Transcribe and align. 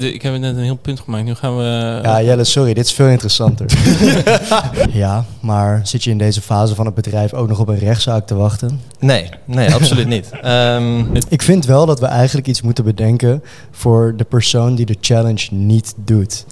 want- 0.00 0.14
ik 0.14 0.22
heb 0.22 0.38
net 0.38 0.56
een 0.56 0.62
heel 0.62 0.76
punt 0.76 1.00
gemaakt. 1.00 1.24
Nu 1.24 1.34
gaan 1.34 1.56
we... 1.56 2.00
Ja, 2.02 2.22
Jelle, 2.22 2.44
sorry, 2.44 2.74
dit 2.74 2.84
is 2.86 2.92
veel 2.92 3.08
interessanter. 3.08 3.66
ja, 4.92 5.24
maar 5.40 5.80
zit 5.84 6.04
je 6.04 6.10
in 6.10 6.18
deze 6.18 6.40
fase 6.40 6.74
van 6.74 6.86
het 6.86 6.94
bedrijf 6.94 7.32
ook 7.34 7.48
nog 7.48 7.58
op 7.58 7.68
een 7.68 7.78
rechtszaak 7.78 8.26
te 8.26 8.34
wachten? 8.34 8.80
Nee, 8.98 9.28
nee, 9.44 9.74
absoluut 9.74 10.06
niet. 10.08 10.30
Ehm, 10.42 11.04
Ik 11.28 11.42
vind 11.42 11.66
wel 11.66 11.86
dat 11.86 12.00
we 12.00 12.06
eigenlijk 12.06 12.46
iets 12.46 12.62
moeten 12.62 12.84
bedenken 12.84 13.42
voor 13.70 14.14
de 14.16 14.24
persoon 14.24 14.74
die 14.74 14.86
de 14.86 14.96
challenge 15.00 15.46
niet 15.50 15.94
doet. 15.96 16.44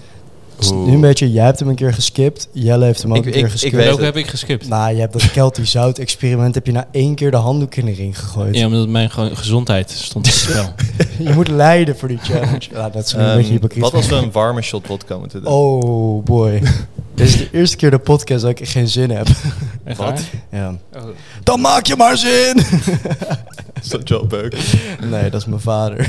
Dus 0.63 0.71
nu 0.71 0.93
een 0.93 1.01
beetje, 1.01 1.31
jij 1.31 1.45
hebt 1.45 1.59
hem 1.59 1.67
een 1.69 1.75
keer 1.75 1.93
geskipt, 1.93 2.47
Jelle 2.51 2.85
heeft 2.85 3.01
hem 3.01 3.11
ook 3.11 3.17
Ik- 3.17 3.25
een 3.25 3.31
keer 3.31 3.39
ik- 3.39 3.45
ik 3.45 3.51
geskipt. 3.51 3.75
weet 3.75 3.85
Welke 3.85 4.03
het. 4.03 4.13
heb 4.15 4.23
ik 4.23 4.29
geskipt? 4.29 4.67
Nou, 4.67 4.93
je 4.93 4.99
hebt 4.99 5.13
dat 5.13 5.31
Kelty 5.31 5.63
Zout 5.65 5.97
experiment, 5.97 6.55
heb 6.55 6.65
je 6.65 6.71
na 6.71 6.87
één 6.91 7.15
keer 7.15 7.31
de 7.31 7.37
handdoek 7.37 7.75
in 7.75 7.85
de 7.85 7.91
ring 7.91 8.19
gegooid. 8.19 8.55
Ja, 8.55 8.65
omdat 8.65 8.87
mijn 8.87 9.09
gewoon 9.09 9.37
gezondheid 9.37 9.91
stond 9.91 10.27
op 10.27 10.31
het 10.33 10.41
spel. 10.49 10.73
Je 11.27 11.33
moet 11.33 11.47
lijden 11.47 11.97
voor 11.97 12.07
die 12.07 12.19
challenge. 12.21 12.61
Ja, 12.71 12.89
dat 12.89 13.05
is 13.05 13.13
een 13.13 13.19
ehm, 13.19 13.35
beetje 13.35 13.51
hypocriet. 13.51 13.81
wat 13.83 13.93
als 13.93 14.07
we 14.07 14.15
een 14.15 14.31
warme 14.31 14.61
shot 14.61 14.85
vodka 14.87 15.17
moeten 15.17 15.43
doen? 15.43 15.51
Oh 15.53 16.23
boy. 16.23 16.61
Dit 17.15 17.27
is 17.27 17.37
de 17.37 17.47
eerste 17.51 17.75
keer 17.77 17.89
de 17.91 17.99
podcast 17.99 18.41
dat 18.41 18.59
ik 18.59 18.67
geen 18.69 18.87
zin 18.87 19.09
heb. 19.09 19.27
Echt 19.83 19.97
Wat? 19.97 20.21
Ja. 20.51 20.75
Oh. 20.95 21.01
Dan 21.43 21.59
maak 21.61 21.85
je 21.85 21.95
maar 21.95 22.17
zin! 22.17 22.57
Is 23.81 23.89
dat 23.89 24.07
Joe 24.07 24.25
Beuk? 24.25 24.55
Nee, 25.09 25.29
dat 25.29 25.39
is 25.41 25.45
mijn 25.47 25.61
vader. 25.61 25.97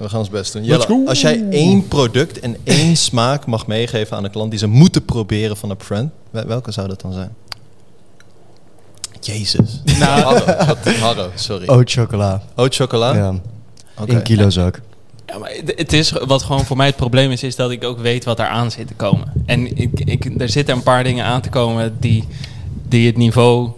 We 0.00 0.08
gaan 0.08 0.18
ons 0.18 0.28
best 0.30 0.52
doen. 0.52 0.64
Jelle, 0.64 1.02
als 1.06 1.20
jij 1.20 1.29
één 1.50 1.88
product 1.88 2.40
en 2.40 2.56
één 2.64 2.96
smaak 2.96 3.46
mag 3.46 3.66
meegeven 3.66 4.16
aan 4.16 4.22
de 4.22 4.30
klant 4.30 4.50
die 4.50 4.58
ze 4.58 4.66
moeten 4.66 5.04
proberen 5.04 5.56
van 5.56 5.70
Upfront, 5.70 6.10
wel- 6.30 6.46
welke 6.46 6.72
zou 6.72 6.88
dat 6.88 7.00
dan 7.00 7.12
zijn? 7.12 7.30
Jezus. 9.20 9.82
Nou, 9.98 10.20
Harro, 10.22 10.66
wat- 10.66 10.94
Harro, 10.96 11.30
sorry. 11.34 11.68
Oat 11.68 11.90
chocola. 11.90 12.42
Oat 12.56 12.74
chocola? 12.74 13.14
Ja, 13.14 13.34
Oké. 14.00 14.12
in 14.12 14.22
kilo 14.22 14.50
zak. 14.50 14.80
Ja, 15.26 15.38
maar 15.38 15.50
het- 15.50 15.72
het 15.76 15.92
is 15.92 16.10
wat 16.10 16.42
gewoon 16.42 16.64
voor 16.64 16.76
mij 16.76 16.86
het 16.86 16.96
probleem 16.96 17.30
is, 17.30 17.42
is 17.42 17.56
dat 17.56 17.70
ik 17.70 17.84
ook 17.84 17.98
weet 17.98 18.24
wat 18.24 18.38
er 18.38 18.46
aan 18.46 18.70
zit 18.70 18.86
te 18.86 18.94
komen. 18.94 19.32
En 19.46 19.76
ik, 19.76 20.00
ik, 20.04 20.40
er 20.40 20.48
zitten 20.48 20.74
een 20.74 20.82
paar 20.82 21.04
dingen 21.04 21.24
aan 21.24 21.40
te 21.40 21.48
komen 21.48 21.96
die, 22.00 22.24
die 22.88 23.06
het 23.06 23.16
niveau 23.16 23.70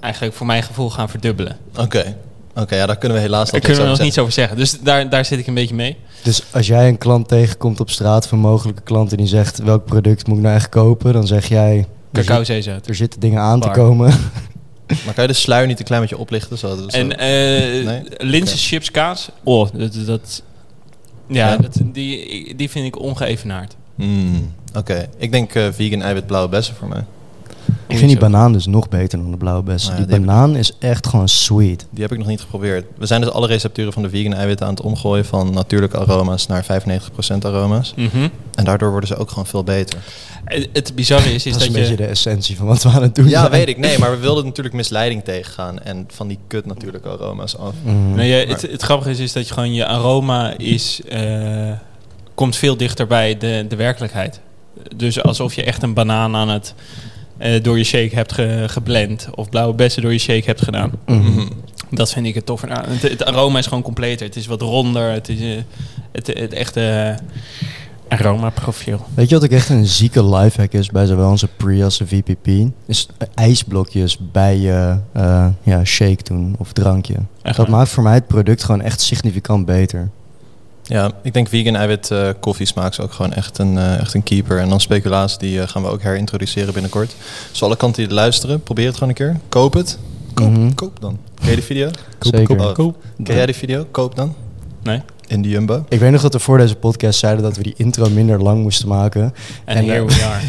eigenlijk 0.00 0.34
voor 0.34 0.46
mijn 0.46 0.62
gevoel 0.62 0.90
gaan 0.90 1.08
verdubbelen. 1.08 1.56
Oké. 1.76 2.16
Oké, 2.54 2.76
ja, 2.76 2.86
daar 2.86 2.96
kunnen 2.96 3.16
we 3.18 3.22
helaas 3.24 3.50
Daar 3.50 3.60
kunnen 3.60 3.82
we 3.82 3.88
nog 3.88 3.98
niets 3.98 4.18
over 4.18 4.32
zeggen. 4.32 4.56
Dus 4.56 4.80
daar, 4.80 5.08
daar 5.10 5.24
zit 5.24 5.38
ik 5.38 5.46
een 5.46 5.54
beetje 5.54 5.74
mee. 5.74 5.96
Dus 6.22 6.42
als 6.52 6.66
jij 6.66 6.88
een 6.88 6.98
klant 6.98 7.28
tegenkomt 7.28 7.80
op 7.80 7.90
straat 7.90 8.26
van 8.28 8.38
een 8.38 8.44
mogelijke 8.44 8.82
klant 8.82 9.10
en 9.10 9.16
die 9.16 9.26
zegt 9.26 9.58
welk 9.58 9.84
product 9.84 10.26
moet 10.26 10.36
ik 10.36 10.42
nou 10.42 10.54
echt 10.54 10.68
kopen, 10.68 11.12
dan 11.12 11.26
zeg 11.26 11.46
jij 11.46 11.86
er, 12.12 12.24
Cacao 12.24 12.44
zeezout. 12.44 12.86
er 12.86 12.94
zitten 12.94 13.20
dingen 13.20 13.40
aan 13.40 13.60
Bar. 13.60 13.72
te 13.72 13.78
komen. 13.80 14.12
Maar 15.04 15.14
kan 15.14 15.24
je 15.24 15.30
de 15.30 15.36
sluier 15.36 15.66
niet 15.66 15.78
een 15.78 15.84
klein 15.84 16.00
beetje 16.00 16.18
oplichten? 16.18 16.58
Zo, 16.58 16.76
zo- 16.76 16.86
En 16.86 17.18
eh 17.18 17.84
Nee? 17.86 18.02
linzen, 18.18 18.54
Oké. 18.56 18.64
chips, 18.64 18.90
kaas. 18.90 19.28
Oh, 19.44 19.68
dat, 19.72 19.94
dat, 20.06 20.42
ja, 21.28 21.48
Ja? 21.48 21.56
Dat, 21.56 21.80
die, 21.84 22.54
die 22.56 22.70
vind 22.70 22.86
ik 22.86 22.98
ongeëvenaard. 23.00 23.76
Hmm, 23.94 24.52
Oké, 24.76 25.08
ik 25.18 25.32
denk 25.32 25.54
eh, 25.54 25.66
vegan 25.72 26.02
eiwit 26.02 26.26
blauwe 26.26 26.48
bessen 26.48 26.74
voor 26.74 26.88
mij. 26.88 27.04
Ik 27.86 27.96
vind 27.96 28.10
die 28.10 28.18
banaan 28.18 28.52
dus 28.52 28.66
nog 28.66 28.88
beter 28.88 29.18
dan 29.18 29.30
de 29.30 29.36
blauwe 29.36 29.62
bessen. 29.62 29.90
Nou 29.90 30.02
ja, 30.02 30.08
die 30.08 30.20
banaan 30.20 30.56
is 30.56 30.72
echt 30.78 31.06
gewoon 31.06 31.28
sweet. 31.28 31.86
Die 31.90 32.02
heb 32.02 32.12
ik 32.12 32.18
nog 32.18 32.26
niet 32.26 32.40
geprobeerd. 32.40 32.86
We 32.98 33.06
zijn 33.06 33.20
dus 33.20 33.30
alle 33.30 33.46
recepturen 33.46 33.92
van 33.92 34.02
de 34.02 34.10
vegan 34.10 34.32
eiwitten 34.34 34.66
aan 34.66 34.72
het 34.72 34.82
omgooien 34.82 35.24
van 35.24 35.52
natuurlijke 35.52 35.98
aroma's 35.98 36.46
naar 36.46 36.64
95% 36.64 37.44
aroma's. 37.44 37.94
Mhm. 37.96 38.28
En 38.54 38.64
daardoor 38.64 38.90
worden 38.90 39.08
ze 39.08 39.16
ook 39.16 39.28
gewoon 39.28 39.46
veel 39.46 39.64
beter. 39.64 39.98
Het, 40.44 40.68
het 40.72 40.94
bizarre 40.94 41.32
is, 41.34 41.46
is 41.46 41.52
dat 41.52 41.52
dat, 41.52 41.60
is 41.62 41.66
een 41.66 41.72
je... 41.72 41.80
beetje 41.80 42.04
de 42.04 42.10
essentie 42.10 42.56
van 42.56 42.66
wat 42.66 42.82
we 42.82 42.88
aan 42.88 43.02
het 43.02 43.14
doen 43.14 43.28
Ja, 43.28 43.40
zijn. 43.40 43.50
weet 43.50 43.68
ik. 43.68 43.78
Nee, 43.78 43.98
maar 43.98 44.10
we 44.10 44.16
wilden 44.16 44.44
natuurlijk 44.44 44.74
misleiding 44.74 45.24
tegengaan 45.24 45.82
en 45.82 46.04
van 46.08 46.28
die 46.28 46.38
kut 46.46 46.66
natuurlijke 46.66 47.08
aroma's 47.08 47.56
af. 47.56 47.74
Mhm. 47.82 48.14
Nee, 48.14 48.46
het, 48.46 48.62
het 48.62 48.82
grappige 48.82 49.10
is, 49.10 49.18
is 49.18 49.32
dat 49.32 49.48
je 49.48 49.54
gewoon 49.54 49.74
je 49.74 49.86
aroma 49.86 50.56
is, 50.56 51.00
eh, 51.08 51.70
komt 52.34 52.56
veel 52.56 52.76
dichter 52.76 53.06
bij 53.06 53.38
de, 53.38 53.64
de 53.68 53.76
werkelijkheid. 53.76 54.40
Dus 54.96 55.22
alsof 55.22 55.54
je 55.54 55.64
echt 55.64 55.82
een 55.82 55.94
banaan 55.94 56.36
aan 56.36 56.48
het 56.48 56.74
eh, 57.40 57.62
door 57.62 57.78
je 57.78 57.84
shake 57.84 58.14
hebt 58.14 58.32
ge- 58.32 58.64
geblend 58.66 59.28
of 59.34 59.48
blauwe 59.48 59.74
bessen 59.74 60.02
door 60.02 60.12
je 60.12 60.18
shake 60.18 60.44
hebt 60.44 60.62
gedaan. 60.62 60.90
Mhm. 61.06 61.18
Mhm. 61.30 61.46
Dat 61.90 62.12
vind 62.12 62.26
ik 62.26 62.34
het 62.34 62.46
tof. 62.46 62.66
Nou, 62.66 62.84
het, 62.88 63.02
het 63.02 63.24
aroma 63.24 63.58
is 63.58 63.66
gewoon 63.66 63.82
completer. 63.82 64.26
Het 64.26 64.36
is 64.36 64.46
wat 64.46 64.60
ronder. 64.62 65.10
Het 65.12 65.28
is 65.28 65.40
eh, 65.40 65.62
het, 66.12 66.26
het 66.26 66.52
echte 66.52 67.14
aroma 68.08 68.50
profiel. 68.50 69.06
Weet 69.14 69.28
je 69.28 69.34
wat 69.34 69.44
ook 69.44 69.50
echt 69.50 69.68
een 69.68 69.86
zieke 69.86 70.24
lifehack 70.24 70.72
is 70.72 70.88
bij 70.90 71.06
zowel 71.06 71.30
onze 71.30 71.48
pre 71.56 71.84
als 71.84 71.98
de 71.98 72.06
VPP? 72.06 72.70
Is 72.86 73.08
eh, 73.18 73.28
ijsblokjes 73.34 74.18
bij 74.32 74.58
je 74.58 74.96
eh, 75.12 75.46
ja, 75.62 75.84
shake 75.84 76.22
doen 76.22 76.54
of 76.58 76.72
drankje. 76.72 77.14
Echt 77.42 77.56
dat 77.56 77.68
maakt 77.68 77.90
voor 77.90 78.02
mij 78.02 78.14
het 78.14 78.26
product 78.26 78.64
gewoon 78.64 78.80
echt 78.82 79.00
significant 79.00 79.66
beter. 79.66 80.10
Ja, 80.90 81.10
ik 81.22 81.32
denk 81.34 81.48
vegan 81.48 81.76
eiwit 81.76 82.10
eh 82.10 82.28
koffie 82.40 82.66
smaakt 82.66 83.00
ook 83.00 83.12
gewoon 83.12 83.32
echt 83.32 83.58
een, 83.58 83.78
eh, 83.78 83.98
echt 84.00 84.14
een 84.14 84.22
keeper. 84.22 84.58
En 84.58 84.68
dan 84.68 84.80
speculatie, 84.80 85.38
die 85.38 85.60
eh, 85.60 85.68
gaan 85.68 85.82
we 85.82 85.88
ook 85.88 86.02
herintroduceren 86.02 86.72
binnenkort. 86.72 87.14
Dus 87.50 87.62
alle 87.62 87.76
kanten 87.76 88.04
die 88.06 88.14
luisteren, 88.14 88.62
probeer 88.62 88.86
het 88.86 88.94
gewoon 88.94 89.08
een 89.08 89.14
keer. 89.14 89.36
Koop 89.48 89.72
het. 89.74 89.98
Koop, 90.34 90.50
Mhm. 90.50 90.74
koop 90.74 91.00
dan. 91.00 91.18
Ken 91.34 91.48
je 91.48 91.54
die 91.54 91.64
video? 91.64 91.90
Zeker. 92.20 92.72
koop. 92.72 92.96
Ken 93.24 93.34
jij 93.34 93.46
die 93.46 93.54
video? 93.54 93.86
Koop 93.90 94.16
dan. 94.16 94.34
Nee? 94.82 95.00
In 95.30 95.42
de 95.42 95.48
Jumbo. 95.48 95.84
Ik 95.88 96.00
weet 96.00 96.10
nog 96.10 96.22
dat 96.22 96.32
we 96.32 96.38
voor 96.38 96.58
deze 96.58 96.76
podcast 96.76 97.18
zeiden 97.18 97.42
dat 97.42 97.56
we 97.56 97.62
die 97.62 97.74
intro 97.76 98.08
minder 98.08 98.42
lang 98.42 98.62
moesten 98.62 98.88
maken. 98.88 99.34
En, 99.64 99.76
En, 99.76 99.84
here 99.84 100.06
eh, 100.06 100.16
we 100.16 100.24
are. 100.24 100.40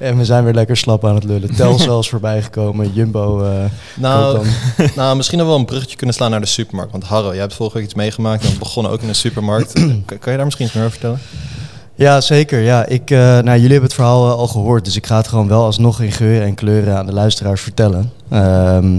En 0.08 0.16
we 0.16 0.24
zijn 0.24 0.44
weer 0.44 0.54
lekker 0.54 0.76
slap 0.76 1.04
aan 1.04 1.14
het 1.14 1.24
lullen. 1.24 1.54
Telcel 1.54 2.00
is 2.00 2.08
voorbij 2.08 2.42
gekomen. 2.42 2.92
Jumbo 2.92 3.44
eh 3.44 3.64
Nou, 3.94 4.46
nou, 4.96 5.16
misschien 5.16 5.38
hebben 5.38 5.38
we 5.38 5.44
wel 5.44 5.58
een 5.58 5.64
bruggetje 5.64 5.96
kunnen 5.96 6.14
slaan 6.14 6.30
naar 6.30 6.40
de 6.40 6.46
supermarkt. 6.46 6.92
Want 6.92 7.04
Harro, 7.04 7.30
jij 7.30 7.40
hebt 7.40 7.54
vorige 7.54 7.76
week 7.76 7.84
iets 7.84 7.94
meegemaakt 7.94 8.44
en 8.44 8.52
we 8.52 8.58
begonnen 8.58 8.92
ook 8.92 9.02
in 9.02 9.08
een 9.08 9.14
supermarkt. 9.14 9.72
kan, 10.06 10.18
kan 10.18 10.30
je 10.30 10.36
daar 10.36 10.44
misschien 10.44 10.66
iets 10.66 10.74
meer 10.74 10.84
over 10.84 10.98
vertellen? 10.98 11.20
Ja, 11.98 12.20
zeker. 12.20 12.60
Ja, 12.60 12.86
ik, 12.86 13.10
eh, 13.10 13.18
nou, 13.18 13.44
jullie 13.44 13.60
hebben 13.60 13.82
het 13.82 13.94
verhaal 13.94 14.28
eh, 14.28 14.34
al 14.34 14.46
gehoord, 14.46 14.84
dus 14.84 14.96
ik 14.96 15.06
ga 15.06 15.16
het 15.16 15.28
gewoon 15.28 15.48
wel 15.48 15.64
alsnog 15.64 16.00
in 16.00 16.12
geuren 16.12 16.46
en 16.46 16.54
kleuren 16.54 16.96
aan 16.96 17.06
de 17.06 17.12
luisteraars 17.12 17.60
vertellen. 17.60 18.12
Ehm, 18.28 18.98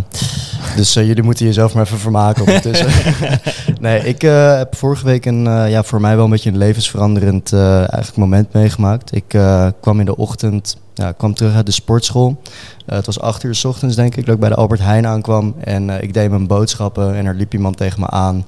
dus 0.76 0.96
eh, 0.96 1.08
jullie 1.08 1.24
moeten 1.24 1.46
jezelf 1.46 1.74
maar 1.74 1.84
even 1.84 2.00
vermaken 2.00 2.46
ondertussen. 2.46 2.90
nee, 3.82 4.00
ik 4.00 4.22
heb 4.22 4.76
vorige 4.76 5.06
week 5.06 5.26
een, 5.26 5.44
ja, 5.70 5.84
voor 5.84 6.02
mij 6.02 6.16
wel 6.16 6.24
een 6.24 6.32
beetje 6.32 6.50
een 6.50 6.58
levensveranderend 6.58 7.54
eigenlijk 7.54 8.16
moment 8.16 8.54
meegemaakt. 8.54 9.16
Ik 9.16 9.38
kwam 9.82 10.00
in 10.00 10.06
de 10.06 10.18
ochtend, 10.18 10.78
ja, 10.94 11.12
kwam 11.12 11.34
terug 11.34 11.56
uit 11.56 11.66
de 11.66 11.72
sportschool. 11.72 12.42
Het 12.86 13.06
was 13.06 13.20
acht 13.20 13.44
uur 13.44 13.56
s 13.56 13.66
ochtends 13.66 13.96
denk 13.96 14.16
ik, 14.16 14.26
dat 14.26 14.34
ik 14.34 14.40
bij 14.40 14.50
de 14.50 14.56
Albert 14.56 14.82
Heijn 14.82 15.08
aankwam. 15.08 15.56
En 15.64 15.90
ik 15.90 16.14
deed 16.14 16.30
mijn 16.30 16.48
boodschappen 16.48 17.16
en 17.16 17.26
er 17.26 17.36
liep 17.36 17.54
iemand 17.54 17.78
tegen 17.78 18.00
me 18.00 18.08
aan. 18.08 18.46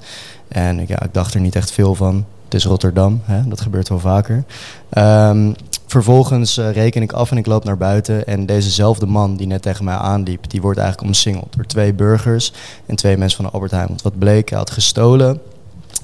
En 0.48 0.84
ja, 0.86 1.02
ik 1.02 1.12
dacht 1.14 1.34
er 1.34 1.40
niet 1.40 1.56
echt 1.56 1.70
veel 1.72 1.94
van. 1.94 2.24
Het 2.52 2.60
is 2.60 2.66
Rotterdam, 2.66 3.20
hè? 3.24 3.48
dat 3.48 3.60
gebeurt 3.60 3.88
wel 3.88 3.98
vaker. 3.98 4.44
Ehm, 4.90 5.52
vervolgens 5.86 6.56
eh, 6.56 6.72
reken 6.72 7.02
ik 7.02 7.12
af 7.12 7.30
en 7.30 7.36
ik 7.36 7.46
loop 7.46 7.64
naar 7.64 7.76
buiten. 7.76 8.26
En 8.26 8.46
dezezelfde 8.46 9.06
man 9.06 9.36
die 9.36 9.46
net 9.46 9.62
tegen 9.62 9.84
mij 9.84 9.94
aanliep, 9.94 10.50
die 10.50 10.60
wordt 10.60 10.78
eigenlijk 10.78 11.08
omsingeld 11.08 11.54
door 11.56 11.66
twee 11.66 11.92
burgers 11.92 12.52
en 12.86 12.96
twee 12.96 13.16
mensen 13.16 13.36
van 13.36 13.44
de 13.46 13.50
Albert 13.52 13.70
Heijn. 13.72 13.88
Want 13.88 14.02
wat 14.02 14.18
bleek, 14.18 14.48
hij 14.48 14.58
had 14.58 14.70
gestolen. 14.70 15.40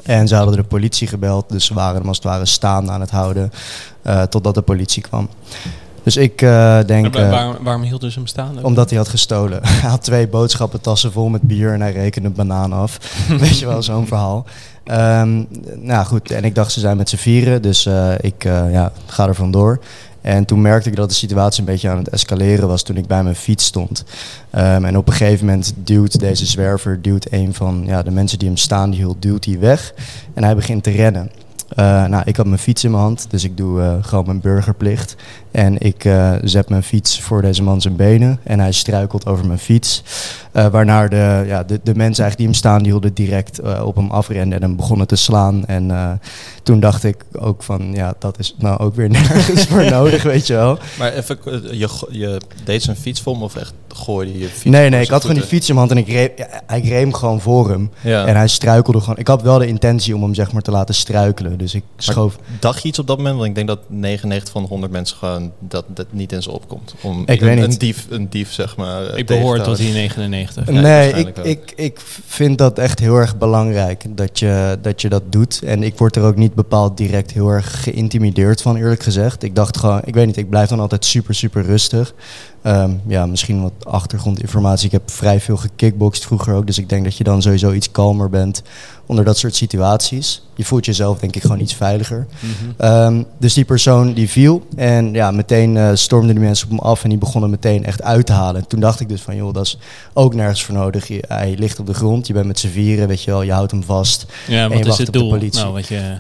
En 0.03 0.29
ze 0.29 0.35
hadden 0.35 0.57
de 0.57 0.63
politie 0.63 1.07
gebeld, 1.07 1.45
dus 1.49 1.65
ze 1.65 1.75
waren 1.75 1.99
hem 1.99 2.09
als 2.09 2.17
het 2.17 2.27
ware 2.27 2.47
staande 2.47 2.93
aan 2.93 3.01
het 3.01 3.11
houden 3.11 3.51
eh, 4.03 4.23
totdat 4.23 4.55
de 4.55 4.63
politie 4.63 5.03
kwam. 5.03 5.29
Dus 6.03 6.17
ik 6.17 6.43
eh, 6.43 6.79
denk... 6.87 7.15
Maar 7.15 7.23
eh, 7.23 7.31
waar- 7.31 7.63
waarom 7.63 7.83
hielden 7.83 8.11
ze 8.13 8.19
hem 8.19 8.27
staan? 8.27 8.65
omdat 8.65 8.89
hij 8.89 8.99
had 8.99 9.09
gestolen. 9.09 9.61
Hij 9.67 9.91
had 9.91 10.03
twee 10.03 10.29
boodschappentassen 10.29 11.13
vol 11.13 11.29
met 11.29 11.43
bier 11.43 11.73
en 11.73 11.81
hij 11.81 11.93
rekende 11.93 12.29
een 12.29 12.35
banaan 12.35 12.73
af. 12.73 12.99
Weet 13.41 13.59
je 13.59 13.67
wel, 13.67 13.83
zo'n 13.83 14.07
verhaal. 14.07 14.47
Ehm, 14.89 15.45
nou 15.77 16.07
goed, 16.07 16.31
en 16.31 16.45
ik 16.45 16.55
dacht 16.55 16.73
ze 16.73 16.81
zijn 16.81 16.97
met 16.97 17.09
z'n 17.09 17.17
vieren, 17.17 17.63
dus 17.63 17.87
eh, 17.87 18.13
ik 18.21 18.45
eh, 18.45 18.73
ja, 18.73 18.93
ga 19.07 19.27
er 19.27 19.35
vandoor. 19.35 19.81
En 20.21 20.45
toen 20.45 20.61
merkte 20.61 20.89
ik 20.89 20.97
dat 20.97 21.09
de 21.09 21.15
situatie 21.15 21.61
een 21.61 21.67
beetje 21.67 21.89
aan 21.89 21.99
het 21.99 22.09
escaleren 22.09 22.69
was 22.69 22.83
toen 22.83 22.97
ik 22.97 23.07
bij 23.07 23.23
mijn 23.23 23.35
fiets 23.35 23.65
stond. 23.65 24.05
Ehm, 24.51 24.85
en 24.85 24.97
op 24.97 25.07
een 25.07 25.13
gegeven 25.13 25.47
moment 25.47 25.73
duwt 25.77 26.21
deze 26.21 26.47
zwerver, 26.47 27.03
duwt 27.03 27.27
een 27.31 27.55
van 27.55 27.83
ja, 27.87 28.03
de 28.03 28.11
mensen 28.11 28.39
die 28.39 28.49
hem 28.49 28.57
staan 28.57 28.93
hield, 28.93 29.23
duwt 29.23 29.45
hij 29.45 29.59
weg. 29.59 29.95
En 30.35 30.45
hij 30.45 30.55
begint 30.55 30.83
te 30.83 30.91
rennen. 30.91 31.31
Eh, 31.69 32.05
nou, 32.07 32.23
ik 32.25 32.37
had 32.37 32.47
mijn 32.47 32.59
fiets 32.59 32.85
in 32.85 32.91
mijn 32.91 33.03
hand, 33.03 33.27
dus 33.31 33.45
ik 33.45 33.57
doe 33.57 33.81
eh, 33.81 33.95
gewoon 34.01 34.27
mijn 34.27 34.41
burgerplicht. 34.41 35.17
En 35.51 35.79
ik 35.79 36.05
eh, 36.05 36.33
zet 36.43 36.69
mijn 36.69 36.83
fiets 36.83 37.21
voor 37.21 37.43
deze 37.43 37.63
man 37.63 37.81
zijn 37.81 37.97
benen 37.97 38.41
en 38.43 38.61
hij 38.61 38.73
struikelt 38.73 39.27
over 39.27 39.47
mijn 39.47 39.59
fiets. 39.59 40.03
Waarna 40.53 41.09
de, 41.09 41.45
ja, 41.47 41.63
de, 41.63 41.81
de 41.83 41.95
mensen 41.95 42.25
eigenlijk 42.25 42.37
die 42.37 42.47
hem 42.47 42.55
staan, 42.55 42.79
die 42.79 42.91
hielden 42.91 43.15
direct 43.15 43.61
op 43.83 43.97
hem 43.97 44.11
afrenden 44.11 44.59
en 44.59 44.63
hem 44.63 44.77
begonnen 44.77 45.07
te 45.07 45.17
slaan. 45.17 45.67
En 45.67 46.21
toen 46.63 46.81
dacht 46.81 47.05
ik 47.05 47.25
ook 47.33 47.63
van, 47.63 47.93
ja, 47.93 48.15
dat 48.19 48.39
is 48.39 48.55
nou 48.59 48.79
ook 48.79 48.95
weer 48.95 49.11
nergens 49.19 49.67
voor 49.67 49.85
nodig, 49.91 50.23
weet 50.23 50.47
je 50.47 50.55
wel. 50.55 50.79
Maar 50.99 51.13
even, 51.13 51.39
je, 51.79 51.89
je 52.11 52.41
deed 52.65 52.83
zijn 52.83 52.97
fiets 52.97 53.21
vol 53.21 53.33
hem 53.33 53.43
of 53.43 53.57
echt 53.57 53.75
gooide 53.99 54.39
je 54.39 54.49
fiets 54.49 54.65
Nee, 54.65 54.89
nee, 54.89 55.03
ik 55.03 55.09
had 55.09 55.21
gewoon 55.21 55.37
die 55.37 55.47
fiets 55.47 55.69
in 55.69 55.75
mijn 55.75 55.87
hand 55.89 55.99
en 55.99 56.07
ik 56.07 56.13
reed, 56.13 56.33
ja, 56.37 56.75
reed 56.77 56.91
hem 56.91 57.13
gewoon 57.13 57.41
voor 57.41 57.69
hem. 57.69 57.91
Ja. 58.01 58.27
En 58.27 58.37
hij 58.37 58.49
struikelde 58.49 59.01
gewoon. 59.01 59.19
Ik 59.19 59.27
had 59.27 59.43
wel 59.43 59.59
de 59.59 59.67
intentie 59.67 60.15
om 60.15 60.23
hem 60.23 60.35
zeg 60.35 60.53
maar 60.53 60.63
te 60.63 60.71
laten 60.71 60.95
struikelen. 60.95 61.59
Dus 61.59 61.75
ik 61.75 61.83
schoof. 61.97 62.39
Dacht 62.61 62.83
je 62.83 62.89
iets 62.89 62.99
op 62.99 63.07
dat 63.07 63.17
moment? 63.17 63.37
Want 63.37 63.49
ik 63.49 63.55
denk 63.55 63.67
dat 63.69 63.79
99 63.87 64.53
van 64.53 64.63
de 64.63 64.69
100 64.69 64.93
mensen 64.93 65.17
gewoon 65.17 65.53
dat 65.59 65.85
dat 65.89 66.07
niet 66.11 66.33
in 66.33 66.43
ze 66.43 66.51
opkomt. 66.51 66.95
Om 67.01 67.23
Ik 67.27 67.41
een, 67.41 67.47
weet 67.47 67.57
niet. 67.57 67.73
een 67.73 67.79
dief, 67.79 68.07
een 68.11 68.29
dief 68.29 68.53
zeg 68.53 68.77
maar. 68.77 69.19
Ik 69.19 69.27
behoor 69.27 69.61
tot 69.61 69.77
die 69.77 69.93
99. 69.93 70.71
Ja, 70.73 70.81
nee, 70.81 71.13
ik, 71.13 71.39
ook. 71.39 71.45
ik, 71.45 71.73
ik 71.77 72.01
vind 72.27 72.59
dat 72.59 72.79
echt 72.79 72.99
heel 72.99 73.17
erg 73.17 73.39
belangrijk 73.39 74.05
dat 74.17 74.39
je, 74.39 74.79
dat 74.83 75.01
je 75.01 75.09
dat 75.09 75.23
doet. 75.33 75.63
En 75.63 75.83
ik 75.83 75.99
word 75.99 76.17
er 76.17 76.23
ook 76.23 76.37
niet 76.37 76.55
bepaald 76.55 76.97
direct 76.97 77.31
heel 77.33 77.49
erg 77.49 77.83
geïntimideerd 77.83 78.63
van, 78.63 78.77
eerlijk 78.77 79.03
gezegd. 79.03 79.43
Ik 79.43 79.55
dacht 79.55 79.77
gewoon, 79.77 80.01
ik 80.05 80.15
weet 80.15 80.27
niet, 80.27 80.37
ik 80.37 80.51
blijf 80.51 80.69
dan 80.69 80.81
altijd 80.81 81.05
super, 81.05 81.35
super 81.35 81.63
rustig. 81.63 82.15
Ehm, 82.63 82.91
ja, 83.07 83.27
misschien 83.27 83.63
wat 83.63 83.73
achtergrondinformatie. 83.83 84.87
Ik 84.87 84.93
heb 84.93 85.11
vrij 85.11 85.41
veel 85.41 85.57
gekickboxd 85.57 86.27
vroeger 86.27 86.55
ook. 86.55 86.67
Dus 86.67 86.79
ik 86.79 86.89
denk 86.89 87.05
dat 87.05 87.17
je 87.17 87.25
dan 87.25 87.43
sowieso 87.43 87.73
iets 87.73 87.91
kalmer 87.91 88.31
bent 88.31 88.63
onder 89.07 89.25
dat 89.25 89.39
soort 89.39 89.55
situaties. 89.55 90.43
Je 90.55 90.65
voelt 90.65 90.85
jezelf 90.85 91.19
denk 91.19 91.37
ik 91.37 91.43
gewoon 91.43 91.61
iets 91.61 91.75
veiliger. 91.75 92.27
Mhm. 92.41 92.53
Ehm, 92.77 93.23
dus 93.39 93.55
die 93.55 93.65
persoon 93.65 94.13
die 94.13 94.29
viel 94.29 94.67
en 94.77 95.13
ja, 95.13 95.31
meteen 95.31 95.77
eh, 95.77 95.91
stormden 95.95 96.35
die 96.35 96.45
mensen 96.45 96.71
op 96.71 96.71
hem 96.71 96.87
af 96.89 97.03
en 97.03 97.09
die 97.09 97.19
begonnen 97.19 97.51
meteen 97.51 97.85
echt 97.85 98.03
uit 98.03 98.27
te 98.27 98.33
halen. 98.33 98.61
En 98.61 98.67
toen 98.67 98.81
dacht 98.81 99.01
ik 99.01 99.09
dus 99.09 99.21
van 99.21 99.37
joh, 99.37 99.55
dat 99.55 99.67
is 99.67 99.79
ook 100.13 100.35
nergens 100.35 100.65
voor 100.65 100.75
nodig. 100.75 101.09
Je, 101.09 101.25
hij 101.29 101.55
ligt 101.59 101.79
op 101.79 101.87
de 101.87 101.95
grond, 101.95 102.27
je 102.27 102.33
bent 102.33 102.47
met 102.47 102.59
z'n 102.59 102.69
vieren, 102.69 103.09
weet 103.09 103.23
je 103.23 103.31
wel, 103.31 103.43
je 103.43 103.53
houdt 103.53 103.71
hem 103.71 103.83
vast. 103.83 104.27
Ja, 104.47 104.63
je 104.63 104.69
wat 104.69 104.79
is 104.79 104.87
wacht 104.87 104.99
het 104.99 105.07
op 105.07 105.13
de 105.13 105.19
doel? 105.19 105.29
politie. 105.29 105.61
Nou, 105.61 105.73
wat 105.73 105.87
je... 105.87 106.19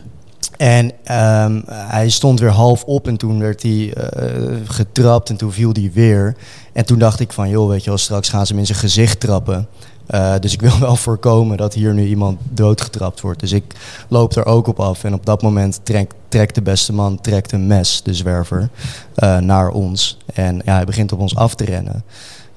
En 0.58 0.92
ehm, 1.04 1.60
hij 1.66 2.08
stond 2.08 2.40
weer 2.40 2.50
half 2.50 2.84
op 2.84 3.06
en 3.06 3.16
toen 3.16 3.38
werd 3.38 3.62
hij 3.62 3.92
eh, 3.92 4.56
getrapt 4.64 5.30
en 5.30 5.36
toen 5.36 5.52
viel 5.52 5.72
hij 5.72 5.90
weer. 5.94 6.36
En 6.72 6.86
toen 6.86 6.98
dacht 6.98 7.20
ik 7.20 7.32
van 7.32 7.48
joh, 7.48 7.68
weet 7.68 7.84
je 7.84 7.88
wel, 7.88 7.98
straks 7.98 8.28
gaan 8.28 8.46
ze 8.46 8.52
hem 8.52 8.60
in 8.60 8.66
zijn 8.66 8.78
gezicht 8.78 9.20
trappen. 9.20 9.68
Eh, 10.06 10.34
dus 10.40 10.52
ik 10.52 10.60
wil 10.60 10.78
wel 10.88 10.96
voorkomen 10.96 11.56
dat 11.56 11.74
hier 11.74 11.94
nu 11.94 12.06
iemand 12.06 12.38
doodgetrapt 12.50 13.20
wordt. 13.20 13.40
Dus 13.40 13.52
ik 13.52 13.64
loop 14.08 14.36
er 14.36 14.46
ook 14.46 14.66
op 14.66 14.80
af. 14.80 15.04
En 15.04 15.14
op 15.14 15.26
dat 15.26 15.42
moment 15.42 15.80
trekt, 16.28 16.54
de 16.54 16.62
beste 16.62 16.92
man 16.92 17.20
trekt 17.20 17.52
een 17.52 17.66
mes, 17.66 18.02
de 18.02 18.14
zwerver, 18.14 18.68
eh, 19.14 19.38
naar 19.38 19.70
ons. 19.70 20.18
En 20.34 20.60
ja, 20.64 20.74
hij 20.74 20.84
begint 20.84 21.12
op 21.12 21.20
ons 21.20 21.36
af 21.36 21.54
te 21.54 21.64
rennen. 21.64 22.04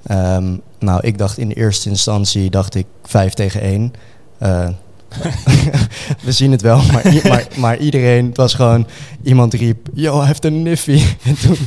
Ehm, 0.04 0.58
nou, 0.80 1.00
ik 1.02 1.18
dacht 1.18 1.38
in 1.38 1.52
eerste 1.52 1.90
instantie, 1.90 2.50
dacht 2.50 2.76
ik 2.76 2.86
5 3.04 3.34
tegen 3.34 3.62
1. 3.62 3.94
we 6.26 6.32
zien 6.32 6.52
het 6.52 6.62
wel, 6.62 6.82
maar, 6.92 7.14
maar, 7.28 7.48
maar 7.56 7.78
iedereen, 7.78 8.26
het 8.26 8.38
was 8.38 8.54
gewoon, 8.54 8.88
iemand 9.24 9.54
riep, 9.54 9.88
yo, 9.94 10.18
hij 10.18 10.28
heeft 10.28 10.46
een 10.46 10.62
niffy. 10.62 11.02
En 11.24 11.36
toen 11.42 11.58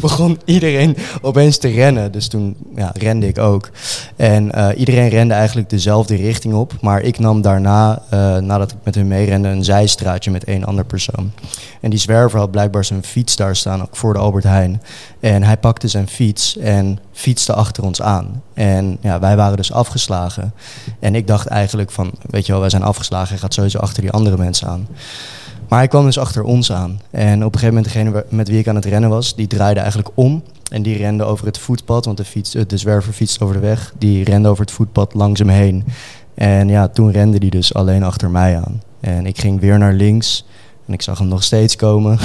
begon 0.00 0.40
iedereen 0.44 0.96
opeens 1.22 1.58
te 1.58 1.68
rennen. 1.68 2.12
Dus 2.12 2.28
toen 2.28 2.56
ja, 2.76 2.90
rende 2.94 3.26
ik 3.26 3.38
ook. 3.38 3.70
En 4.16 4.52
eh, 4.52 4.78
iedereen 4.78 5.08
rende 5.08 5.34
eigenlijk 5.34 5.70
dezelfde 5.70 6.16
richting 6.16 6.54
op. 6.54 6.72
Maar 6.80 7.02
ik 7.02 7.18
nam 7.18 7.42
daarna, 7.42 8.02
eh, 8.10 8.36
nadat 8.36 8.70
ik 8.70 8.76
met 8.82 8.94
hun 8.94 9.08
meerende, 9.08 9.48
een 9.48 9.64
zijstraatje 9.64 10.30
met 10.30 10.44
één 10.44 10.64
ander 10.64 10.84
persoon. 10.84 11.32
En 11.80 11.90
die 11.90 11.98
zwerver 11.98 12.38
had 12.38 12.50
blijkbaar 12.50 12.84
zijn 12.84 13.04
fiets 13.04 13.36
daar 13.36 13.56
staan, 13.56 13.82
ook 13.82 13.96
voor 13.96 14.12
de 14.12 14.18
Albert 14.18 14.44
Heijn. 14.44 14.82
En 15.24 15.42
hij 15.42 15.56
pakte 15.56 15.88
zijn 15.88 16.08
fiets 16.08 16.56
en 16.56 16.98
fietste 17.12 17.54
achter 17.54 17.84
ons 17.84 18.02
aan. 18.02 18.42
En 18.54 18.98
ja, 19.00 19.20
wij 19.20 19.36
waren 19.36 19.56
dus 19.56 19.72
afgeslagen. 19.72 20.54
En 20.98 21.14
ik 21.14 21.26
dacht 21.26 21.46
eigenlijk 21.46 21.90
van, 21.90 22.10
weet 22.30 22.46
je 22.46 22.52
wel, 22.52 22.60
wij 22.60 22.70
zijn 22.70 22.82
afgeslagen. 22.82 23.28
Hij 23.28 23.38
gaat 23.38 23.54
sowieso 23.54 23.78
achter 23.78 24.02
die 24.02 24.10
andere 24.10 24.36
mensen 24.36 24.68
aan. 24.68 24.86
Maar 25.68 25.78
hij 25.78 25.88
kwam 25.88 26.04
dus 26.04 26.18
achter 26.18 26.42
ons 26.42 26.72
aan. 26.72 27.00
En 27.10 27.44
op 27.44 27.54
een 27.54 27.60
gegeven 27.60 27.74
moment 27.74 27.84
degene 27.84 28.24
met 28.28 28.48
wie 28.48 28.58
ik 28.58 28.68
aan 28.68 28.74
het 28.74 28.84
rennen 28.84 29.10
was, 29.10 29.34
die 29.34 29.46
draaide 29.46 29.80
eigenlijk 29.80 30.10
om. 30.14 30.42
En 30.70 30.82
die 30.82 30.96
rende 30.96 31.24
over 31.24 31.46
het 31.46 31.58
voetpad, 31.58 32.04
want 32.04 32.16
de, 32.16 32.24
fiets, 32.24 32.54
eh, 32.54 32.62
de 32.66 32.76
zwerver 32.76 33.12
fietste 33.12 33.44
over 33.44 33.54
de 33.54 33.66
weg. 33.66 33.92
Die 33.98 34.24
rende 34.24 34.48
over 34.48 34.64
het 34.64 34.74
voetpad 34.74 35.14
langs 35.14 35.40
hem 35.40 35.48
heen. 35.48 35.84
En 36.34 36.68
ja, 36.68 36.88
toen 36.88 37.10
rende 37.10 37.38
die 37.38 37.50
dus 37.50 37.74
alleen 37.74 38.02
achter 38.02 38.30
mij 38.30 38.56
aan. 38.56 38.82
En 39.00 39.26
ik 39.26 39.40
ging 39.40 39.60
weer 39.60 39.78
naar 39.78 39.92
links. 39.92 40.44
En 40.86 40.92
ik 40.92 41.02
zag 41.02 41.18
hem 41.18 41.28
nog 41.28 41.42
steeds 41.42 41.76
komen. 41.76 42.18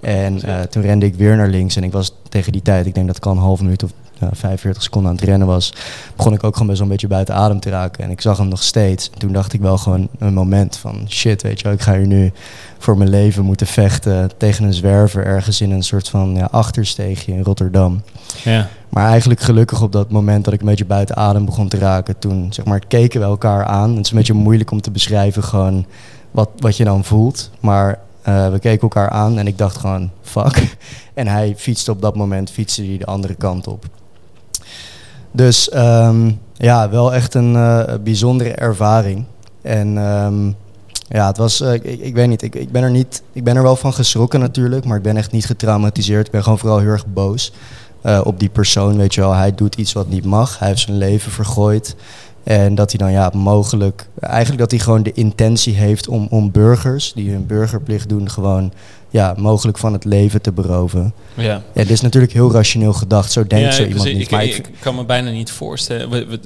En 0.00 0.42
eh, 0.42 0.60
toen 0.60 0.82
rende 0.82 1.06
ik 1.06 1.14
weer 1.14 1.36
naar 1.36 1.48
links. 1.48 1.76
En 1.76 1.84
ik 1.84 1.92
was 1.92 2.12
tegen 2.28 2.52
die 2.52 2.62
tijd, 2.62 2.86
ik 2.86 2.94
denk 2.94 3.06
dat 3.06 3.16
ik 3.16 3.26
al 3.26 3.32
een 3.32 3.38
half 3.38 3.60
minuut 3.60 3.82
of 3.82 3.90
ja, 4.20 4.28
45 4.32 4.82
seconden 4.82 5.10
aan 5.10 5.16
het 5.16 5.24
rennen 5.24 5.46
was. 5.46 5.72
Begon 6.16 6.32
ik 6.32 6.44
ook 6.44 6.52
gewoon 6.52 6.66
best 6.68 6.78
wel 6.78 6.86
een 6.86 6.92
beetje 6.92 7.08
buiten 7.08 7.34
adem 7.34 7.60
te 7.60 7.70
raken. 7.70 8.04
En 8.04 8.10
ik 8.10 8.20
zag 8.20 8.38
hem 8.38 8.48
nog 8.48 8.62
steeds. 8.62 9.10
En 9.10 9.18
toen 9.18 9.32
dacht 9.32 9.52
ik 9.52 9.60
wel 9.60 9.78
gewoon 9.78 10.08
een 10.18 10.34
moment 10.34 10.76
van 10.76 11.06
shit, 11.08 11.42
weet 11.42 11.58
je 11.58 11.64
wel. 11.64 11.72
Ik 11.72 11.80
ga 11.80 11.96
hier 11.96 12.06
nu 12.06 12.32
voor 12.78 12.96
mijn 12.96 13.10
leven 13.10 13.44
moeten 13.44 13.66
vechten 13.66 14.30
tegen 14.36 14.64
een 14.64 14.74
zwerver 14.74 15.24
ergens 15.24 15.60
in 15.60 15.70
een 15.70 15.82
soort 15.82 16.08
van 16.08 16.34
ja, 16.34 16.48
achtersteegje 16.50 17.32
in 17.32 17.42
Rotterdam. 17.42 18.02
Ja. 18.44 18.68
Maar 18.96 19.06
eigenlijk 19.06 19.40
gelukkig 19.40 19.82
op 19.82 19.92
dat 19.92 20.10
moment 20.10 20.44
dat 20.44 20.54
ik 20.54 20.60
een 20.60 20.66
beetje 20.66 20.84
buiten 20.84 21.16
adem 21.16 21.44
begon 21.44 21.68
te 21.68 21.78
raken. 21.78 22.18
Toen 22.18 22.52
zeg 22.52 22.64
maar, 22.64 22.86
keken 22.86 23.20
we 23.20 23.26
elkaar 23.26 23.64
aan. 23.64 23.96
Het 23.96 24.04
is 24.04 24.10
een 24.10 24.16
beetje 24.16 24.32
moeilijk 24.32 24.70
om 24.70 24.80
te 24.80 24.90
beschrijven 24.90 25.42
gewoon 25.42 25.86
wat, 26.30 26.48
wat 26.56 26.76
je 26.76 26.84
dan 26.84 27.04
voelt. 27.04 27.50
Maar 27.60 27.98
eh, 28.22 28.50
we 28.50 28.58
keken 28.58 28.80
elkaar 28.80 29.10
aan 29.10 29.38
en 29.38 29.46
ik 29.46 29.58
dacht 29.58 29.76
gewoon 29.76 30.10
fuck. 30.22 30.76
En 31.14 31.26
hij 31.26 31.54
fietste 31.56 31.90
op 31.90 32.02
dat 32.02 32.16
moment 32.16 32.50
fietste 32.50 32.84
hij 32.84 32.98
de 32.98 33.06
andere 33.06 33.34
kant 33.34 33.66
op. 33.66 33.84
Dus 35.30 35.68
ehm, 35.68 36.30
ja, 36.52 36.90
wel 36.90 37.14
echt 37.14 37.34
een 37.34 37.56
eh, 37.56 37.94
bijzondere 38.04 38.52
ervaring. 38.52 39.24
En 39.62 39.98
ehm, 39.98 40.46
ja, 41.08 41.26
het 41.26 41.36
was, 41.36 41.60
eh, 41.60 41.72
ik, 41.72 41.84
ik 41.84 42.14
weet 42.14 42.28
niet, 42.28 42.42
ik, 42.42 42.54
ik, 42.54 42.72
ben 42.72 42.82
er 42.82 42.90
niet, 42.90 43.22
ik 43.32 43.44
ben 43.44 43.56
er 43.56 43.62
wel 43.62 43.76
van 43.76 43.92
geschrokken 43.92 44.40
natuurlijk, 44.40 44.84
maar 44.84 44.96
ik 44.96 45.02
ben 45.02 45.16
echt 45.16 45.32
niet 45.32 45.46
getraumatiseerd. 45.46 46.26
Ik 46.26 46.32
ben 46.32 46.42
gewoon 46.42 46.58
vooral 46.58 46.78
heel 46.78 46.90
erg 46.90 47.06
boos 47.06 47.52
eh, 48.06 48.20
op 48.24 48.40
die 48.40 48.48
persoon, 48.48 48.96
weet 48.96 49.14
je 49.14 49.20
wel. 49.20 49.32
Hij 49.32 49.54
doet 49.54 49.74
iets 49.74 49.92
wat 49.92 50.08
niet 50.08 50.24
mag, 50.24 50.58
hij 50.58 50.68
heeft 50.68 50.80
zijn 50.80 50.98
leven 50.98 51.32
vergooid. 51.32 51.96
En 52.44 52.74
dat 52.74 52.90
hij 52.90 52.98
dan 52.98 53.12
ja, 53.12 53.30
mogelijk, 53.34 54.06
eigenlijk 54.20 54.60
dat 54.60 54.70
hij 54.70 54.80
gewoon 54.80 55.02
de 55.02 55.12
intentie 55.12 55.74
heeft 55.74 56.08
om, 56.08 56.26
om 56.30 56.50
burgers 56.50 57.12
die 57.12 57.30
hun 57.30 57.46
burgerplicht 57.46 58.08
doen, 58.08 58.30
gewoon 58.30 58.72
ja, 59.10 59.34
mogelijk 59.36 59.78
van 59.78 59.92
het 59.92 60.04
leven 60.04 60.42
te 60.42 60.52
beroven. 60.52 61.12
Ja. 61.34 61.42
Ja, 61.44 61.62
dit 61.72 61.90
is 61.90 62.00
natuurlijk 62.00 62.32
heel 62.32 62.52
rationeel 62.52 62.92
gedacht, 62.92 63.32
zo 63.32 63.46
denkt 63.46 63.74
zo 63.74 63.84
iemand 63.84 64.04
niet. 64.04 64.20
Ik, 64.20 64.30
Maar 64.30 64.44
ik, 64.44 64.56
ik, 64.56 64.68
kan 64.80 64.94
me 64.94 65.04
bijna 65.04 65.30
niet 65.30 65.50
voorstellen. 65.50 66.40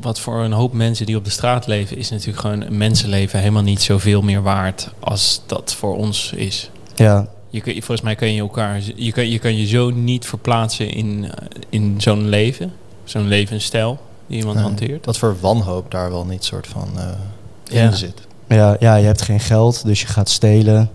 Wat 0.00 0.20
voor 0.20 0.40
een 0.40 0.52
hoop 0.52 0.72
mensen 0.72 1.06
die 1.06 1.16
op 1.16 1.24
de 1.24 1.30
straat 1.30 1.66
leven, 1.66 1.96
is 1.96 2.10
natuurlijk 2.10 2.38
gewoon 2.38 2.60
een 2.60 2.76
mensenleven 2.76 3.38
helemaal 3.38 3.62
niet 3.62 3.82
zoveel 3.82 4.22
meer 4.22 4.42
waard 4.42 4.90
als 4.98 5.42
dat 5.46 5.74
voor 5.74 5.96
ons 5.96 6.32
is. 6.32 6.70
ja, 6.94 7.28
Je 7.50 7.60
kun, 7.60 7.72
volgens 7.72 8.00
mij 8.00 8.14
kan 8.14 8.32
je 8.32 8.40
elkaar, 8.40 8.80
je 8.94 9.12
kan, 9.12 9.28
je 9.28 9.38
kan 9.38 9.56
je 9.56 9.66
zo 9.66 9.90
niet 9.90 10.26
verplaatsen 10.26 10.90
in, 10.90 11.24
eh, 11.30 11.46
in 11.68 11.94
zo'n 12.00 12.28
leven, 12.28 12.72
zo'n 13.04 13.28
levensstijl 13.28 13.98
die 14.26 14.38
iemand 14.38 14.56
Nee. 14.56 14.64
hanteert. 14.64 15.06
Wat 15.06 15.18
voor 15.18 15.36
wanhoop 15.40 15.90
daar 15.90 16.10
wel 16.10 16.24
niet 16.24 16.44
soort 16.44 16.66
van 16.66 16.88
eh, 16.96 17.08
Ja. 17.64 17.82
in 17.84 17.92
zit. 17.96 18.20
ja, 18.48 18.76
ja, 18.80 18.94
je 18.96 19.06
hebt 19.06 19.22
geen 19.22 19.40
geld, 19.40 19.84
dus 19.84 20.00
je 20.00 20.06
gaat 20.06 20.28
stelen. 20.28 20.90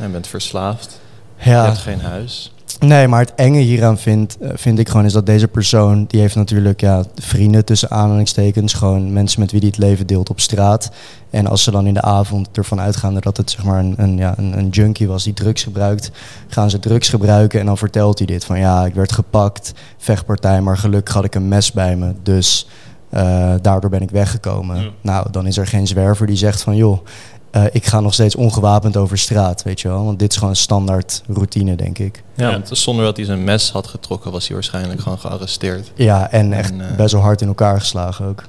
Je 0.00 0.08
bent 0.08 0.26
verslaafd. 0.26 1.00
Je 1.38 1.50
Ja, 1.50 1.64
hebt 1.64 1.78
geen 1.78 2.00
huis. 2.00 2.52
Nee, 2.80 3.08
maar 3.08 3.20
het 3.20 3.34
enge 3.34 3.58
hieraan 3.58 3.98
vind, 3.98 4.38
eh, 4.38 4.50
vind 4.54 4.78
ik 4.78 4.88
gewoon 4.88 5.04
is 5.04 5.12
dat 5.12 5.26
deze 5.26 5.48
persoon, 5.48 6.04
die 6.08 6.20
heeft 6.20 6.34
natuurlijk 6.34 6.80
ja, 6.80 7.04
vrienden 7.14 7.64
tussen 7.64 7.90
aanhalingstekens, 7.90 8.72
gewoon 8.72 9.12
mensen 9.12 9.40
met 9.40 9.50
wie 9.50 9.60
hij 9.60 9.68
het 9.68 9.78
leven 9.78 10.06
deelt 10.06 10.30
op 10.30 10.40
straat. 10.40 10.90
En 11.30 11.46
als 11.46 11.62
ze 11.62 11.70
dan 11.70 11.86
in 11.86 11.94
de 11.94 12.02
avond 12.02 12.48
ervan 12.52 12.80
uitgaan 12.80 13.18
dat 13.20 13.36
het 13.36 13.50
zeg 13.50 13.64
maar 13.64 13.78
een, 13.78 13.94
een, 13.96 14.16
ja, 14.16 14.34
een, 14.36 14.58
een 14.58 14.68
junkie 14.68 15.08
was 15.08 15.24
die 15.24 15.34
drugs 15.34 15.62
gebruikt, 15.62 16.10
gaan 16.48 16.70
ze 16.70 16.78
drugs 16.78 17.08
gebruiken 17.08 17.60
en 17.60 17.66
dan 17.66 17.78
vertelt 17.78 18.18
hij 18.18 18.26
dit 18.26 18.44
van 18.44 18.58
ja, 18.58 18.86
ik 18.86 18.94
werd 18.94 19.12
gepakt, 19.12 19.72
vechtpartij, 19.98 20.60
maar 20.60 20.78
gelukkig 20.78 21.14
had 21.14 21.24
ik 21.24 21.34
een 21.34 21.48
mes 21.48 21.72
bij 21.72 21.96
me, 21.96 22.12
dus 22.22 22.66
eh, 23.12 23.54
daardoor 23.60 23.90
ben 23.90 24.02
ik 24.02 24.10
weggekomen. 24.10 24.82
Ja. 24.82 24.90
Nou, 25.00 25.30
dan 25.30 25.46
is 25.46 25.56
er 25.56 25.66
geen 25.66 25.86
zwerver 25.86 26.26
die 26.26 26.36
zegt 26.36 26.62
van 26.62 26.76
joh, 26.76 27.06
eh, 27.52 27.64
ik 27.72 27.86
ga 27.86 28.00
nog 28.00 28.14
steeds 28.14 28.34
ongewapend 28.36 28.96
over 28.96 29.18
straat, 29.18 29.62
weet 29.62 29.80
je 29.80 29.88
wel. 29.88 30.04
Want 30.04 30.18
dit 30.18 30.30
is 30.30 30.36
gewoon 30.36 30.50
een 30.50 30.56
standaard 30.56 31.22
routine, 31.28 31.74
denk 31.76 31.98
ik. 31.98 32.22
Ja, 32.34 32.46
Ja. 32.46 32.52
want 32.52 32.68
zonder 32.72 33.04
dat 33.04 33.16
hij 33.16 33.26
zijn 33.26 33.44
mes 33.44 33.70
had 33.70 33.86
getrokken, 33.86 34.32
was 34.32 34.44
hij 34.46 34.54
waarschijnlijk 34.54 35.00
gewoon 35.00 35.18
gearresteerd. 35.18 35.92
Ja, 35.94 36.30
en 36.30 36.52
echt 36.52 36.70
En, 36.70 36.90
eh, 36.90 36.96
best 36.96 37.12
wel 37.12 37.22
hard 37.22 37.40
in 37.40 37.48
elkaar 37.48 37.80
geslagen 37.80 38.26
ook. 38.26 38.44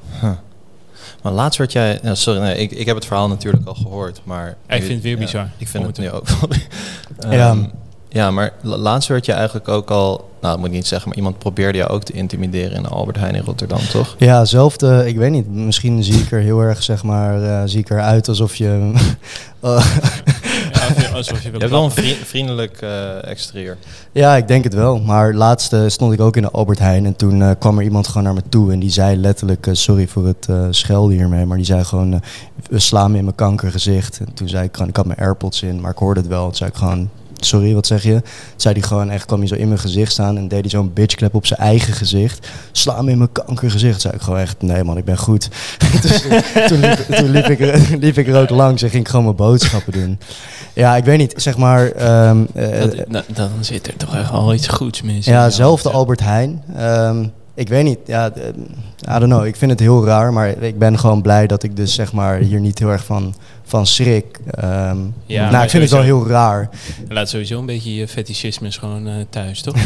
Maar 1.22 1.31
laatst 1.31 1.57
werd 1.57 1.72
jij... 1.72 2.00
Sorry, 2.03 2.39
nee, 2.39 2.57
ik, 2.57 2.72
ik 2.72 2.86
heb 2.86 2.95
het 2.95 3.05
verhaal 3.05 3.27
natuurlijk 3.27 3.67
al 3.67 3.74
gehoord, 3.75 4.22
maar... 4.24 4.48
Ik 4.67 4.83
vind 4.83 4.88
het 4.93 5.01
weer 5.01 5.12
Ja, 5.13 5.19
bizar. 5.19 5.50
ik 5.57 5.67
vind 5.67 5.86
het 5.86 5.98
het 5.98 6.05
nu 6.05 6.12
ook. 6.12 6.25
Ja. 7.29 7.55
Ja, 8.13 8.32
maar 8.32 8.53
la- 8.62 8.77
laatst 8.77 9.10
werd 9.10 9.25
je 9.25 9.32
eigenlijk 9.32 9.67
ook 9.67 9.89
al... 9.91 10.32
Nou, 10.41 10.53
dat 10.55 10.58
moet 10.58 10.67
ik 10.67 10.74
niet 10.74 10.88
zeggen, 10.88 11.08
maar 11.10 11.17
iemand 11.17 11.38
probeerde 11.38 11.77
jou 11.77 11.89
ook 11.91 12.03
te 12.03 12.13
intimideren 12.13 12.72
in 12.77 12.84
de 12.84 12.89
Albert 12.89 13.17
Heijn 13.17 13.36
in 13.36 13.43
Rotterdam, 13.43 13.79
toch? 13.91 14.15
Ja, 14.17 14.46
zelfde, 14.46 15.08
ik 15.08 15.17
weet 15.17 15.32
niet, 15.32 15.50
misschien 15.53 16.03
zie 16.03 16.20
ik 16.22 16.32
er 16.32 16.39
heel 16.39 16.60
erg, 16.60 16.84
zeg 16.84 17.03
maar, 17.03 17.43
eh, 17.43 17.62
zie 17.65 17.79
ik 17.79 17.89
eruit 17.89 18.27
alsof 18.27 18.55
je... 18.55 18.91
Ja, 19.62 19.70
alsof 19.70 21.01
je- 21.01 21.10
alsof 21.13 21.43
je 21.43 21.50
hebt 21.50 21.70
wel 21.70 21.84
een 21.84 22.15
vriendelijk 22.25 22.82
eh, 22.82 23.27
exterieur. 23.27 23.77
ja, 24.12 24.36
ik 24.36 24.48
denk 24.48 24.63
het 24.63 24.74
wel. 24.74 25.00
Maar 25.00 25.34
laatst 25.34 25.74
eh, 25.74 25.82
stond 25.88 26.13
ik 26.13 26.20
ook 26.22 26.36
in 26.36 26.41
de 26.41 26.51
Albert 26.51 26.79
Heijn 26.79 27.05
en 27.05 27.15
toen 27.15 27.41
eh, 27.41 27.50
kwam 27.60 27.77
er 27.77 27.84
iemand 27.84 28.08
gewoon 28.08 28.24
naar 28.24 28.34
me 28.34 28.41
toe 28.50 28.72
en 28.72 28.79
die 28.79 28.89
zei 28.89 29.17
letterlijk, 29.17 29.67
eh, 29.67 29.74
sorry 29.74 30.08
voor 30.08 30.25
het 30.27 30.46
eh, 30.50 30.67
schelden 30.70 31.15
hiermee, 31.17 31.46
maar 31.46 31.58
die 31.58 31.65
zei 31.65 31.84
gewoon, 31.84 32.13
eh, 32.13 32.20
we 32.70 32.79
slaan 32.79 33.12
me 33.12 33.17
in 33.17 33.24
mijn 33.24 33.36
kankergezicht. 33.36 34.20
En 34.20 34.34
toen 34.34 34.48
zei 34.50 34.63
ik 34.65 34.74
gewoon, 34.74 34.88
ik 34.89 34.96
had 34.96 35.05
mijn 35.05 35.20
Airpods 35.20 35.62
in, 35.62 35.82
maar 35.82 35.91
ik 35.91 35.98
hoorde 35.98 36.20
het 36.20 36.29
wel. 36.29 36.43
Toen 36.46 36.55
zei 36.55 36.70
ik 36.70 36.75
gewoon, 36.75 37.10
sorry, 37.46 37.74
wat 37.74 37.88
zeg 37.88 38.04
je? 38.04 38.22
Zei 38.56 38.74
hij 38.80 38.88
gewoon 38.88 39.10
echt, 39.10 39.26
kwam 39.26 39.40
hij 39.40 39.48
zo 39.48 39.56
in 39.56 39.68
mijn 39.68 39.80
gezicht 39.80 40.12
staan 40.12 40.38
en 40.38 40.48
deed 40.48 40.62
hij 40.62 40.70
zo'n 40.70 40.94
bitchklep 40.94 41.36
op 41.36 41.46
zijn 41.46 41.60
eigen 41.60 41.94
gezicht. 41.94 42.48
Sla 42.72 43.02
me 43.02 43.12
in 43.12 43.18
mijn 43.18 43.32
kankergezicht. 43.32 44.02
Zei 44.02 44.14
ik 44.14 44.22
gewoon 44.22 44.40
echt, 44.40 44.62
nee 44.62 44.84
man, 44.84 44.98
ik 44.98 45.06
ben 45.06 45.18
goed. 45.18 45.50
dus, 46.02 46.22
toen, 46.68 46.80
liep, 46.80 46.98
toen 47.10 47.30
liep, 47.30 47.46
ik 47.46 47.60
er, 47.60 47.88
liep 48.00 48.18
ik 48.18 48.28
er 48.28 48.42
ook 48.42 48.50
langs 48.50 48.82
en 48.82 48.90
ging 48.90 49.04
ik 49.04 49.10
gewoon 49.10 49.26
mijn 49.26 49.36
boodschappen 49.38 49.94
doen. 49.94 50.20
Ja, 50.74 50.96
ik 50.96 51.04
weet 51.06 51.18
niet, 51.18 51.34
zeg 51.36 51.58
maar... 51.58 51.92
ehm, 51.92 52.44
eh, 52.54 52.80
Dat- 52.82 53.08
nou, 53.08 53.24
dan 53.34 53.50
zit 53.60 53.88
er 53.88 53.98
toch 53.98 54.16
echt 54.16 54.32
al 54.32 54.54
iets 54.54 54.68
goeds 54.68 55.02
mis. 55.02 55.26
ja, 55.26 55.46
in 55.46 55.52
zelf 55.52 55.82
de 55.82 55.90
jou. 55.90 56.00
Albert 56.00 56.20
Heijn. 56.20 56.64
Ehm, 56.76 57.26
ik 57.56 57.68
weet 57.70 57.84
niet, 57.84 58.00
ja, 58.06 58.32
eh, 58.32 58.48
I 59.16 59.20
don't 59.20 59.32
know. 59.32 59.46
Ik 59.46 59.56
vind 59.56 59.72
het 59.72 59.80
heel 59.80 60.06
raar, 60.06 60.34
maar 60.34 60.48
ik 60.50 60.78
ben 60.78 61.00
gewoon 61.00 61.22
blij 61.22 61.48
dat 61.48 61.64
ik 61.64 61.76
dus 61.76 61.94
zeg 61.94 62.14
maar 62.14 62.38
hier 62.38 62.60
niet 62.60 62.80
heel 62.80 62.90
erg 62.90 63.06
van, 63.06 63.36
van 63.65 63.88
schrik. 63.88 64.39
Ehm, 64.51 64.98
Ja, 65.25 65.50
nou, 65.51 65.63
ik 65.63 65.70
vind 65.70 65.84
het 65.84 65.91
wel 65.91 66.01
heel 66.01 66.27
raar. 66.27 66.70
Laat 67.10 67.29
sowieso 67.29 67.60
een 67.60 67.65
beetje 67.65 67.96
je 67.96 68.08
fetichismes 68.08 68.77
gewoon 68.77 69.08
eh, 69.08 69.13
thuis, 69.29 69.62
toch? 69.62 69.75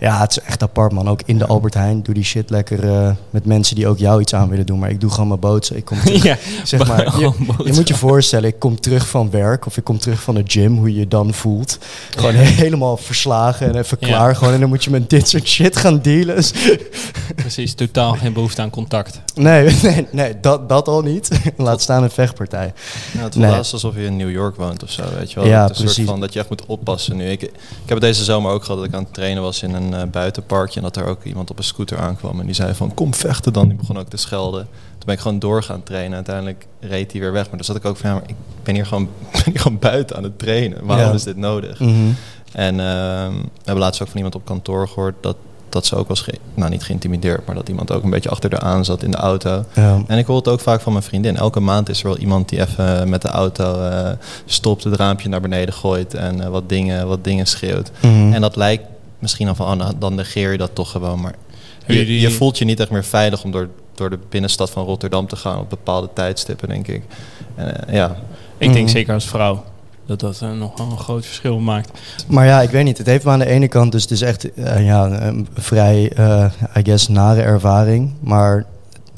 Ja, 0.00 0.20
het 0.20 0.30
is 0.30 0.40
echt 0.40 0.62
apart, 0.62 0.92
man. 0.92 1.08
Ook 1.08 1.20
in 1.24 1.38
de 1.38 1.46
Albert 1.46 1.74
Heijn. 1.74 2.02
Doe 2.02 2.14
die 2.14 2.24
shit 2.24 2.50
lekker 2.50 2.88
eh, 2.88 3.10
met 3.30 3.44
mensen 3.44 3.76
die 3.76 3.86
ook 3.86 3.98
jou 3.98 4.20
iets 4.20 4.34
aan 4.34 4.48
willen 4.48 4.66
doen. 4.66 4.78
Maar 4.78 4.90
ik 4.90 5.00
doe 5.00 5.10
gewoon 5.10 5.28
mijn 5.28 5.40
boodschap. 5.40 5.76
Ik 5.76 5.84
kom 5.84 6.00
terug, 6.04 6.22
ja, 6.22 6.36
zeg 6.64 6.86
maar, 6.86 7.18
je, 7.20 7.72
moet 7.72 7.88
je 7.88 7.94
voorstellen, 7.94 8.48
ik 8.48 8.58
kom 8.58 8.80
terug 8.80 9.08
van 9.08 9.30
werk 9.30 9.66
of 9.66 9.76
ik 9.76 9.84
kom 9.84 9.98
terug 9.98 10.22
van 10.22 10.34
de 10.34 10.42
gym, 10.46 10.76
hoe 10.76 10.92
je 10.92 10.98
je 10.98 11.08
dan 11.08 11.34
voelt. 11.34 11.78
Gewoon 12.10 12.34
helemaal 12.34 12.96
verslagen 12.96 13.68
en 13.68 13.76
even 13.76 13.98
klaar. 13.98 14.36
Gewoon, 14.36 14.54
en 14.54 14.60
dan 14.60 14.68
moet 14.68 14.84
je 14.84 14.90
met 14.90 15.10
dit 15.10 15.28
soort 15.28 15.48
shit 15.48 15.76
gaan 15.76 16.00
dealen. 16.00 16.44
Precies, 17.34 17.74
totaal 17.74 18.12
geen 18.12 18.32
behoefte 18.32 18.62
aan 18.62 18.70
contact. 18.70 19.20
Nee, 19.34 19.76
nee, 19.82 20.06
nee 20.10 20.40
dat, 20.40 20.68
dat 20.68 20.88
al 20.88 21.02
niet. 21.02 21.28
Laat 21.56 21.82
staan 21.82 22.02
een 22.02 22.10
vechtpartij. 22.10 22.72
Ja, 23.14 23.20
het 23.22 23.34
Nee. 23.36 23.50
haast 23.50 23.72
alsof 23.72 23.94
je 23.94 24.04
in 24.04 24.16
New 24.16 24.30
York 24.30 24.56
woont 24.56 24.82
of 24.82 24.90
zo, 24.90 25.02
weet 25.18 25.32
je 25.32 25.40
wel. 25.40 25.48
Ja, 25.48 25.62
Het 25.62 25.70
is 25.76 25.78
een 25.82 25.88
soort 25.88 26.06
van 26.06 26.20
dat 26.20 26.32
je 26.32 26.38
echt 26.38 26.48
moet 26.48 26.66
oppassen 26.66 27.16
nu. 27.16 27.30
Ik, 27.30 27.42
ik 27.42 27.50
heb 27.84 27.88
het 27.88 28.00
deze 28.00 28.24
zomer 28.24 28.52
ook 28.52 28.62
gehad 28.64 28.78
dat 28.80 28.88
ik 28.88 28.94
aan 28.94 29.02
het 29.04 29.14
trainen 29.14 29.42
was 29.42 29.62
in 29.62 29.74
een 29.74 29.94
eh, 29.94 30.02
buitenparkje... 30.10 30.76
en 30.76 30.82
dat 30.82 30.96
er 30.96 31.04
ook 31.06 31.24
iemand 31.24 31.50
op 31.50 31.58
een 31.58 31.64
scooter 31.64 31.98
aankwam 31.98 32.40
en 32.40 32.46
die 32.46 32.54
zei 32.54 32.74
van 32.74 32.94
kom 32.94 33.14
vechten 33.14 33.52
dan. 33.52 33.68
Die 33.68 33.76
begon 33.76 33.98
ook 33.98 34.08
te 34.08 34.16
schelden. 34.16 34.62
Toen 34.70 35.02
ben 35.06 35.14
ik 35.14 35.20
gewoon 35.20 35.38
door 35.38 35.62
gaan 35.62 35.82
trainen. 35.82 36.14
Uiteindelijk 36.14 36.66
reed 36.80 37.12
hij 37.12 37.20
weer 37.20 37.32
weg. 37.32 37.42
Maar 37.46 37.56
dan 37.56 37.64
zat 37.64 37.76
ik 37.76 37.84
ook 37.84 37.96
van, 37.96 38.10
ja, 38.10 38.16
maar 38.16 38.24
ik 38.26 38.34
ben 38.62 38.74
hier 38.74 38.86
gewoon, 38.86 39.08
ben 39.32 39.42
hier 39.44 39.60
gewoon 39.60 39.78
buiten 39.78 40.16
aan 40.16 40.22
het 40.22 40.38
trainen. 40.38 40.84
Waarom 40.86 41.06
Ja. 41.06 41.12
is 41.12 41.22
dit 41.22 41.36
nodig? 41.36 41.78
Mhm. 41.80 41.92
En 42.52 42.80
ehm, 42.80 43.32
we 43.32 43.48
hebben 43.64 43.82
laatst 43.84 44.00
ook 44.02 44.08
van 44.08 44.16
iemand 44.16 44.34
op 44.34 44.44
kantoor 44.44 44.88
gehoord 44.88 45.14
dat, 45.20 45.36
dat 45.74 45.86
ze 45.86 45.96
ook 45.96 46.08
was, 46.08 46.20
ge- 46.20 46.38
nou 46.54 46.70
niet 46.70 46.82
geïntimideerd, 46.82 47.46
maar 47.46 47.54
dat 47.54 47.68
iemand 47.68 47.92
ook 47.92 48.02
een 48.02 48.10
beetje 48.10 48.28
achter 48.30 48.50
de 48.50 48.58
aan 48.60 48.84
zat 48.84 49.02
in 49.02 49.10
de 49.10 49.16
auto. 49.16 49.64
Ja. 49.74 50.02
En 50.06 50.18
ik 50.18 50.26
hoor 50.26 50.36
het 50.36 50.48
ook 50.48 50.60
vaak 50.60 50.80
van 50.80 50.92
mijn 50.92 51.04
vriendin. 51.04 51.36
Elke 51.36 51.60
maand 51.60 51.88
is 51.88 52.00
er 52.02 52.06
wel 52.06 52.18
iemand 52.18 52.48
die 52.48 52.60
even 52.60 53.08
met 53.08 53.22
de 53.22 53.28
auto 53.28 53.80
eh, 53.80 54.10
stopt, 54.44 54.84
het 54.84 54.94
raampje 54.94 55.28
naar 55.28 55.40
beneden 55.40 55.74
gooit 55.74 56.14
en 56.14 56.40
eh, 56.40 56.48
wat, 56.48 56.68
dingen, 56.68 57.08
wat 57.08 57.24
dingen 57.24 57.46
schreeuwt. 57.46 57.90
Mhm. 58.02 58.32
En 58.32 58.40
dat 58.40 58.56
lijkt 58.56 58.84
misschien 59.18 59.48
al 59.48 59.54
van, 59.54 59.66
oh, 59.66 59.76
nou, 59.76 59.92
dan 59.98 60.14
negeer 60.14 60.52
je 60.52 60.58
dat 60.58 60.70
toch 60.74 60.90
gewoon. 60.90 61.20
Maar 61.20 61.34
je, 61.86 62.20
je 62.20 62.30
voelt 62.30 62.58
je 62.58 62.64
niet 62.64 62.80
echt 62.80 62.90
meer 62.90 63.04
veilig 63.04 63.44
om 63.44 63.50
door, 63.50 63.68
door 63.94 64.10
de 64.10 64.18
binnenstad 64.28 64.70
van 64.70 64.84
Rotterdam 64.84 65.26
te 65.26 65.36
gaan 65.36 65.58
op 65.58 65.70
bepaalde 65.70 66.08
tijdstippen, 66.14 66.68
denk 66.68 66.88
ik. 66.88 67.02
En, 67.54 67.86
eh, 67.88 67.94
ja, 67.94 68.16
Ik 68.58 68.72
denk 68.72 68.84
Mhm. 68.84 68.94
zeker 68.94 69.14
als 69.14 69.24
vrouw 69.28 69.64
dat 70.06 70.20
dat 70.20 70.40
eh, 70.42 70.52
nog 70.52 70.78
wel 70.78 70.90
een 70.90 70.98
groot 70.98 71.26
verschil 71.26 71.58
maakt. 71.58 71.90
Maar 72.26 72.46
ja, 72.46 72.60
ik 72.60 72.70
weet 72.70 72.84
niet. 72.84 72.98
Het 72.98 73.06
heeft 73.06 73.24
me 73.24 73.30
aan 73.30 73.38
de 73.38 73.46
ene 73.46 73.68
kant 73.68 73.92
dus 73.92 74.02
het 74.02 74.10
is 74.10 74.22
echt 74.22 74.54
eh, 74.54 74.84
ja, 74.84 75.22
een 75.22 75.48
vrij, 75.54 76.12
eh 76.16 76.44
I 76.76 76.82
guess, 76.82 77.08
nare 77.08 77.42
ervaring. 77.42 78.12
Maar 78.20 78.64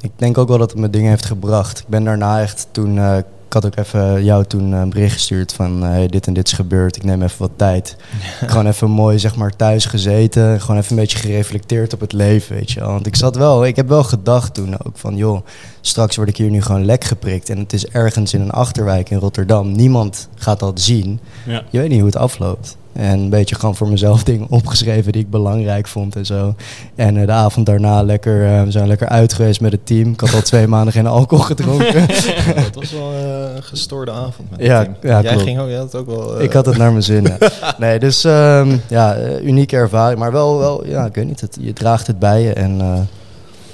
ik 0.00 0.10
denk 0.16 0.38
ook 0.38 0.48
wel 0.48 0.58
dat 0.58 0.70
het 0.70 0.80
me 0.80 0.90
dingen 0.90 1.10
heeft 1.10 1.26
gebracht. 1.26 1.78
Ik 1.78 1.88
ben 1.88 2.04
daarna 2.04 2.40
echt 2.40 2.68
toen... 2.70 3.24
eh, 3.50 3.56
ik 3.58 3.62
had 3.62 3.66
ook 3.66 3.76
even 3.84 4.24
jou 4.24 4.44
toen 4.44 4.72
een 4.72 4.90
bericht 4.90 5.12
gestuurd 5.12 5.52
van... 5.52 5.82
eh, 5.82 5.88
hey, 5.88 6.06
dit 6.06 6.26
en 6.26 6.32
dit 6.32 6.46
is 6.46 6.52
gebeurd, 6.52 6.96
ik 6.96 7.04
neem 7.04 7.22
even 7.22 7.38
wat 7.38 7.50
tijd. 7.56 7.96
Gewoon 8.46 8.66
even 8.66 8.90
mooi 8.90 9.18
zeg 9.18 9.36
maar 9.36 9.56
thuis 9.56 9.84
gezeten. 9.84 10.60
Gewoon 10.60 10.76
even 10.76 10.90
een 10.90 11.02
beetje 11.02 11.18
gereflecteerd 11.18 11.92
op 11.94 12.00
het 12.00 12.12
leven, 12.12 12.56
weet 12.56 12.70
je 12.70 12.80
wel. 12.80 12.90
Want 12.90 13.06
ik 13.06 13.16
zat 13.16 13.36
wel... 13.36 13.66
Ik 13.66 13.76
heb 13.76 13.88
wel 13.88 14.04
gedacht 14.04 14.54
toen 14.54 14.74
ook 14.86 14.98
van... 14.98 15.16
joh, 15.16 15.46
straks 15.80 16.16
word 16.16 16.28
ik 16.28 16.36
hier 16.36 16.50
nu 16.50 16.62
gewoon 16.62 16.84
lek 16.84 17.04
geprikt. 17.04 17.48
En 17.50 17.58
het 17.58 17.72
is 17.72 17.86
ergens 17.86 18.34
in 18.34 18.40
een 18.40 18.50
achterwijk 18.50 19.10
in 19.10 19.18
Rotterdam. 19.18 19.72
Niemand 19.72 20.28
gaat 20.34 20.60
dat 20.60 20.80
zien 20.80 21.20
Ja. 21.46 21.62
je 21.70 21.78
weet 21.78 21.88
niet 21.88 21.98
hoe 21.98 22.06
het 22.08 22.16
afloopt. 22.16 22.76
En 22.96 23.18
een 23.18 23.30
beetje 23.30 23.54
gewoon 23.54 23.76
voor 23.76 23.88
mezelf 23.88 24.22
dingen 24.30 24.46
opgeschreven 24.50 25.12
die 25.12 25.22
ik 25.22 25.30
belangrijk 25.30 25.86
vond 25.86 26.16
en 26.16 26.26
zo. 26.26 26.54
En 26.94 27.16
eh, 27.16 27.26
de 27.26 27.32
avond 27.32 27.66
daarna 27.66 28.02
lekker, 28.02 28.46
eh, 28.46 28.62
we 28.62 28.70
zijn 28.70 28.86
lekker 28.86 29.08
uit 29.08 29.32
geweest 29.32 29.60
met 29.60 29.72
het 29.72 29.86
team. 29.86 30.12
Ik 30.12 30.20
had 30.20 30.34
al 30.34 30.40
twee 30.42 30.66
maanden 30.76 30.92
geen 30.92 31.06
alcohol 31.06 31.44
gedronken. 31.44 32.06
dat 32.64 32.74
was 32.74 32.92
wel 32.92 33.12
eh, 33.12 33.54
een 33.56 33.62
gestoorde 33.62 34.10
avond 34.10 34.50
met 34.50 34.58
het 34.58 34.68
Ja, 34.68 34.82
team. 34.82 34.96
ja, 35.02 35.20
Jij 35.20 35.30
klopt. 35.30 35.46
ging 35.46 35.58
ook, 35.58 35.68
jij 35.68 35.76
had 35.76 35.92
het 35.92 36.00
ook 36.00 36.06
wel... 36.06 36.42
ik 36.42 36.52
had 36.52 36.66
het 36.66 36.76
naar 36.76 36.90
mijn 36.90 37.02
zin. 37.02 37.24
ja. 37.38 37.74
Nee, 37.78 37.98
dus 37.98 38.24
ehm, 38.24 38.76
ja, 38.88 39.16
unieke 39.42 39.76
ervaring. 39.76 40.18
Maar 40.18 40.32
wel, 40.32 40.58
wel, 40.58 40.86
ja, 40.86 41.04
ik 41.06 41.14
weet 41.14 41.26
niet, 41.26 41.40
het, 41.40 41.56
je 41.60 41.72
draagt 41.72 42.06
het 42.06 42.18
bij 42.18 42.42
je. 42.42 42.52
En, 42.52 42.80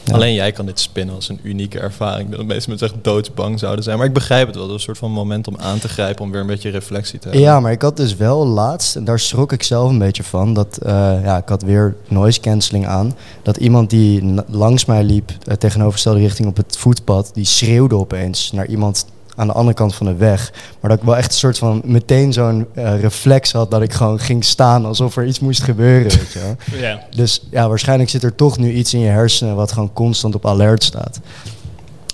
ja. 0.04 0.14
Alleen 0.14 0.34
jij 0.34 0.52
kan 0.52 0.66
dit 0.66 0.80
spinnen 0.80 1.14
als 1.14 1.28
een 1.28 1.40
unieke 1.42 1.78
ervaring. 1.78 2.30
Dat 2.30 2.38
de 2.38 2.44
meeste 2.44 2.68
mensen 2.68 2.88
echt 2.88 3.04
doodsbang 3.04 3.58
zouden 3.58 3.84
zijn. 3.84 3.96
Maar 3.96 4.06
ik 4.06 4.12
begrijp 4.12 4.46
het 4.46 4.56
wel. 4.56 4.66
Dat 4.66 4.74
is 4.74 4.80
een 4.80 4.86
soort 4.86 4.98
van 4.98 5.10
moment 5.10 5.48
om 5.48 5.56
aan 5.58 5.78
te 5.78 5.88
grijpen. 5.88 6.24
Om 6.24 6.30
weer 6.30 6.40
een 6.40 6.46
beetje 6.46 6.70
reflectie 6.70 7.18
te 7.18 7.28
hebben. 7.28 7.46
Ja, 7.46 7.60
maar 7.60 7.72
ik 7.72 7.82
had 7.82 7.96
dus 7.96 8.16
wel 8.16 8.46
laatst, 8.46 8.96
en 8.96 9.04
daar 9.04 9.18
schrok 9.18 9.52
ik 9.52 9.62
zelf 9.62 9.90
een 9.90 9.98
beetje 9.98 10.24
van, 10.24 10.54
dat 10.54 10.76
eh, 10.76 10.92
ja, 11.24 11.36
ik 11.36 11.48
had 11.48 11.62
weer 11.62 11.96
noise 12.08 12.40
cancelling 12.40 12.86
aan. 12.86 13.16
Dat 13.42 13.56
iemand 13.56 13.90
die 13.90 14.34
langs 14.48 14.84
mij 14.84 15.04
liep, 15.04 15.30
eh, 15.44 15.54
tegenovergestelde 15.54 16.20
richting 16.20 16.48
op 16.48 16.56
het 16.56 16.76
voetpad, 16.76 17.30
die 17.34 17.44
schreeuwde 17.44 17.94
opeens 17.94 18.52
naar 18.52 18.66
iemand 18.66 19.06
aan 19.36 19.46
de 19.46 19.52
andere 19.52 19.74
kant 19.74 19.94
van 19.94 20.06
de 20.06 20.14
weg. 20.14 20.52
Maar 20.80 20.90
dat 20.90 20.98
ik 20.98 21.04
wel 21.04 21.16
echt 21.16 21.32
een 21.32 21.38
soort 21.38 21.58
van 21.58 21.82
meteen 21.84 22.32
zo'n 22.32 22.66
eh, 22.74 23.00
reflex 23.00 23.52
had 23.52 23.70
dat 23.70 23.82
ik 23.82 23.92
gewoon 23.92 24.18
ging 24.18 24.44
staan 24.44 24.84
alsof 24.84 25.16
er 25.16 25.26
iets 25.26 25.40
moest 25.40 25.62
gebeuren. 25.62 26.18
Weet 26.18 26.32
je 26.32 26.38
wel. 26.38 26.56
Ja. 26.80 27.00
Dus 27.10 27.46
ja, 27.50 27.68
waarschijnlijk 27.68 28.10
zit 28.10 28.22
er 28.22 28.34
toch 28.34 28.58
nu 28.58 28.72
iets 28.72 28.94
in 28.94 29.00
je 29.00 29.08
hersenen 29.08 29.56
wat 29.56 29.72
gewoon 29.72 29.92
constant 29.92 30.34
op 30.34 30.46
alert 30.46 30.82
staat. 30.84 31.20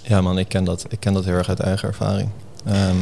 Ja 0.02 0.20
man, 0.20 0.38
ik 0.38 0.48
ken 0.48 0.64
dat. 0.64 0.84
Ik 0.88 1.00
ken 1.00 1.12
dat 1.12 1.24
heel 1.24 1.34
erg 1.34 1.48
uit 1.48 1.60
eigen 1.60 1.88
ervaring. 1.88 2.28
Ehm, 2.68 2.96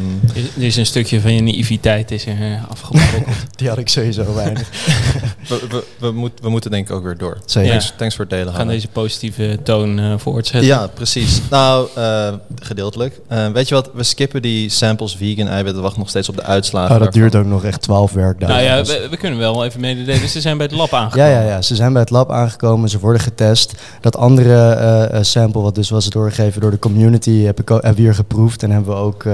Er 0.56 0.62
is 0.64 0.76
een 0.76 0.86
stukje 0.86 1.20
van 1.20 1.34
je 1.34 1.42
naïviteit 1.42 2.10
is 2.10 2.26
er 2.26 2.40
eh, 2.40 2.70
afgebrokkeld. 2.70 3.24
Die 3.56 3.68
had 3.68 3.78
ik 3.78 3.88
sowieso 3.88 4.34
weinig. 4.34 4.68
we, 5.48 5.60
we, 5.68 5.84
we, 5.98 6.10
moet, 6.12 6.32
we 6.42 6.48
moeten 6.48 6.70
denk 6.70 6.88
ik 6.88 6.94
ook 6.94 7.02
weer 7.04 7.16
door. 7.16 7.38
Zeker. 7.44 7.70
Thanks, 7.70 7.92
thanks 7.96 8.14
voor 8.14 8.24
het 8.24 8.34
delen. 8.34 8.46
We 8.52 8.58
gaan 8.58 8.66
deze 8.68 8.88
positieve 8.88 9.58
toon 9.62 9.98
eh, 9.98 10.12
voortzetten. 10.16 10.68
Ja, 10.68 10.86
precies. 10.86 11.40
Nou, 11.50 11.88
eh, 11.94 12.32
gedeeltelijk. 12.62 13.20
Weet 13.52 13.68
je 13.68 13.74
wat? 13.74 13.90
We 13.94 14.02
skippen 14.02 14.42
die 14.42 14.68
samples 14.68 15.16
vegan 15.16 15.46
eiwitten. 15.46 15.74
We 15.76 15.80
wachten 15.82 16.00
nog 16.00 16.08
steeds 16.08 16.28
op 16.28 16.36
de 16.36 16.42
uitslagen. 16.42 16.94
Oh, 16.94 17.00
dat 17.02 17.12
daarvan. 17.12 17.30
duurt 17.30 17.44
ook 17.44 17.50
nog 17.50 17.64
echt 17.64 17.82
twaalf 17.82 18.12
werkdagen. 18.12 18.54
Nou 18.54 18.66
ja, 18.66 18.84
we, 18.84 19.06
we 19.10 19.16
kunnen 19.16 19.38
wel 19.38 19.64
even 19.64 19.80
mededelen. 19.80 20.28
Ze 20.28 20.40
zijn 20.40 20.56
bij 20.56 20.66
het 20.66 20.74
lab 20.74 20.90
Ja, 20.90 20.96
aangekomen. 20.98 21.30
ja, 21.30 21.40
ja, 21.42 21.62
ze 21.62 21.74
zijn 21.74 21.92
bij 21.92 22.00
het 22.02 22.10
lab 22.10 22.30
aangekomen, 22.30 22.88
ze 22.88 22.98
worden 22.98 23.20
getest. 23.22 23.72
Dat 24.00 24.16
andere 24.16 25.18
sample, 25.22 25.60
wat 25.62 25.74
dus 25.74 25.90
was 25.90 26.08
doorgegeven 26.10 26.60
door 26.60 26.70
de 26.70 26.78
community, 26.78 27.40
heb 27.42 27.60
ik 27.60 27.70
ook, 27.70 27.82
hebben 27.82 28.00
we 28.00 28.08
hier 28.08 28.14
geproefd 28.14 28.62
en 28.62 28.70
hebben 28.70 28.94
we 28.94 29.00
ook 29.00 29.24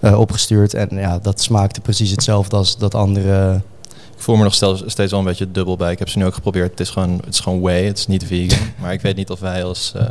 opgestuurd. 0.00 0.74
En 0.74 0.88
ja, 0.90 1.18
dat 1.18 1.40
smaakte 1.40 1.80
precies 1.80 2.10
hetzelfde 2.10 2.56
als 2.56 2.78
dat 2.78 2.94
andere. 2.94 3.60
Ik 4.16 4.20
voel 4.30 4.36
me 4.36 4.42
nog 4.44 4.54
steeds, 4.54 4.82
steeds 4.86 5.10
wel 5.10 5.20
een 5.20 5.26
beetje 5.26 5.50
dubbel 5.50 5.76
bij. 5.76 5.92
Ik 5.92 5.98
heb 5.98 6.08
ze 6.08 6.18
nu 6.18 6.24
ook 6.24 6.34
geprobeerd. 6.34 6.70
Het 6.70 6.80
is 6.80 6.90
gewoon, 6.90 7.20
het 7.24 7.34
is 7.34 7.40
gewoon 7.40 7.60
whey. 7.60 7.84
Het 7.84 7.98
is 7.98 8.06
niet 8.06 8.24
vegan. 8.24 8.58
maar 8.80 8.92
ik 8.92 9.00
weet 9.00 9.16
niet 9.16 9.30
of 9.30 9.40
wij 9.40 9.64
als... 9.64 9.92
eh, 9.96 10.06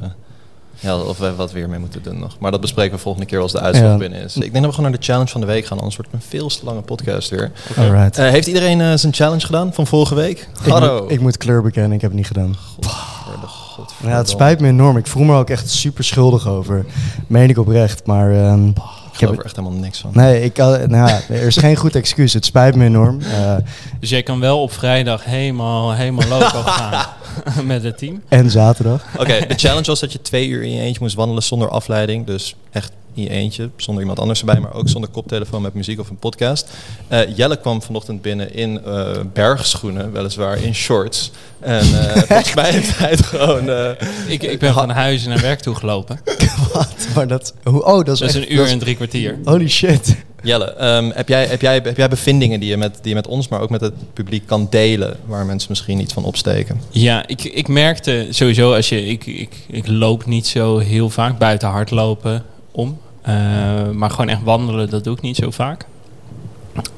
ja, 0.79 0.97
of 0.97 1.17
wij 1.17 1.33
wat 1.33 1.51
weer 1.51 1.69
mee 1.69 1.79
moeten 1.79 2.03
doen 2.03 2.19
nog. 2.19 2.35
Maar 2.39 2.51
dat 2.51 2.61
bespreken 2.61 2.95
we 2.95 3.01
volgende 3.01 3.27
keer 3.27 3.39
als 3.39 3.51
de 3.51 3.59
uitslag 3.59 3.91
Ja. 3.91 3.97
binnen 3.97 4.21
is. 4.23 4.35
Ik 4.35 4.41
denk 4.41 4.53
dat 4.53 4.63
we 4.65 4.69
gewoon 4.73 4.89
naar 4.89 4.99
de 4.99 5.05
challenge 5.05 5.29
van 5.31 5.41
de 5.41 5.47
week 5.47 5.65
gaan. 5.65 5.77
Anders 5.77 5.95
wordt 5.95 6.11
het 6.11 6.21
een 6.23 6.29
veel 6.29 6.47
te 6.47 6.59
lange 6.65 6.81
podcast 6.81 7.29
weer. 7.29 7.51
Eh, 7.75 8.07
heeft 8.11 8.47
iedereen 8.47 8.81
eh, 8.81 8.93
zijn 8.95 9.13
challenge 9.13 9.45
gedaan 9.45 9.73
van 9.73 9.87
vorige 9.87 10.15
week? 10.15 10.47
ik, 10.63 10.71
Hallo. 10.71 11.01
moet, 11.01 11.11
ik 11.11 11.19
moet 11.19 11.37
kleur 11.37 11.61
bekennen, 11.61 11.91
ik 11.91 12.01
heb 12.01 12.09
het 12.09 12.19
niet 12.19 12.27
gedaan. 12.27 12.55
Godverde, 12.75 13.47
godverdomme. 13.47 14.11
Ja, 14.13 14.17
het 14.17 14.29
spijt 14.29 14.59
me 14.59 14.67
enorm. 14.67 14.97
Ik 14.97 15.07
voel 15.07 15.23
me 15.23 15.37
ook 15.37 15.49
echt 15.49 15.69
super 15.69 16.03
schuldig 16.03 16.47
over. 16.47 16.85
Meen 17.27 17.49
ik 17.49 17.57
oprecht, 17.57 18.05
maar... 18.05 18.31
ehm, 18.31 18.69
Ik 19.13 19.19
geloof 19.19 19.37
er 19.37 19.45
echt 19.45 19.55
helemaal 19.55 19.79
niks 19.79 19.99
van. 19.99 20.11
nee, 20.13 20.41
ik, 20.43 20.57
nou 20.57 20.89
ja, 20.89 21.19
er 21.29 21.41
is 21.41 21.57
geen 21.57 21.75
goed 21.75 21.95
excuus. 21.95 22.33
Het 22.33 22.45
spijt 22.45 22.75
me 22.75 22.85
enorm. 22.85 23.19
Eh, 23.33 23.55
Dus 23.99 24.09
jij 24.09 24.23
kan 24.23 24.39
wel 24.39 24.61
op 24.61 24.71
vrijdag 24.71 25.23
helemaal, 25.25 25.93
helemaal 25.93 26.27
loco 26.27 26.61
gaan 26.77 27.05
met 27.65 27.83
het 27.83 27.97
team. 27.97 28.21
en 28.27 28.49
zaterdag. 28.51 29.03
Oké, 29.17 29.45
de 29.47 29.53
challenge 29.55 29.85
was 29.85 29.99
dat 29.99 30.11
je 30.11 30.21
twee 30.21 30.47
uur 30.47 30.63
in 30.63 30.71
je 30.71 30.81
eentje 30.81 31.01
moest 31.01 31.15
wandelen 31.15 31.43
zonder 31.43 31.69
afleiding. 31.69 32.25
Dus 32.25 32.55
echt 32.71 32.91
in 33.15 33.23
je 33.23 33.29
eentje, 33.29 33.69
zonder 33.75 34.01
iemand 34.01 34.19
anders 34.19 34.39
erbij, 34.39 34.59
maar 34.59 34.73
ook 34.73 34.89
zonder 34.89 35.09
koptelefoon 35.09 35.61
met 35.61 35.73
muziek 35.73 35.99
of 35.99 36.09
een 36.09 36.17
podcast. 36.17 36.67
Eh, 37.07 37.19
Jelle 37.37 37.57
kwam 37.59 37.81
vanochtend 37.81 38.21
binnen 38.21 38.53
in 38.55 38.81
eh, 38.85 39.07
bergschoenen, 39.33 40.11
weliswaar 40.11 40.57
in 40.63 40.75
shorts. 40.75 41.31
En 41.59 41.79
eh, 41.79 42.15
volgens 42.27 42.53
mij 42.53 42.71
heeft 42.71 42.97
hij 42.97 43.09
het 43.09 43.23
gewoon... 43.25 43.69
eh, 43.69 43.89
Ik, 44.27 44.43
ik 44.43 44.59
ben 44.59 44.73
van 44.73 44.89
huis 44.89 45.25
naar 45.25 45.39
werk 45.41 45.59
toe 45.59 45.75
gelopen. 45.75 46.19
Wat? 46.73 46.95
Maar 47.15 47.27
dat... 47.27 47.53
Hoe, 47.63 47.85
oh, 47.85 48.05
dat 48.05 48.07
is 48.13 48.19
Dat 48.19 48.29
is 48.29 48.35
echt- 48.35 48.45
een 48.49 48.53
uur 48.55 48.67
en 48.67 48.79
drie 48.79 48.95
kwartier. 48.95 49.39
Holy 49.43 49.69
shit. 49.69 50.15
Jelle, 50.45 50.65
ehm, 50.73 51.11
heb, 51.13 51.27
jij, 51.27 51.45
heb, 51.45 51.61
jij, 51.61 51.73
heb 51.83 51.97
jij 51.97 52.07
bevindingen 52.09 52.59
die 52.59 52.69
je, 52.69 52.77
met, 52.77 52.93
die 53.01 53.09
je 53.09 53.15
met 53.15 53.27
ons, 53.27 53.47
maar 53.47 53.61
ook 53.61 53.69
met 53.69 53.81
het 53.81 53.93
publiek 54.13 54.47
kan 54.47 54.67
delen, 54.69 55.17
waar 55.25 55.45
mensen 55.45 55.69
misschien 55.69 55.99
iets 55.99 56.13
van 56.13 56.23
opsteken? 56.25 56.81
Ja, 56.89 57.27
ik, 57.27 57.43
ik 57.43 57.67
merkte 57.67 58.27
sowieso 58.29 58.73
als 58.73 58.89
je. 58.89 59.05
Ik, 59.05 59.25
ik, 59.25 59.55
ik 59.67 59.87
loop 59.87 60.25
niet 60.25 60.47
zo 60.47 60.77
heel 60.77 61.09
vaak 61.09 61.37
buiten 61.37 61.67
hardlopen 61.69 62.43
om. 62.73 62.97
Eh, 63.21 63.89
maar 63.89 64.09
gewoon 64.09 64.29
echt 64.29 64.43
wandelen, 64.43 64.89
dat 64.89 65.03
doe 65.03 65.15
ik 65.15 65.21
niet 65.21 65.35
zo 65.35 65.51
vaak. 65.51 65.85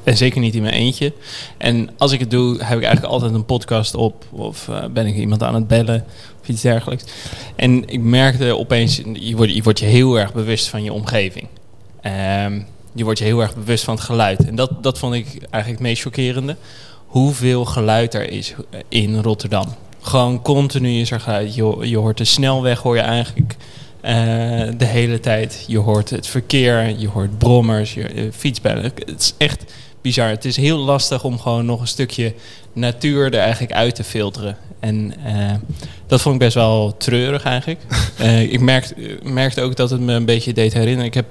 En 0.04 0.16
zeker 0.16 0.40
niet 0.40 0.54
in 0.54 0.62
mijn 0.62 0.74
eentje. 0.74 1.12
En 1.56 1.90
als 1.98 2.12
ik 2.12 2.20
het 2.20 2.30
doe, 2.30 2.50
heb 2.50 2.78
ik 2.78 2.84
eigenlijk 2.84 3.12
altijd 3.12 3.34
een 3.34 3.44
podcast 3.44 3.94
op. 3.94 4.24
Of 4.30 4.68
eh, 4.68 4.84
ben 4.90 5.06
ik 5.06 5.16
iemand 5.16 5.42
aan 5.42 5.54
het 5.54 5.68
bellen 5.68 6.04
of 6.42 6.48
iets 6.48 6.62
dergelijks. 6.62 7.04
En 7.56 7.88
ik 7.88 8.00
merkte 8.00 8.56
opeens, 8.56 9.00
je 9.12 9.36
wordt 9.36 9.52
je, 9.52 9.86
je 9.86 9.90
heel 9.90 10.18
erg 10.18 10.32
bewust 10.32 10.68
van 10.68 10.82
je 10.82 10.92
omgeving. 10.92 11.48
Ehm, 12.00 12.60
je 12.92 13.04
wordt 13.04 13.18
je 13.18 13.24
heel 13.24 13.40
erg 13.40 13.54
bewust 13.54 13.84
van 13.84 13.94
het 13.94 14.04
geluid. 14.04 14.46
En 14.46 14.54
dat, 14.54 14.82
dat 14.82 14.98
vond 14.98 15.14
ik 15.14 15.26
eigenlijk 15.26 15.66
het 15.66 15.80
meest 15.80 16.02
chockerende. 16.02 16.56
Hoeveel 17.06 17.64
geluid 17.64 18.14
er 18.14 18.30
is 18.30 18.54
in 18.88 19.20
Rotterdam. 19.20 19.74
Gewoon 20.00 20.42
continu 20.42 21.00
is 21.00 21.10
er 21.10 21.20
geluid. 21.20 21.54
Je, 21.54 21.76
je 21.80 21.96
hoort 21.96 22.18
de 22.18 22.24
snelweg, 22.24 22.78
hoor 22.78 22.96
je 22.96 23.02
eigenlijk 23.02 23.56
eh, 24.06 24.68
de 24.76 24.84
hele 24.84 25.20
tijd. 25.20 25.64
Je 25.66 25.78
hoort 25.78 26.10
het 26.10 26.26
verkeer, 26.26 26.98
je 26.98 27.08
hoort 27.08 27.38
brommers, 27.38 27.94
je 27.94 28.14
uh, 28.14 28.32
fietsbellen. 28.32 28.82
Het 28.82 29.20
is 29.20 29.34
echt 29.38 29.64
bizar. 30.00 30.28
Het 30.28 30.44
is 30.44 30.56
heel 30.56 30.78
lastig 30.78 31.24
om 31.24 31.38
gewoon 31.38 31.66
nog 31.66 31.80
een 31.80 31.86
stukje 31.86 32.34
natuur 32.72 33.24
er 33.34 33.40
eigenlijk 33.40 33.72
uit 33.72 33.94
te 33.94 34.04
filteren. 34.04 34.56
En 34.80 35.14
uh, 35.26 35.52
dat 36.06 36.22
vond 36.22 36.34
ik 36.34 36.40
best 36.40 36.54
wel 36.54 36.96
treurig 36.96 37.42
eigenlijk. 37.42 37.80
ik 38.54 38.60
merkte, 38.60 39.18
merkte 39.22 39.62
ook 39.62 39.76
dat 39.76 39.90
het 39.90 40.00
me 40.00 40.12
een 40.12 40.24
beetje 40.24 40.52
deed 40.52 40.72
herinneren. 40.72 41.06
Ik 41.06 41.14
heb 41.14 41.26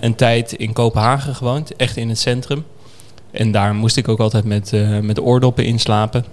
een 0.00 0.14
tijd 0.14 0.52
in 0.52 0.72
Kopenhagen 0.72 1.34
gewoond, 1.34 1.76
echt 1.76 1.96
in 1.96 2.08
het 2.08 2.18
centrum. 2.18 2.64
En 3.30 3.52
daar 3.52 3.74
moest 3.74 3.96
ik 3.96 4.08
ook 4.08 4.20
altijd 4.20 4.44
met, 4.44 4.72
met 5.02 5.20
oordoppen 5.20 5.64
inslapen. 5.64 6.24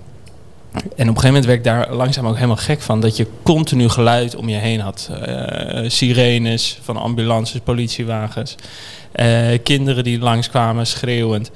En 0.73 0.81
op 0.83 0.97
een 0.97 1.05
gegeven 1.05 1.25
moment 1.25 1.45
werd 1.45 1.57
ik 1.57 1.63
daar 1.63 1.93
langzaam 1.93 2.27
ook 2.27 2.35
helemaal 2.35 2.55
gek 2.55 2.81
van. 2.81 2.99
Dat 2.99 3.17
je 3.17 3.27
continu 3.43 3.89
geluid 3.89 4.35
om 4.35 4.49
je 4.49 4.55
heen 4.55 4.79
had. 4.79 5.09
Uh, 5.11 5.89
sirenes 5.89 6.79
van 6.81 6.97
ambulances, 6.97 7.59
politiewagens. 7.59 8.55
Uh, 9.15 9.47
kinderen 9.63 10.03
die 10.03 10.19
langskwamen 10.19 10.87
schreeuwend. 10.87 11.51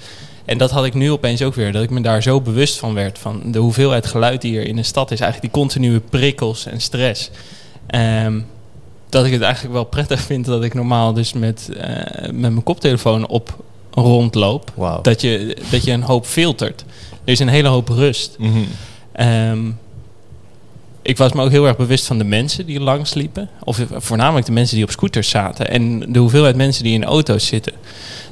En 0.46 0.58
dat 0.58 0.72
had 0.72 0.86
ik 0.86 0.94
nu 0.94 1.12
opeens 1.12 1.42
ook 1.42 1.56
weer. 1.56 1.72
Dat 1.72 1.84
ik 1.84 1.90
me 1.90 2.02
daar 2.02 2.22
zo 2.22 2.42
bewust 2.42 2.80
van 2.80 2.94
werd. 2.94 3.20
Van 3.20 3.52
de 3.52 3.60
hoeveelheid 3.60 4.06
geluid 4.06 4.42
die 4.42 4.60
er 4.60 4.68
in 4.68 4.78
een 4.78 4.86
stad 4.86 5.12
is. 5.12 5.20
Eigenlijk 5.20 5.54
die 5.54 5.62
continue 5.62 6.00
prikkels 6.00 6.66
en 6.66 6.82
stress. 6.82 7.30
Um, 7.96 8.46
dat 9.10 9.26
ik 9.26 9.32
het 9.32 9.42
eigenlijk 9.42 9.74
wel 9.74 9.84
prettig 9.84 10.22
vind 10.22 10.46
dat 10.46 10.64
ik 10.64 10.74
normaal 10.74 11.14
dus 11.14 11.34
met, 11.34 11.70
uh, 11.72 11.84
met 12.22 12.40
mijn 12.40 12.64
koptelefoon 12.64 13.28
op 13.28 13.64
rondloop. 13.92 14.72
Wow. 14.76 15.04
Dat, 15.04 15.22
je, 15.22 15.58
dat 15.70 15.84
je 15.84 15.92
een 15.92 16.04
hoop 16.04 16.26
filtert. 16.26 16.86
Er 17.24 17.32
is 17.32 17.40
een 17.40 17.48
hele 17.48 17.68
hoop 17.68 17.90
rust. 17.90 18.36
Mm 18.38 18.52
-hmm. 18.52 18.68
Um, 19.20 19.80
ik 21.08 21.18
was 21.18 21.32
me 21.32 21.44
ook 21.44 21.50
heel 21.50 21.68
erg 21.68 21.78
bewust 21.78 22.06
van 22.06 22.18
de 22.18 22.24
mensen 22.24 22.66
die 22.66 22.80
langs 22.80 23.14
liepen. 23.14 23.50
Of 23.64 23.80
voornamelijk 23.92 24.46
de 24.46 24.52
mensen 24.52 24.76
die 24.76 24.86
op 24.86 24.92
scooters 24.92 25.30
zaten. 25.30 25.70
En 25.70 26.14
de 26.14 26.20
hoeveelheid 26.20 26.56
mensen 26.56 26.84
die 26.84 26.94
in 26.94 27.04
auto's 27.04 27.46
zitten. 27.46 27.74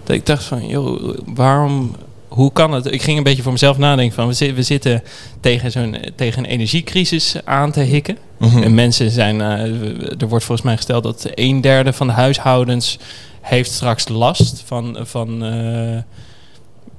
Dat 0.03 0.15
ik 0.15 0.25
dacht 0.25 0.43
van, 0.43 0.67
joh, 0.67 1.17
waarom... 1.25 1.95
Hoe 2.27 2.51
kan 2.51 2.71
het? 2.71 2.91
Ik 2.91 3.01
ging 3.01 3.17
een 3.17 3.23
beetje 3.23 3.43
voor 3.43 3.51
mezelf 3.51 3.77
nadenken 3.77 4.15
van... 4.15 4.27
we, 4.55 4.63
zitten 4.63 5.03
tegen, 5.39 5.71
zo'n, 5.71 5.97
tegen 6.15 6.43
een 6.43 6.49
energiecrisis 6.49 7.35
aan 7.43 7.71
te 7.71 7.79
hikken. 7.79 8.17
Mhm. 8.37 8.49
Mm 8.49 8.55
-hmm. 8.55 8.63
En 8.63 8.73
mensen 8.73 9.11
zijn... 9.11 9.35
Uh, 9.35 10.21
er 10.21 10.27
wordt 10.27 10.45
volgens 10.45 10.61
mij 10.61 10.75
gesteld 10.75 11.03
dat 11.03 11.27
een 11.33 11.61
derde 11.61 11.93
van 11.93 12.07
de 12.07 12.13
huishoudens... 12.13 12.99
heeft 13.41 13.71
straks 13.71 14.07
last 14.07 14.63
van... 14.65 14.97
van 15.01 15.43
uh, 15.43 15.97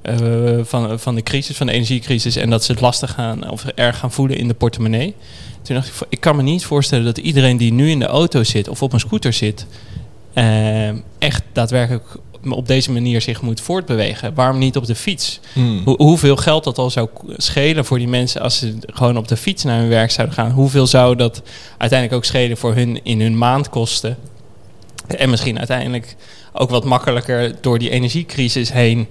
uh, 0.09 0.63
van, 0.63 0.99
van 0.99 1.15
de 1.15 1.23
crisis, 1.23 1.57
van 1.57 1.67
de 1.67 1.73
energiecrisis. 1.73 2.35
En 2.35 2.49
dat 2.49 2.63
ze 2.63 2.71
het 2.71 2.81
lastig 2.81 3.11
gaan 3.11 3.49
of 3.49 3.65
erg 3.65 3.97
gaan 3.97 4.11
voelen 4.11 4.37
in 4.37 4.47
de 4.47 4.53
portemonnee. 4.53 5.15
Toen 5.61 5.75
dacht 5.75 5.87
ik, 5.87 5.93
ik 6.09 6.19
kan 6.19 6.35
me 6.35 6.41
niet 6.41 6.65
voorstellen 6.65 7.05
dat 7.05 7.17
iedereen 7.17 7.57
die 7.57 7.73
nu 7.73 7.89
in 7.89 7.99
de 7.99 8.05
auto 8.05 8.43
zit 8.43 8.67
of 8.67 8.81
op 8.81 8.93
een 8.93 8.99
scooter 8.99 9.33
zit, 9.33 9.65
uh, 10.33 10.89
echt 11.19 11.43
daadwerkelijk 11.53 12.05
op 12.49 12.67
deze 12.67 12.91
manier 12.91 13.21
zich 13.21 13.41
moet 13.41 13.61
voortbewegen. 13.61 14.33
Waarom 14.33 14.57
niet 14.57 14.77
op 14.77 14.85
de 14.85 14.95
fiets? 14.95 15.39
Hmm. 15.53 15.81
Hoe, 15.85 15.95
hoeveel 15.97 16.35
geld 16.35 16.63
dat 16.63 16.77
al 16.77 16.89
zou 16.89 17.09
schelen 17.37 17.85
voor 17.85 17.97
die 17.97 18.07
mensen 18.07 18.41
als 18.41 18.57
ze 18.57 18.77
gewoon 18.85 19.17
op 19.17 19.27
de 19.27 19.37
fiets 19.37 19.63
naar 19.63 19.79
hun 19.79 19.89
werk 19.89 20.11
zouden 20.11 20.35
gaan? 20.35 20.51
Hoeveel 20.51 20.87
zou 20.87 21.15
dat 21.15 21.41
uiteindelijk 21.77 22.19
ook 22.19 22.25
schelen 22.25 22.57
voor 22.57 22.75
hun 22.75 23.03
in 23.03 23.21
hun 23.21 23.37
maandkosten? 23.37 24.17
En 25.07 25.29
misschien 25.29 25.57
uiteindelijk 25.57 26.15
ook 26.53 26.69
wat 26.69 26.83
makkelijker 26.83 27.55
door 27.61 27.79
die 27.79 27.89
energiecrisis 27.89 28.71
heen 28.71 29.07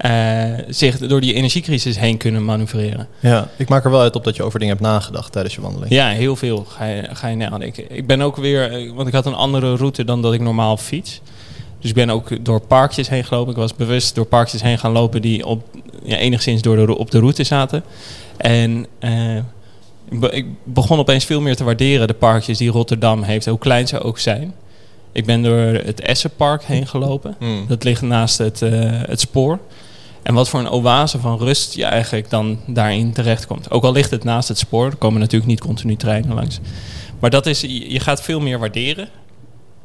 uh, 0.00 0.44
zich 0.68 0.98
door 0.98 1.20
die 1.20 1.34
energiecrisis 1.34 1.98
heen 1.98 2.16
kunnen 2.16 2.44
manoeuvreren. 2.44 3.08
Ja, 3.20 3.48
ik 3.56 3.68
maak 3.68 3.84
er 3.84 3.90
wel 3.90 4.00
uit 4.00 4.16
op 4.16 4.24
dat 4.24 4.36
je 4.36 4.42
over 4.42 4.58
dingen 4.58 4.74
hebt 4.74 4.86
nagedacht 4.86 5.32
tijdens 5.32 5.54
je 5.54 5.60
wandeling. 5.60 5.92
Ja, 5.92 6.08
heel 6.08 6.36
veel 6.36 6.64
ga 6.68 6.84
je, 6.84 7.08
ga 7.12 7.28
je 7.28 7.36
nadenken. 7.36 7.96
Ik 7.96 8.06
ben 8.06 8.20
ook 8.20 8.36
weer, 8.36 8.92
want 8.94 9.08
ik 9.08 9.14
had 9.14 9.26
een 9.26 9.34
andere 9.34 9.76
route 9.76 10.04
dan 10.04 10.22
dat 10.22 10.32
ik 10.32 10.40
normaal 10.40 10.76
fiets. 10.76 11.20
Dus 11.80 11.92
ik 11.92 11.94
ben 11.94 12.10
ook 12.10 12.44
door 12.44 12.60
parkjes 12.60 13.08
heen 13.08 13.24
gelopen. 13.24 13.50
Ik 13.50 13.58
was 13.58 13.74
bewust 13.74 14.14
door 14.14 14.24
parkjes 14.24 14.62
heen 14.62 14.78
gaan 14.78 14.92
lopen 14.92 15.22
die 15.22 15.46
op, 15.46 15.64
ja, 16.02 16.16
enigszins 16.16 16.62
door 16.62 16.86
de, 16.86 16.98
op 16.98 17.10
de 17.10 17.18
route 17.18 17.44
zaten. 17.44 17.82
En 18.36 18.86
uh, 19.00 19.36
ik, 20.08 20.20
be, 20.20 20.30
ik 20.30 20.46
begon 20.64 20.98
opeens 20.98 21.24
veel 21.24 21.40
meer 21.40 21.56
te 21.56 21.64
waarderen 21.64 22.06
de 22.06 22.14
parkjes 22.14 22.58
die 22.58 22.70
Rotterdam 22.70 23.22
heeft, 23.22 23.46
hoe 23.46 23.58
klein 23.58 23.88
ze 23.88 24.00
ook 24.00 24.18
zijn. 24.18 24.54
Ik 25.12 25.26
ben 25.26 25.42
door 25.42 25.58
het 25.58 26.00
Essenpark 26.00 26.64
heen 26.64 26.86
gelopen. 26.86 27.36
Mm. 27.38 27.64
Dat 27.68 27.84
ligt 27.84 28.02
naast 28.02 28.38
het, 28.38 28.60
uh, 28.60 28.70
het 28.86 29.20
spoor. 29.20 29.58
En 30.24 30.34
wat 30.34 30.48
voor 30.48 30.60
een 30.60 30.70
oase 30.70 31.18
van 31.18 31.38
rust 31.38 31.74
je 31.74 31.84
eigenlijk 31.84 32.30
dan 32.30 32.58
daarin 32.66 33.12
terechtkomt. 33.12 33.70
Ook 33.70 33.84
al 33.84 33.92
ligt 33.92 34.10
het 34.10 34.24
naast 34.24 34.48
het 34.48 34.58
spoor, 34.58 34.86
er 34.86 34.96
komen 34.96 35.20
natuurlijk 35.20 35.50
niet 35.50 35.60
continu 35.60 35.96
treinen 35.96 36.34
langs. 36.34 36.60
Maar 37.20 37.30
dat 37.30 37.46
is, 37.46 37.60
je 37.60 38.00
gaat 38.00 38.22
veel 38.22 38.40
meer 38.40 38.58
waarderen. 38.58 39.08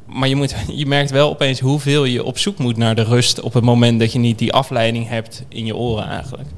Maar 0.06 0.28
je, 0.28 0.36
moet, 0.36 0.54
je 0.82 0.86
merkt 0.86 1.10
wel 1.10 1.30
opeens 1.30 1.60
hoeveel 1.60 2.04
je 2.04 2.24
op 2.24 2.38
zoek 2.38 2.58
moet 2.58 2.76
naar 2.76 2.94
de 2.94 3.04
rust 3.04 3.40
op 3.40 3.52
het 3.52 3.64
moment 3.64 4.00
dat 4.00 4.12
je 4.12 4.18
niet 4.18 4.38
die 4.38 4.52
afleiding 4.52 5.08
hebt 5.08 5.44
in 5.48 5.66
je 5.66 5.76
oren 5.76 6.08
eigenlijk. 6.08 6.48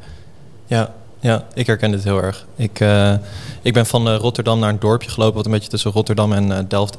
Ja, 0.67 0.95
ja 1.23 1.45
ik 1.55 1.67
herken 1.67 1.91
dit 1.91 2.05
heel 2.05 2.23
erg. 2.23 2.47
Ik, 2.57 2.81
uh, 2.81 3.15
ik 3.63 3.73
ben 3.73 3.87
van 3.87 4.09
uh, 4.09 4.17
Rotterdam 4.17 4.59
naar 4.59 4.69
een 4.69 4.79
dorpje 4.79 5.11
gelopen 5.11 5.35
wat 5.35 5.45
een 5.45 5.51
beetje 5.51 5.69
tussen 5.69 5.91
Rotterdam 5.91 6.33
en 6.33 6.49
uh, 6.49 6.59
Delft 6.69 6.99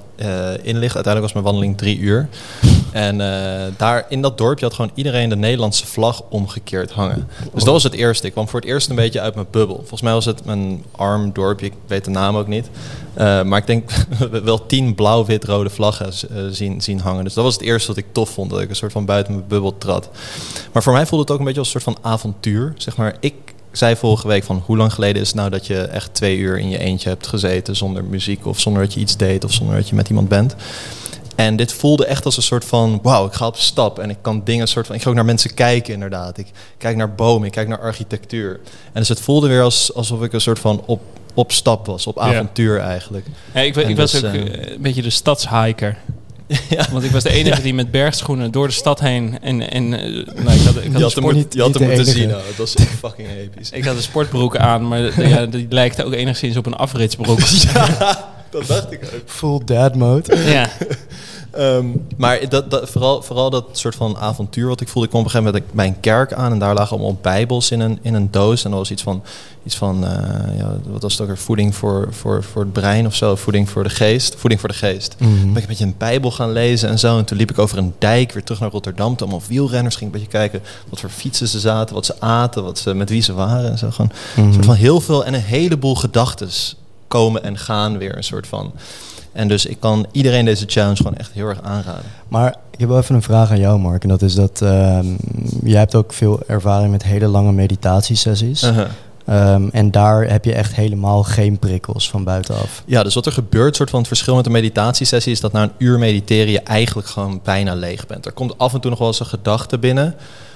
in 0.62 0.78
ligt. 0.78 0.96
Uiteindelijk 0.96 1.22
was 1.22 1.34
mijn 1.34 1.46
wandeling 1.46 1.78
drie 1.78 1.98
uur. 1.98 2.30
En 2.92 3.18
daar 3.78 4.06
in 4.10 4.22
dat 4.22 4.38
dorpje 4.38 4.66
had 4.66 4.74
gewoon 4.74 4.92
iedereen 4.94 5.30
de 5.30 5.36
Nederlandse 5.36 5.86
vlag 5.86 6.22
omgekeerd 6.30 6.92
hangen. 6.92 7.28
Dus 7.54 7.64
dat 7.64 7.74
was 7.74 7.84
het 7.84 7.94
eerste. 7.94 8.28
Ik 8.28 8.34
kwam 8.34 8.50
voor 8.50 8.60
het 8.60 8.70
eerst 8.70 8.90
een 8.90 8.96
beetje 8.96 9.22
uit 9.22 9.36
mijn 9.36 9.48
bubbel. 9.52 9.76
Volgens 9.76 10.02
mij 10.02 10.14
was 10.14 10.26
het 10.26 10.42
een 10.46 10.84
arm 10.92 11.32
dorpje, 11.34 11.66
ik 11.66 11.74
weet 11.88 12.06
de 12.06 12.12
naam 12.12 12.38
ook 12.38 12.48
niet. 12.48 12.70
maar 13.16 13.58
ik 13.58 13.68
denk 13.68 13.92
wel 14.44 14.66
tien 14.66 14.96
blauw-wit-rode 14.96 15.70
vlaggen 15.70 16.14
zien, 16.56 16.82
zien 16.82 17.00
hangen. 17.00 17.24
Dus 17.24 17.34
dat 17.34 17.44
was 17.44 17.54
het 17.54 17.64
eerste 17.64 17.88
wat 17.88 17.98
ik 17.98 18.06
tof 18.12 18.30
vond, 18.30 18.50
dat 18.50 18.62
ik 18.62 18.70
een 18.70 18.76
soort 18.76 18.92
van 18.92 19.06
buiten 19.06 19.34
mijn 19.34 19.48
bubbel 19.48 19.78
trad. 19.78 20.10
Maar 20.72 20.84
voor 20.84 20.94
mij 20.94 21.06
voelde 21.06 21.24
het 21.24 21.34
ook 21.34 21.40
een 21.40 21.46
beetje 21.46 21.60
als 21.60 21.74
een 21.74 21.82
soort 21.82 21.98
van 21.98 22.12
avontuur. 22.12 22.74
Zeg 22.78 22.98
maar, 22.98 23.16
ik 23.20 23.53
zei 23.78 23.96
vorige 23.96 24.28
week 24.28 24.44
van 24.44 24.64
hoe 24.66 24.78
lang 24.78 24.94
geleden 24.94 25.22
is 25.22 25.28
het 25.28 25.38
nou 25.38 25.50
dat 25.50 25.68
je 25.68 25.82
echt 25.82 26.14
twee 26.14 26.38
uur 26.38 26.60
in 26.60 26.70
je 26.70 26.78
eentje 26.78 27.10
hebt 27.10 27.28
gezeten 27.28 27.76
zonder 27.76 28.04
muziek 28.04 28.46
of 28.46 28.60
zonder 28.60 28.82
dat 28.82 28.94
je 28.94 29.00
iets 29.00 29.18
deed 29.18 29.44
of 29.44 29.54
zonder 29.54 29.76
dat 29.76 29.90
je 29.90 29.96
met 29.96 30.10
iemand 30.10 30.28
bent. 30.28 30.56
En 31.36 31.56
dit 31.56 31.74
voelde 31.74 32.06
echt 32.06 32.26
als 32.26 32.38
een 32.38 32.44
soort 32.44 32.66
van, 32.66 33.00
wauw, 33.02 33.26
ik 33.26 33.34
ga 33.34 33.48
op 33.48 33.56
stap 33.56 34.00
en 34.00 34.10
ik 34.10 34.18
kan 34.22 34.42
dingen 34.44 34.68
soort 34.68 34.88
van, 34.88 34.96
ik 34.96 35.02
ga 35.02 35.10
ook 35.10 35.16
naar 35.16 35.26
mensen 35.26 35.54
kijken 35.54 35.94
inderdaad. 35.94 36.38
Ik 36.38 36.48
kijk 36.78 36.96
naar 36.96 37.16
bomen, 37.16 37.48
ik 37.48 37.54
kijk 37.54 37.68
naar 37.68 37.80
architectuur. 37.80 38.60
En 38.64 39.00
dus 39.00 39.10
het 39.10 39.22
voelde 39.22 39.48
weer 39.48 39.62
als, 39.62 39.94
alsof 39.94 40.24
ik 40.24 40.34
een 40.34 40.42
soort 40.42 40.60
van 40.60 40.84
op, 40.86 41.02
op 41.34 41.52
stap 41.52 41.86
was, 41.86 42.08
op 42.08 42.20
avontuur 42.20 42.78
ja. 42.78 42.86
eigenlijk. 42.86 43.26
Ja, 43.54 43.62
ik, 43.62 43.76
ik 43.76 43.98
was 43.98 44.12
dus, 44.12 44.24
ook 44.24 44.34
uh, 44.34 44.44
een 44.44 44.82
beetje 44.82 45.02
de 45.02 45.10
stadshiker. 45.10 45.98
Ja. 46.70 46.88
Want 46.92 47.04
ik 47.04 47.12
was 47.12 47.24
de 47.24 47.30
enige 47.30 47.58
ja. 47.58 47.64
die 47.64 47.74
met 47.74 47.92
bergschoenen 47.92 48.52
door 48.52 48.68
de 48.68 48.74
stad 48.74 49.00
heen. 49.00 49.40
En, 49.42 49.72
en 49.72 49.90
nou, 49.90 50.02
ik 50.02 50.66
had, 50.66 50.76
ik 50.76 50.92
had 50.92 50.98
je 50.98 51.04
had 51.04 51.16
hem, 51.16 51.34
niet, 51.34 51.54
je 51.54 51.62
had 51.62 51.74
hem 51.74 51.88
moeten 51.88 52.06
zien. 52.06 52.28
Nou. 52.28 52.42
Het 52.48 52.58
was 52.58 52.76
fucking 53.00 53.28
episch. 53.30 53.72
Ik 53.72 53.86
had 53.86 53.96
een 53.96 54.02
sportbroek 54.02 54.58
aan, 54.58 54.88
maar 54.88 55.28
ja, 55.28 55.46
die 55.46 55.68
lijkt 55.70 56.04
ook 56.04 56.14
enigszins 56.14 56.58
op 56.58 56.66
een 56.66 56.76
afritsbroek. 56.76 57.40
ja, 57.74 58.34
dat 58.50 58.68
dacht 58.68 58.92
ik 58.92 59.02
ook. 59.04 59.22
Full 59.26 59.60
dad 59.66 59.96
mode. 59.96 60.38
Ja. 60.38 60.70
Um, 61.58 62.06
maar 62.18 62.50
dat, 62.50 62.72
dat, 62.72 62.90
vooral, 62.90 63.22
vooral 63.22 63.50
dat 63.50 63.66
soort 63.72 63.96
van 63.96 64.18
avontuur 64.18 64.68
wat 64.68 64.82
ik 64.82 64.88
voelde. 64.88 65.04
Ik 65.08 65.10
kwam 65.10 65.22
op 65.26 65.28
een 65.28 65.34
gegeven 65.34 65.54
moment 65.62 65.76
bij 65.76 65.88
een 65.88 66.00
kerk 66.00 66.34
aan 66.34 66.52
en 66.52 66.60
daar 66.60 66.74
lagen 66.74 66.92
allemaal 66.92 67.18
bijbels 67.22 67.72
in 67.72 67.80
een, 67.80 68.00
in 68.02 68.14
een 68.14 68.32
doos. 68.32 68.64
En 68.64 68.70
dat 68.70 68.80
was 68.80 68.92
iets 68.92 69.02
van, 69.04 69.24
iets 69.64 69.76
van 69.76 70.04
uh, 70.04 70.10
ja, 70.58 70.76
wat 70.88 71.02
was 71.02 71.12
het 71.12 71.22
ook 71.22 71.28
weer, 71.28 71.38
voeding 71.38 71.76
voor, 71.76 72.08
voor, 72.12 72.44
voor 72.44 72.62
het 72.62 72.74
brein 72.74 73.06
of 73.06 73.16
zo, 73.16 73.36
voeding 73.36 73.70
voor 73.70 73.84
de 73.84 73.90
geest. 73.90 74.36
Voeding 74.36 74.60
voor 74.62 74.70
de 74.70 74.76
geest. 74.76 75.16
Mhm. 75.20 75.30
Mm 75.30 75.36
-hmm. 75.40 75.46
Ben 75.54 75.56
ik 75.56 75.62
een 75.62 75.68
beetje 75.68 75.86
een 75.86 75.96
bijbel 75.98 76.32
gaan 76.32 76.52
lezen 76.52 76.90
en 76.90 77.00
zo. 77.00 77.18
En 77.18 77.26
toen 77.26 77.38
liep 77.38 77.52
ik 77.52 77.60
over 77.60 77.78
een 77.78 77.94
dijk 77.98 78.32
weer 78.32 78.44
terug 78.44 78.60
naar 78.60 78.72
Rotterdam. 78.72 79.16
Toen 79.16 79.28
allemaal 79.28 79.48
wielrenners 79.48 79.96
ging 79.96 80.10
ik 80.10 80.16
een 80.16 80.22
beetje 80.22 80.38
kijken 80.38 80.62
wat 80.90 81.00
voor 81.00 81.10
fietsen 81.10 81.48
ze 81.48 81.60
zaten, 81.60 81.96
wat 81.96 82.06
ze 82.06 82.22
aten, 82.22 82.64
wat 82.64 82.78
ze, 82.78 82.94
met 82.94 83.10
wie 83.10 83.22
ze 83.22 83.34
waren 83.34 83.72
en 83.72 83.78
zo. 83.78 83.92
Gewoon 83.92 84.12
Mhm. 84.36 84.48
een 84.48 84.54
soort 84.54 84.66
van 84.66 84.76
heel 84.76 85.02
veel 85.02 85.26
en 85.26 85.34
een 85.34 85.42
heleboel 85.42 85.96
gedachtes 85.96 86.76
komen 87.08 87.44
en 87.44 87.58
gaan 87.58 87.98
weer 87.98 88.18
een 88.18 88.24
soort 88.24 88.48
van. 88.48 88.72
En 89.34 89.48
dus 89.48 89.66
ik 89.66 89.80
kan 89.80 90.06
iedereen 90.12 90.46
deze 90.46 90.66
challenge 90.68 90.96
gewoon 90.96 91.16
echt 91.16 91.32
heel 91.32 91.48
erg 91.48 91.62
aanraden. 91.62 92.12
Maar 92.28 92.56
ik 92.72 92.80
heb 92.80 92.90
wel 92.90 92.98
even 92.98 93.16
een 93.16 93.22
vraag 93.22 93.52
aan 93.52 93.60
jou, 93.60 93.80
Mark. 93.80 94.04
En 94.04 94.10
dat 94.10 94.22
is 94.22 94.36
dat 94.36 94.62
uh, 94.64 95.00
jij 95.64 95.80
hebt 95.80 95.96
ook 95.96 96.14
veel 96.14 96.40
ervaring 96.48 96.92
met 96.92 97.04
hele 97.04 97.28
lange 97.28 97.52
meditatiesessies. 97.52 98.64
Uh 98.64 98.70
-huh. 98.70 98.88
Um, 99.30 99.70
en 99.72 99.92
daar 99.92 100.30
heb 100.30 100.46
je 100.46 100.54
echt 100.54 100.76
helemaal 100.76 101.24
geen 101.24 101.60
prikkels 101.60 102.10
van 102.10 102.24
buitenaf. 102.24 102.84
Ja, 102.86 103.04
dus 103.04 103.14
wat 103.14 103.26
er 103.26 103.32
gebeurt, 103.32 103.76
soort 103.76 103.90
van 103.90 104.00
het 104.00 104.08
verschil 104.08 104.36
met 104.36 104.46
een 104.46 104.52
meditatiesessie, 104.52 105.32
is 105.32 105.40
dat 105.40 105.52
na 105.52 105.64
een 105.64 105.72
uur 105.78 106.00
mediteren 106.00 106.52
je 106.52 106.62
eigenlijk 106.62 107.08
gewoon 107.08 107.40
bijna 107.44 107.76
leeg 107.76 108.08
bent. 108.08 108.26
Er 108.26 108.32
komt 108.32 108.58
af 108.58 108.74
en 108.74 108.82
toe 108.82 108.90
nog 108.90 109.00
wel 109.00 109.08
eens 109.08 109.20
een 109.20 109.26
gedachte 109.26 109.78
binnen. 109.78 110.16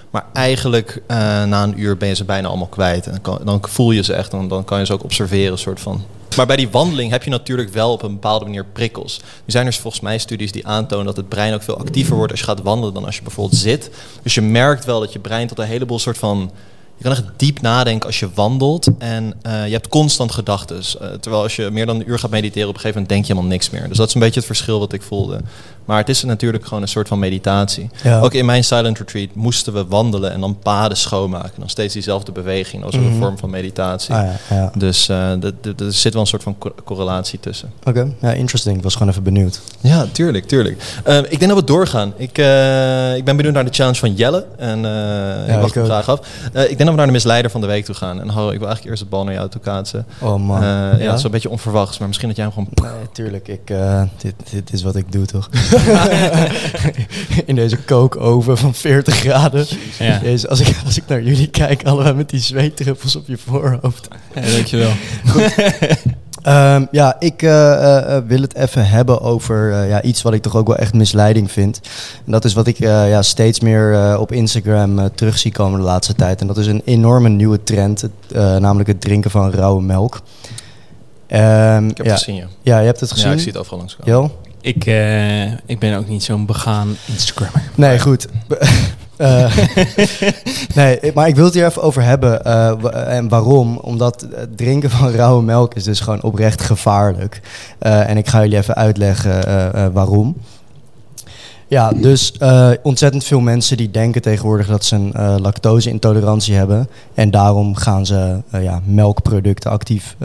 Maar 0.09 0.25
eigenlijk 0.33 1.01
eh, 1.07 1.17
na 1.43 1.63
een 1.63 1.79
uur 1.79 1.97
ben 1.97 2.07
je 2.07 2.15
ze 2.15 2.25
bijna 2.25 2.47
allemaal 2.47 2.67
kwijt. 2.67 3.07
En 3.07 3.19
dan, 3.21 3.39
dan 3.43 3.59
voel 3.61 3.91
je 3.91 4.03
ze 4.03 4.13
echt 4.13 4.33
en 4.33 4.47
dan 4.47 4.63
kan 4.63 4.79
je 4.79 4.85
ze 4.85 4.93
ook 4.93 5.03
observeren, 5.03 5.57
soort 5.57 5.79
van. 5.79 6.05
Maar 6.37 6.45
bij 6.45 6.55
die 6.55 6.69
wandeling 6.69 7.11
heb 7.11 7.23
je 7.23 7.29
natuurlijk 7.29 7.69
wel 7.69 7.91
op 7.91 8.03
een 8.03 8.13
bepaalde 8.13 8.45
manier 8.45 8.65
prikkels. 8.65 9.19
Nu 9.19 9.51
zijn 9.51 9.65
er 9.65 9.73
volgens 9.73 10.03
mij 10.03 10.17
studies 10.17 10.51
die 10.51 10.67
aantonen 10.67 11.05
dat 11.05 11.17
het 11.17 11.29
brein 11.29 11.53
ook 11.53 11.63
veel 11.63 11.77
actiever 11.77 12.15
wordt 12.15 12.31
als 12.31 12.39
je 12.39 12.45
gaat 12.45 12.61
wandelen 12.61 12.93
dan 12.93 13.05
als 13.05 13.15
je 13.15 13.21
bijvoorbeeld 13.21 13.59
zit. 13.59 13.89
Dus 14.23 14.33
je 14.33 14.41
merkt 14.41 14.85
wel 14.85 14.99
dat 14.99 15.13
je 15.13 15.19
brein 15.19 15.47
tot 15.47 15.59
een 15.59 15.65
heleboel 15.65 15.99
soort 15.99 16.17
van 16.17 16.51
je 16.97 17.03
kan 17.03 17.11
echt 17.11 17.23
diep 17.37 17.61
nadenken 17.61 18.05
als 18.07 18.19
je 18.19 18.29
wandelt 18.33 18.87
en 18.97 19.33
eh, 19.41 19.65
je 19.65 19.71
hebt 19.73 19.87
constant 19.87 20.31
gedachten. 20.31 20.81
terwijl 21.19 21.43
als 21.43 21.55
je 21.55 21.69
meer 21.71 21.85
dan 21.85 21.95
een 21.95 22.09
uur 22.09 22.19
gaat 22.19 22.29
mediteren, 22.31 22.67
op 22.67 22.73
een 22.75 22.79
gegeven 22.81 23.01
moment 23.01 23.09
denk 23.09 23.25
je 23.25 23.31
helemaal 23.33 23.51
niks 23.51 23.69
meer. 23.69 23.87
Dus 23.87 23.97
dat 23.97 24.07
is 24.07 24.13
een 24.13 24.19
beetje 24.19 24.39
het 24.39 24.45
verschil 24.47 24.79
wat 24.79 24.93
ik 24.93 25.01
voelde. 25.01 25.39
Maar 25.85 25.97
het 25.97 26.09
is 26.09 26.23
natuurlijk 26.23 26.65
gewoon 26.65 26.81
een 26.81 26.87
soort 26.89 27.07
van 27.07 27.19
meditatie. 27.19 27.89
Ja. 28.03 28.19
Ook 28.19 28.33
in 28.33 28.45
mijn 28.45 28.63
silent 28.63 28.97
retreat 28.97 29.27
moesten 29.33 29.73
we 29.73 29.85
wandelen 29.85 30.31
en 30.31 30.39
dan 30.39 30.57
paden 30.59 30.97
schoonmaken. 30.97 31.51
Dan 31.57 31.69
steeds 31.69 31.93
diezelfde 31.93 32.31
beweging. 32.31 32.83
Was 32.83 32.95
ook 32.95 33.01
Mhm. 33.01 33.11
een 33.11 33.17
vorm 33.19 33.37
van 33.37 33.49
meditatie. 33.49 34.13
Ah, 34.13 34.23
ja, 34.49 34.55
ja. 34.55 34.71
Dus 34.77 35.09
eh, 35.09 35.31
er 35.43 35.53
zit 35.89 36.13
wel 36.13 36.21
een 36.21 36.27
soort 36.27 36.43
van 36.43 36.57
co- 36.57 36.75
correlatie 36.83 37.39
tussen. 37.39 37.71
Oké, 37.83 38.07
ja, 38.21 38.31
interesting. 38.31 38.77
Ik 38.77 38.83
was 38.83 38.93
gewoon 38.93 39.09
even 39.09 39.23
benieuwd. 39.23 39.61
Ja, 39.81 40.05
tuurlijk, 40.11 40.47
tuurlijk. 40.47 40.81
Eh, 41.03 41.17
ik 41.17 41.39
denk 41.39 41.47
dat 41.47 41.55
we 41.59 41.63
doorgaan. 41.63 42.13
Ik, 42.17 42.37
eh, 42.37 43.15
ik 43.15 43.23
ben 43.25 43.35
benieuwd 43.35 43.53
naar 43.53 43.65
de 43.65 43.73
challenge 43.73 43.97
van 43.99 44.13
Jelle. 44.13 44.45
En 44.57 44.85
eh, 44.85 45.53
ik 45.55 45.59
wacht 45.59 45.67
ik 45.67 45.73
hem 45.73 45.85
graag 45.85 46.09
af. 46.09 46.19
Eh, 46.53 46.61
ik 46.63 46.77
denk 46.77 46.86
dat 46.87 46.93
we 46.95 46.99
naar 47.01 47.05
de 47.05 47.11
misleider 47.11 47.51
van 47.51 47.61
de 47.61 47.67
week 47.67 47.85
toe 47.85 47.95
gaan. 47.95 48.21
En 48.21 48.27
Harro, 48.29 48.49
ik 48.49 48.57
wil 48.57 48.67
eigenlijk 48.67 48.85
eerst 48.89 48.99
het 49.01 49.09
bal 49.09 49.23
naar 49.23 49.33
jou 49.33 49.49
toe 49.49 49.61
kaatsen. 49.61 50.05
Oh 50.19 50.35
man. 50.45 50.57
Eh, 50.57 50.67
ja, 50.67 50.97
Ja? 50.97 51.05
dat 51.05 51.17
is 51.17 51.23
een 51.23 51.31
beetje 51.31 51.49
onverwachts. 51.49 51.97
Maar 51.97 52.07
misschien 52.07 52.27
dat 52.27 52.37
jij 52.37 52.45
hem 52.45 52.53
gewoon... 52.53 52.91
Nee, 52.93 53.07
tuurlijk. 53.11 53.47
Ik, 53.47 53.69
eh, 53.69 54.01
dit, 54.17 54.33
dit 54.51 54.73
is 54.73 54.83
wat 54.83 54.95
ik 54.95 55.11
doe, 55.11 55.25
toch? 55.25 55.49
In 57.45 57.55
deze 57.55 57.77
kookoven 57.77 58.57
van 58.57 58.73
40 58.73 59.15
graden. 59.15 59.65
Ja, 59.99 60.19
Jezus, 60.23 60.47
als, 60.47 60.59
ik, 60.59 60.75
als 60.85 60.97
ik 60.97 61.03
naar 61.07 61.21
jullie 61.21 61.47
kijk, 61.47 61.83
allemaal 61.83 62.15
met 62.15 62.29
die 62.29 62.39
zweetdruppels 62.39 63.15
op 63.15 63.27
je 63.27 63.37
voorhoofd. 63.37 64.07
ja 64.35 64.41
dankjewel. 64.41 64.91
Ehm, 66.47 66.85
ja, 66.91 67.15
ik 67.19 67.41
eh, 67.41 67.73
eh, 67.73 68.15
eh, 68.15 68.23
wil 68.27 68.41
het 68.41 68.55
even 68.55 68.87
hebben 68.89 69.21
over 69.21 69.71
eh, 69.73 69.89
ja, 69.89 70.01
iets 70.01 70.21
wat 70.21 70.33
ik 70.33 70.41
toch 70.41 70.55
ook 70.55 70.67
wel 70.67 70.75
echt 70.75 70.93
misleiding 70.93 71.51
vind. 71.51 71.79
En 72.25 72.31
dat 72.31 72.45
is 72.45 72.53
wat 72.53 72.67
ik 72.67 72.79
eh, 72.79 73.09
ja, 73.09 73.21
steeds 73.21 73.59
meer 73.59 73.93
eh, 73.93 74.19
op 74.19 74.31
Instagram 74.31 74.99
eh, 74.99 75.05
terug 75.15 75.37
zie 75.37 75.51
komen 75.51 75.79
de 75.79 75.85
laatste 75.85 76.13
tijd. 76.13 76.41
En 76.41 76.47
dat 76.47 76.57
is 76.57 76.67
een 76.67 76.81
enorme 76.85 77.29
nieuwe 77.29 77.63
trend, 77.63 78.01
het, 78.01 78.11
eh, 78.31 78.55
namelijk 78.55 78.87
het 78.87 79.01
drinken 79.01 79.31
van 79.31 79.51
rauwe 79.51 79.81
melk. 79.81 80.21
Ehm, 81.27 81.87
Ik 81.87 81.97
heb 81.97 82.05
ja, 82.05 82.11
het 82.11 82.21
gezien, 82.21 82.35
ja. 82.35 82.47
ja, 82.61 82.79
je 82.79 82.85
hebt 82.85 82.99
het 82.99 83.11
gezien. 83.11 83.27
Ja, 83.27 83.33
ik 83.33 83.39
zie 83.39 83.51
het 83.51 83.57
overal 83.59 83.77
langs? 83.77 83.97
Ik, 84.61 84.85
eh, 84.85 85.51
ik 85.51 85.79
ben 85.79 85.97
ook 85.97 86.07
niet 86.07 86.23
zo'n 86.23 86.45
begaan 86.45 86.95
Instagrammer. 87.05 87.61
Nee, 87.75 87.99
goed. 87.99 88.27
Eh, 89.17 89.57
nee, 90.75 91.11
maar 91.13 91.27
ik 91.27 91.35
wil 91.35 91.45
het 91.45 91.53
hier 91.53 91.65
even 91.65 91.81
over 91.81 92.03
hebben. 92.03 92.43
eh, 92.43 93.15
en 93.15 93.27
waarom? 93.27 93.77
Omdat 93.77 94.25
het 94.35 94.57
drinken 94.57 94.89
van 94.89 95.11
rauwe 95.11 95.43
melk 95.43 95.73
is 95.73 95.83
dus 95.83 95.99
gewoon 95.99 96.21
oprecht 96.23 96.61
gevaarlijk. 96.61 97.41
Eh, 97.79 98.09
en 98.09 98.17
ik 98.17 98.27
ga 98.27 98.41
jullie 98.41 98.57
even 98.57 98.75
uitleggen 98.75 99.93
waarom. 99.93 100.35
Ja, 101.69 101.91
dus 101.91 102.31
eh, 102.31 102.69
ontzettend 102.83 103.23
veel 103.23 103.39
mensen 103.39 103.77
die 103.77 103.91
denken 103.91 104.21
tegenwoordig 104.21 104.67
dat 104.67 104.85
ze 104.85 104.95
een 104.95 105.13
eh, 105.13 105.35
lactose-intolerantie 105.39 106.55
hebben. 106.55 106.89
En 107.13 107.31
daarom 107.31 107.75
gaan 107.75 108.05
ze 108.05 108.41
eh, 108.49 108.63
ja, 108.63 108.81
melkproducten 108.83 109.71
actief 109.71 110.15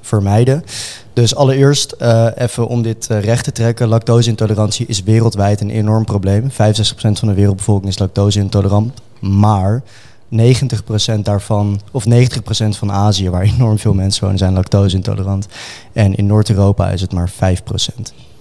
vermijden. 0.00 0.64
Dus 1.12 1.34
allereerst 1.34 1.96
even 2.36 2.66
om 2.66 2.82
dit 2.82 3.06
recht 3.06 3.44
te 3.44 3.52
trekken. 3.52 3.88
Lactose-intolerantie 3.88 4.86
is 4.86 5.02
wereldwijd 5.02 5.60
een 5.60 5.70
enorm 5.70 6.04
probleem. 6.04 6.50
65% 6.50 6.54
van 6.94 7.28
de 7.28 7.34
wereldbevolking 7.34 7.88
is 7.88 7.98
lactose-intolerant. 7.98 9.00
Maar 9.20 9.82
90% 10.30 11.20
daarvan, 11.22 11.80
of 11.90 12.04
90% 12.08 12.08
van 12.68 12.92
Azië, 12.92 13.30
waar 13.30 13.42
enorm 13.56 13.78
veel 13.78 13.94
mensen 13.94 14.22
wonen, 14.22 14.38
zijn 14.38 14.52
lactose-intolerant. 14.52 15.46
En 15.92 16.14
in 16.14 16.26
Noord-Europa 16.26 16.90
is 16.90 17.00
het 17.00 17.12
maar 17.12 17.30
5%. 17.30 18.31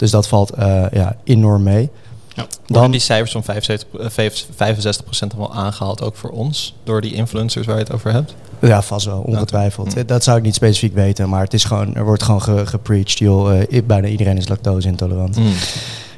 Dus 0.00 0.10
dat 0.10 0.28
valt 0.28 0.50
eh, 0.50 0.84
ja, 0.92 1.16
enorm 1.24 1.62
mee. 1.62 1.90
Ja. 2.34 2.46
Dan 2.66 2.90
die 2.90 3.00
cijfers 3.00 3.32
van 3.32 3.44
75, 3.44 3.88
eh, 4.00 5.26
65% 5.32 5.36
wel 5.36 5.54
aangehaald, 5.54 6.02
ook 6.02 6.16
voor 6.16 6.30
ons, 6.30 6.74
door 6.84 7.00
die 7.00 7.14
influencers 7.14 7.66
waar 7.66 7.76
je 7.76 7.82
het 7.82 7.92
over 7.92 8.12
hebt. 8.12 8.34
Ja, 8.60 8.82
vast 8.82 9.06
wel, 9.06 9.20
ongetwijfeld. 9.20 9.94
Hm. 9.94 10.06
Dat 10.06 10.24
zou 10.24 10.38
ik 10.38 10.42
niet 10.42 10.54
specifiek 10.54 10.94
weten, 10.94 11.28
maar 11.28 11.42
het 11.42 11.54
is 11.54 11.64
gewoon, 11.64 11.94
er 11.94 12.04
wordt 12.04 12.22
gewoon 12.22 12.42
ge, 12.42 12.66
gepreached, 12.66 13.18
joh, 13.18 13.60
eh, 13.60 13.82
bijna 13.84 14.08
iedereen 14.08 14.36
is 14.36 14.48
lactose-intolerant. 14.48 15.36
Mm. 15.36 15.52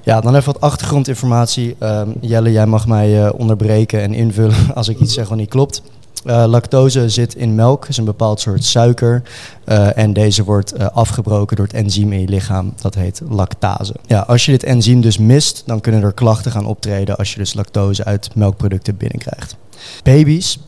Ja, 0.05 0.21
dan 0.21 0.35
even 0.35 0.53
wat 0.53 0.63
achtergrondinformatie. 0.63 1.77
Ehm, 1.79 2.09
Jelle, 2.21 2.53
jij 2.53 2.67
mag 2.67 2.87
mij 2.87 3.25
eh, 3.25 3.31
onderbreken 3.37 4.01
en 4.01 4.15
invullen 4.15 4.57
als 4.75 4.89
ik 4.89 5.01
iets 5.01 5.15
zeg 5.15 5.29
wat 5.29 5.39
niet 5.39 5.49
klopt. 5.49 5.83
Eh, 6.25 6.45
lactose 6.47 7.09
zit 7.09 7.35
in 7.35 7.55
melk, 7.55 7.89
is 7.89 7.97
een 7.97 8.05
bepaald 8.05 8.41
soort 8.41 8.65
suiker. 8.65 9.23
eh, 9.65 9.97
en 9.99 10.13
deze 10.13 10.45
wordt 10.45 10.73
eh, 10.73 10.87
afgebroken 10.87 11.57
door 11.57 11.67
het 11.67 11.75
enzym 11.75 12.13
in 12.13 12.21
je 12.21 12.29
lichaam. 12.29 12.75
Dat 12.81 12.95
heet 12.95 13.21
lactase. 13.29 13.95
Ja, 14.07 14.21
als 14.21 14.45
je 14.45 14.51
dit 14.51 14.63
enzym 14.63 15.01
dus 15.01 15.19
mist, 15.19 15.63
dan 15.67 15.81
kunnen 15.81 16.03
er 16.03 16.13
klachten 16.13 16.53
gaan 16.53 16.67
optreden 16.67 17.17
als 17.17 17.33
je 17.33 17.39
dus 17.39 17.55
lactose 17.55 18.05
uit 18.05 18.35
melkproducten 18.35 18.97
binnenkrijgt. 18.97 19.57
Baby's, 20.03 20.59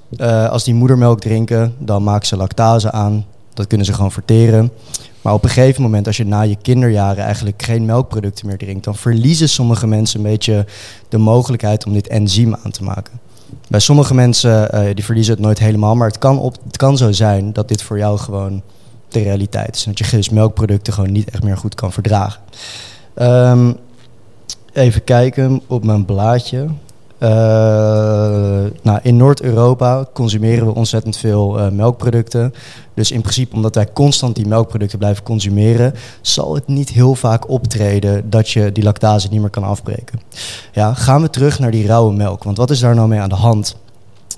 als 0.51 0.65
die 0.65 0.75
moedermelk 0.75 1.21
drinken, 1.21 1.75
dan 1.79 2.03
maken 2.03 2.27
ze 2.27 2.37
lactase 2.37 2.91
aan. 2.91 3.25
Dat 3.55 3.67
kunnen 3.67 3.87
ze 3.87 3.93
gewoon 3.93 4.13
verteren. 4.13 4.71
Maar 5.23 5.35
op 5.35 5.45
een 5.45 5.51
gegeven 5.51 5.83
moment, 5.83 6.07
als 6.07 6.17
je 6.17 6.27
na 6.27 6.41
je 6.41 6.57
kinderjaren 6.63 7.25
eigenlijk 7.25 7.63
geen 7.63 7.85
melkproducten 7.85 8.47
meer 8.47 8.59
drinkt, 8.59 8.85
dan 8.85 8.95
verliezen 8.97 9.49
sommige 9.49 9.87
mensen 9.87 10.19
een 10.19 10.31
beetje 10.31 10.67
de 11.09 11.19
mogelijkheid 11.19 11.87
om 11.87 11.93
dit 11.93 12.09
enzym 12.09 12.55
aan 12.65 12.71
te 12.71 12.85
maken. 12.85 13.21
Bij 13.69 13.81
sommige 13.81 14.15
mensen, 14.15 14.73
eh, 14.73 14.95
die 14.95 15.05
verliezen 15.05 15.35
het 15.35 15.43
nooit 15.43 15.59
helemaal, 15.59 15.95
maar 15.95 16.09
het 16.09 16.19
kan, 16.19 16.39
op, 16.39 16.57
het 16.67 16.77
kan 16.77 16.97
zo 16.97 17.13
zijn 17.13 17.53
dat 17.53 17.69
dit 17.69 17.83
voor 17.83 17.99
jou 17.99 18.19
gewoon 18.19 18.63
de 19.09 19.23
realiteit 19.23 19.77
is. 19.77 19.85
Dat 19.85 19.99
je 19.99 20.17
dus 20.17 20.29
melkproducten 20.29 20.93
gewoon 20.93 21.13
niet 21.13 21.31
echt 21.31 21.43
meer 21.43 21.57
goed 21.57 21.75
kan 21.75 21.93
verdragen. 21.93 22.41
Ehm, 23.15 23.73
even 24.73 25.05
kijken 25.05 25.63
op 25.67 25.85
mijn 25.85 26.05
blaadje. 26.05 26.67
Eh, 27.25 27.31
nou, 28.83 28.99
in 29.03 29.17
Noord-Europa 29.17 30.07
consumeren 30.13 30.67
we 30.67 30.75
ontzettend 30.75 31.17
veel 31.17 31.59
eh, 31.59 31.69
melkproducten. 31.71 32.55
Dus 32.95 33.11
in 33.11 33.21
principe, 33.21 33.55
omdat 33.55 33.75
wij 33.75 33.93
constant 33.93 34.35
die 34.35 34.47
melkproducten 34.47 34.99
blijven 34.99 35.23
consumeren, 35.23 35.95
zal 36.21 36.55
het 36.55 36.67
niet 36.67 36.89
heel 36.89 37.15
vaak 37.15 37.49
optreden 37.49 38.31
dat 38.31 38.51
je 38.51 38.73
die 38.73 38.85
lactase 38.85 39.29
niet 39.31 39.41
meer 39.41 39.51
kan 39.51 39.65
afbreken. 39.65 40.21
Ja, 40.73 40.95
gaan 40.95 41.23
we 41.23 41.31
terug 41.31 41.59
naar 41.59 41.71
die 41.71 41.87
rauwe 41.87 42.13
melk. 42.13 42.45
Want 42.45 42.57
wat 42.57 42.71
is 42.71 42.81
daar 42.81 42.95
nou 42.95 43.09
mee 43.09 43.21
aan 43.21 43.29
de 43.29 43.35
hand? 43.35 43.77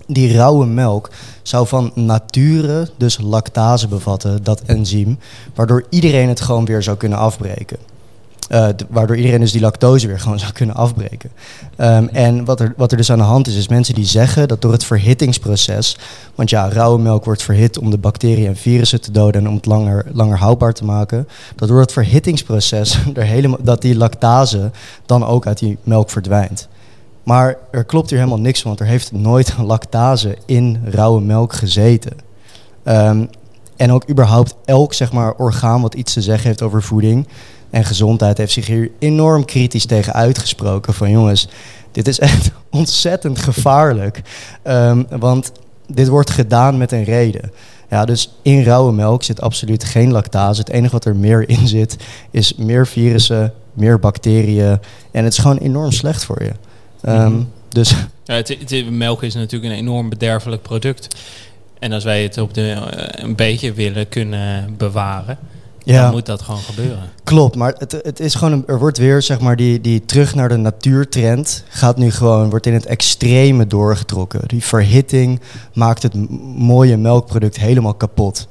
Die 0.07 0.37
rauwe 0.37 0.67
melk 0.67 1.11
zou 1.43 1.67
van 1.67 1.91
nature 1.95 2.89
dus 2.97 3.19
lactase 3.21 3.89
bevatten, 3.89 4.45
dat 4.45 4.61
enzym, 4.61 5.19
waardoor 5.55 5.85
iedereen 5.91 6.29
het 6.29 6.41
gewoon 6.41 6.65
weer 6.65 6.83
zou 6.83 6.97
kunnen 6.97 7.19
afbreken. 7.19 7.77
Eh, 8.49 8.69
waardoor 8.89 9.17
iedereen 9.17 9.41
dus 9.41 9.53
die 9.53 9.61
lactose 9.61 10.07
weer 10.07 10.21
gewoon 10.21 10.39
zou 10.45 10.53
kunnen 10.53 10.75
afbreken. 10.75 11.31
Ehm, 11.77 12.07
en 12.07 12.45
wat 12.45 12.61
er, 12.61 12.75
wat 12.77 12.91
er 12.91 12.97
dus 12.97 13.11
aan 13.11 13.19
de 13.19 13.25
hand 13.25 13.47
is, 13.47 13.57
is 13.57 13.69
mensen 13.69 13.95
die 13.95 14.05
zeggen 14.05 14.49
dat 14.49 14.63
door 14.63 14.73
het 14.73 14.85
verhittingsproces, 14.85 15.99
want 16.35 16.51
ja, 16.51 16.69
rauwe 16.69 16.99
melk 16.99 17.25
wordt 17.25 17.43
verhit 17.43 17.79
om 17.79 17.91
de 17.91 17.99
bacteriën 17.99 18.47
en 18.47 18.57
virussen 18.57 19.01
te 19.01 19.11
doden 19.11 19.41
en 19.41 19.49
om 19.49 19.55
het 19.55 19.67
langer, 19.67 20.07
langer 20.13 20.39
houdbaar 20.39 20.73
te 20.73 20.85
maken, 20.85 21.29
dat 21.57 21.69
door 21.69 21.81
het 21.81 21.93
verhittingsproces 21.93 22.99
er 23.15 23.25
helemaal, 23.25 23.59
dat 23.63 23.83
die 23.83 23.97
lactase 23.97 24.71
dan 25.07 25.25
ook 25.25 25.47
uit 25.47 25.59
die 25.59 25.79
melk 25.83 26.11
verdwijnt. 26.11 26.69
Maar 27.23 27.57
er 27.71 27.85
klopt 27.85 28.11
hier 28.11 28.19
helemaal 28.19 28.41
niks 28.41 28.61
van, 28.61 28.69
want 28.69 28.81
er 28.81 28.87
heeft 28.87 29.13
nooit 29.13 29.55
lactase 29.59 30.37
in 30.45 30.81
rauwe 30.85 31.21
melk 31.21 31.53
gezeten. 31.53 32.13
Ehm, 32.83 33.25
en 33.77 33.93
ook 33.93 34.11
überhaupt 34.11 34.55
elk 34.65 34.95
zeg 34.95 35.13
maar, 35.13 35.35
orgaan 35.35 35.83
wat 35.83 35.95
iets 35.95 36.13
te 36.13 36.23
zeggen 36.23 36.47
heeft 36.47 36.63
over 36.63 36.83
voeding 36.83 37.27
en 37.77 37.85
gezondheid 37.85 38.39
heeft 38.39 38.53
zich 38.53 38.67
hier 38.67 38.91
enorm 38.99 39.45
kritisch 39.45 39.87
tegen 39.87 40.13
uitgesproken. 40.13 40.95
Van 40.95 41.11
jongens, 41.11 41.49
dit 41.93 42.09
is 42.09 42.19
echt 42.19 42.51
ontzettend 42.71 43.39
gevaarlijk. 43.39 44.23
Ehm, 44.63 45.03
want 45.09 45.53
dit 45.87 46.09
wordt 46.09 46.31
gedaan 46.31 46.79
met 46.79 46.93
een 46.93 47.05
reden. 47.05 47.53
Ja, 47.91 48.05
dus 48.05 48.33
in 48.43 48.63
rauwe 48.63 48.93
melk 48.93 49.23
zit 49.23 49.41
absoluut 49.41 49.85
geen 49.85 50.11
lactase. 50.13 50.61
Het 50.61 50.71
enige 50.71 50.93
wat 50.93 51.05
er 51.05 51.17
meer 51.17 51.49
in 51.49 51.69
zit 51.69 51.97
is 52.31 52.55
meer 52.55 52.87
virussen, 52.87 53.53
meer 53.73 53.99
bacteriën. 53.99 54.79
En 55.13 55.25
het 55.25 55.33
is 55.33 55.39
gewoon 55.39 55.59
enorm 55.59 55.93
slecht 55.93 56.25
voor 56.25 56.43
je. 56.43 56.53
Ehm, 57.03 57.33
Mhm. 57.33 57.43
Dus 57.69 57.91
Ja, 58.25 58.35
het, 58.35 58.49
het- 58.49 58.91
melk 58.91 59.23
is 59.23 59.35
natuurlijk 59.35 59.73
een 59.73 59.79
enorm 59.79 60.09
bederfelijk 60.09 60.63
product. 60.63 61.17
En 61.79 61.93
als 61.93 62.05
wij 62.05 62.23
het 62.23 62.39
op 62.39 62.55
de, 62.55 62.71
eh, 62.71 63.25
een 63.25 63.35
beetje 63.35 63.73
willen 63.73 64.09
kunnen 64.09 64.75
bewaren, 64.77 65.39
ja. 65.95 66.03
dan 66.03 66.11
moet 66.11 66.27
dat 66.27 66.43
gewoon 66.43 66.61
gebeuren. 66.61 66.99
Klopt, 67.25 67.57
maar 67.57 67.75
het, 67.79 67.93
het 68.03 68.21
is 68.21 68.35
gewoon, 68.35 68.53
een- 68.53 68.65
er 68.67 68.79
wordt 68.79 68.99
weer 68.99 69.23
zeg 69.23 69.41
maar 69.41 69.57
die, 69.57 69.81
die 69.81 70.05
terug 70.05 70.35
naar 70.35 70.49
de 70.49 70.57
natuurtrend 70.57 71.65
gaat 71.69 71.97
nu 71.97 72.11
gewoon, 72.11 72.51
wordt 72.51 72.67
in 72.67 72.73
het 72.75 72.87
extreme 72.87 73.67
doorgetrokken. 73.67 74.41
Die 74.47 74.65
verhitting 74.65 75.41
maakt 75.75 76.03
het 76.03 76.15
mooie 76.57 76.97
melkproduct 76.97 77.57
helemaal 77.59 77.95
kapot. 77.95 78.49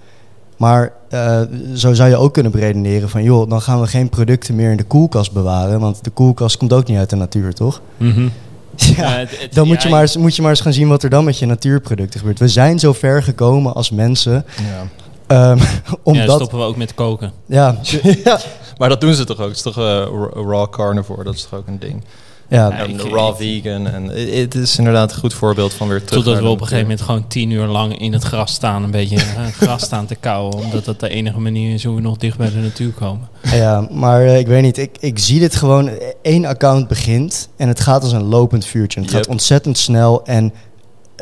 Maar 0.58 0.94
eh, 1.10 1.42
zo 1.74 1.94
zou 1.94 2.10
je 2.10 2.16
ook 2.18 2.34
kunnen 2.34 2.52
beredeneren 2.52 3.10
van, 3.10 3.24
joh, 3.24 3.50
dan 3.50 3.62
gaan 3.62 3.82
we 3.82 3.88
geen 3.88 4.10
producten 4.10 4.56
meer 4.56 4.72
in 4.72 4.78
de 4.78 4.84
koelkast 4.84 5.32
bewaren, 5.32 5.80
want 5.80 6.04
de 6.04 6.10
koelkast 6.10 6.58
komt 6.58 6.74
ook 6.74 6.88
niet 6.88 6.98
uit 6.98 7.10
de 7.10 7.16
natuur, 7.16 7.54
toch? 7.54 7.82
Mhm. 7.98 8.28
Ja, 8.98 9.26
dan 9.52 9.68
moet, 9.68 9.84
je 9.84 9.90
maar 9.90 10.02
eens, 10.02 10.18
moet 10.18 10.36
je 10.36 10.42
maar 10.42 10.52
eens 10.52 10.62
gaan 10.62 10.74
zien 10.74 10.88
wat 10.88 11.04
er 11.04 11.10
dan 11.10 11.24
met 11.24 11.40
je 11.40 11.46
natuurproducten 11.46 12.20
gebeurt. 12.20 12.40
We 12.40 12.48
zijn 12.48 12.80
zo 12.80 12.94
ver 12.94 13.24
gekomen 13.24 13.74
als 13.74 13.92
mensen. 13.92 14.46
Ja. 14.58 14.88
Ja, 15.34 15.56
dan 15.56 15.98
omdat, 16.04 16.36
stoppen 16.36 16.58
we 16.60 16.64
ook 16.66 16.78
met 16.78 16.94
koken. 16.94 17.32
ja, 17.46 17.76
ja, 18.24 18.40
maar 18.78 18.90
dat 18.90 19.02
doen 19.02 19.14
ze 19.14 19.24
toch 19.24 19.40
ook? 19.40 19.48
Het 19.48 19.56
is 19.56 19.62
toch 19.62 19.78
eh, 19.78 19.84
ra- 19.84 20.42
raw 20.44 20.70
carnivore, 20.70 21.24
dat 21.24 21.34
is 21.34 21.42
toch 21.50 21.60
ook 21.60 21.68
een 21.68 21.80
ding? 21.80 22.04
ja, 22.50 22.68
Ja, 22.68 22.78
en 22.78 23.00
raw 23.10 23.36
vegan. 23.36 23.88
En 23.88 24.04
het 24.40 24.56
is 24.56 24.78
inderdaad 24.78 25.12
een 25.12 25.18
goed 25.20 25.34
voorbeeld 25.34 25.74
van 25.74 25.88
weer 25.88 26.04
terug 26.04 26.24
Totdat 26.24 26.44
we 26.44 26.50
op 26.50 26.62
een 26.62 26.68
gegeven 26.68 26.82
moment 26.90 27.02
gewoon 27.02 27.28
tien 27.28 27.50
uur 27.52 27.66
lang 27.66 28.00
in 28.00 28.14
het 28.14 28.24
gras 28.24 28.54
staan. 28.54 28.84
Een 28.84 28.92
beetje 28.92 29.16
eh, 29.38 29.46
gras 29.60 29.82
staan 29.84 30.06
te 30.06 30.16
kauwen. 30.16 30.54
Omdat 30.58 30.86
dat 30.86 31.00
de 31.00 31.10
enige 31.10 31.40
manier 31.40 31.74
is 31.74 31.84
hoe 31.84 31.96
we 31.96 32.02
nog 32.02 32.18
dicht 32.18 32.38
bij 32.38 32.50
de 32.50 32.56
natuur 32.58 32.92
komen. 32.92 33.28
ja, 33.42 33.88
maar 33.92 34.22
eh, 34.22 34.40
ik 34.40 34.48
weet 34.48 34.62
niet. 34.62 34.78
Ik, 34.78 34.98
ik 35.00 35.20
zie 35.20 35.40
dit 35.40 35.56
gewoon. 35.56 35.90
Eén 36.22 36.46
account 36.46 36.88
begint 36.88 37.50
en 37.58 37.68
het 37.68 37.80
gaat 37.80 38.04
als 38.04 38.12
een 38.12 38.24
lopend 38.28 38.66
vuurtje. 38.66 39.00
Het 39.02 39.10
Yep. 39.12 39.20
gaat 39.22 39.30
ontzettend 39.32 39.78
snel 39.78 40.26
en 40.26 40.54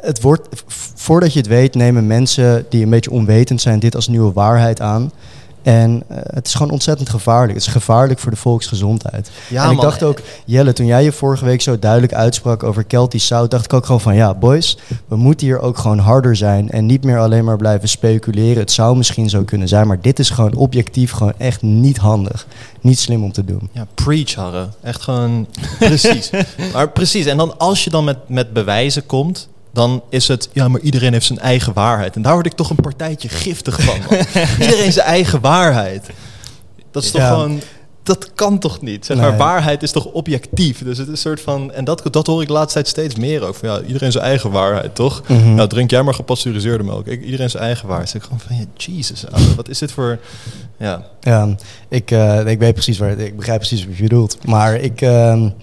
het 0.04 0.22
wordt, 0.22 0.48
voordat 0.96 1.34
je 1.34 1.40
het 1.40 1.48
weet, 1.48 1.76
nemen 1.76 2.08
mensen 2.08 2.66
die 2.70 2.84
een 2.84 2.90
beetje 2.90 3.12
onwetend 3.12 3.62
zijn 3.62 3.80
dit 3.80 3.96
als 3.96 4.08
nieuwe 4.08 4.34
waarheid 4.34 4.82
aan. 4.82 5.12
En 5.64 6.04
eh, 6.08 6.18
het 6.24 6.48
is 6.48 6.54
gewoon 6.54 6.72
ontzettend 6.72 7.10
gevaarlijk. 7.10 7.54
Het 7.54 7.68
is 7.68 7.74
gevaarlijk 7.74 8.20
voor 8.20 8.32
de 8.32 8.38
volksgezondheid. 8.38 9.32
Ja, 9.50 9.64
en 9.64 9.70
ik 9.70 9.76
man. 9.76 9.86
dacht 9.86 10.04
ook, 10.04 10.20
Jelle, 10.46 10.74
toen 10.74 10.86
jij 10.86 11.04
je 11.04 11.12
vorige 11.12 11.46
week 11.46 11.62
zo 11.62 11.80
duidelijk 11.80 12.14
uitsprak 12.14 12.64
over 12.64 12.84
Keltisch 12.84 13.28
zout, 13.28 13.52
dacht 13.52 13.66
ik 13.66 13.74
ook 13.74 13.86
gewoon 13.86 14.02
van 14.02 14.16
ja, 14.16 14.34
boys, 14.34 14.78
we 15.08 15.16
moeten 15.16 15.48
hier 15.48 15.60
ook 15.60 15.78
gewoon 15.78 16.00
harder 16.00 16.36
zijn 16.36 16.70
en 16.70 16.86
niet 16.86 17.04
meer 17.04 17.20
alleen 17.20 17.46
maar 17.46 17.58
blijven 17.58 17.90
speculeren. 17.90 18.58
Het 18.58 18.72
zou 18.72 18.98
misschien 18.98 19.30
zo 19.30 19.44
kunnen 19.44 19.68
zijn, 19.68 19.88
maar 19.88 20.02
dit 20.02 20.20
is 20.20 20.30
gewoon 20.30 20.56
objectief 20.56 21.12
gewoon 21.12 21.34
echt 21.38 21.62
niet 21.62 21.98
handig. 21.98 22.48
Niet 22.82 23.00
slim 23.00 23.24
om 23.24 23.32
te 23.32 23.46
doen. 23.46 23.70
Ja, 23.72 23.88
preach, 23.94 24.34
Harre. 24.34 24.68
Echt 24.82 25.02
gewoon 25.02 25.48
precies. 25.80 26.30
maar 26.74 26.90
precies. 26.90 27.26
En 27.26 27.38
dan 27.38 27.58
als 27.58 27.84
je 27.84 27.90
dan 27.90 28.04
met, 28.04 28.18
met 28.28 28.54
bewijzen 28.54 29.06
komt, 29.06 29.50
dan 29.74 30.04
is 30.10 30.28
het... 30.28 30.50
Ja, 30.54 30.68
maar 30.68 30.82
iedereen 30.82 31.14
heeft 31.14 31.26
zijn 31.26 31.40
eigen 31.40 31.74
waarheid. 31.74 32.16
En 32.16 32.22
daar 32.22 32.34
word 32.34 32.46
ik 32.46 32.54
toch 32.54 32.70
een 32.70 32.76
partijtje 32.76 33.30
giftig 33.30 33.82
van. 33.82 33.98
man. 34.10 34.20
iedereen 34.68 34.92
zijn 34.94 35.06
eigen 35.08 35.42
waarheid. 35.42 36.10
Dat 36.92 37.04
is 37.04 37.12
toch 37.12 37.22
Ja. 37.22 37.28
gewoon... 37.30 37.62
Dat 38.04 38.32
kan 38.36 38.60
toch 38.60 38.82
niet? 38.82 39.06
Zeg 39.06 39.18
maar, 39.18 39.30
Nee. 39.30 39.38
waarheid 39.38 39.84
is 39.84 39.92
toch 39.92 40.06
objectief? 40.06 40.84
Dus 40.84 40.98
het 40.98 41.08
is 41.08 41.12
een 41.14 41.18
soort 41.18 41.42
van... 41.42 41.72
En 41.72 41.84
dat, 41.84 42.02
dat 42.12 42.28
hoor 42.28 42.42
ik 42.42 42.48
de 42.48 42.54
laatste 42.54 42.74
tijd 42.74 42.88
steeds 42.88 43.16
meer 43.16 43.44
over. 43.48 43.68
Ja, 43.68 43.82
iedereen 43.82 44.12
zijn 44.12 44.24
eigen 44.24 44.52
waarheid, 44.52 44.96
toch? 44.96 45.24
Mhm. 45.28 45.54
Nou, 45.54 45.70
drink 45.70 45.90
jij 45.90 46.04
maar 46.04 46.14
gepasteuriseerde 46.14 46.84
melk. 46.84 47.08
Ik, 47.08 47.24
iedereen 47.24 47.50
zijn 47.50 47.64
eigen 47.64 47.88
waarheid. 47.88 48.10
Zeg 48.10 48.22
ik 48.22 48.28
gewoon 48.28 48.44
van... 48.48 48.56
Ja, 48.56 48.64
Jesus, 48.76 49.26
ouwe, 49.32 49.56
wat 49.56 49.70
is 49.70 49.78
dit 49.80 49.92
voor... 49.92 50.20
Ja, 50.78 51.06
Ja, 51.22 51.56
ik, 51.90 52.12
eh, 52.12 52.46
ik 52.48 52.60
weet 52.60 52.74
precies 52.74 52.98
waar 52.98 53.18
ik 53.20 53.36
begrijp 53.36 53.58
precies 53.60 53.86
wat 53.86 53.98
je 53.98 54.04
bedoelt. 54.04 54.38
Maar 54.46 54.76
ik 54.76 55.02
ehm, 55.02 55.46
ik 55.46 55.54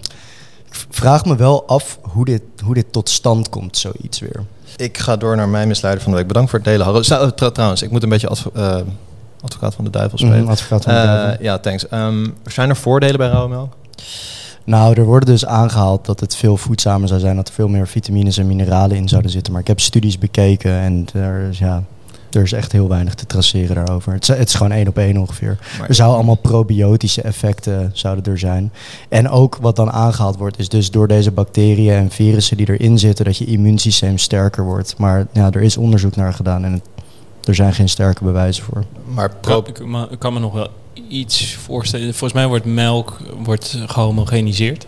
vraag 0.89 1.25
me 1.25 1.35
wel 1.35 1.67
af 1.67 1.99
hoe 2.01 2.25
dit, 2.25 2.41
hoe 2.63 2.73
dit 2.73 2.91
tot 2.91 3.09
stand 3.09 3.49
komt, 3.49 3.77
zoiets 3.77 4.19
weer. 4.19 4.43
Ik 4.77 4.97
ga 4.97 5.17
door 5.17 5.35
naar 5.35 5.49
mijn 5.49 5.67
misleider 5.67 6.03
van 6.03 6.11
de 6.11 6.17
week. 6.17 6.27
Bedankt 6.27 6.49
voor 6.49 6.59
het 6.59 6.67
delen, 6.67 6.85
Harold. 6.85 7.35
Tr- 7.37 7.45
trouwens, 7.45 7.81
ik 7.81 7.91
moet 7.91 8.03
een 8.03 8.09
beetje 8.09 8.29
eh, 8.53 8.75
advocaat 9.41 9.75
van 9.75 9.83
de 9.83 9.89
duivel 9.89 10.17
spelen. 10.17 10.39
Mhm, 10.41 10.49
advocaat 10.49 10.83
van 10.83 10.93
de 10.93 10.99
Eh, 10.99 11.05
duivel. 11.05 11.43
ja, 11.43 11.57
thanks. 11.59 11.87
Ehm, 11.87 12.27
zijn 12.45 12.69
er 12.69 12.75
voordelen 12.75 13.17
bij 13.17 13.27
rauwe 13.29 13.49
melk? 13.49 13.73
Nou, 14.63 14.93
er 14.99 15.05
worden 15.05 15.29
dus 15.29 15.45
aangehaald 15.45 16.05
dat 16.05 16.19
het 16.19 16.35
veel 16.35 16.57
voedzamer 16.57 17.07
zou 17.07 17.19
zijn, 17.19 17.35
dat 17.35 17.47
er 17.47 17.53
veel 17.53 17.67
meer 17.67 17.87
vitamines 17.87 18.37
en 18.37 18.47
mineralen 18.47 18.97
in 18.97 19.07
zouden 19.09 19.31
zitten. 19.31 19.51
Maar 19.51 19.61
ik 19.61 19.67
heb 19.67 19.79
studies 19.79 20.17
bekeken 20.17 20.71
en 20.71 21.05
er 21.13 21.49
is, 21.49 21.57
ja, 21.59 21.83
er 22.35 22.41
is 22.41 22.51
echt 22.51 22.71
heel 22.71 22.87
weinig 22.87 23.13
te 23.13 23.25
traceren 23.25 23.75
daarover. 23.75 24.13
Het 24.13 24.21
is, 24.29 24.37
het 24.37 24.47
is 24.47 24.53
gewoon 24.53 24.71
één 24.71 24.87
op 24.87 24.97
één 24.97 25.17
ongeveer. 25.17 25.57
Maar- 25.79 25.87
Er 25.89 25.95
zouden 25.95 26.17
allemaal 26.17 26.35
probiotische 26.35 27.21
effecten 27.21 27.89
zouden 27.93 28.33
er 28.33 28.39
zijn. 28.39 28.71
En 29.09 29.29
ook 29.29 29.57
wat 29.61 29.75
dan 29.75 29.91
aangehaald 29.91 30.37
wordt, 30.37 30.59
is 30.59 30.69
dus 30.69 30.91
door 30.91 31.07
deze 31.07 31.31
bacteriën 31.31 31.93
en 31.93 32.09
virussen 32.11 32.57
die 32.57 32.69
erin 32.69 32.99
zitten, 32.99 33.25
dat 33.25 33.37
je 33.37 33.45
immuunsysteem 33.45 34.17
sterker 34.17 34.63
wordt. 34.63 34.97
Maar 34.97 35.27
ja, 35.33 35.51
er 35.51 35.61
is 35.61 35.77
onderzoek 35.77 36.15
naar 36.15 36.33
gedaan 36.33 36.63
en 36.65 36.71
het- 36.71 36.87
er 37.43 37.55
zijn 37.55 37.73
geen 37.73 37.89
sterke 37.89 38.23
bewijzen 38.23 38.63
voor. 38.63 38.83
Maar 39.13 39.29
Pro, 39.41 39.61
pro- 39.61 40.07
ik, 40.11 40.19
kan 40.19 40.33
me 40.33 40.39
nog 40.39 40.53
wel 40.53 40.67
iets 41.09 41.53
voorstellen. 41.55 42.05
Volgens 42.05 42.33
mij 42.33 42.47
wordt 42.47 42.65
melk 42.65 43.17
wordt 43.43 43.77
gehomogeniseerd. 43.85 44.87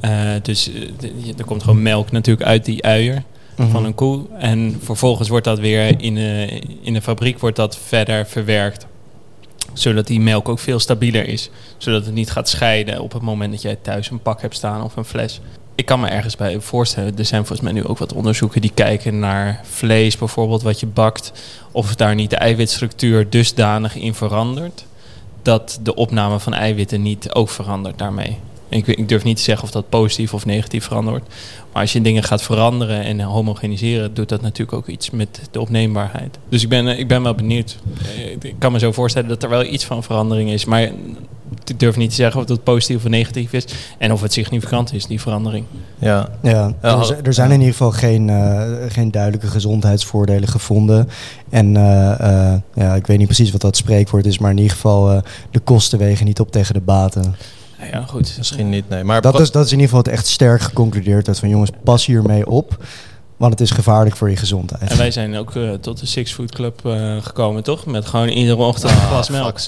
Eh, 0.00 0.10
dus 0.42 0.70
eh, 0.72 1.38
er 1.38 1.44
komt 1.44 1.62
gewoon 1.62 1.82
melk 1.82 2.10
natuurlijk 2.10 2.46
uit 2.48 2.64
die 2.64 2.82
uier 2.84 3.22
Mhm. 3.58 3.70
van 3.70 3.84
een 3.84 3.94
koe. 3.94 4.26
En 4.38 4.80
vervolgens 4.82 5.28
wordt 5.28 5.44
dat 5.44 5.58
weer 5.58 6.00
in 6.00 6.14
de, 6.14 6.62
in 6.80 6.92
de 6.92 7.02
fabriek 7.02 7.38
wordt 7.38 7.56
dat 7.56 7.78
verder 7.78 8.26
verwerkt. 8.26 8.86
Zodat 9.72 10.06
die 10.06 10.20
melk 10.20 10.48
ook 10.48 10.58
veel 10.58 10.78
stabieler 10.78 11.28
is. 11.28 11.50
Zodat 11.76 12.04
het 12.04 12.14
niet 12.14 12.30
gaat 12.30 12.48
scheiden 12.48 13.00
op 13.00 13.12
het 13.12 13.22
moment 13.22 13.52
dat 13.52 13.62
jij 13.62 13.76
thuis 13.82 14.10
een 14.10 14.22
pak 14.22 14.40
hebt 14.40 14.54
staan 14.54 14.82
of 14.82 14.96
een 14.96 15.04
fles. 15.04 15.40
Ik 15.74 15.86
kan 15.86 16.00
me 16.00 16.08
ergens 16.08 16.36
bij 16.36 16.60
voorstellen. 16.60 17.18
Er 17.18 17.24
zijn 17.24 17.46
volgens 17.46 17.70
mij 17.70 17.72
nu 17.80 17.86
ook 17.86 17.98
wat 17.98 18.12
onderzoeken 18.12 18.60
die 18.60 18.70
kijken 18.74 19.18
naar 19.18 19.60
vlees 19.62 20.16
bijvoorbeeld 20.16 20.62
wat 20.62 20.80
je 20.80 20.86
bakt. 20.86 21.32
Of 21.72 21.94
daar 21.94 22.14
niet 22.14 22.30
de 22.30 22.36
eiwitstructuur 22.36 23.30
dusdanig 23.30 23.94
in 23.94 24.14
verandert. 24.14 24.84
Dat 25.42 25.78
de 25.82 25.94
opname 25.94 26.40
van 26.40 26.54
eiwitten 26.54 27.02
niet 27.02 27.32
ook 27.32 27.50
verandert 27.50 27.98
daarmee. 27.98 28.38
Ik, 28.68 28.86
ik 28.86 29.08
durf 29.08 29.24
niet 29.24 29.36
te 29.36 29.42
zeggen 29.42 29.64
of 29.64 29.70
dat 29.70 29.88
positief 29.88 30.34
of 30.34 30.46
negatief 30.46 30.84
verandert. 30.84 31.24
Maar 31.72 31.82
als 31.82 31.92
je 31.92 32.00
dingen 32.00 32.22
gaat 32.22 32.42
veranderen 32.42 33.02
en 33.04 33.20
homogeniseren, 33.20 34.14
doet 34.14 34.28
dat 34.28 34.40
natuurlijk 34.40 34.76
ook 34.78 34.86
iets 34.86 35.10
met 35.10 35.40
de 35.50 35.60
opneembaarheid. 35.60 36.38
Dus 36.48 36.62
ik 36.62 36.68
ben, 36.68 36.88
eh, 36.88 36.98
ik 36.98 37.08
ben 37.08 37.22
wel 37.22 37.34
benieuwd. 37.34 37.78
Eh, 38.16 38.30
Ik 38.30 38.54
kan 38.58 38.72
me 38.72 38.78
zo 38.78 38.92
voorstellen 38.92 39.28
dat 39.28 39.42
er 39.42 39.48
wel 39.48 39.64
iets 39.64 39.84
van 39.84 40.02
verandering 40.02 40.50
is. 40.50 40.64
Maar 40.64 40.82
ik 41.64 41.80
durf 41.80 41.96
niet 41.96 42.08
te 42.10 42.14
zeggen 42.16 42.40
of 42.40 42.46
dat 42.46 42.62
positief 42.62 42.96
of 42.96 43.08
negatief 43.10 43.52
is. 43.52 43.64
En 43.98 44.12
of 44.12 44.20
het 44.20 44.32
significant 44.32 44.92
is, 44.94 45.06
die 45.06 45.20
verandering. 45.20 45.64
ja. 45.98 46.28
Ja, 46.42 46.72
er, 46.80 47.20
er 47.22 47.34
zijn 47.34 47.50
in 47.50 47.58
ieder 47.58 47.72
geval 47.74 47.90
geen, 47.90 48.28
eh, 48.30 48.62
geen 48.88 49.10
duidelijke 49.10 49.46
gezondheidsvoordelen 49.46 50.48
gevonden. 50.48 51.08
En 51.50 51.76
eh, 51.76 52.52
eh, 52.52 52.60
ja, 52.74 52.94
ik 52.94 53.06
weet 53.06 53.18
niet 53.18 53.26
precies 53.26 53.50
wat 53.50 53.60
dat 53.60 53.76
spreekwoord 53.76 54.26
is, 54.26 54.38
maar 54.38 54.50
in 54.50 54.56
ieder 54.56 54.72
geval 54.72 55.10
eh, 55.10 55.18
de 55.50 55.58
kosten 55.58 55.98
wegen 55.98 56.26
niet 56.26 56.40
op 56.40 56.52
tegen 56.52 56.74
de 56.74 56.80
baten. 56.80 57.34
Nou 57.78 57.90
ja, 57.90 58.04
goed. 58.06 58.34
Misschien 58.38 58.68
niet, 58.68 58.88
nee. 58.88 59.04
Maar 59.04 59.20
Dat 59.20 59.40
is, 59.40 59.50
dat 59.50 59.64
is 59.64 59.72
in 59.72 59.78
ieder 59.80 59.88
geval 59.94 60.04
het 60.04 60.12
echt 60.12 60.26
sterk 60.26 60.60
geconcludeerd 60.60 61.26
wordt 61.26 61.40
van 61.40 61.48
jongens, 61.48 61.70
pas 61.84 62.06
hiermee 62.06 62.46
op, 62.46 62.84
want 63.38 63.52
het 63.52 63.60
is 63.60 63.70
gevaarlijk 63.70 64.16
voor 64.16 64.30
je 64.30 64.36
gezondheid. 64.36 64.90
En 64.90 64.96
wij 64.96 65.10
zijn 65.10 65.36
ook 65.36 65.54
eh, 65.56 65.70
tot 65.72 66.00
de 66.00 66.06
Six 66.06 66.32
Food 66.32 66.52
Club 66.52 66.80
eh, 66.86 67.16
gekomen, 67.22 67.62
toch? 67.62 67.86
Met 67.86 68.06
gewoon 68.06 68.28
iedere 68.28 68.56
ochtend 68.62 68.90
een 68.92 68.96
glas 68.98 69.28
melk. 69.28 69.58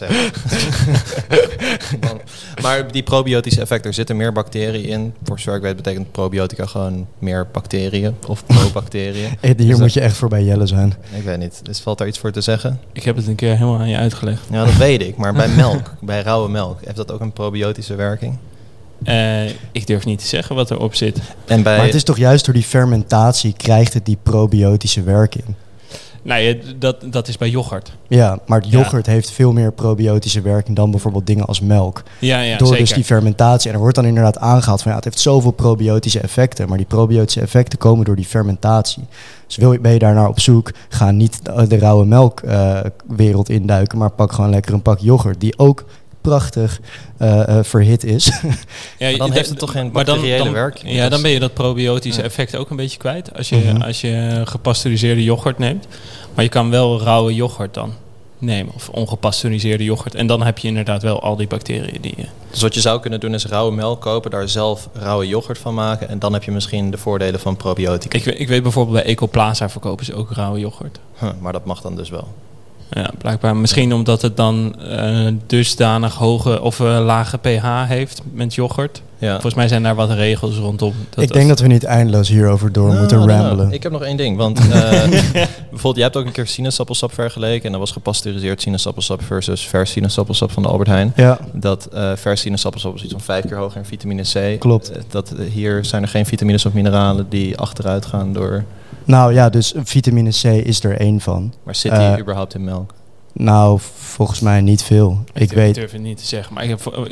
Maar 2.62 2.92
die 2.92 3.02
probiotische 3.02 3.60
effecten, 3.60 3.88
er 3.88 3.94
zitten 3.94 4.16
meer 4.16 4.32
bacteriën 4.32 4.84
in. 4.84 5.14
Voor 5.22 5.38
zover 5.40 5.56
ik 5.56 5.62
weet 5.62 5.76
betekent 5.76 6.12
probiotica 6.12 6.66
gewoon 6.66 7.06
meer 7.18 7.46
bacteriën 7.52 8.14
of 8.26 8.46
probacteriën. 8.46 9.30
Hier 9.40 9.56
Dus 9.56 9.66
moet 9.66 9.78
dat- 9.78 9.92
je 9.92 10.00
echt 10.00 10.16
voor 10.16 10.28
bij 10.28 10.44
Jelle 10.44 10.66
zijn. 10.66 10.94
Ik 11.16 11.22
weet 11.22 11.38
niet. 11.38 11.60
Dus 11.64 11.78
valt 11.80 11.98
daar 11.98 12.06
iets 12.08 12.18
voor 12.18 12.30
te 12.30 12.40
zeggen? 12.40 12.80
Ik 12.92 13.02
heb 13.02 13.16
het 13.16 13.26
een 13.26 13.34
keer 13.34 13.52
helemaal 13.56 13.78
aan 13.78 13.88
je 13.88 13.96
uitgelegd. 13.96 14.42
Ja, 14.50 14.64
dat 14.64 14.76
weet 14.76 15.02
ik. 15.02 15.16
Maar 15.16 15.32
bij 15.32 15.48
melk, 15.64 15.94
bij 16.00 16.22
rauwe 16.22 16.48
melk, 16.48 16.78
heeft 16.84 16.96
dat 16.96 17.12
ook 17.12 17.20
een 17.20 17.32
probiotische 17.32 17.94
werking? 17.94 18.36
Eh, 19.02 19.48
ik 19.72 19.86
durf 19.86 20.04
niet 20.04 20.18
te 20.18 20.26
zeggen 20.26 20.54
wat 20.54 20.70
erop 20.70 20.94
zit. 20.94 21.18
En 21.46 21.62
bij... 21.62 21.76
Maar 21.76 21.86
het 21.86 21.94
is 21.94 22.04
toch 22.04 22.18
juist 22.18 22.44
door 22.44 22.54
die 22.54 22.62
fermentatie 22.62 23.54
krijgt 23.56 23.94
het 23.94 24.04
die 24.06 24.18
probiotische 24.22 25.02
werking. 25.02 25.44
Nou 26.22 26.42
ja, 26.42 26.54
dat, 26.78 26.96
dat 27.10 27.28
is 27.28 27.36
bij 27.38 27.48
yoghurt. 27.48 27.92
Ja, 28.08 28.38
maar 28.46 28.62
Ja. 28.64 28.68
yoghurt 28.68 29.06
heeft 29.06 29.30
veel 29.30 29.52
meer 29.52 29.72
probiotische 29.72 30.40
werking 30.40 30.76
dan 30.76 30.90
bijvoorbeeld 30.90 31.26
dingen 31.26 31.46
als 31.46 31.60
melk. 31.60 32.02
Ja, 32.18 32.40
ja 32.40 32.56
door 32.56 32.66
zeker. 32.66 32.84
dus 32.84 32.94
die 32.94 33.04
fermentatie. 33.04 33.68
En 33.68 33.74
er 33.74 33.80
wordt 33.80 33.96
dan 33.96 34.04
inderdaad 34.06 34.38
aangehaald 34.38 34.82
van 34.82 34.90
ja, 34.90 34.96
het 34.96 35.04
heeft 35.06 35.20
zoveel 35.20 35.50
probiotische 35.50 36.20
effecten. 36.20 36.68
Maar 36.68 36.76
die 36.76 36.86
probiotische 36.86 37.40
effecten 37.40 37.78
komen 37.78 38.04
door 38.04 38.16
die 38.16 38.24
fermentatie. 38.24 39.04
Dus 39.46 39.56
wil 39.56 39.72
je, 39.72 39.80
ben 39.80 39.92
je 39.92 39.98
daar 39.98 40.14
naar 40.14 40.28
op 40.28 40.40
zoek, 40.40 40.70
ga 40.88 41.10
niet 41.10 41.44
de, 41.44 41.66
de 41.66 41.78
rauwe 41.78 42.06
melkwereld 42.06 43.48
induiken. 43.48 43.98
Maar 43.98 44.10
pak 44.10 44.32
gewoon 44.32 44.50
lekker 44.50 44.74
een 44.74 44.82
pak 44.82 44.98
yoghurt. 44.98 45.40
Die 45.40 45.58
ook 45.58 45.84
prachtig 46.20 46.80
eh, 47.16 47.58
eh, 47.58 47.64
verhit 47.64 48.04
is. 48.04 48.24
Ja, 48.98 49.08
Maar 49.08 49.18
dan 49.18 49.32
heeft 49.32 49.48
het 49.48 49.58
toch 49.58 49.70
geen 49.72 49.82
dan- 49.82 49.92
bacteriële 49.92 50.44
dan- 50.44 50.52
werking? 50.52 50.92
Ja, 50.94 51.08
dan 51.08 51.22
ben 51.22 51.30
je 51.30 51.38
dat 51.40 51.54
probiotische 51.54 52.20
Ja. 52.20 52.26
effect 52.26 52.56
ook 52.56 52.70
een 52.70 52.76
beetje 52.76 52.98
kwijt. 52.98 53.36
Als 53.36 53.48
je, 53.48 53.56
Mhm. 53.56 53.82
als 53.82 54.00
je 54.00 54.42
gepasteuriseerde 54.44 55.24
yoghurt 55.24 55.58
neemt. 55.58 55.86
Maar 56.34 56.44
je 56.44 56.50
kan 56.50 56.70
wel 56.70 57.00
rauwe 57.02 57.34
yoghurt 57.34 57.74
dan 57.74 57.92
nemen. 58.38 58.74
Of 58.74 58.88
ongepasteuriseerde 58.88 59.84
yoghurt. 59.84 60.14
En 60.14 60.26
dan 60.26 60.42
heb 60.42 60.58
je 60.58 60.68
inderdaad 60.68 61.02
wel 61.02 61.22
al 61.22 61.36
die 61.36 61.46
bacteriën 61.46 62.00
die 62.00 62.14
je... 62.16 62.24
Dus 62.50 62.62
wat 62.62 62.74
je 62.74 62.80
zou 62.80 63.00
kunnen 63.00 63.20
doen 63.20 63.34
is 63.34 63.46
rauwe 63.46 63.72
melk 63.74 64.00
kopen, 64.00 64.30
daar 64.30 64.48
zelf 64.48 64.88
rauwe 64.92 65.26
yoghurt 65.26 65.58
van 65.58 65.74
maken. 65.74 66.08
En 66.08 66.18
dan 66.18 66.32
heb 66.32 66.42
je 66.44 66.50
misschien 66.50 66.90
de 66.90 66.98
voordelen 66.98 67.40
van 67.40 67.56
probiotica. 67.56 68.18
Ik, 68.18 68.24
weet- 68.24 68.40
ik 68.40 68.48
weet 68.48 68.62
bijvoorbeeld 68.62 68.96
bij 68.96 69.04
Ecoplaza 69.12 69.68
verkopen 69.68 70.04
ze 70.04 70.14
ook 70.14 70.30
rauwe 70.32 70.58
yoghurt. 70.58 70.98
Huh, 71.18 71.30
maar 71.40 71.52
dat 71.52 71.64
mag 71.64 71.80
dan 71.80 71.96
dus 71.96 72.10
wel. 72.10 72.28
Ja, 72.90 73.10
blijkbaar. 73.18 73.56
Misschien 73.56 73.92
omdat 73.94 74.22
het 74.22 74.36
dan 74.36 74.74
eh, 74.80 75.26
dusdanig 75.46 76.14
hoge 76.14 76.62
of 76.62 76.80
eh, 76.80 77.04
lage 77.04 77.38
pH 77.38 77.86
heeft 77.86 78.22
met 78.32 78.54
yoghurt. 78.54 79.02
Ja. 79.18 79.32
Volgens 79.32 79.54
mij 79.54 79.68
zijn 79.68 79.82
daar 79.82 79.94
wat 79.94 80.10
regels 80.10 80.56
rondom. 80.56 80.92
Dat 81.10 81.24
ik 81.24 81.32
denk 81.32 81.48
dat 81.48 81.60
we 81.60 81.66
niet 81.66 81.84
eindeloos 81.84 82.28
hierover 82.28 82.72
door 82.72 82.88
Nou, 82.88 82.98
moeten 82.98 83.16
nou, 83.16 83.28
nou. 83.28 83.40
rambelen. 83.40 83.72
Ik 83.72 83.82
heb 83.82 83.92
nog 83.92 84.02
één 84.02 84.16
ding. 84.16 84.36
Want 84.36 84.58
eh, 84.70 85.08
bijvoorbeeld, 85.70 85.94
jij 85.94 86.04
hebt 86.04 86.16
ook 86.16 86.24
een 86.24 86.32
keer 86.32 86.46
sinaasappelsap 86.46 87.12
vergeleken. 87.12 87.64
En 87.64 87.70
dat 87.70 87.80
was 87.80 87.90
gepasteuriseerd 87.90 88.62
sinaasappelsap 88.62 89.22
versus 89.22 89.66
vers 89.66 89.90
sinaasappelsap 89.90 90.50
van 90.50 90.62
de 90.62 90.68
Albert 90.68 90.88
Heijn. 90.88 91.12
Ja, 91.16 91.38
Dat 91.52 91.86
eh 91.86 92.12
vers 92.16 92.40
sinaasappelsap 92.40 92.94
is 92.94 93.02
iets 93.02 93.12
van 93.12 93.20
vijf 93.20 93.46
keer 93.46 93.56
hoger 93.56 93.78
in 93.78 93.84
vitamine 93.84 94.22
C. 94.22 94.60
Klopt. 94.60 94.92
Dat, 95.08 95.34
hier 95.52 95.84
zijn 95.84 96.02
er 96.02 96.08
geen 96.08 96.26
vitamines 96.26 96.66
of 96.66 96.72
mineralen 96.72 97.26
die 97.28 97.56
achteruit 97.56 98.06
gaan 98.06 98.32
door... 98.32 98.64
nou 99.10 99.32
ja, 99.34 99.48
dus 99.48 99.74
vitamine 99.84 100.30
C 100.30 100.44
is 100.44 100.84
er 100.84 100.96
één 101.00 101.20
van. 101.20 101.52
Maar 101.62 101.74
zit 101.74 101.92
die 101.92 102.00
Eh, 102.00 102.18
überhaupt 102.18 102.54
in 102.54 102.64
melk? 102.64 102.94
Nou, 103.32 103.78
volgens 103.94 104.40
mij 104.40 104.60
niet 104.60 104.82
veel. 104.82 105.18
Ik 105.32 105.40
Ik 105.42 105.52
weet, 105.52 105.74
durf 105.74 105.92
het 105.92 106.00
niet 106.02 106.18
te 106.18 106.26
zeggen. 106.26 106.54
Maar 106.54 106.62
ik 106.64 106.68
heb, 106.68 106.86
eh, 106.86 107.02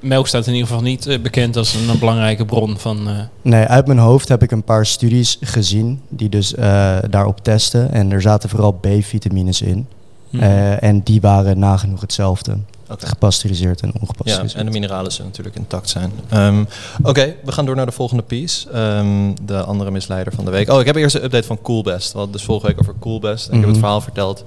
melk 0.00 0.26
staat 0.26 0.46
in 0.46 0.52
ieder 0.52 0.68
geval 0.68 0.82
niet 0.82 1.06
eh, 1.06 1.20
bekend 1.20 1.56
als 1.56 1.74
een, 1.74 1.98
belangrijke 1.98 2.44
bron 2.44 2.78
van... 2.78 3.08
eh, 3.08 3.14
nee, 3.42 3.64
uit 3.64 3.86
mijn 3.86 3.98
hoofd 3.98 4.28
heb 4.28 4.42
ik 4.42 4.50
een 4.50 4.62
paar 4.64 4.86
studies 4.86 5.38
gezien 5.40 6.00
die 6.08 6.28
dus 6.28 6.54
eh, 6.54 6.96
daarop 7.10 7.40
testen. 7.44 7.92
En 7.92 8.12
er 8.12 8.20
zaten 8.22 8.48
vooral 8.48 8.72
B-vitamines 8.72 9.62
in. 9.62 9.86
hm. 10.30 10.38
Eh, 10.40 10.82
en 10.82 11.00
die 11.02 11.20
waren 11.20 11.58
nagenoeg 11.58 12.00
hetzelfde. 12.00 12.56
Oké. 12.90 13.06
Gepasteuriseerd 13.06 13.80
en 13.80 13.90
Ja, 13.94 14.00
ongepasteuriseerd. 14.00 14.60
en 14.60 14.66
de 14.66 14.72
mineralen 14.72 15.12
zullen 15.12 15.26
natuurlijk 15.26 15.56
intact 15.56 15.88
zijn. 15.88 16.12
Ehm, 16.28 16.64
Oké, 17.02 17.34
we 17.44 17.52
gaan 17.52 17.64
door 17.66 17.76
naar 17.76 17.86
de 17.86 17.92
volgende 17.92 18.22
piece. 18.22 18.70
Ehm, 18.70 19.32
de 19.42 19.62
andere 19.62 19.90
misleider 19.90 20.32
van 20.32 20.44
de 20.44 20.50
week. 20.50 20.70
Oh, 20.70 20.80
ik 20.80 20.86
heb 20.86 20.96
eerst 20.96 21.14
een 21.14 21.24
update 21.24 21.46
van 21.46 21.62
Coolbest. 21.62 22.12
We 22.12 22.16
hadden 22.18 22.36
dus 22.36 22.44
vorige 22.44 22.66
week 22.66 22.78
over 22.80 22.94
Coolbest. 23.00 23.44
En 23.48 23.52
ik 23.52 23.54
heb 23.54 23.60
Mhm. 23.64 23.70
het 23.70 23.78
verhaal 23.80 24.00
verteld 24.00 24.44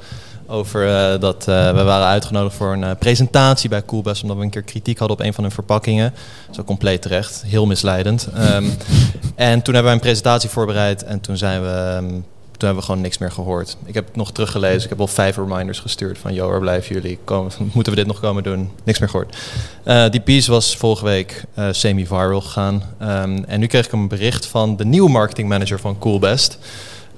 over 0.48 0.88
eh, 1.14 1.20
dat 1.20 1.48
eh, 1.48 1.72
we 1.76 1.84
waren 1.84 2.08
uitgenodigd 2.08 2.56
voor 2.56 2.74
een 2.74 2.84
eh, 2.84 2.92
presentatie 3.00 3.70
bij 3.70 3.86
Coolbest. 3.86 4.22
Omdat 4.22 4.38
we 4.38 4.44
een 4.44 4.50
keer 4.50 4.62
kritiek 4.62 4.98
hadden 5.00 5.18
op 5.18 5.24
een 5.26 5.34
van 5.34 5.44
hun 5.44 5.54
verpakkingen. 5.54 6.14
Zo 6.52 6.64
compleet 6.64 7.02
terecht. 7.02 7.44
Heel 7.46 7.66
misleidend. 7.66 8.28
Ehm, 8.36 8.66
en 9.36 9.62
toen 9.62 9.74
hebben 9.74 9.84
wij 9.84 9.94
een 9.94 10.00
presentatie 10.00 10.50
voorbereid. 10.50 11.04
En 11.04 11.22
toen 11.22 11.38
zijn 11.38 11.62
we... 11.62 12.04
toen 12.58 12.68
hebben 12.68 12.76
we 12.76 12.86
gewoon 12.86 13.02
niks 13.02 13.18
meer 13.18 13.32
gehoord. 13.32 13.78
Ik 13.86 13.94
heb 13.94 14.06
het 14.06 14.16
nog 14.16 14.32
teruggelezen. 14.32 14.84
Ik 14.84 14.90
heb 14.90 15.00
al 15.00 15.08
vijf 15.08 15.36
reminders 15.36 15.80
gestuurd 15.80 16.18
van... 16.18 16.34
...joh, 16.34 16.50
waar 16.50 16.60
blijven 16.60 16.96
jullie? 16.96 17.20
Komen, 17.24 17.52
moeten 17.74 17.94
we 17.94 18.00
dit 18.00 18.08
nog 18.08 18.20
komen 18.20 18.44
doen? 18.44 18.72
Niks 18.84 19.00
meer 19.00 19.10
gehoord. 19.10 19.38
Eh, 19.84 20.10
die 20.10 20.22
piece 20.22 20.52
was 20.52 20.78
vorige 20.78 21.06
week 21.06 21.44
eh, 21.54 21.68
semi-viral 21.72 22.42
gegaan. 22.42 22.84
Ehm, 23.00 23.44
en 23.48 23.60
nu 23.60 23.68
kreeg 23.68 23.86
ik 23.86 23.92
een 23.92 24.08
bericht 24.08 24.46
van 24.46 24.76
de 24.76 24.86
nieuwe 24.86 25.10
marketingmanager 25.10 25.80
van 25.80 26.00
Coolbest. 26.00 26.58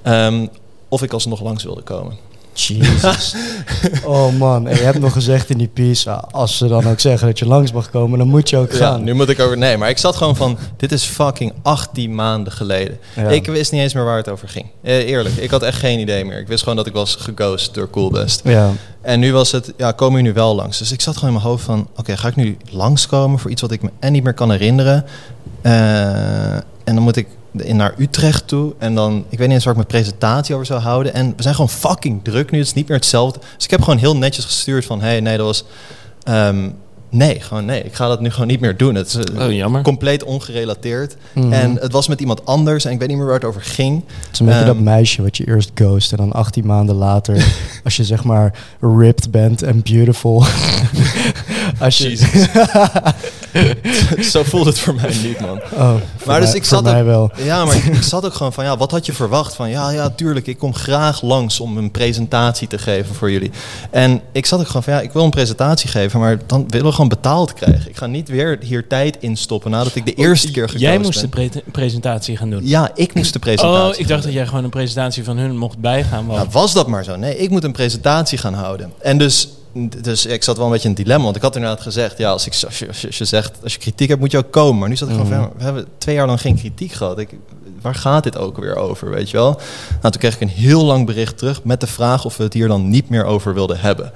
Ehm, 0.02 0.46
of 0.88 1.02
ik 1.02 1.12
alsnog 1.12 1.42
langs 1.42 1.64
wilde 1.64 1.82
komen. 1.82 2.16
Jesus. 2.60 3.34
oh 4.04 4.32
man, 4.38 4.68
en 4.68 4.76
je 4.76 4.82
hebt 4.82 4.98
nog 4.98 5.12
gezegd 5.12 5.50
in 5.50 5.58
die 5.58 5.68
piece, 5.68 6.10
ah, 6.10 6.22
als 6.30 6.56
ze 6.56 6.66
dan 6.68 6.86
ook 6.88 7.00
zeggen 7.00 7.26
dat 7.26 7.38
je 7.38 7.46
langs 7.46 7.72
mag 7.72 7.90
komen, 7.90 8.18
dan 8.18 8.28
moet 8.28 8.50
je 8.50 8.56
ook 8.56 8.72
Ja, 8.72 8.78
gaan. 8.78 9.04
nu 9.04 9.14
moet 9.14 9.28
ik 9.28 9.40
over... 9.40 9.58
Nee, 9.58 9.76
maar 9.76 9.88
ik 9.88 9.98
zat 9.98 10.16
gewoon 10.16 10.36
van... 10.36 10.58
Dit 10.76 10.92
is 10.92 11.04
fucking 11.04 11.52
18 11.62 12.14
maanden 12.14 12.52
geleden. 12.52 12.98
Ja. 13.16 13.28
Ik 13.28 13.46
wist 13.46 13.72
niet 13.72 13.80
eens 13.80 13.94
meer 13.94 14.04
waar 14.04 14.16
het 14.16 14.28
over 14.28 14.48
ging. 14.48 14.66
Eh, 14.82 15.08
eerlijk, 15.08 15.34
ik 15.36 15.50
had 15.50 15.62
echt 15.62 15.78
geen 15.78 15.98
idee 15.98 16.24
meer. 16.24 16.38
Ik 16.38 16.48
wist 16.48 16.62
gewoon 16.62 16.76
dat 16.76 16.86
ik 16.86 16.92
was 16.92 17.14
geghost 17.20 17.74
door 17.74 17.90
Coolbest. 17.90 18.40
Ja, 18.44 18.70
En 19.02 19.20
nu 19.20 19.32
was 19.32 19.52
het, 19.52 19.72
ja, 19.76 19.92
komen 19.92 20.16
jullie 20.16 20.28
nu 20.32 20.38
wel 20.40 20.54
langs? 20.54 20.78
Dus 20.78 20.92
ik 20.92 21.00
zat 21.00 21.14
gewoon 21.14 21.28
in 21.30 21.36
mijn 21.36 21.48
hoofd 21.50 21.64
van, 21.64 21.88
oké, 21.96 22.16
ga 22.16 22.28
ik 22.28 22.36
nu 22.36 22.56
langskomen 22.70 23.38
voor 23.38 23.50
iets 23.50 23.60
wat 23.60 23.70
ik 23.70 23.82
me 23.82 23.90
en 24.00 24.12
niet 24.12 24.22
meer 24.22 24.34
kan 24.34 24.50
herinneren? 24.50 25.04
Eh, 25.62 26.54
en 26.54 26.94
dan 26.94 26.98
moet 27.02 27.16
ik 27.16 27.26
naar 27.72 27.94
Utrecht 27.98 28.48
toe 28.48 28.74
en 28.78 28.94
dan, 28.94 29.24
ik 29.28 29.38
weet 29.38 29.46
niet 29.46 29.56
eens 29.56 29.64
waar 29.64 29.72
ik 29.76 29.88
mijn 29.88 30.02
presentatie 30.02 30.54
over 30.54 30.66
zou 30.66 30.80
houden. 30.80 31.14
En 31.14 31.32
we 31.36 31.42
zijn 31.42 31.54
gewoon 31.54 31.70
fucking 31.70 32.20
druk 32.24 32.50
nu, 32.50 32.58
het 32.58 32.66
is 32.66 32.74
niet 32.74 32.88
meer 32.88 32.96
hetzelfde. 32.96 33.38
Dus 33.56 33.64
ik 33.64 33.70
heb 33.70 33.82
gewoon 33.82 33.98
heel 33.98 34.16
netjes 34.16 34.44
gestuurd 34.44 34.84
van, 34.84 35.00
hey, 35.00 35.20
nee, 35.20 35.36
dat 35.36 35.46
was, 35.46 35.64
ehm, 36.22 36.68
nee, 37.10 37.40
gewoon 37.40 37.64
nee, 37.64 37.82
ik 37.82 37.94
ga 37.94 38.08
dat 38.08 38.20
nu 38.20 38.30
gewoon 38.30 38.46
niet 38.46 38.60
meer 38.60 38.76
doen. 38.76 38.94
Het 38.94 39.06
is 39.06 39.38
Oh, 39.38 39.52
jammer. 39.52 39.82
compleet 39.82 40.24
ongerelateerd. 40.24 41.16
Mhm. 41.32 41.52
En 41.52 41.76
het 41.80 41.92
was 41.92 42.08
met 42.08 42.20
iemand 42.20 42.46
anders 42.46 42.84
en 42.84 42.92
ik 42.92 42.98
weet 42.98 43.08
niet 43.08 43.16
meer 43.16 43.26
waar 43.26 43.34
het 43.34 43.44
over 43.44 43.62
ging. 43.62 44.02
het 44.06 44.28
is 44.32 44.38
een 44.38 44.46
beetje 44.46 44.60
Ehm, 44.60 44.68
dat 44.68 44.78
meisje 44.80 45.22
wat 45.22 45.36
je 45.36 45.46
eerst 45.46 45.70
ghost 45.74 46.10
en 46.12 46.16
dan 46.16 46.32
18 46.32 46.66
maanden 46.66 46.94
later, 46.94 47.46
als 47.84 47.96
je 47.96 48.04
zeg 48.04 48.24
maar 48.24 48.58
ripped 48.80 49.30
bent 49.30 49.62
en 49.62 49.82
beautiful. 49.82 50.44
als 51.78 51.98
je, 51.98 52.08
Jezus. 52.08 52.46
Zo 54.32 54.42
voelt 54.42 54.66
het 54.66 54.78
voor 54.78 54.94
mij 54.94 55.14
niet, 55.22 55.40
man. 55.40 55.60
Oh, 55.72 55.90
voor 55.90 56.26
Maar 56.26 56.40
dus 56.40 56.48
mij- 56.48 56.56
ik 56.58 56.64
voor 56.64 56.76
zat 56.76 56.82
mij 56.84 57.00
ook- 57.00 57.06
wel. 57.06 57.30
Ja, 57.44 57.64
maar 57.64 57.76
ik, 57.76 57.84
ik 57.84 58.02
zat 58.02 58.24
ook 58.24 58.34
gewoon 58.34 58.52
van, 58.52 58.64
ja, 58.64 58.76
wat 58.76 58.90
had 58.90 59.06
je 59.06 59.12
verwacht? 59.12 59.54
Van, 59.54 59.70
ja, 59.70 59.90
ja, 59.90 60.10
tuurlijk, 60.10 60.46
ik 60.46 60.58
kom 60.58 60.74
graag 60.74 61.22
langs 61.22 61.60
om 61.60 61.76
een 61.76 61.90
presentatie 61.90 62.68
te 62.68 62.78
geven 62.78 63.14
voor 63.14 63.30
jullie. 63.30 63.50
En 63.90 64.20
ik 64.32 64.46
zat 64.46 64.60
ook 64.60 64.66
gewoon 64.66 64.82
van, 64.82 64.92
ja, 64.92 65.00
ik 65.00 65.12
wil 65.12 65.24
een 65.24 65.30
presentatie 65.30 65.88
geven, 65.88 66.20
maar 66.20 66.38
dan 66.46 66.64
willen 66.68 66.86
we 66.86 66.92
gewoon 66.92 67.08
betaald 67.08 67.52
krijgen. 67.54 67.88
Ik 67.90 67.96
ga 67.96 68.06
niet 68.06 68.28
weer 68.28 68.58
hier 68.60 68.86
tijd 68.86 69.16
instoppen 69.20 69.70
nadat 69.70 69.94
ik 69.94 70.04
de 70.06 70.14
eerste 70.14 70.50
keer 70.50 70.66
gekozen 70.66 70.88
Jij 70.88 70.98
moest 70.98 71.20
de 71.20 71.28
pre- 71.28 71.50
presentatie 71.72 72.36
gaan 72.36 72.50
doen. 72.50 72.66
Ja, 72.66 72.90
ik 72.94 73.14
moest 73.14 73.32
de 73.32 73.38
presentatie 73.38 73.92
Oh, 73.94 73.98
ik 74.00 74.08
dacht 74.08 74.22
dat 74.22 74.32
jij 74.32 74.46
gewoon 74.46 74.64
een 74.64 74.70
presentatie 74.70 75.24
van 75.24 75.36
hun 75.36 75.56
mocht 75.58 75.78
bijgaan. 75.78 76.26
want- 76.26 76.38
Nou, 76.38 76.48
was 76.52 76.72
dat 76.72 76.86
maar 76.86 77.04
zo? 77.04 77.16
Nee, 77.16 77.36
ik 77.38 77.50
moet 77.50 77.64
een 77.64 77.72
presentatie 77.72 78.38
gaan 78.38 78.54
houden. 78.54 78.92
En 79.02 79.18
dus, 79.18 79.48
dus 80.02 80.26
ik 80.26 80.44
zat 80.44 80.56
wel 80.56 80.66
een 80.66 80.72
beetje 80.72 80.88
in 80.88 80.94
een 80.96 81.02
dilemma. 81.02 81.24
Want 81.24 81.36
ik 81.36 81.42
had 81.42 81.56
inderdaad 81.56 81.80
gezegd, 81.80 82.18
ja, 82.18 82.30
als, 82.30 82.46
ik, 82.46 82.52
als, 82.64 82.78
je, 82.78 82.86
als, 82.88 83.00
je, 83.00 83.06
als 83.06 83.18
je 83.18 83.24
zegt, 83.24 83.52
als 83.62 83.72
je 83.72 83.78
kritiek 83.78 84.08
hebt, 84.08 84.20
moet 84.20 84.30
je 84.30 84.38
ook 84.38 84.50
komen. 84.50 84.78
Maar 84.78 84.88
nu 84.88 84.96
zat 84.96 85.08
ik 85.08 85.14
gewoon 85.14 85.30
Mhm. 85.30 85.40
van, 85.40 85.52
we 85.56 85.62
hebben 85.64 85.86
twee 85.98 86.14
jaar 86.14 86.26
lang 86.26 86.40
geen 86.40 86.56
kritiek 86.56 86.92
gehad. 86.92 87.18
Ik, 87.18 87.30
waar 87.80 87.94
gaat 87.94 88.22
dit 88.22 88.36
ook 88.38 88.58
weer 88.58 88.76
over, 88.76 89.10
weet 89.10 89.30
je 89.30 89.36
wel? 89.36 89.50
Nou, 89.88 90.00
toen 90.00 90.20
kreeg 90.20 90.34
ik 90.34 90.40
een 90.40 90.48
heel 90.48 90.84
lang 90.84 91.06
bericht 91.06 91.38
terug 91.38 91.64
met 91.64 91.80
de 91.80 91.86
vraag 91.86 92.24
of 92.24 92.36
we 92.36 92.42
het 92.42 92.52
hier 92.52 92.68
dan 92.68 92.88
niet 92.88 93.08
meer 93.08 93.24
over 93.24 93.54
wilden 93.54 93.80
hebben. 93.80 94.12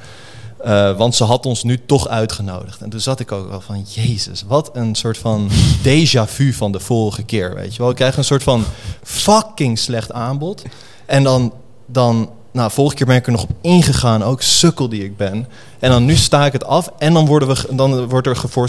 Eh, 0.58 0.96
want 0.96 1.14
ze 1.14 1.24
had 1.24 1.46
ons 1.46 1.62
nu 1.62 1.80
toch 1.86 2.08
uitgenodigd. 2.08 2.80
En 2.80 2.90
toen 2.90 3.00
zat 3.00 3.20
ik 3.20 3.32
ook 3.32 3.48
wel 3.48 3.60
van, 3.60 3.84
jezus, 3.88 4.44
wat 4.46 4.70
een 4.72 4.94
soort 4.94 5.18
van 5.18 5.50
déjà 5.88 6.24
vu 6.26 6.52
van 6.52 6.72
de 6.72 6.80
vorige 6.80 7.22
keer, 7.22 7.54
weet 7.54 7.72
je 7.74 7.78
wel. 7.82 7.90
Ik 7.90 7.96
krijg 7.96 8.16
een 8.16 8.24
soort 8.24 8.42
van 8.42 8.64
fucking 9.02 9.78
slecht 9.78 10.12
aanbod. 10.12 10.62
En 11.06 11.22
dan, 11.22 11.52
dan 11.86 12.30
nou, 12.52 12.70
vorige 12.70 12.94
keer 12.96 13.06
ben 13.06 13.16
ik 13.16 13.26
er 13.26 13.32
nog 13.32 13.42
op 13.42 13.50
ingegaan, 13.60 14.22
ook 14.22 14.42
sukkel 14.42 14.88
die 14.88 15.04
ik 15.04 15.16
ben. 15.16 15.46
En 15.78 15.90
dan 15.90 16.04
nu 16.04 16.16
sta 16.16 16.46
ik 16.46 16.52
het 16.52 16.64
af 16.64 16.90
en 16.98 17.12
dan, 17.12 17.26
worden 17.26 17.48
we, 17.48 17.66
dan 17.76 18.06
wordt 18.08 18.26
er, 18.26 18.40
dan 18.42 18.68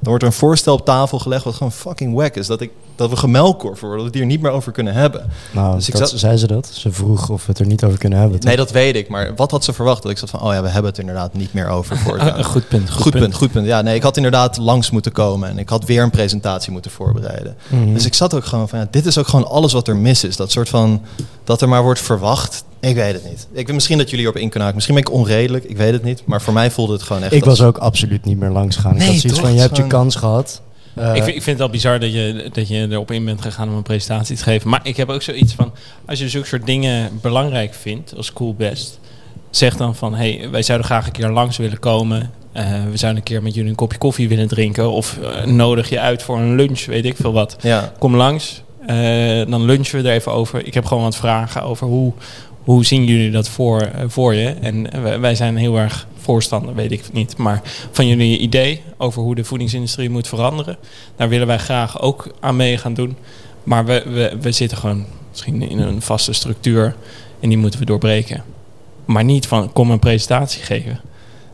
wordt 0.00 0.22
er 0.22 0.28
een 0.28 0.34
voorstel 0.34 0.74
op 0.74 0.84
tafel 0.84 1.18
gelegd 1.18 1.44
wat 1.44 1.54
gewoon 1.54 1.72
fucking 1.72 2.14
wack 2.14 2.34
is. 2.34 2.46
Dat, 2.46 2.60
ik, 2.60 2.70
dat 2.96 3.10
we 3.10 3.16
gemelkorfd 3.16 3.80
worden, 3.80 3.98
dat 3.98 4.06
we 4.12 4.18
het 4.18 4.26
hier 4.28 4.36
niet 4.36 4.42
meer 4.42 4.50
over 4.52 4.72
kunnen 4.72 4.94
hebben. 4.94 5.30
Nou, 5.52 5.74
Dus 5.74 5.88
ik 5.88 5.96
dat, 5.98 6.08
zat- 6.10 6.18
zei 6.18 6.36
ze 6.36 6.46
dat? 6.46 6.66
Ze 6.72 6.92
vroeg 6.92 7.28
of 7.28 7.40
we 7.46 7.50
het 7.52 7.58
er 7.60 7.66
niet 7.66 7.84
over 7.84 7.98
kunnen 7.98 8.18
hebben. 8.18 8.38
toch? 8.38 8.48
Nee, 8.48 8.56
dat 8.56 8.70
weet 8.70 8.96
ik. 8.96 9.08
Maar 9.08 9.32
wat 9.36 9.50
had 9.50 9.64
ze 9.64 9.72
verwacht? 9.72 10.02
Dat 10.02 10.10
ik 10.10 10.18
zat 10.18 10.30
van, 10.30 10.40
oh 10.40 10.52
ja, 10.52 10.62
we 10.62 10.68
hebben 10.68 10.90
het 10.90 11.00
inderdaad 11.00 11.34
niet 11.34 11.52
meer 11.52 11.68
over 11.68 11.96
voor 12.04 12.18
Ah, 12.18 12.38
een 12.38 12.44
goed 12.44 12.68
punt. 12.68 12.90
Goed, 12.90 13.02
Goed 13.02 13.12
punt, 13.12 13.34
goed 13.34 13.52
punt. 13.52 13.66
Ja, 13.66 13.80
nee, 13.82 13.94
ik 13.94 14.02
had 14.02 14.16
inderdaad 14.16 14.56
langs 14.56 14.90
moeten 14.90 15.12
komen 15.12 15.48
en 15.48 15.58
ik 15.58 15.68
had 15.68 15.84
weer 15.84 16.02
een 16.02 16.10
presentatie 16.10 16.72
moeten 16.72 16.90
voorbereiden. 16.90 17.56
Mhm. 17.68 17.92
Dus 17.92 18.04
ik 18.06 18.14
zat 18.14 18.34
ook 18.34 18.44
gewoon 18.44 18.68
van, 18.68 18.78
ja, 18.78 18.86
dit 18.90 19.06
is 19.06 19.18
ook 19.18 19.28
gewoon 19.28 19.48
alles 19.48 19.72
wat 19.72 19.88
er 19.88 19.96
mis 19.96 20.24
is. 20.24 20.36
Dat 20.36 20.50
soort 20.50 20.68
van, 20.68 21.02
dat 21.44 21.60
er 21.62 21.68
maar 21.68 21.82
wordt 21.82 22.00
verwacht. 22.00 22.64
Ik 22.80 22.94
weet 22.94 23.12
het 23.12 23.24
niet. 23.24 23.48
Ik 23.52 23.66
weet 23.66 23.74
misschien 23.74 23.98
dat 23.98 24.10
jullie 24.10 24.24
erop 24.24 24.36
in 24.36 24.48
kunnen 24.48 24.60
haken. 24.60 24.74
Misschien 24.74 24.94
ben 24.94 25.04
ik 25.04 25.12
onredelijk, 25.12 25.64
ik 25.64 25.76
weet 25.76 25.92
het 25.92 26.02
niet. 26.02 26.22
Maar 26.26 26.42
voor 26.42 26.52
mij 26.52 26.70
voelde 26.70 26.92
het 26.92 27.02
gewoon 27.02 27.22
echt... 27.22 27.32
ik 27.32 27.44
als- 27.44 27.58
was 27.58 27.68
ook 27.68 27.78
absoluut 27.78 28.24
niet 28.24 28.38
meer 28.38 28.50
langs 28.50 28.76
gaan. 28.76 28.92
Ik 28.92 28.98
Nee, 28.98 29.06
had 29.08 29.16
zoiets 29.16 29.38
toch? 29.38 29.48
van, 29.48 29.54
je 29.56 29.60
hebt 29.62 29.76
je 29.76 29.86
kans 29.86 30.14
gehad. 30.16 30.62
Eh, 30.94 31.14
ik, 31.14 31.22
vind, 31.22 31.36
ik 31.36 31.42
vind 31.42 31.56
het 31.58 31.60
al 31.66 31.72
bizar 31.72 32.00
dat 32.00 32.12
je, 32.12 32.48
dat 32.52 32.68
je 32.68 32.86
erop 32.90 33.10
in 33.10 33.24
bent 33.24 33.42
gegaan 33.42 33.68
om 33.68 33.74
een 33.76 33.82
presentatie 33.82 34.36
te 34.36 34.42
geven. 34.42 34.68
Maar 34.70 34.80
ik 34.82 34.96
heb 34.96 35.08
ook 35.08 35.22
zoiets 35.22 35.52
van, 35.54 35.72
als 36.06 36.18
je 36.18 36.28
zulke 36.28 36.46
soort 36.46 36.66
dingen 36.66 37.10
belangrijk 37.22 37.74
vindt 37.74 38.14
als 38.16 38.32
cool 38.32 38.54
best, 38.54 38.98
zeg 39.50 39.76
dan 39.76 39.94
van, 39.94 40.14
hey, 40.14 40.48
wij 40.50 40.62
zouden 40.62 40.86
graag 40.86 41.06
een 41.06 41.12
keer 41.12 41.28
langs 41.30 41.56
willen 41.56 41.78
komen. 41.78 42.30
Eh, 42.52 42.64
we 42.90 42.96
zouden 42.96 43.20
een 43.22 43.26
keer 43.28 43.42
met 43.42 43.54
jullie 43.54 43.70
een 43.70 43.76
kopje 43.76 43.98
koffie 43.98 44.28
willen 44.28 44.48
drinken. 44.48 44.90
Of 44.90 45.18
eh, 45.22 45.44
nodig 45.44 45.88
je 45.88 46.00
uit 46.00 46.22
voor 46.22 46.38
een 46.38 46.54
lunch, 46.54 46.84
weet 46.84 47.04
ik 47.04 47.16
veel 47.16 47.32
wat. 47.32 47.56
Ja, 47.60 47.92
Kom 47.98 48.16
langs, 48.16 48.62
eh, 48.86 48.96
dan 49.50 49.64
lunchen 49.64 50.02
we 50.02 50.08
er 50.08 50.14
even 50.14 50.32
over. 50.32 50.66
Ik 50.66 50.74
heb 50.74 50.84
gewoon 50.84 51.02
wat 51.02 51.16
vragen 51.16 51.62
over 51.62 51.86
hoe, 51.86 52.12
hoe 52.68 52.84
zien 52.84 53.04
jullie 53.04 53.30
dat 53.30 53.48
voor, 53.48 53.80
eh, 53.80 54.04
voor 54.06 54.34
je. 54.34 54.48
En 54.48 54.92
eh, 54.92 55.20
wij, 55.20 55.34
zijn 55.34 55.56
heel 55.56 55.78
erg 55.78 56.06
voorstander, 56.18 56.74
weet 56.74 56.92
ik 56.92 57.12
niet. 57.12 57.36
Maar 57.36 57.62
van 57.90 58.06
jullie 58.06 58.38
idee 58.38 58.82
over 58.96 59.22
hoe 59.22 59.34
de 59.34 59.44
voedingsindustrie 59.44 60.10
moet 60.10 60.28
veranderen. 60.28 60.76
Daar 61.16 61.28
willen 61.28 61.46
wij 61.46 61.58
graag 61.58 62.00
ook 62.00 62.34
aan 62.40 62.56
mee 62.56 62.78
gaan 62.78 62.94
doen. 62.94 63.16
Maar 63.64 63.84
we, 63.84 64.02
we, 64.06 64.36
we 64.40 64.52
zitten 64.52 64.78
gewoon 64.78 65.04
misschien 65.30 65.68
in 65.68 65.78
een 65.78 66.02
vaste 66.02 66.32
structuur. 66.32 66.96
En 67.40 67.48
die 67.48 67.58
moeten 67.58 67.80
we 67.80 67.86
doorbreken. 67.86 68.44
Maar 69.04 69.24
niet 69.24 69.46
van 69.46 69.72
kom 69.72 69.90
een 69.90 69.98
presentatie 69.98 70.62
geven. 70.62 71.00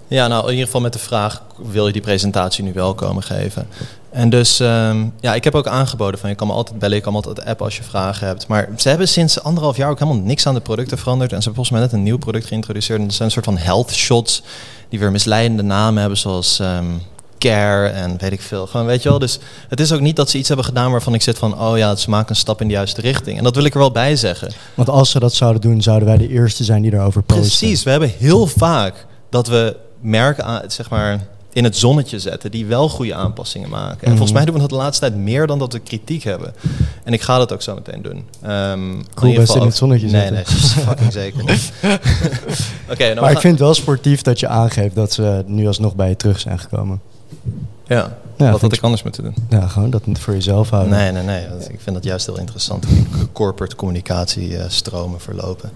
Ja, 0.09 0.27
nou 0.27 0.45
in 0.45 0.51
ieder 0.51 0.67
geval 0.67 0.81
met 0.81 0.93
de 0.93 0.99
vraag, 0.99 1.43
wil 1.57 1.87
je 1.87 1.93
die 1.93 2.03
presentatie 2.03 2.65
nu 2.65 2.73
wel 2.73 2.95
komen 2.95 3.23
geven? 3.23 3.69
En 4.15 4.31
dus, 4.31 4.61
ehm, 4.61 5.07
ja, 5.21 5.35
ik 5.35 5.45
heb 5.45 5.55
ook 5.55 5.67
aangeboden 5.67 6.21
van 6.21 6.29
je 6.29 6.35
kan 6.35 6.47
me 6.47 6.53
altijd 6.53 6.79
bellen, 6.79 6.97
je 6.97 7.03
kan 7.03 7.13
me 7.13 7.19
altijd 7.19 7.47
appen 7.47 7.65
als 7.65 7.77
je 7.77 7.83
vragen 7.83 8.27
hebt. 8.27 8.47
Maar 8.47 8.69
ze 8.77 8.89
hebben 8.89 9.09
sinds 9.09 9.43
anderhalf 9.43 9.77
jaar 9.77 9.91
ook 9.91 9.99
helemaal 9.99 10.23
niks 10.23 10.47
aan 10.47 10.55
de 10.55 10.61
producten 10.61 10.99
veranderd. 10.99 11.33
En 11.33 11.43
ze 11.43 11.45
hebben 11.45 11.65
volgens 11.65 11.77
mij 11.77 11.81
net 11.81 11.93
een 11.93 12.03
nieuw 12.03 12.19
product 12.19 12.47
geïntroduceerd. 12.47 12.99
En 12.99 13.07
dat 13.07 13.15
zijn 13.15 13.29
een 13.29 13.35
soort 13.35 13.45
van 13.45 13.57
health 13.57 13.93
shots 13.93 14.43
die 14.89 14.99
weer 14.99 15.11
misleidende 15.11 15.63
namen 15.63 16.01
hebben, 16.01 16.19
zoals 16.19 16.59
ehm, 16.59 16.85
care 17.39 17.87
en 17.87 18.17
weet 18.19 18.33
ik 18.33 18.41
veel. 18.41 18.67
Gewoon, 18.67 18.87
weet 18.87 19.03
je 19.03 19.09
wel, 19.09 19.19
dus 19.19 19.39
het 19.69 19.81
is 19.81 19.93
ook 19.93 20.01
niet 20.01 20.17
dat 20.17 20.31
ze 20.31 20.39
iets 20.39 20.49
hebben 20.49 20.67
gedaan 20.67 20.91
waarvan 20.91 21.15
ik 21.15 21.23
zit 21.23 21.39
van, 21.39 21.61
oh 21.61 21.79
ja, 21.79 21.97
ze 21.97 22.11
maken 22.11 22.31
een 22.31 22.37
stap 22.37 22.61
in 22.61 22.67
de 22.69 22.75
juiste 22.75 23.01
richting. 23.01 23.39
En 23.39 23.45
dat 23.45 23.55
wil 23.55 23.65
ik 23.65 23.73
er 23.73 23.79
wel 23.79 23.93
bij 23.93 24.17
zeggen. 24.17 24.53
Want 24.75 24.89
als 24.89 25.11
ze 25.11 25.19
dat 25.19 25.35
zouden 25.35 25.61
doen, 25.61 25.83
zouden 25.83 26.09
wij 26.09 26.17
de 26.17 26.29
eerste 26.29 26.65
zijn 26.65 26.83
die 26.83 26.93
erover 26.93 27.23
posten. 27.23 27.47
Precies, 27.47 27.83
we 27.83 27.91
hebben 27.91 28.13
heel 28.19 28.47
vaak 28.47 29.07
dat 29.31 29.47
we 29.47 29.77
merken 30.01 30.45
aan, 30.45 30.63
zeg 30.67 30.91
maar, 30.91 31.21
in 31.55 31.65
het 31.65 31.77
zonnetje 31.77 32.19
zetten 32.19 32.51
die 32.51 32.67
wel 32.67 32.89
goede 32.89 33.15
aanpassingen 33.15 33.69
maken. 33.69 33.99
En 34.01 34.09
Mhm. 34.09 34.11
volgens 34.11 34.33
mij 34.33 34.45
doen 34.45 34.55
we 34.55 34.61
dat 34.61 34.69
de 34.69 34.77
laatste 34.77 35.07
tijd 35.09 35.21
meer 35.21 35.47
dan 35.47 35.59
dat 35.59 35.73
we 35.73 35.79
kritiek 35.79 36.23
hebben. 36.23 36.55
En 37.05 37.13
ik 37.13 37.23
ga 37.23 37.39
dat 37.39 37.53
ook 37.53 37.63
zo 37.63 37.75
meteen 37.75 38.03
doen. 38.03 38.17
In 38.17 39.05
Cool, 39.15 39.31
ieder 39.31 39.45
best 39.47 39.55
in 39.57 39.63
het 39.63 39.77
zonnetje 39.77 40.07
nee, 40.09 40.21
zetten. 40.21 40.35
Nee, 40.35 40.85
fucking 40.87 41.13
zeker 41.13 41.45
niet. 41.45 41.73
Nou, 42.99 43.21
maar 43.21 43.31
ik 43.31 43.39
vind 43.39 43.53
het 43.53 43.63
wel 43.63 43.75
sportief 43.75 44.23
dat 44.23 44.41
je 44.41 44.49
aangeeft 44.49 44.95
dat 44.95 45.13
ze 45.13 45.43
nu 45.47 45.67
alsnog 45.67 45.95
bij 45.95 46.09
je 46.09 46.17
terug 46.17 46.41
zijn 46.41 46.59
gekomen. 46.59 47.01
Ja, 47.87 48.19
Ja, 48.37 48.51
wat 48.51 48.61
had 48.61 48.73
ik 48.73 48.83
anders 48.83 49.03
moeten 49.03 49.23
doen? 49.23 49.35
Ja, 49.49 49.67
gewoon 49.67 49.91
dat 49.91 50.03
voor 50.13 50.35
jezelf 50.35 50.71
houden. 50.71 50.93
Nee, 50.93 51.13
nee, 51.13 51.23
nee. 51.23 51.45
Ik 51.69 51.81
vind 51.81 51.97
dat 51.97 52.05
juist 52.05 52.27
heel 52.27 52.39
interessant. 52.39 52.85
hoe 52.85 53.33
corporate 53.33 53.77
communicatie 53.77 54.57
eh, 54.59 54.65
verlopen. 55.17 55.71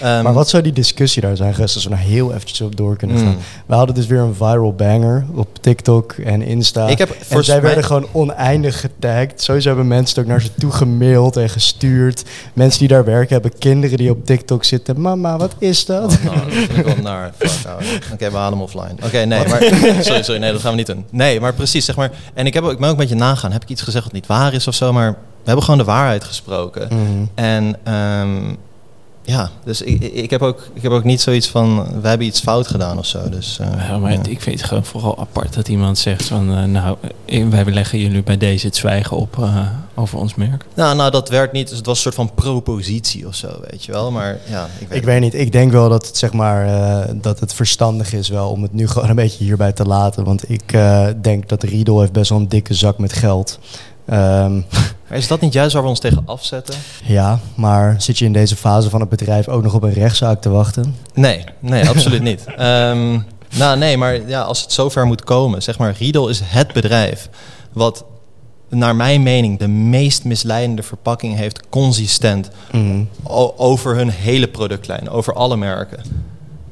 Ehm, 0.00 0.22
Maar 0.22 0.32
wat 0.32 0.48
zou 0.48 0.62
die 0.62 0.72
discussie 0.72 1.22
daar 1.22 1.36
zijn 1.36 1.54
geweest 1.54 1.74
als 1.74 1.84
we 1.84 1.90
nou 1.90 2.02
heel 2.02 2.34
eventjes 2.34 2.60
op 2.60 2.76
door 2.76 2.96
kunnen 2.96 3.16
gaan? 3.18 3.26
Mm. 3.26 3.36
We 3.66 3.74
hadden 3.74 3.94
dus 3.94 4.06
weer 4.06 4.18
een 4.18 4.34
viral 4.34 4.74
banger 4.74 5.24
op 5.34 5.48
TikTok 5.60 6.12
en 6.12 6.42
Insta. 6.42 6.88
Ik 6.88 6.98
heb 6.98 7.16
en 7.28 7.44
zij 7.44 7.60
werden 7.60 7.84
gewoon 7.84 8.06
oneindig 8.12 8.80
getagd. 8.80 9.42
Sowieso 9.42 9.68
hebben 9.68 9.86
mensen 9.86 10.14
het 10.14 10.24
ook 10.24 10.30
naar 10.30 10.40
ze 10.40 10.54
toe 10.54 10.70
gemaild 10.72 11.36
en 11.36 11.48
gestuurd. 11.48 12.22
Mensen 12.52 12.78
die 12.78 12.88
daar 12.88 13.04
werken 13.04 13.32
hebben 13.32 13.58
kinderen 13.58 13.96
die 13.96 14.10
op 14.10 14.26
TikTok 14.26 14.64
zitten. 14.64 15.00
Mama, 15.00 15.36
wat 15.36 15.54
is 15.58 15.84
dat? 15.84 16.18
Oh, 16.26 16.34
nou, 16.34 16.44
dat 16.44 16.52
vind 16.52 16.76
ik 16.78 16.84
wel 16.84 16.96
naar. 17.02 17.32
Oké, 18.12 18.30
we 18.30 18.36
halen 18.36 18.52
hem 18.52 18.62
offline. 18.62 18.94
Oké, 19.04 19.18
nee, 19.24 19.48
maar... 19.48 19.62
Sorry, 20.04 20.22
sorry, 20.22 20.40
nee, 20.40 20.52
dat 20.52 20.60
gaan 20.60 20.70
we 20.70 20.76
niet 20.76 20.86
doen. 20.86 21.04
Nee, 21.10 21.40
maar 21.40 21.54
precies, 21.54 21.84
zeg 21.84 21.96
maar... 21.96 22.01
En 22.34 22.46
ik, 22.46 22.54
heb, 22.54 22.64
ik 22.64 22.78
ben 22.78 22.86
ook 22.86 22.92
een 22.92 22.96
beetje 22.96 23.14
nagaan. 23.14 23.52
Heb 23.52 23.62
ik 23.62 23.68
iets 23.68 23.82
gezegd 23.82 24.04
wat 24.04 24.12
niet 24.12 24.26
waar 24.26 24.52
is 24.52 24.68
of 24.68 24.74
zo? 24.74 24.92
Maar 24.92 25.10
we 25.10 25.16
hebben 25.44 25.64
gewoon 25.64 25.78
de 25.78 25.86
waarheid 25.86 26.24
gesproken. 26.24 26.88
Mhm. 26.90 27.24
En 27.34 27.76
ehm, 27.84 28.54
ja, 29.24 29.50
dus 29.64 29.82
ik, 29.82 30.02
ik, 30.02 30.30
heb 30.30 30.42
ook, 30.42 30.68
ik 30.74 30.82
heb 30.82 30.92
ook 30.92 31.04
niet 31.04 31.20
zoiets 31.20 31.48
van... 31.48 32.00
We 32.00 32.08
hebben 32.08 32.26
iets 32.26 32.40
fout 32.40 32.66
gedaan 32.66 32.98
of 32.98 33.06
zo. 33.06 33.28
Dus, 33.28 33.58
eh, 33.60 33.88
Ja, 33.88 33.98
maar 33.98 34.12
ja. 34.12 34.18
ik 34.28 34.40
vind 34.40 34.58
het 34.58 34.68
gewoon 34.68 34.84
vooral 34.84 35.18
apart 35.18 35.54
dat 35.54 35.68
iemand 35.68 35.98
zegt 35.98 36.24
van... 36.24 36.56
eh, 36.56 36.64
nou, 36.64 36.96
eh, 37.24 37.48
wij 37.48 37.64
leggen 37.64 37.98
jullie 37.98 38.22
bij 38.22 38.36
deze 38.36 38.66
het 38.66 38.76
zwijgen 38.76 39.16
op 39.16 39.38
eh, 39.38 39.66
over 39.94 40.18
ons 40.18 40.34
merk. 40.34 40.64
Nou, 40.74 40.96
nou, 40.96 41.10
dat 41.10 41.28
werd 41.28 41.52
niet. 41.52 41.68
Dus 41.68 41.76
het 41.76 41.86
was 41.86 41.96
een 41.96 42.02
soort 42.02 42.14
van 42.14 42.34
propositie 42.34 43.26
of 43.26 43.34
zo, 43.34 43.48
weet 43.70 43.84
je 43.84 43.92
wel. 43.92 44.10
Maar 44.10 44.38
ja, 44.48 44.66
ik 44.78 44.88
weet 44.88 44.98
Ik 44.98 45.04
weet 45.04 45.20
niet. 45.20 45.34
Ik 45.34 45.52
denk 45.52 45.72
wel 45.72 45.88
dat 45.88 46.06
het, 46.06 46.16
zeg 46.16 46.32
maar, 46.32 46.66
eh, 46.66 47.14
dat 47.14 47.40
het 47.40 47.54
verstandig 47.54 48.12
is 48.12 48.28
wel 48.28 48.50
om 48.50 48.62
het 48.62 48.72
nu 48.72 48.88
gewoon 48.88 49.08
een 49.08 49.14
beetje 49.16 49.44
hierbij 49.44 49.72
te 49.72 49.84
laten. 49.84 50.24
Want 50.24 50.50
ik 50.50 50.72
eh, 50.72 51.06
denk 51.22 51.48
dat 51.48 51.62
Riedel 51.62 52.00
heeft 52.00 52.12
best 52.12 52.30
wel 52.30 52.38
een 52.38 52.48
dikke 52.48 52.74
zak 52.74 52.98
met 52.98 53.12
geld. 53.12 53.58
Ehm, 54.04 54.60
Maar 55.08 55.20
is 55.20 55.28
dat 55.28 55.40
niet 55.40 55.52
juist 55.52 55.72
waar 55.74 55.82
we 55.82 55.88
ons 55.88 55.98
tegen 56.00 56.22
afzetten? 56.26 56.74
ja, 57.04 57.38
maar 57.54 57.94
zit 58.02 58.18
je 58.18 58.24
in 58.24 58.32
deze 58.32 58.56
fase 58.56 58.90
van 58.90 59.00
het 59.00 59.08
bedrijf 59.08 59.48
ook 59.48 59.62
nog 59.62 59.74
op 59.74 59.82
een 59.82 59.92
rechtszaak 59.92 60.40
te 60.40 60.48
wachten? 60.50 60.96
Nee, 61.14 61.44
nee, 61.60 61.88
absoluut 61.88 62.22
niet. 62.22 62.44
Ehm, 62.56 63.18
nou, 63.56 63.78
nee, 63.78 63.96
maar 63.96 64.28
ja, 64.28 64.42
als 64.42 64.60
het 64.62 64.72
zover 64.72 65.06
moet 65.06 65.24
komen, 65.24 65.62
zeg 65.62 65.78
maar, 65.78 65.94
Riedel 65.98 66.28
is 66.28 66.40
het 66.44 66.72
bedrijf 66.72 67.28
wat, 67.72 68.04
naar 68.68 68.96
mijn 68.96 69.22
mening, 69.22 69.58
de 69.58 69.68
meest 69.68 70.24
misleidende 70.24 70.82
verpakking 70.82 71.36
heeft, 71.36 71.68
consistent, 71.68 72.50
o- 73.22 73.54
over 73.56 73.94
hun 73.96 74.10
hele 74.10 74.48
productlijn, 74.48 75.10
over 75.10 75.34
alle 75.34 75.56
merken. 75.56 75.98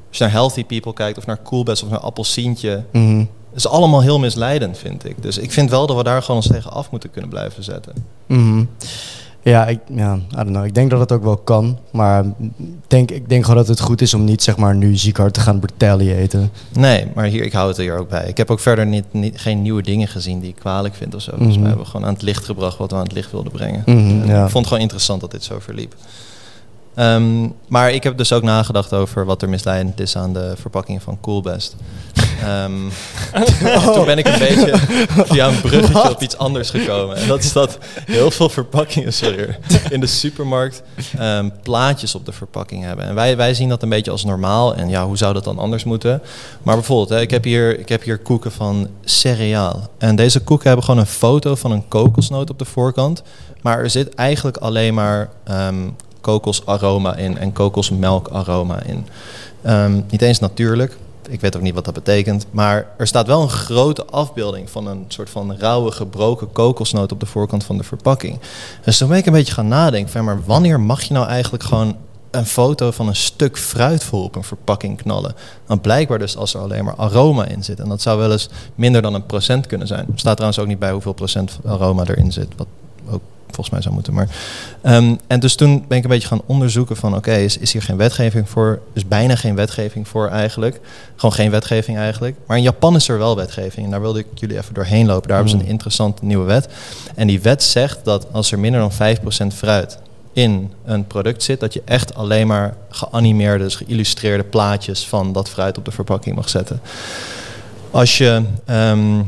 Als 0.09 0.19
je 0.19 0.25
naar 0.25 0.33
Healthy 0.33 0.65
People 0.65 0.93
kijkt, 0.93 1.19
of 1.19 1.27
naar 1.27 1.43
Coolbest, 1.43 1.83
of 1.83 1.91
naar 1.91 1.99
Appelsientje, 2.01 2.85
Mhm. 2.93 3.25
Is 3.55 3.69
allemaal 3.69 4.03
heel 4.03 4.19
misleidend, 4.19 4.79
vind 4.79 5.05
ik. 5.05 5.23
Dus 5.23 5.39
ik 5.39 5.53
vind 5.53 5.71
wel 5.71 5.87
dat 5.87 5.97
we 5.97 6.03
daar 6.03 6.23
gewoon 6.23 6.37
ons 6.37 6.49
tegen 6.49 6.73
af 6.73 6.91
moeten 6.91 7.11
kunnen 7.11 7.31
blijven 7.31 7.65
zetten. 7.65 7.93
Mhm. 8.27 8.65
Ja, 9.43 9.67
ik, 9.67 9.79
ja, 9.95 10.15
I 10.15 10.37
don't 10.37 10.49
know. 10.49 10.65
Ik 10.65 10.75
denk 10.75 10.91
dat 10.91 11.01
het 11.01 11.13
ook 11.13 11.23
wel 11.23 11.37
kan. 11.37 11.79
Maar 11.93 12.25
denk, 12.87 13.11
ik 13.11 13.29
denk 13.29 13.43
gewoon 13.43 13.57
dat 13.57 13.69
het 13.69 13.81
goed 13.81 14.01
is 14.01 14.15
om 14.15 14.25
niet 14.25 14.43
zeg 14.43 14.57
maar, 14.57 14.75
nu 14.75 14.97
ziek 14.97 15.17
hard 15.17 15.35
te 15.35 15.41
gaan 15.41 15.61
retaliaten. 15.61 16.51
Nee, 16.73 17.07
maar 17.15 17.25
hier, 17.25 17.45
ik 17.45 17.53
hou 17.53 17.69
het 17.69 17.77
er 17.77 17.83
hier 17.83 17.99
ook 17.99 18.09
bij. 18.09 18.29
Ik 18.29 18.37
heb 18.37 18.51
ook 18.51 18.61
verder 18.61 18.87
niet, 18.87 19.05
niet, 19.11 19.41
geen 19.41 19.63
nieuwe 19.63 19.83
dingen 19.83 20.09
gezien 20.09 20.41
die 20.41 20.49
ik 20.49 20.57
kwalijk 20.57 20.95
vind 20.95 21.15
of 21.15 21.23
zo. 21.23 21.33
Dus 21.39 21.57
we 21.57 21.67
hebben 21.67 21.87
gewoon 21.87 22.07
aan 22.07 22.13
het 22.13 22.23
licht 22.23 22.45
gebracht 22.45 22.79
wat 22.79 22.91
we 22.91 22.97
aan 22.97 23.03
het 23.03 23.13
licht 23.13 23.31
wilden 23.31 23.53
brengen. 23.53 23.83
Mhm, 23.87 24.27
ja. 24.27 24.45
Ik 24.45 24.51
vond 24.51 24.53
het 24.53 24.67
gewoon 24.67 24.83
interessant 24.83 25.21
dat 25.21 25.31
dit 25.31 25.45
zo 25.45 25.59
verliep. 25.59 25.95
Ehm, 26.95 27.49
maar 27.69 27.93
ik 27.93 28.03
heb 28.03 28.17
dus 28.17 28.33
ook 28.33 28.43
nagedacht 28.43 28.93
over 28.93 29.25
wat 29.25 29.43
er 29.43 29.49
misleidend 29.49 30.01
is 30.01 30.17
aan 30.17 30.33
de 30.33 30.53
verpakking 30.57 31.03
van 31.03 31.19
Coolbest. 31.21 31.77
Ehm, 32.43 32.73
Toen 33.95 34.05
ben 34.05 34.19
ik 34.19 34.27
een 34.27 34.39
beetje 34.39 34.73
via 35.25 35.49
een 35.49 35.61
bruggetje 35.61 36.11
op 36.11 36.23
iets 36.23 36.37
anders 36.37 36.71
gekomen. 36.71 37.17
En 37.17 37.29
dat 37.29 37.43
is 37.43 37.53
dat 37.53 37.79
heel 38.07 38.31
veel 38.31 38.49
verpakkingen 38.49 39.13
sorry, 39.13 39.59
in 39.91 40.01
de 40.01 40.07
supermarkt 40.07 40.83
ehm, 41.19 41.49
plaatjes 41.63 42.15
op 42.15 42.27
de 42.27 42.33
verpakking 42.33 42.85
hebben. 42.85 43.05
En 43.05 43.15
wij, 43.15 43.37
wij 43.37 43.55
zien 43.55 43.69
dat 43.69 43.83
een 43.83 43.89
beetje 43.89 44.11
als 44.11 44.25
normaal. 44.25 44.75
En 44.75 44.89
ja, 44.89 45.07
hoe 45.07 45.17
zou 45.17 45.35
dat 45.35 45.45
dan 45.45 45.59
anders 45.59 45.85
moeten? 45.85 46.23
Maar 46.63 46.75
bijvoorbeeld, 46.75 47.09
hè, 47.09 47.21
ik, 47.21 47.31
heb 47.31 47.45
hier, 47.45 47.79
ik 47.79 47.89
heb 47.89 48.03
hier 48.03 48.19
koeken 48.19 48.53
van 48.53 48.89
cereaal. 49.05 49.89
En 49.99 50.17
deze 50.17 50.41
koeken 50.41 50.67
hebben 50.67 50.85
gewoon 50.85 51.01
een 51.01 51.07
foto 51.07 51.55
van 51.55 51.71
een 51.71 51.89
kokosnoot 51.89 52.51
op 52.51 52.59
de 52.59 52.65
voorkant. 52.65 53.23
Maar 53.63 53.79
er 53.79 53.91
zit 53.91 54.15
eigenlijk 54.15 54.57
alleen 54.57 54.95
maar 54.95 55.31
ehm, 55.45 55.89
kokosaroma 56.21 57.17
in 57.17 57.39
en 57.39 57.53
kokosmelkaroma 57.53 58.83
in. 58.83 59.07
Niet 60.11 60.23
eens 60.23 60.39
natuurlijk. 60.39 60.97
Ik 61.31 61.41
weet 61.41 61.57
ook 61.57 61.63
niet 61.63 61.75
wat 61.75 61.85
dat 61.85 61.95
betekent. 61.95 62.47
Maar 62.51 62.87
er 62.97 63.07
staat 63.07 63.27
wel 63.27 63.43
een 63.43 63.49
grote 63.49 64.05
afbeelding 64.05 64.71
van 64.71 64.87
een 64.87 65.05
soort 65.09 65.31
van 65.31 65.57
rauwe, 65.57 65.91
gebroken 65.91 66.53
kokosnoot 66.53 67.13
op 67.13 67.21
de 67.21 67.27
voorkant 67.27 67.65
van 67.65 67.77
de 67.77 67.85
verpakking. 67.85 68.39
Dus 68.85 68.99
toen 68.99 69.09
ben 69.09 69.19
ik 69.19 69.27
een 69.27 69.33
beetje 69.33 69.53
gaan 69.53 69.69
nadenken 69.69 70.11
van, 70.11 70.25
maar 70.25 70.45
wanneer 70.45 70.81
mag 70.81 71.03
je 71.03 71.15
nou 71.15 71.27
eigenlijk 71.27 71.63
gewoon 71.63 71.97
een 72.31 72.47
foto 72.47 72.91
van 72.91 73.09
een 73.09 73.17
stuk 73.17 73.59
fruit 73.59 74.05
vol 74.05 74.25
op 74.25 74.37
een 74.37 74.45
verpakking 74.45 75.03
knallen? 75.03 75.35
Want 75.67 75.83
blijkbaar 75.83 76.19
dus 76.19 76.37
als 76.37 76.55
er 76.55 76.61
alleen 76.61 76.85
maar 76.85 76.97
aroma 76.97 77.47
in 77.47 77.65
zit. 77.65 77.81
En 77.81 77.89
dat 77.89 78.03
zou 78.03 78.19
wel 78.19 78.33
eens 78.33 78.49
minder 78.75 79.03
dan 79.03 79.15
een 79.15 79.27
procent 79.27 79.67
kunnen 79.67 79.87
zijn. 79.87 80.07
Er 80.13 80.19
staat 80.19 80.35
trouwens 80.35 80.61
ook 80.61 80.69
niet 80.69 80.79
bij 80.79 80.93
hoeveel 80.93 81.13
procent 81.13 81.59
aroma 81.65 82.05
erin 82.07 82.33
zit. 82.33 82.49
Wat 82.57 82.67
volgens 83.55 83.71
mij 83.71 83.83
zou 83.83 83.95
moeten. 83.95 84.15
Maar, 84.15 84.29
Ehm, 84.83 85.15
en 85.27 85.41
dus 85.41 85.55
toen 85.55 85.85
ben 85.89 85.99
ik 85.99 86.05
een 86.05 86.11
beetje 86.11 86.29
gaan 86.29 86.43
onderzoeken 86.47 86.97
van 86.97 87.17
oké, 87.17 87.33
is, 87.35 87.57
is 87.59 87.73
hier 87.73 87.83
geen 87.83 87.97
wetgeving 87.97 88.49
voor? 88.49 88.81
Dus 88.93 89.07
bijna 89.09 89.37
geen 89.37 89.55
wetgeving 89.55 90.09
voor 90.09 90.29
eigenlijk. 90.29 90.81
Gewoon 91.17 91.35
geen 91.35 91.51
wetgeving 91.51 91.99
eigenlijk. 91.99 92.37
Maar 92.47 92.57
in 92.57 92.63
Japan 92.63 92.97
is 92.97 93.09
er 93.09 93.19
wel 93.19 93.37
wetgeving. 93.37 93.85
En 93.85 93.91
daar 93.91 94.01
wilde 94.01 94.19
ik 94.19 94.27
jullie 94.35 94.59
even 94.59 94.75
doorheen 94.75 95.07
lopen. 95.07 95.29
Daar 95.29 95.37
hebben 95.37 95.51
ze 95.51 95.57
Hmm. 95.57 95.65
een 95.65 95.71
interessante 95.73 96.25
nieuwe 96.25 96.45
wet. 96.45 96.69
En 97.15 97.27
die 97.27 97.41
wet 97.41 97.63
zegt 97.63 97.99
dat 98.05 98.27
als 98.33 98.53
er 98.53 98.59
minder 98.59 98.81
dan 98.81 98.93
5% 98.93 99.55
fruit 99.55 99.99
in 100.33 100.73
een 100.85 101.07
product 101.07 101.43
zit, 101.43 101.61
dat 101.61 101.73
je 101.73 101.83
echt 101.85 102.15
alleen 102.15 102.47
maar 102.47 102.75
geanimeerde, 102.89 103.65
dus 103.65 103.75
geïllustreerde 103.75 104.45
plaatjes 104.45 105.07
van 105.09 105.33
dat 105.33 105.49
fruit 105.49 105.79
op 105.79 105.85
de 105.85 105.91
verpakking 105.91 106.37
mag 106.37 106.49
zetten. 106.49 106.81
Als 107.91 108.19
je 108.19 108.43
ehm, 108.67 109.23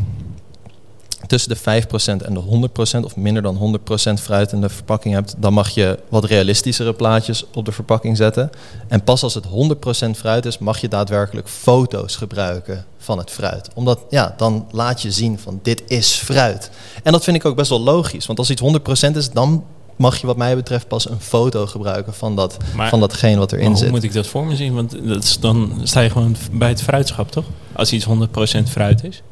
tussen 1.32 1.50
de 1.64 1.82
5% 2.22 2.26
en 2.26 2.34
de 2.34 2.68
100% 3.00 3.04
of 3.04 3.16
minder 3.16 3.42
dan 3.42 3.78
100% 3.80 4.12
fruit 4.22 4.52
in 4.52 4.60
de 4.60 4.68
verpakking 4.68 5.14
hebt, 5.14 5.34
dan 5.38 5.52
mag 5.52 5.70
je 5.70 5.98
wat 6.08 6.24
realistischere 6.24 6.92
plaatjes 6.92 7.44
op 7.54 7.64
de 7.64 7.72
verpakking 7.72 8.16
zetten. 8.16 8.50
En 8.88 9.04
pas 9.04 9.22
als 9.22 9.34
het 9.34 9.44
100% 9.46 10.10
fruit 10.16 10.46
is, 10.46 10.58
mag 10.58 10.78
je 10.78 10.88
daadwerkelijk 10.88 11.48
foto's 11.48 12.16
gebruiken 12.16 12.84
van 12.98 13.18
het 13.18 13.30
fruit. 13.30 13.68
Omdat, 13.74 13.98
ja, 14.10 14.34
dan 14.36 14.66
laat 14.70 15.02
je 15.02 15.10
zien 15.10 15.38
van 15.38 15.58
dit 15.62 15.82
is 15.86 16.12
fruit. 16.12 16.70
En 17.02 17.12
dat 17.12 17.24
vind 17.24 17.36
ik 17.36 17.44
ook 17.44 17.56
best 17.56 17.70
wel 17.70 17.80
logisch, 17.80 18.26
want 18.26 18.38
als 18.38 18.50
iets 18.50 18.62
100% 18.62 19.16
is, 19.16 19.30
dan 19.30 19.64
mag 19.96 20.16
je 20.20 20.26
wat 20.26 20.36
mij 20.36 20.54
betreft 20.56 20.88
pas 20.88 21.10
een 21.10 21.20
foto 21.20 21.66
gebruiken 21.66 22.14
van, 22.14 22.36
dat, 22.36 22.56
Maar- 22.76 22.88
van 22.88 23.00
datgene 23.00 23.36
wat 23.38 23.50
Maar 23.50 23.60
erin 23.60 23.72
hoe 23.72 23.80
zit. 23.80 23.90
moet 23.90 24.02
ik 24.02 24.12
dat 24.12 24.26
voor 24.26 24.46
me 24.46 24.56
zien? 24.56 24.74
Want 24.74 25.08
dat 25.08 25.22
is, 25.22 25.38
dan 25.38 25.80
sta 25.82 26.00
je 26.00 26.10
gewoon 26.10 26.36
bij 26.52 26.68
het 26.68 26.82
fruitschap, 26.82 27.30
toch? 27.30 27.44
Als 27.72 27.92
iets 27.92 28.04
100% 28.04 28.68
fruit 28.68 29.04
is. 29.04 29.22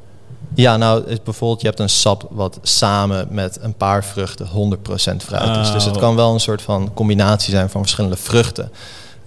Ja, 0.55 0.77
nou, 0.77 1.07
is 1.07 1.23
bijvoorbeeld, 1.23 1.61
je 1.61 1.67
hebt 1.67 1.81
een 1.81 1.89
sap 1.89 2.27
wat 2.31 2.59
samen 2.63 3.27
met 3.31 3.59
een 3.61 3.75
paar 3.75 4.05
vruchten 4.05 4.47
100% 4.47 5.23
fruit 5.25 5.57
is. 5.57 5.73
Dus 5.73 5.85
het 5.85 5.95
Oh. 5.95 6.01
kan 6.01 6.17
wel 6.17 6.33
een 6.33 6.41
soort 6.41 6.63
van 6.63 6.91
combinatie 6.95 7.51
zijn 7.51 7.71
van 7.71 7.81
verschillende 7.81 8.17
vruchten. 8.17 8.71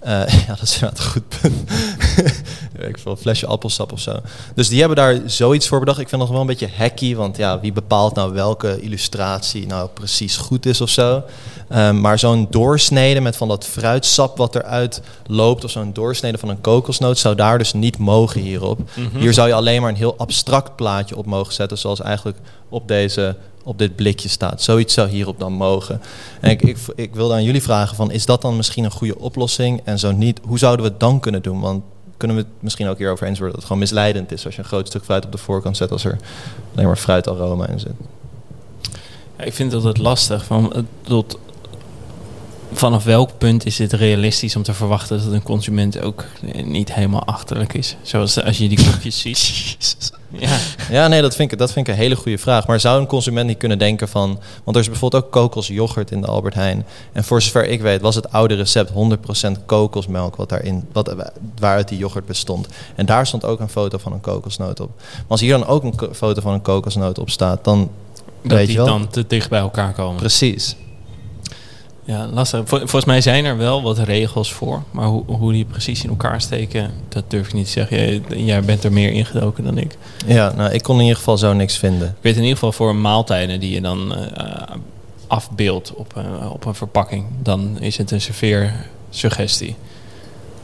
Eh, 0.04 0.26
ja, 0.46 0.54
dat 0.54 0.62
is 0.62 0.74
inderdaad 0.74 0.98
een 0.98 1.10
goed 1.10 1.28
punt. 1.40 1.70
Ik 2.88 2.98
veel, 2.98 3.12
een 3.12 3.18
flesje 3.18 3.46
appelsap 3.46 3.92
of 3.92 4.00
zo. 4.00 4.20
Dus 4.54 4.68
die 4.68 4.78
hebben 4.78 4.96
daar 4.96 5.20
zoiets 5.26 5.68
voor 5.68 5.78
bedacht. 5.78 5.98
Ik 5.98 6.08
vind 6.08 6.20
dat 6.20 6.30
wel 6.30 6.40
een 6.40 6.46
beetje 6.46 6.68
hacky, 6.76 7.14
want 7.14 7.36
ja, 7.36 7.60
wie 7.60 7.72
bepaalt 7.72 8.14
nou 8.14 8.32
welke 8.32 8.80
illustratie 8.80 9.66
nou 9.66 9.88
precies 9.88 10.36
goed 10.36 10.66
is 10.66 10.80
of 10.80 10.88
zo. 10.88 11.22
Ehm, 11.68 12.00
maar 12.00 12.18
zo'n 12.18 12.46
doorsnede 12.50 13.20
met 13.20 13.36
van 13.36 13.48
dat 13.48 13.64
fruitsap 13.64 14.36
wat 14.36 14.54
eruit 14.54 15.02
loopt, 15.26 15.64
of 15.64 15.70
zo'n 15.70 15.92
doorsnede 15.92 16.38
van 16.38 16.48
een 16.48 16.60
kokosnoot, 16.60 17.18
zou 17.18 17.34
daar 17.34 17.58
dus 17.58 17.72
niet 17.72 17.98
mogen 17.98 18.40
hierop. 18.40 18.78
Mhm. 18.94 19.18
Hier 19.18 19.34
zou 19.34 19.48
je 19.48 19.54
alleen 19.54 19.80
maar 19.80 19.90
een 19.90 19.96
heel 19.96 20.16
abstract 20.16 20.76
plaatje 20.76 21.16
op 21.16 21.26
mogen 21.26 21.52
zetten, 21.52 21.78
zoals 21.78 22.00
eigenlijk 22.00 22.38
op, 22.68 22.88
deze, 22.88 23.36
op 23.64 23.78
dit 23.78 23.96
blikje 23.96 24.28
staat. 24.28 24.62
Zoiets 24.62 24.94
zou 24.94 25.08
hierop 25.08 25.38
dan 25.38 25.52
mogen. 25.52 26.00
En 26.40 26.50
ik, 26.50 26.62
ik, 26.62 26.76
ik 26.94 27.14
wilde 27.14 27.34
aan 27.34 27.44
jullie 27.44 27.62
vragen, 27.62 27.96
van, 27.96 28.10
is 28.10 28.26
dat 28.26 28.42
dan 28.42 28.56
misschien 28.56 28.84
een 28.84 28.90
goede 28.90 29.18
oplossing? 29.18 29.80
En 29.84 29.98
zo 29.98 30.12
niet, 30.12 30.40
hoe 30.46 30.58
zouden 30.58 30.84
we 30.86 30.90
het 30.90 31.00
dan 31.00 31.20
kunnen 31.20 31.42
doen? 31.42 31.60
Want 31.60 31.82
kunnen 32.16 32.36
we 32.36 32.42
het 32.42 32.52
misschien 32.62 32.88
ook 32.88 32.98
hier 32.98 33.10
over 33.10 33.26
eens 33.26 33.38
worden 33.38 33.54
dat 33.54 33.56
het 33.56 33.64
gewoon 33.72 33.78
misleidend 33.82 34.32
is 34.32 34.44
als 34.44 34.54
je 34.54 34.60
een 34.62 34.68
groot 34.68 34.86
stuk 34.86 35.04
fruit 35.04 35.24
op 35.24 35.32
de 35.32 35.38
voorkant 35.38 35.76
zet 35.76 35.90
als 35.90 36.04
er 36.04 36.18
alleen 36.74 36.86
maar 36.86 36.96
fruitaroma 36.96 37.68
in 37.68 37.80
zit. 37.80 37.92
Ja, 39.38 39.44
ik 39.44 39.52
vind 39.54 39.72
het 39.72 39.84
altijd 39.84 40.04
lastig. 40.04 40.44
Van, 40.44 40.72
het- 40.74 40.84
tot, 41.02 41.38
vanaf 42.74 43.04
welk 43.04 43.30
punt 43.38 43.66
is 43.66 43.78
het 43.78 43.92
realistisch 43.92 44.56
om 44.56 44.62
te 44.62 44.74
verwachten 44.74 45.24
dat 45.24 45.32
een 45.32 45.42
consument 45.42 46.00
ook 46.00 46.24
eh, 46.52 46.64
niet 46.64 46.94
helemaal 46.94 47.24
achterlijk 47.24 47.74
is? 47.74 47.96
Zoals 48.02 48.42
als 48.42 48.58
je 48.58 48.68
die 48.68 48.84
kopjes 48.90 49.20
ziet. 49.20 50.12
Ja, 50.38 50.58
Ja, 50.90 51.08
nee, 51.08 51.22
dat 51.22 51.36
vind, 51.36 51.52
ik, 51.52 51.58
dat 51.58 51.72
vind 51.72 51.88
ik 51.88 51.94
een 51.94 52.00
hele 52.00 52.16
goede 52.16 52.38
vraag. 52.38 52.66
Maar 52.66 52.80
zou 52.80 53.00
een 53.00 53.06
consument 53.06 53.46
niet 53.46 53.58
kunnen 53.58 53.78
denken 53.78 54.08
van... 54.08 54.40
Want 54.64 54.76
er 54.76 54.82
is 54.82 54.88
bijvoorbeeld 54.88 55.24
ook 55.24 55.30
kokosyoghurt 55.30 56.10
in 56.10 56.20
de 56.20 56.26
Albert 56.26 56.54
Heijn. 56.54 56.86
En 57.12 57.24
voor 57.24 57.42
zover 57.42 57.68
ik 57.68 57.80
weet 57.80 58.00
was 58.00 58.14
het 58.14 58.32
oude 58.32 58.54
recept 58.54 58.90
100% 58.90 59.64
kokosmelk... 59.66 60.36
Wat 60.36 60.48
daarin, 60.48 60.84
wat, 60.92 61.14
waaruit 61.58 61.88
die 61.88 61.98
yoghurt 61.98 62.26
bestond. 62.26 62.66
En 62.94 63.06
daar 63.06 63.26
stond 63.26 63.44
ook 63.44 63.60
een 63.60 63.68
foto 63.68 63.98
van 63.98 64.12
een 64.12 64.20
kokosnoot 64.20 64.80
op. 64.80 64.90
Maar 64.96 65.24
als 65.28 65.40
hier 65.40 65.58
dan 65.58 65.66
ook 65.66 65.84
een 65.84 66.14
foto 66.14 66.40
van 66.40 66.52
een 66.52 66.62
kokosnoot 66.62 67.18
op 67.18 67.30
staat... 67.30 67.64
dan 67.64 67.90
dat 68.42 68.52
Weet 68.52 68.60
je 68.60 68.66
die 68.66 68.76
wel? 68.76 68.86
dan 68.86 69.08
te 69.08 69.26
dicht 69.26 69.50
bij 69.50 69.60
elkaar 69.60 69.92
komen. 69.92 70.16
precies. 70.16 70.76
Ja, 72.06 72.26
lastig. 72.32 72.60
Vol- 72.64 72.78
volgens 72.78 73.04
mij 73.04 73.20
zijn 73.20 73.44
er 73.44 73.56
wel 73.56 73.82
wat 73.82 73.98
regels 73.98 74.52
voor. 74.52 74.82
Maar 74.90 75.06
hoe, 75.06 75.22
hoe 75.26 75.52
die 75.52 75.64
precies 75.64 76.02
in 76.02 76.08
elkaar 76.10 76.40
steken, 76.40 76.90
dat 77.08 77.24
durf 77.28 77.46
ik 77.46 77.52
niet 77.52 77.64
te 77.64 77.70
zeggen. 77.70 77.96
Jij, 77.96 78.22
jij 78.44 78.62
bent 78.62 78.84
er 78.84 78.92
meer 78.92 79.12
ingedoken 79.12 79.64
dan 79.64 79.78
ik. 79.78 79.96
Ja, 80.26 80.52
nou, 80.56 80.72
ik 80.72 80.82
kon 80.82 80.94
in 80.96 81.02
ieder 81.02 81.16
geval 81.16 81.38
zo 81.38 81.52
niks 81.52 81.76
vinden. 81.78 82.08
Ik 82.08 82.14
weet 82.22 82.34
in 82.34 82.40
ieder 82.42 82.54
geval 82.54 82.72
voor 82.72 82.96
maaltijden 82.96 83.60
die 83.60 83.70
je 83.70 83.80
dan 83.80 84.14
eh, 84.16 84.76
afbeeldt 85.26 85.94
op, 85.94 86.12
eh, 86.16 86.50
op 86.52 86.64
een 86.64 86.74
verpakking, 86.74 87.26
dan 87.42 87.76
is 87.80 87.96
het 87.96 88.10
een 88.10 88.20
serveersuggestie. 88.20 89.76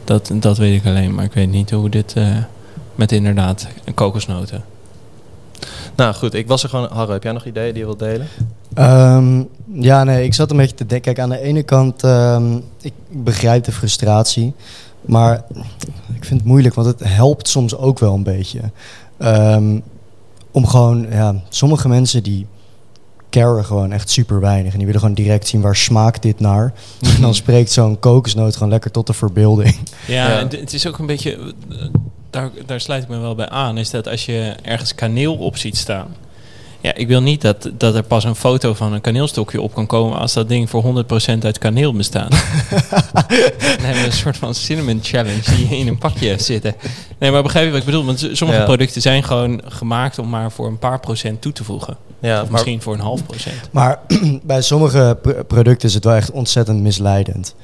Dat, 0.05 0.31
dat 0.35 0.59
weet 0.59 0.81
ik 0.81 0.87
alleen, 0.87 1.15
maar 1.15 1.25
ik 1.25 1.33
weet 1.33 1.51
niet 1.51 1.71
hoe 1.71 1.89
dit 1.89 2.13
eh, 2.17 2.37
met 2.95 3.13
inderdaad 3.13 3.67
kokosnoten. 3.95 4.65
Nou 5.95 6.15
goed, 6.15 6.35
ik 6.35 6.49
was 6.49 6.63
er 6.63 6.69
gewoon... 6.69 6.89
Harro, 6.93 7.13
heb 7.13 7.23
jij 7.23 7.33
nog 7.33 7.45
ideeën 7.45 7.73
die 7.73 7.79
je 7.79 7.85
wilt 7.85 7.99
delen? 7.99 8.29
Ehm, 8.75 9.43
ja, 9.73 10.05
nee, 10.05 10.25
ik 10.25 10.35
zat 10.35 10.51
een 10.51 10.57
beetje 10.57 10.77
te 10.77 10.87
denken. 10.87 11.15
Kijk, 11.15 11.19
aan 11.27 11.37
de 11.37 11.41
ene 11.43 11.63
kant, 11.63 12.03
ehm, 12.03 12.57
ik, 12.81 12.93
begrijp 13.09 13.65
de 13.65 13.73
frustratie. 13.73 14.55
Maar 15.01 15.45
ik 16.15 16.25
vind 16.25 16.41
het 16.41 16.45
moeilijk, 16.49 16.75
want 16.75 16.87
het 16.87 17.01
helpt 17.05 17.49
soms 17.49 17.77
ook 17.77 17.99
wel 17.99 18.15
een 18.15 18.23
beetje. 18.23 18.61
Ehm, 19.19 19.79
om 20.51 20.67
gewoon, 20.67 21.07
ja, 21.11 21.35
sommige 21.49 21.89
mensen 21.89 22.23
die 22.23 22.47
caren 23.31 23.65
gewoon 23.65 23.93
echt 23.93 24.11
super 24.11 24.41
weinig. 24.41 24.73
En 24.73 24.77
die 24.77 24.87
willen 24.87 25.01
gewoon 25.01 25.15
direct 25.15 25.47
zien 25.49 25.61
waar 25.61 25.77
smaakt 25.77 26.23
dit 26.23 26.41
naar. 26.41 26.73
En 27.01 27.21
dan 27.27 27.35
spreekt 27.35 27.71
zo'n 27.71 27.99
kokosnoot 27.99 28.55
gewoon 28.55 28.71
lekker 28.73 28.91
tot 28.91 29.07
de 29.07 29.13
verbeelding. 29.13 29.77
Ja, 30.07 30.29
Ja. 30.29 30.49
het 30.49 30.73
is 30.73 30.87
ook 30.87 30.99
een 30.99 31.07
beetje, 31.07 31.33
eh, 31.71 31.77
daar, 32.31 32.51
daar 32.67 32.81
sluit 32.81 33.03
ik 33.03 33.09
me 33.09 33.19
wel 33.19 33.35
bij 33.35 33.49
aan, 33.49 33.79
is 33.79 33.91
dat 33.91 34.09
als 34.09 34.27
je 34.27 34.55
ergens 34.63 34.95
kaneel 34.95 35.35
op 35.37 35.57
ziet 35.57 35.77
staan. 35.77 36.07
Ja, 36.83 36.95
ik 36.95 37.09
wil 37.09 37.23
niet 37.23 37.41
dat, 37.41 37.71
dat 37.73 37.95
er 37.95 38.03
pas 38.03 38.25
een 38.25 38.35
foto 38.35 38.75
van 38.75 38.93
een 38.93 39.01
kaneelstokje 39.01 39.61
op 39.61 39.75
kan 39.75 39.87
komen 39.87 40.19
als 40.19 40.33
dat 40.33 40.49
ding 40.49 40.71
voor 40.71 41.05
100% 41.39 41.39
uit 41.43 41.59
kaneel 41.59 41.93
bestaat. 41.93 42.31
Dan 42.31 42.39
hebben 43.81 44.01
we 44.03 44.07
een 44.07 44.13
soort 44.13 44.37
van 44.37 44.55
cinnamon 44.55 44.99
challenge 45.03 45.55
die 45.57 45.79
in 45.79 45.89
een 45.89 45.99
pakje 45.99 46.39
zitten. 46.39 46.75
Nee, 47.19 47.31
maar 47.31 47.43
begrijp 47.43 47.65
je 47.65 47.71
wat 47.71 47.81
ik 47.81 47.87
bedoel? 47.87 48.05
Want 48.05 48.29
sommige 48.33 48.61
Ja. 48.61 48.65
producten 48.67 49.03
zijn 49.03 49.25
gewoon 49.25 49.61
gemaakt 49.65 50.19
om 50.19 50.29
maar 50.29 50.53
voor 50.53 50.67
een 50.67 50.79
paar 50.79 51.01
procent 51.01 51.41
toe 51.41 51.53
te 51.53 51.65
voegen. 51.65 51.97
Ja, 52.21 52.37
Of 52.37 52.43
maar 52.43 52.53
misschien 52.53 52.83
voor 52.83 52.95
een 52.95 53.01
half 53.01 53.25
procent. 53.27 53.57
Maar 53.71 53.99
bij 54.43 54.63
sommige 54.63 55.19
pr- 55.23 55.31
producten 55.31 55.89
is 55.89 55.95
het 55.95 56.05
wel 56.05 56.15
echt 56.15 56.31
ontzettend 56.31 56.81
misleidend. 56.81 57.55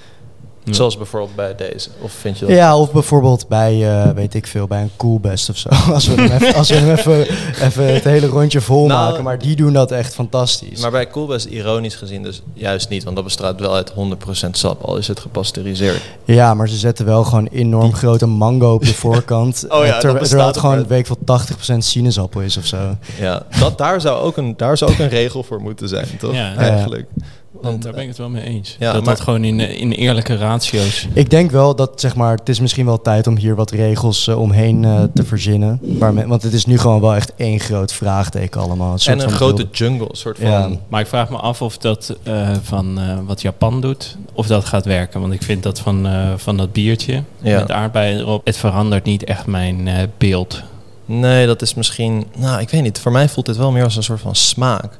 Ja. 0.67 0.73
zoals 0.73 0.97
bijvoorbeeld 0.97 1.35
bij 1.35 1.55
deze. 1.55 1.89
Of 2.01 2.12
vind 2.12 2.39
je 2.39 2.47
dat... 2.47 2.55
Ja, 2.55 2.79
of 2.79 2.93
bijvoorbeeld 2.93 3.49
bij, 3.49 4.03
eh, 4.05 4.11
weet 4.11 4.35
ik 4.35 4.47
veel, 4.47 4.67
bij 4.67 4.83
een 4.83 4.91
Coolbest 4.97 5.49
of 5.49 5.57
zo. 5.57 5.69
Als 5.93 6.07
we 6.07 6.14
hem 6.14 6.31
even, 6.31 6.55
als 6.55 6.69
we 6.69 6.75
hem 6.75 6.97
even, 6.97 7.21
even 7.62 7.95
het 7.95 8.05
hele 8.05 8.27
rondje 8.27 8.61
vol 8.61 8.87
Nou, 8.87 9.09
maken. 9.09 9.25
Maar 9.25 9.39
die 9.39 9.57
doen 9.57 9.73
dat 9.73 9.91
echt 9.91 10.14
fantastisch. 10.14 10.81
Maar 10.81 10.91
bij 10.91 11.07
Coolbest 11.09 11.47
ironisch 11.47 11.95
gezien 11.95 12.23
dus 12.23 12.43
juist 12.55 12.89
niet. 12.89 13.05
Want 13.05 13.17
dat 13.17 13.25
bestaat 13.25 13.61
wel 13.61 13.75
uit 13.75 13.93
100% 13.93 14.51
sap, 14.51 14.83
al 14.83 14.97
is 14.97 15.09
het 15.09 15.21
gepasteuriseerd. 15.21 16.03
Ja, 16.25 16.55
maar 16.55 16.69
ze 16.69 16.77
zetten 16.77 17.05
wel 17.07 17.25
gewoon 17.25 17.47
enorm 17.47 17.95
grote 17.95 18.27
mango 18.27 18.73
op 18.75 18.85
de 18.85 18.95
voorkant. 19.05 19.64
Oh 19.69 19.85
ja, 19.87 19.97
eh, 19.97 20.01
dat 20.01 20.25
terwijl 20.25 20.49
het 20.49 20.57
gewoon, 20.59 20.87
weet 20.87 21.09
ik 21.09 21.17
wel, 21.25 21.39
80% 21.75 21.77
sinaasappel 21.79 22.41
is 22.41 22.57
of 22.57 22.67
zo. 22.67 22.97
Ja, 23.19 23.43
dat, 23.59 23.79
daar, 23.79 24.01
zou 24.01 24.21
ook 24.21 24.37
een, 24.37 24.55
daar 24.57 24.77
zou 24.77 24.91
ook 24.91 24.99
een 24.99 25.09
regel 25.09 25.43
voor 25.43 25.61
moeten 25.61 25.89
zijn, 25.89 26.07
toch? 26.19 26.35
Ja. 26.35 26.55
Eigenlijk. 26.55 27.07
Want 27.62 27.82
daar 27.82 27.92
ben 27.92 28.02
ik 28.02 28.09
het 28.09 28.18
wel 28.18 28.28
mee 28.28 28.42
eens. 28.42 28.76
Ja, 28.78 28.92
dat 28.92 29.04
maar- 29.04 29.14
dat 29.14 29.24
gewoon 29.24 29.44
in, 29.44 29.61
in 29.61 29.90
eerlijke 29.92 30.36
ratio's 30.36 31.09
Ik 31.12 31.30
denk 31.30 31.50
wel 31.50 31.76
dat, 31.76 32.00
zeg 32.00 32.16
maar, 32.16 32.36
het 32.36 32.48
is 32.48 32.61
misschien 32.61 32.86
wel 32.86 33.02
tijd 33.02 33.26
om 33.26 33.36
hier 33.36 33.54
wat 33.54 33.70
regels 33.70 34.28
eh, 34.28 34.40
omheen 34.40 34.84
eh, 34.84 35.02
te 35.14 35.24
verzinnen. 35.24 35.80
Want 36.26 36.42
het 36.42 36.52
is 36.52 36.66
nu 36.66 36.78
gewoon 36.78 37.00
wel 37.00 37.14
echt 37.14 37.34
één 37.36 37.61
groot 37.61 37.92
vraagteken 37.92 38.61
allemaal. 38.61 38.98
soort 38.98 39.18
En 39.18 39.24
een 39.24 39.30
grote 39.30 39.66
jungle, 39.72 40.07
een 40.11 40.16
soort 40.16 40.38
van... 40.38 40.48
Ja. 40.50 40.70
Maar 40.88 41.00
ik 41.00 41.07
vraag 41.07 41.30
me 41.30 41.36
af 41.36 41.62
of 41.62 41.78
dat 41.78 42.16
eh, 42.22 42.50
van 42.62 42.98
wat 43.26 43.42
Japan 43.42 43.80
doet, 43.80 44.16
of 44.32 44.46
dat 44.46 44.64
gaat 44.64 44.84
werken. 44.84 45.20
Want 45.20 45.32
ik 45.32 45.42
vind 45.42 45.62
dat 45.62 45.78
van, 45.80 46.07
van 46.36 46.57
dat 46.57 46.72
biertje 46.72 47.22
Ja. 47.42 47.59
met 47.59 47.70
aardbeien 47.70 48.18
erop, 48.18 48.46
het 48.46 48.57
verandert 48.57 49.04
niet 49.04 49.24
echt 49.24 49.46
mijn 49.46 49.88
beeld. 50.18 50.62
Nee, 51.04 51.46
dat 51.46 51.62
is 51.62 51.74
misschien... 51.74 52.26
Nou, 52.36 52.61
ik 52.61 52.70
weet 52.70 52.82
niet. 52.82 52.98
Voor 52.98 53.12
mij 53.12 53.28
voelt 53.28 53.46
dit 53.46 53.57
wel 53.57 53.70
meer 53.70 53.84
als 53.84 53.96
een 53.96 54.02
soort 54.02 54.20
van 54.20 54.34
smaak. 54.34 54.98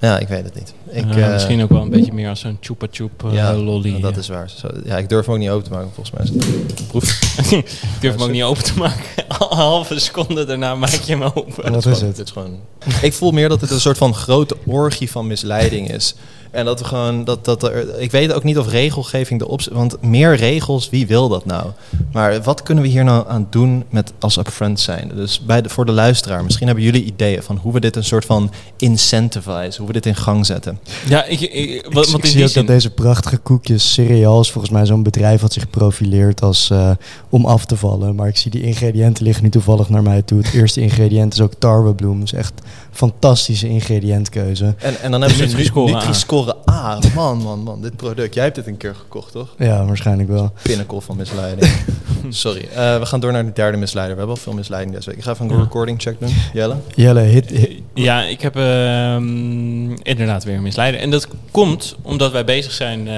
Ja, 0.00 0.18
ik 0.18 0.28
weet 0.28 0.44
het 0.44 0.54
niet. 0.54 0.74
Ik, 0.90 1.04
Eh, 1.14 1.24
eh, 1.26 1.32
misschien 1.32 1.62
ook 1.62 1.68
wel 1.70 1.82
een 1.82 1.90
beetje 1.90 2.12
meer 2.12 2.28
als 2.28 2.44
een 2.44 2.56
chupa 2.60 2.86
chup 2.90 3.24
eh, 3.24 3.32
ja, 3.32 3.54
lolly. 3.54 4.00
dat 4.00 4.16
is 4.16 4.28
waar. 4.28 4.50
Zo, 4.56 4.68
ja, 4.84 4.96
ik 4.98 5.08
durf 5.08 5.26
hem 5.26 5.34
ook 5.34 5.40
niet 5.40 5.50
open 5.50 5.64
te 5.64 5.70
maken, 5.70 5.88
volgens 5.94 6.16
mij. 6.16 6.42
het- 6.66 6.86
Proef. 6.88 7.20
ik 7.52 7.96
durf 8.00 8.14
hem 8.14 8.22
ook 8.22 8.30
niet 8.30 8.42
open 8.42 8.62
te 8.64 8.78
maken. 8.78 9.04
Een 9.50 9.56
halve 9.56 9.98
seconde 10.00 10.44
daarna 10.44 10.74
maak 10.74 10.90
je 10.90 11.12
hem 11.12 11.22
open. 11.22 11.44
Wat 11.56 11.64
Dit 11.64 11.76
is 11.76 11.82
gewoon- 11.82 11.98
het? 12.08 12.16
Dit 12.16 12.26
is 12.26 12.32
gewoon... 12.32 12.58
Ik 13.02 13.12
voel 13.12 13.30
meer 13.30 13.48
dat 13.48 13.60
het 13.60 13.70
een 13.70 13.80
soort 13.80 13.98
van 13.98 14.14
grote 14.14 14.56
orgie 14.66 15.10
van 15.10 15.26
misleiding 15.26 15.90
is. 15.92 16.14
En 16.50 16.64
dat 16.64 16.78
we 16.78 16.84
gewoon... 16.84 17.24
Dat, 17.24 17.44
dat 17.44 17.62
er, 17.62 18.00
ik 18.00 18.10
weet 18.10 18.32
ook 18.32 18.44
niet 18.44 18.58
of 18.58 18.70
regelgeving 18.70 19.40
de 19.40 19.48
opzet... 19.48 19.72
Want 19.72 20.02
meer 20.02 20.36
regels, 20.36 20.90
wie 20.90 21.06
wil 21.06 21.28
dat 21.28 21.44
nou? 21.44 21.66
Maar 22.12 22.42
wat 22.42 22.62
kunnen 22.62 22.84
we 22.84 22.90
hier 22.90 23.04
nou 23.04 23.28
aan 23.28 23.46
doen 23.50 23.84
met 23.90 24.12
als 24.18 24.36
upfront 24.36 24.80
zijn? 24.80 25.12
Dus 25.14 25.40
bij 25.40 25.62
de, 25.62 25.68
voor 25.68 25.86
de 25.86 25.92
luisteraar, 25.92 26.44
misschien 26.44 26.66
hebben 26.66 26.84
jullie 26.84 27.04
ideeën 27.04 27.42
van 27.42 27.56
hoe 27.56 27.72
we 27.72 27.80
dit 27.80 27.96
een 27.96 28.04
soort 28.04 28.24
van 28.24 28.52
incentivize, 28.76 29.78
hoe 29.78 29.86
we 29.86 29.92
dit 29.92 30.06
in 30.06 30.16
gang 30.16 30.46
zetten. 30.46 30.78
Ja, 31.08 31.24
ik, 31.24 31.40
ik, 31.40 31.52
Ik, 31.52 31.86
wat, 31.92 32.08
ik 32.08 32.26
zie 32.26 32.44
ook 32.44 32.52
dat 32.52 32.66
deze 32.66 32.90
prachtige 32.90 33.36
koekjes 33.36 33.92
cereals 33.92 34.50
volgens 34.50 34.72
mij 34.72 34.86
zo'n 34.86 35.02
bedrijf 35.02 35.40
wat 35.40 35.52
zich 35.52 35.70
profileert 35.70 36.42
als 36.42 36.70
eh, 36.70 36.90
om 37.28 37.44
af 37.44 37.64
te 37.64 37.76
vallen. 37.76 38.14
Maar 38.14 38.28
ik 38.28 38.36
zie 38.36 38.50
die 38.50 38.62
ingrediënten 38.62 39.24
liggen 39.24 39.44
nu 39.44 39.50
toevallig 39.50 39.88
naar 39.88 40.02
mij 40.02 40.22
toe. 40.22 40.38
Het 40.38 40.52
eerste 40.52 40.80
ingrediënt 40.80 41.32
is 41.32 41.40
ook 41.40 41.54
tarwebloem. 41.58 42.18
Dat 42.18 42.32
is 42.32 42.38
echt 42.38 42.52
fantastische 42.92 43.68
ingrediëntkeuze. 43.68 44.74
En, 44.78 45.00
en 45.02 45.10
dan 45.10 45.20
hebben 45.20 45.38
ze 45.38 45.44
nu 45.44 45.48
Nutri-score 45.50 45.92
A. 45.92 45.94
Nutri-score 45.96 46.56
A. 46.70 46.98
Man, 47.14 47.38
man, 47.42 47.58
man, 47.62 47.82
dit 47.82 47.96
product. 47.96 48.34
Jij 48.34 48.44
hebt 48.44 48.56
dit 48.56 48.66
een 48.66 48.76
keer 48.76 48.94
gekocht, 48.94 49.32
toch? 49.32 49.54
Ja, 49.58 49.84
waarschijnlijk 49.84 50.28
wel. 50.28 50.52
Pinnacle 50.62 51.00
van 51.00 51.16
misleiding. 51.16 51.72
Sorry. 52.28 52.68
Eh, 52.74 52.98
we 52.98 53.06
gaan 53.06 53.20
door 53.20 53.32
naar 53.32 53.44
de 53.44 53.52
derde 53.52 53.76
misleider. 53.78 54.12
We 54.14 54.18
hebben 54.18 54.36
al 54.36 54.42
veel 54.42 54.52
misleiding 54.52 54.94
deze 54.94 55.08
week. 55.08 55.18
Ik 55.18 55.24
ga 55.24 55.30
even 55.32 55.48
een 55.50 55.56
Ja. 55.56 55.62
recording 55.62 56.00
check 56.02 56.20
doen. 56.20 56.34
Jelle? 56.52 56.76
Jelle, 56.94 57.20
hit, 57.20 57.50
hit- 57.50 57.80
Ja, 57.94 58.22
ik 58.24 58.40
heb 58.40 58.56
ehm, 58.56 59.90
inderdaad 60.02 60.44
weer 60.44 60.54
een 60.56 60.62
misleider. 60.62 61.00
En 61.00 61.10
dat 61.10 61.28
komt 61.50 61.96
omdat 62.02 62.32
wij 62.32 62.44
bezig 62.44 62.72
zijn 62.72 63.08
eh, 63.08 63.14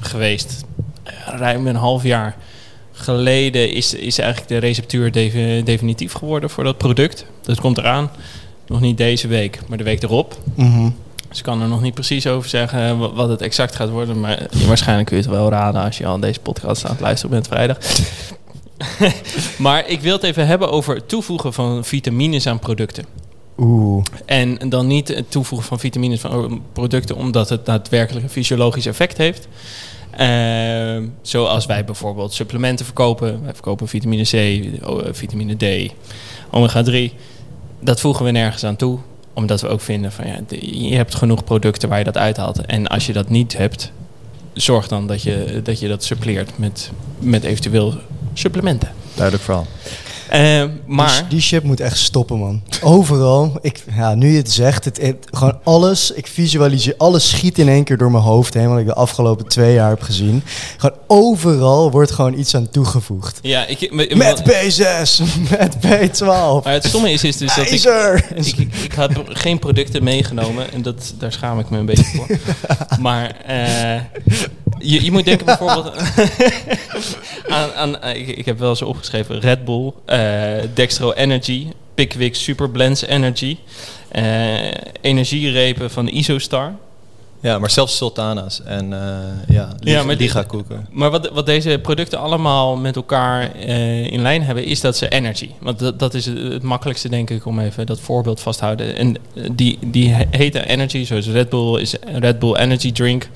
geweest. 0.00 0.64
eh, 1.02 1.12
ruim 1.38 1.66
een 1.66 1.76
half 1.76 2.02
jaar 2.02 2.36
geleden 2.92 3.72
is, 3.72 3.94
is 3.94 4.18
eigenlijk 4.18 4.48
de 4.50 4.58
receptuur 4.58 5.12
defi- 5.12 5.62
definitief 5.64 6.12
geworden 6.12 6.50
voor 6.50 6.64
dat 6.64 6.78
product. 6.78 7.26
Dat 7.42 7.60
komt 7.60 7.78
eraan. 7.78 8.10
Nog 8.66 8.80
niet 8.80 8.96
deze 8.96 9.28
week, 9.28 9.58
maar 9.68 9.78
de 9.78 9.84
week 9.84 10.02
erop. 10.02 10.38
Mhm. 10.54 10.90
Dus 11.28 11.38
ik 11.38 11.44
kan 11.44 11.62
er 11.62 11.68
nog 11.68 11.82
niet 11.82 11.94
precies 11.94 12.26
over 12.26 12.48
zeggen 12.48 12.88
eh, 12.88 12.98
wa- 12.98 13.12
wat 13.12 13.28
het 13.28 13.40
exact 13.42 13.76
gaat 13.76 13.90
worden. 13.90 14.20
Maar 14.20 14.42
je, 14.50 14.66
waarschijnlijk 14.66 15.08
kun 15.08 15.16
je 15.16 15.22
het 15.22 15.32
wel 15.32 15.50
raden 15.50 15.82
als 15.82 15.98
je 15.98 16.06
al 16.06 16.20
deze 16.20 16.40
podcast 16.40 16.84
aan 16.84 16.90
het 16.90 17.00
luisteren 17.00 17.30
bent 17.30 17.46
vrijdag. 17.46 17.78
maar 19.58 19.88
ik 19.88 20.00
wil 20.00 20.12
het 20.12 20.22
even 20.22 20.46
hebben 20.46 20.70
over 20.70 20.94
het 20.94 21.08
toevoegen 21.08 21.52
van 21.52 21.84
vitamines 21.84 22.46
aan 22.46 22.58
producten. 22.58 23.04
Oeh. 23.58 24.04
En 24.26 24.58
dan 24.68 24.86
niet 24.86 25.08
het 25.08 25.30
toevoegen 25.30 25.68
van 25.68 25.78
vitamines 25.80 26.20
van 26.20 26.62
producten 26.72 27.16
omdat 27.16 27.48
het 27.48 27.66
daadwerkelijk 27.66 28.24
een 28.24 28.30
fysiologisch 28.30 28.86
effect 28.86 29.16
heeft. 29.16 29.48
Ehm, 30.10 31.04
zoals 31.22 31.66
wij 31.66 31.84
bijvoorbeeld 31.84 32.32
supplementen 32.32 32.84
verkopen. 32.84 33.42
Wij 33.44 33.52
verkopen 33.52 33.88
vitamine 33.88 34.22
C, 34.22 34.34
o- 34.84 34.98
eh, 35.00 35.08
vitamine 35.12 35.54
D, 35.88 35.92
omega 36.50 36.82
3. 36.82 37.12
Dat 37.84 38.00
voegen 38.00 38.24
we 38.24 38.30
nergens 38.30 38.64
aan 38.64 38.76
toe. 38.76 38.98
Omdat 39.32 39.60
we 39.60 39.68
ook 39.68 39.80
vinden 39.80 40.12
van 40.12 40.26
ja, 40.26 40.38
je 40.60 40.94
hebt 40.94 41.14
genoeg 41.14 41.44
producten 41.44 41.88
waar 41.88 41.98
je 41.98 42.04
dat 42.04 42.16
uithaalt. 42.18 42.66
En 42.66 42.86
als 42.86 43.06
je 43.06 43.12
dat 43.12 43.28
niet 43.28 43.56
hebt, 43.56 43.92
zorg 44.52 44.88
dan 44.88 45.06
dat 45.06 45.22
je 45.22 45.60
dat, 45.62 45.80
je 45.80 45.88
dat 45.88 46.04
suppleert 46.04 46.58
met, 46.58 46.90
met 47.18 47.44
eventueel 47.44 47.94
supplementen. 48.32 48.88
Duidelijk 49.14 49.44
verhaal. 49.44 49.66
Eh, 50.28 50.64
maar... 50.86 51.18
Die, 51.18 51.28
die 51.28 51.40
shit 51.40 51.62
moet 51.62 51.80
echt 51.80 51.98
stoppen, 51.98 52.38
man. 52.38 52.62
Overal. 52.82 53.58
Ik, 53.60 53.84
ja, 53.96 54.14
nu 54.14 54.30
je 54.30 54.36
het 54.36 54.52
zegt, 54.52 54.84
het, 54.84 55.00
het- 55.00 55.26
gewoon 55.30 55.58
alles. 55.64 56.10
Ik 56.10 56.26
visualiseer, 56.26 56.94
alles 56.98 57.28
schiet 57.28 57.58
in 57.58 57.68
één 57.68 57.84
keer 57.84 57.96
door 57.96 58.10
mijn 58.10 58.24
hoofd 58.24 58.54
heen. 58.54 58.68
Wat 58.68 58.78
ik 58.78 58.86
de 58.86 58.94
afgelopen 58.94 59.46
twee 59.48 59.74
jaar 59.74 59.88
heb 59.88 60.02
gezien. 60.02 60.42
Gewoon 60.76 60.96
overal 61.06 61.90
wordt 61.90 62.10
gewoon 62.10 62.38
iets 62.38 62.54
aan 62.56 62.68
toegevoegd. 62.68 63.38
Ja, 63.42 63.66
ik, 63.66 63.92
me- 63.92 64.14
Met 64.16 64.42
B6, 64.42 65.22
met 65.58 65.76
B12. 65.86 66.24
maar 66.64 66.72
het 66.72 66.84
stomme 66.84 67.10
is, 67.12 67.24
is 67.24 67.36
dus 67.36 67.54
dat 67.54 67.70
ik, 67.70 67.84
ik, 68.46 68.68
ik 68.84 68.92
had 68.92 69.10
geen 69.28 69.58
producten 69.58 70.02
meegenomen 70.04 70.72
en 70.72 70.82
dat, 70.82 71.14
daar 71.18 71.32
schaam 71.32 71.58
ik 71.58 71.70
me 71.70 71.78
een 71.78 71.86
beetje 71.86 72.04
voor. 72.04 72.26
maar 73.00 73.30
eh, 73.46 74.00
je, 74.84 75.04
je 75.04 75.12
moet 75.12 75.24
denken 75.24 75.46
bijvoorbeeld 75.56 75.92
aan, 77.48 77.72
aan 77.72 78.00
eh, 78.02 78.16
ik, 78.20 78.28
ik 78.36 78.44
heb 78.44 78.58
wel 78.58 78.68
eens 78.68 78.82
opgeschreven 78.82 79.40
Red 79.40 79.64
Bull, 79.64 79.92
eh, 80.06 80.52
Dextro 80.74 81.12
Energy, 81.12 81.66
Pickwick 81.94 82.34
Super 82.34 82.70
Blends 82.70 83.02
Energy, 83.02 83.56
eh, 84.08 84.70
energierepen 85.00 85.90
van 85.90 86.08
Isostar. 86.08 86.72
Ja, 87.40 87.58
maar 87.58 87.70
zelfs 87.70 87.96
sultana's 87.96 88.60
en 88.64 88.92
eh 88.92 89.54
ja, 89.54 89.68
Ja, 89.80 90.02
maar 90.04 90.16
die- 90.16 90.26
liga 90.26 90.42
koeken. 90.42 90.86
Maar 90.90 91.10
wat, 91.10 91.30
wat 91.32 91.46
deze 91.46 91.78
producten 91.82 92.18
allemaal 92.18 92.76
met 92.76 92.96
elkaar 92.96 93.54
eh, 93.54 94.04
in 94.12 94.22
lijn 94.22 94.42
hebben, 94.42 94.64
is 94.64 94.80
dat 94.80 94.96
ze 94.96 95.08
energy. 95.08 95.50
Want 95.60 95.78
dat, 95.78 95.98
dat 95.98 96.14
is 96.14 96.26
het, 96.26 96.38
het 96.38 96.62
makkelijkste, 96.62 97.08
denk 97.08 97.30
ik, 97.30 97.46
om 97.46 97.60
even 97.60 97.86
dat 97.86 98.00
voorbeeld 98.00 98.40
vast 98.40 98.58
te 98.58 98.64
houden. 98.64 98.96
En 98.96 99.16
die, 99.52 99.78
die 99.86 100.08
he- 100.10 100.24
heten 100.30 100.68
energy, 100.68 101.04
zoals 101.04 101.26
Red 101.26 101.48
Bull 101.48 101.80
is 101.80 101.94
Red 102.18 102.38
Bull 102.38 102.54
Energy 102.54 102.92
Drink. 102.92 103.28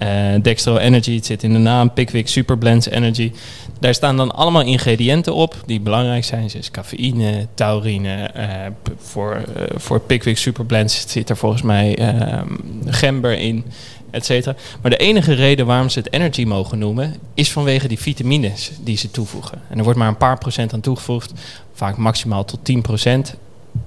Eh, 0.00 0.42
Dextro 0.42 0.76
Energy, 0.76 1.14
het 1.14 1.26
zit 1.26 1.42
in 1.42 1.52
de 1.52 1.58
naam. 1.58 1.92
Pickwick 1.92 2.28
Super 2.28 2.58
Blends 2.58 2.88
Energy. 2.88 3.32
Daar 3.80 3.94
staan 3.94 4.16
dan 4.16 4.34
allemaal 4.34 4.62
ingrediënten 4.62 5.34
op 5.34 5.56
die 5.66 5.80
belangrijk 5.80 6.24
zijn. 6.24 6.48
Dus 6.52 6.70
cafeïne, 6.70 7.46
taurine. 7.54 8.22
eh, 8.22 8.48
voor, 8.96 9.34
eh, 9.34 9.62
voor 9.76 10.00
Pickwick 10.00 10.36
Super 10.38 10.64
Blends 10.64 11.04
zit 11.08 11.30
er 11.30 11.36
volgens 11.36 11.62
mij 11.62 11.98
eh, 11.98 12.40
gember 12.86 13.38
in, 13.38 13.64
et 14.10 14.24
cetera. 14.24 14.56
Maar 14.82 14.90
de 14.90 14.96
enige 14.96 15.32
reden 15.32 15.66
waarom 15.66 15.88
ze 15.88 15.98
het 15.98 16.12
energy 16.12 16.44
mogen 16.44 16.78
noemen, 16.78 17.14
is 17.34 17.52
vanwege 17.52 17.88
die 17.88 17.98
vitamines 17.98 18.70
die 18.80 18.96
ze 18.96 19.10
toevoegen. 19.10 19.58
En 19.68 19.78
er 19.78 19.84
wordt 19.84 19.98
maar 19.98 20.08
een 20.08 20.16
paar 20.16 20.38
procent 20.38 20.72
aan 20.72 20.80
toegevoegd, 20.80 21.32
vaak 21.74 21.96
maximaal 21.96 22.44
tot 22.44 22.60
10 22.62 22.82
procent. 22.82 23.34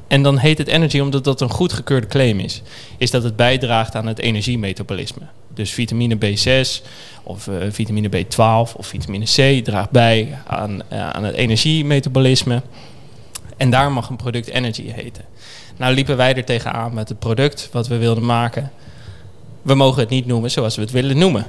En 0.08 0.24
dan 0.24 0.38
heet 0.38 0.58
het 0.58 0.68
energy 0.68 1.00
omdat 1.00 1.24
dat 1.24 1.42
een 1.42 1.50
goedgekeurde 1.50 2.08
claim 2.08 2.40
is. 2.40 2.62
Is 2.98 3.12
dat 3.12 3.24
het 3.24 3.36
bijdraagt 3.36 3.96
aan 3.96 4.08
het 4.08 4.20
energiemetabolisme. 4.20 5.22
Dus 5.54 5.72
vitamine 5.72 6.16
B6 6.16 6.84
of 7.24 7.48
eh, 7.48 7.56
vitamine 7.70 8.10
B12 8.10 8.76
of 8.76 8.88
vitamine 8.88 9.26
C 9.26 9.64
draagt 9.64 9.90
bij 9.90 10.38
aan, 10.48 10.82
eh, 10.88 11.10
aan 11.10 11.24
het 11.24 11.36
energiemetabolisme. 11.36 12.62
En 13.58 13.70
daar 13.70 13.92
mag 13.92 14.10
een 14.10 14.16
product 14.16 14.48
energy 14.48 14.92
heten. 14.92 15.26
Nou 15.78 15.94
liepen 15.94 16.18
wij 16.18 16.36
er 16.36 16.46
tegenaan 16.46 16.94
met 16.94 17.10
het 17.10 17.20
product 17.20 17.70
wat 17.72 17.88
we 17.88 17.98
wilden 17.98 18.26
maken. 18.26 18.72
We 19.62 19.74
mogen 19.76 20.00
het 20.00 20.10
niet 20.10 20.26
noemen 20.26 20.52
zoals 20.52 20.76
we 20.76 20.82
het 20.82 20.92
willen 20.92 21.18
noemen. 21.18 21.46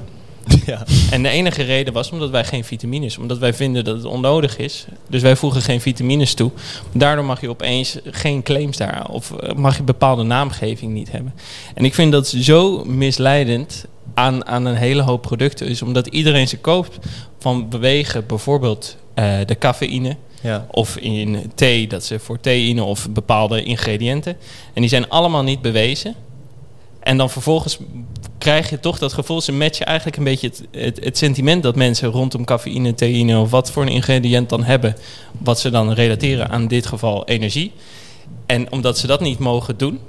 Ja. 0.67 0.85
En 1.11 1.23
de 1.23 1.29
enige 1.29 1.63
reden 1.63 1.93
was 1.93 2.11
omdat 2.11 2.31
wij 2.31 2.45
geen 2.45 2.65
vitamines, 2.65 3.19
omdat 3.19 3.39
wij 3.39 3.55
vinden 3.55 3.85
dat 3.85 3.97
het 3.97 4.05
onnodig 4.05 4.57
is. 4.57 4.87
Dus 5.09 5.23
wij 5.23 5.37
voegen 5.37 5.63
geen 5.63 5.81
vitamines 5.81 6.35
toe. 6.35 6.51
Daardoor 6.93 7.25
mag 7.25 7.41
je 7.41 7.49
opeens 7.49 7.99
geen 8.05 8.43
claims 8.43 8.77
daar, 8.77 9.09
of 9.09 9.33
eh, 9.33 9.55
mag 9.55 9.77
je 9.77 9.83
bepaalde 9.83 10.23
naamgeving 10.23 10.93
niet 10.93 11.11
hebben. 11.11 11.35
En 11.75 11.85
ik 11.85 11.95
vind 11.95 12.13
dat 12.13 12.27
zo 12.27 12.85
misleidend 12.85 13.85
aan, 14.15 14.47
aan 14.47 14.65
een 14.65 14.77
hele 14.77 15.03
hoop 15.03 15.23
producten 15.23 15.67
is, 15.67 15.83
omdat 15.83 16.07
iedereen 16.07 16.49
ze 16.49 16.59
koopt 16.59 16.99
van 17.39 17.69
bewegen, 17.69 18.27
bijvoorbeeld 18.27 18.97
eh, 19.15 19.35
de 19.47 19.59
cafeïne. 19.59 20.17
Ja. 20.41 20.67
Of 20.71 20.97
in 20.97 21.53
thee, 21.55 21.87
dat 21.87 22.05
ze 22.05 22.19
voor 22.19 22.41
theïne 22.41 22.83
of 22.83 23.11
bepaalde 23.11 23.63
ingrediënten. 23.63 24.37
En 24.73 24.81
die 24.81 24.91
zijn 24.91 25.09
allemaal 25.09 25.43
niet 25.43 25.63
bewezen. 25.63 26.15
En 27.01 27.17
dan 27.17 27.31
vervolgens 27.31 27.79
krijg 28.39 28.71
je 28.71 28.81
toch 28.81 28.99
dat 28.99 29.13
gevoel, 29.13 29.41
ze 29.41 29.53
matchen 29.53 29.87
eigenlijk 29.87 30.17
een 30.17 30.25
beetje 30.25 30.49
het, 30.49 30.63
het, 30.71 31.05
het 31.05 31.19
sentiment 31.19 31.63
dat 31.63 31.77
mensen 31.77 32.09
rondom 32.09 32.45
cafeïne, 32.45 32.95
theïne 32.95 33.39
of 33.39 33.51
wat 33.51 33.71
voor 33.71 33.83
een 33.83 33.89
ingrediënt 33.89 34.49
dan 34.49 34.65
hebben, 34.65 34.97
wat 35.39 35.61
ze 35.61 35.71
dan 35.71 35.93
relateren 35.93 36.51
aan 36.51 36.69
dit 36.69 36.87
geval 36.87 37.27
energie. 37.27 37.73
En 38.47 38.73
omdat 38.73 38.99
ze 38.99 39.07
dat 39.07 39.21
niet 39.21 39.39
mogen 39.39 39.77
doen, 39.77 40.01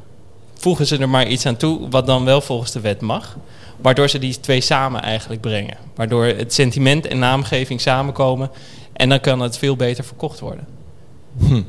voegen 0.53 0.87
ze 0.87 0.97
er 0.97 1.09
maar 1.09 1.27
iets 1.27 1.45
aan 1.45 1.57
toe 1.57 1.89
wat 1.89 2.05
dan 2.05 2.25
wel 2.25 2.41
volgens 2.41 2.71
de 2.71 2.79
wet 2.79 3.01
mag. 3.01 3.37
Waardoor 3.81 4.09
ze 4.09 4.19
die 4.19 4.39
twee 4.39 4.61
samen 4.61 5.01
eigenlijk 5.01 5.41
brengen. 5.41 5.77
Waardoor 5.95 6.25
het 6.25 6.53
sentiment 6.53 7.05
en 7.05 7.19
naamgeving 7.19 7.81
samenkomen. 7.81 8.51
En 8.93 9.09
dan 9.09 9.19
kan 9.19 9.39
het 9.39 9.57
veel 9.57 9.75
beter 9.75 10.03
verkocht 10.03 10.39
worden. 10.39 10.67
Hm. 11.37 11.61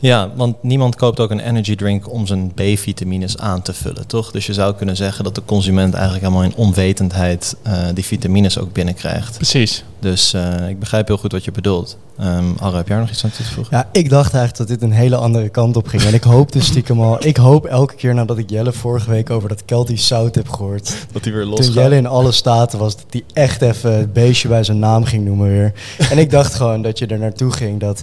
Ja, 0.00 0.30
want 0.36 0.62
niemand 0.62 0.96
koopt 0.96 1.20
ook 1.20 1.30
een 1.30 1.40
energy 1.40 1.76
drink 1.76 2.12
om 2.12 2.26
zijn 2.26 2.52
B-vitamines 2.54 3.38
aan 3.38 3.62
te 3.62 3.72
vullen, 3.72 4.06
toch? 4.06 4.30
Dus 4.30 4.46
je 4.46 4.52
zou 4.52 4.74
kunnen 4.74 4.96
zeggen 4.96 5.24
dat 5.24 5.34
de 5.34 5.42
consument 5.44 5.94
eigenlijk 5.94 6.24
helemaal 6.24 6.44
in 6.44 6.56
onwetendheid 6.56 7.56
eh, 7.62 7.86
die 7.94 8.04
vitamines 8.04 8.58
ook 8.58 8.72
binnenkrijgt. 8.72 9.36
Precies. 9.36 9.84
Dus 10.00 10.32
eh, 10.32 10.68
ik 10.68 10.78
begrijp 10.78 11.06
heel 11.06 11.18
goed 11.18 11.32
wat 11.32 11.44
je 11.44 11.50
bedoelt. 11.50 11.98
Um, 12.20 12.56
Arro, 12.58 12.76
heb 12.76 12.86
jij 12.86 12.96
er 12.96 13.02
nog 13.02 13.10
iets 13.10 13.24
aan 13.24 13.30
toe 13.30 13.44
te 13.44 13.52
voegen? 13.52 13.76
Ja, 13.76 13.88
ik 13.92 14.10
dacht 14.10 14.34
eigenlijk 14.34 14.68
dat 14.68 14.80
dit 14.80 14.90
een 14.90 14.96
hele 14.96 15.16
andere 15.16 15.48
kant 15.48 15.76
op 15.76 15.86
ging. 15.86 16.02
En 16.02 16.14
ik 16.14 16.22
hoop 16.22 16.52
dus 16.52 16.66
stiekem 16.66 17.00
al... 17.00 17.26
Ik 17.26 17.36
hoop 17.36 17.64
elke 17.64 17.94
keer 17.94 18.14
nadat 18.14 18.38
ik 18.38 18.50
Jelle 18.50 18.72
vorige 18.72 19.10
week 19.10 19.30
over 19.30 19.48
dat 19.48 19.64
Keltisch 19.64 20.06
zout 20.06 20.34
heb 20.34 20.48
gehoord... 20.48 20.94
Dat 21.12 21.24
hij 21.24 21.32
weer 21.32 21.44
los 21.44 21.64
Toen 21.64 21.74
Jelle 21.74 21.96
in 21.96 22.06
alle 22.06 22.32
staten 22.32 22.78
was, 22.78 22.96
dat 22.96 23.06
hij 23.10 23.24
echt 23.32 23.62
even 23.62 23.96
het 23.96 24.12
beestje 24.12 24.48
bij 24.48 24.64
zijn 24.64 24.78
naam 24.78 25.04
ging 25.04 25.24
noemen 25.24 25.48
weer. 25.48 25.72
En 26.10 26.18
ik 26.18 26.30
dacht 26.30 26.54
gewoon 26.54 26.82
dat 26.82 26.98
je 26.98 27.06
er 27.06 27.18
naartoe 27.18 27.50
ging 27.50 27.80
dat 27.80 28.02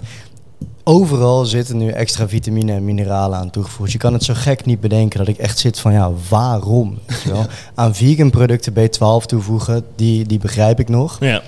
overal 0.88 1.44
zitten 1.44 1.76
nu 1.76 1.88
extra 1.90 2.28
vitamine 2.28 2.72
en 2.72 2.84
mineralen 2.84 3.38
aan 3.38 3.50
toegevoegd. 3.50 3.92
Je 3.92 3.98
kan 3.98 4.12
het 4.12 4.24
zo 4.24 4.34
gek 4.36 4.64
niet 4.64 4.80
bedenken 4.80 5.18
dat 5.18 5.28
ik 5.28 5.38
echt 5.38 5.58
zit 5.58 5.78
van 5.78 5.92
ja, 5.92 6.10
waarom? 6.28 6.98
Aan 7.74 7.94
vegan 7.94 8.30
producten 8.30 8.72
B12 8.72 9.26
toevoegen, 9.26 9.84
die, 9.96 10.26
die 10.26 10.38
begrijp 10.38 10.80
ik 10.80 10.88
nog. 10.88 11.16
Ja. 11.20 11.42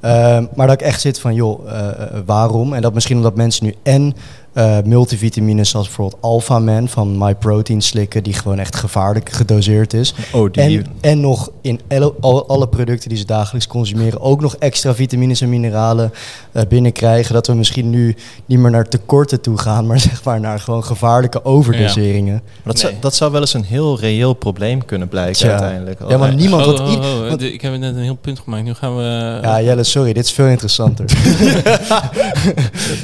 Ehm, 0.00 0.46
maar 0.54 0.66
dat 0.66 0.80
ik 0.80 0.86
echt 0.86 1.00
zit 1.00 1.20
van, 1.20 1.34
joh, 1.34 1.70
eh, 1.70 1.88
eh, 1.88 2.20
waarom? 2.26 2.74
En 2.74 2.82
dat 2.82 2.94
misschien 2.94 3.16
omdat 3.16 3.36
mensen 3.36 3.64
nu 3.64 3.74
en 3.82 4.14
eh, 4.52 4.78
multivitamines 4.84 5.70
zoals 5.70 5.86
bijvoorbeeld 5.86 6.22
Alpha 6.22 6.58
Man 6.58 6.88
van 6.88 7.18
MyProtein 7.18 7.80
slikken, 7.80 8.22
die 8.22 8.32
gewoon 8.34 8.58
echt 8.58 8.76
gevaarlijk 8.76 9.28
gedoseerd 9.32 9.94
is. 9.94 10.14
Oh, 10.32 10.52
die... 10.52 10.62
En, 10.62 10.86
en 11.00 11.20
nog 11.20 11.50
in 11.60 11.80
alle, 11.88 12.14
al- 12.20 12.48
alle 12.48 12.68
producten 12.68 13.08
die 13.08 13.18
ze 13.18 13.24
dagelijks 13.24 13.66
consumeren 13.66 14.20
ook 14.20 14.40
nog 14.40 14.56
extra 14.56 14.94
vitamines 14.94 15.40
en 15.40 15.48
mineralen 15.48 16.12
eh, 16.52 16.62
binnenkrijgen. 16.68 17.34
Dat 17.34 17.46
we 17.46 17.54
misschien 17.54 17.90
nu 17.90 18.16
niet 18.46 18.58
meer 18.58 18.70
naar 18.70 18.88
tekorten 18.88 19.40
toe 19.40 19.58
gaan, 19.58 19.86
maar 19.86 20.00
zeg 20.00 20.24
maar 20.24 20.40
naar 20.40 20.60
gewoon 20.60 20.84
gevaarlijke 20.84 21.44
overdoseringen. 21.44 22.40
Maar 22.44 22.62
dat, 22.64 22.78
zou, 22.78 22.92
dat 23.00 23.14
zou 23.14 23.32
wel 23.32 23.40
eens 23.40 23.54
een 23.54 23.64
heel 23.64 23.98
reëel 24.00 24.32
probleem 24.34 24.84
kunnen 24.84 25.08
blijken 25.08 25.48
uiteindelijk. 25.50 26.00
Ja, 26.08 26.18
want 26.18 26.36
niemand... 26.36 26.66
oh, 26.66 26.86
oh, 26.86 26.92
i- 26.92 26.96
oh, 26.96 27.28
want- 27.28 27.42
ik 27.42 27.60
heb 27.60 27.78
net 27.78 27.94
een 27.94 28.02
heel 28.02 28.14
punt 28.20 28.38
gemaakt. 28.38 28.64
Nu 28.64 28.74
gaan 28.74 28.96
we... 28.96 29.02
ja, 29.42 29.62
Jelle, 29.62 29.84
sorry, 29.84 30.12
dit 30.12 30.24
is 30.24 30.30
veel 30.32 30.46
interessanter. 30.46 31.04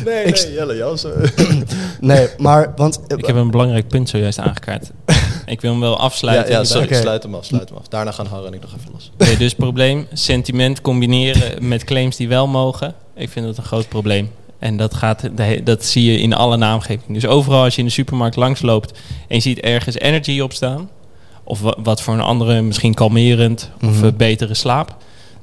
nee, 0.05 0.25
Ik- 0.25 0.45
nee, 0.45 0.53
Jelle, 0.53 0.99
zo. 0.99 1.09
nee, 2.01 2.29
maar, 2.39 2.73
want... 2.77 3.01
eh, 3.07 3.19
ik 3.19 3.27
heb 3.27 3.37
een 3.37 3.51
belangrijk 3.51 3.89
punt 3.89 4.09
zojuist 4.09 4.39
aangekaart. 4.39 4.91
ik 5.47 5.61
wil 5.61 5.71
hem 5.71 5.81
wel 5.81 5.91
Ja, 5.91 5.97
afsluiten. 5.97 6.45
ja, 6.53 6.59
hierbij. 6.61 6.71
sorry, 6.73 6.87
Oké. 6.87 7.01
sluit 7.01 7.23
hem 7.23 7.35
af, 7.35 7.45
sluit 7.45 7.69
hem 7.69 7.79
af. 7.79 7.87
Daarna 7.89 8.11
gaan 8.13 8.27
Harro 8.27 8.47
en 8.47 8.55
ik 8.55 8.61
nog 8.61 8.75
even 8.79 8.91
los. 8.93 9.11
Oké, 9.19 9.37
dus 9.37 9.55
probleem, 9.55 10.07
sentiment 10.13 10.81
combineren 10.81 11.69
met 11.69 11.85
claims 11.85 12.17
die 12.17 12.29
wel 12.29 12.47
mogen. 12.47 12.95
Ik 13.17 13.29
vind 13.29 13.47
dat 13.47 13.57
een 13.57 13.63
groot 13.65 13.89
probleem. 13.89 14.31
En 14.59 14.77
dat, 14.77 14.95
gaat, 14.95 15.29
dat 15.65 15.85
zie 15.85 16.13
je 16.13 16.19
in 16.21 16.35
alle 16.35 16.57
naamgeving. 16.57 17.13
Dus 17.13 17.27
overal 17.27 17.63
als 17.63 17.75
je 17.75 17.81
in 17.81 17.87
de 17.87 17.93
supermarkt 17.93 18.37
langsloopt 18.37 18.99
en 19.29 19.37
je 19.37 19.41
ziet 19.43 19.61
ergens 19.61 19.99
energy 19.99 20.41
op 20.41 20.53
staan... 20.53 20.91
of 21.45 21.61
wa- 21.61 21.77
wat 21.83 22.03
voor 22.03 22.15
een 22.15 22.21
andere, 22.21 22.63
misschien 22.63 22.95
kalmerend 22.95 23.71
of 23.83 23.91
Mhm. 23.97 24.05
eh, 24.05 24.13
betere 24.17 24.55
slaap... 24.55 24.97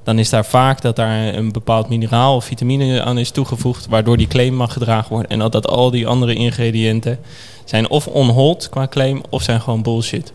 dan 0.03 0.19
is 0.19 0.29
daar 0.29 0.45
vaak 0.45 0.81
dat 0.81 0.95
daar 0.95 1.33
een 1.33 1.51
bepaald 1.51 1.89
mineraal 1.89 2.35
of 2.35 2.45
vitamine 2.45 3.03
aan 3.03 3.17
is 3.17 3.31
toegevoegd... 3.31 3.87
waardoor 3.87 4.17
die 4.17 4.27
claim 4.27 4.53
mag 4.53 4.73
gedragen 4.73 5.11
worden. 5.11 5.31
En 5.31 5.39
dat, 5.39 5.51
dat 5.51 5.67
al 5.67 5.91
die 5.91 6.07
andere 6.07 6.33
ingrediënten 6.33 7.19
zijn 7.65 7.89
of 7.89 8.07
onhold 8.07 8.69
qua 8.69 8.87
claim... 8.87 9.21
of 9.29 9.43
zijn 9.43 9.61
gewoon 9.61 9.81
bullshit. 9.81 10.33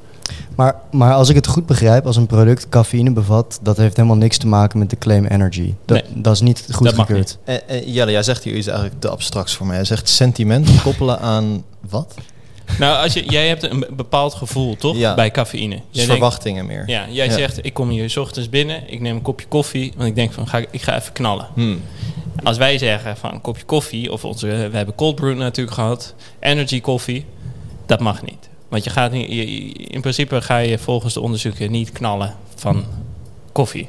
Maar, 0.55 0.75
maar 0.91 1.13
als 1.15 1.29
ik 1.29 1.35
het 1.35 1.47
goed 1.47 1.67
begrijp, 1.67 2.07
als 2.07 2.17
een 2.17 2.27
product 2.27 2.69
cafeïne 2.69 3.13
bevat, 3.13 3.59
dat 3.63 3.77
heeft 3.77 3.97
helemaal 3.97 4.17
niks 4.17 4.39
te 4.39 4.47
maken 4.47 4.79
met 4.79 4.91
de 4.91 4.99
claim 4.99 5.25
energy. 5.25 5.75
Dat, 5.85 6.03
dat 6.15 6.35
is 6.35 6.41
niet 6.41 6.65
mag 6.69 6.77
goedgekeurd. 6.77 7.39
niet. 7.47 7.63
Eh, 7.67 7.77
eh, 7.77 7.95
Jelle, 7.95 8.11
jij 8.11 8.23
zegt 8.23 8.45
hier 8.45 8.55
iets 8.55 8.67
eigenlijk 8.67 9.01
te 9.01 9.09
abstracts 9.09 9.55
voor 9.55 9.67
mij. 9.67 9.77
Jij 9.77 9.85
zegt 9.85 10.09
sentiment 10.09 10.71
koppelen 10.83 11.21
aan 11.21 11.65
wat? 11.89 12.15
Nou, 12.79 13.03
als 13.03 13.13
je, 13.13 13.25
jij 13.25 13.49
hebt 13.49 13.63
een 13.63 13.87
bepaald 13.91 14.35
gevoel, 14.35 14.77
toch? 14.77 14.97
Ja. 14.97 15.15
Bij 15.15 15.31
cafeïne. 15.31 15.75
Dus 15.75 15.85
Jij 15.91 16.07
denkt, 16.07 16.11
verwachtingen 16.11 16.67
meer. 16.67 16.83
ja, 16.87 17.07
jij 17.11 17.27
Ja. 17.27 17.33
zegt, 17.33 17.65
ik 17.65 17.75
kom 17.75 17.89
hier 17.89 18.11
's 18.11 18.17
ochtends 18.17 18.49
binnen, 18.49 18.83
ik 18.93 19.01
neem 19.01 19.17
een 19.17 19.23
kopje 19.23 19.47
koffie, 19.47 19.93
want 19.97 20.09
ik 20.09 20.15
denk 20.15 20.33
van, 20.33 20.49
ga, 20.49 20.59
ik- 20.71 20.83
ga 20.83 20.97
even 20.97 21.13
knallen. 21.13 21.47
Hmm. 21.55 21.81
Als 22.43 22.57
wij 22.57 22.79
zeggen 22.79 23.17
van 23.17 23.33
een 23.33 23.41
kopje 23.41 23.65
koffie, 23.65 24.13
of 24.13 24.25
onze, 24.25 24.47
we 24.47 24.77
hebben 24.77 24.95
cold 24.95 25.15
brew 25.15 25.37
natuurlijk 25.37 25.75
gehad, 25.77 26.15
energy 26.41 26.81
koffie, 26.81 27.25
dat 27.87 28.01
mag 28.01 28.23
niet. 28.23 28.49
Want 28.69 28.85
je 28.85 28.91
gaat 28.91 29.13
niet, 29.13 29.33
je- 29.33 29.47
in 29.73 30.01
principe 30.01 30.43
ga 30.43 30.59
je 30.59 30.79
volgens 30.79 31.15
de 31.15 31.21
onderzoeken 31.21 31.71
niet 31.71 31.93
knallen 31.93 32.35
van 32.55 32.85
koffie. 33.53 33.89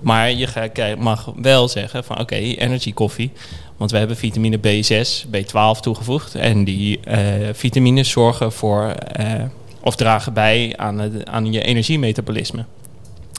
Maar 0.00 0.30
je 0.30 0.94
mag 0.98 1.32
wel 1.36 1.68
zeggen 1.68 2.04
van 2.04 2.20
oké, 2.20 2.34
energy 2.34 2.92
koffie. 2.92 3.32
Want 3.80 3.92
we 3.92 3.98
hebben 3.98 4.16
vitamine 4.16 4.58
B6, 4.58 5.26
B12 5.30 5.80
toegevoegd. 5.80 6.34
En 6.34 6.64
die 6.64 7.00
eh, 7.00 7.18
vitamines 7.52 8.10
zorgen 8.10 8.52
voor 8.52 8.84
eh, 8.88 9.42
of 9.80 9.96
dragen 9.96 10.32
bij 10.32 10.72
aan, 10.76 10.98
het, 10.98 11.26
aan 11.26 11.52
je 11.52 11.62
energiemetabolisme. 11.62 12.64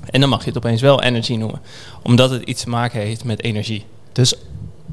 En 0.09 0.19
dan 0.19 0.29
mag 0.29 0.39
je 0.41 0.47
het 0.47 0.57
opeens 0.57 0.81
wel 0.81 1.01
energy 1.01 1.35
noemen. 1.35 1.59
Omdat 2.03 2.29
het 2.29 2.41
iets 2.43 2.63
te 2.63 2.69
maken 2.69 2.99
heeft 3.01 3.23
met 3.23 3.43
energie. 3.43 3.85
Dus 4.11 4.35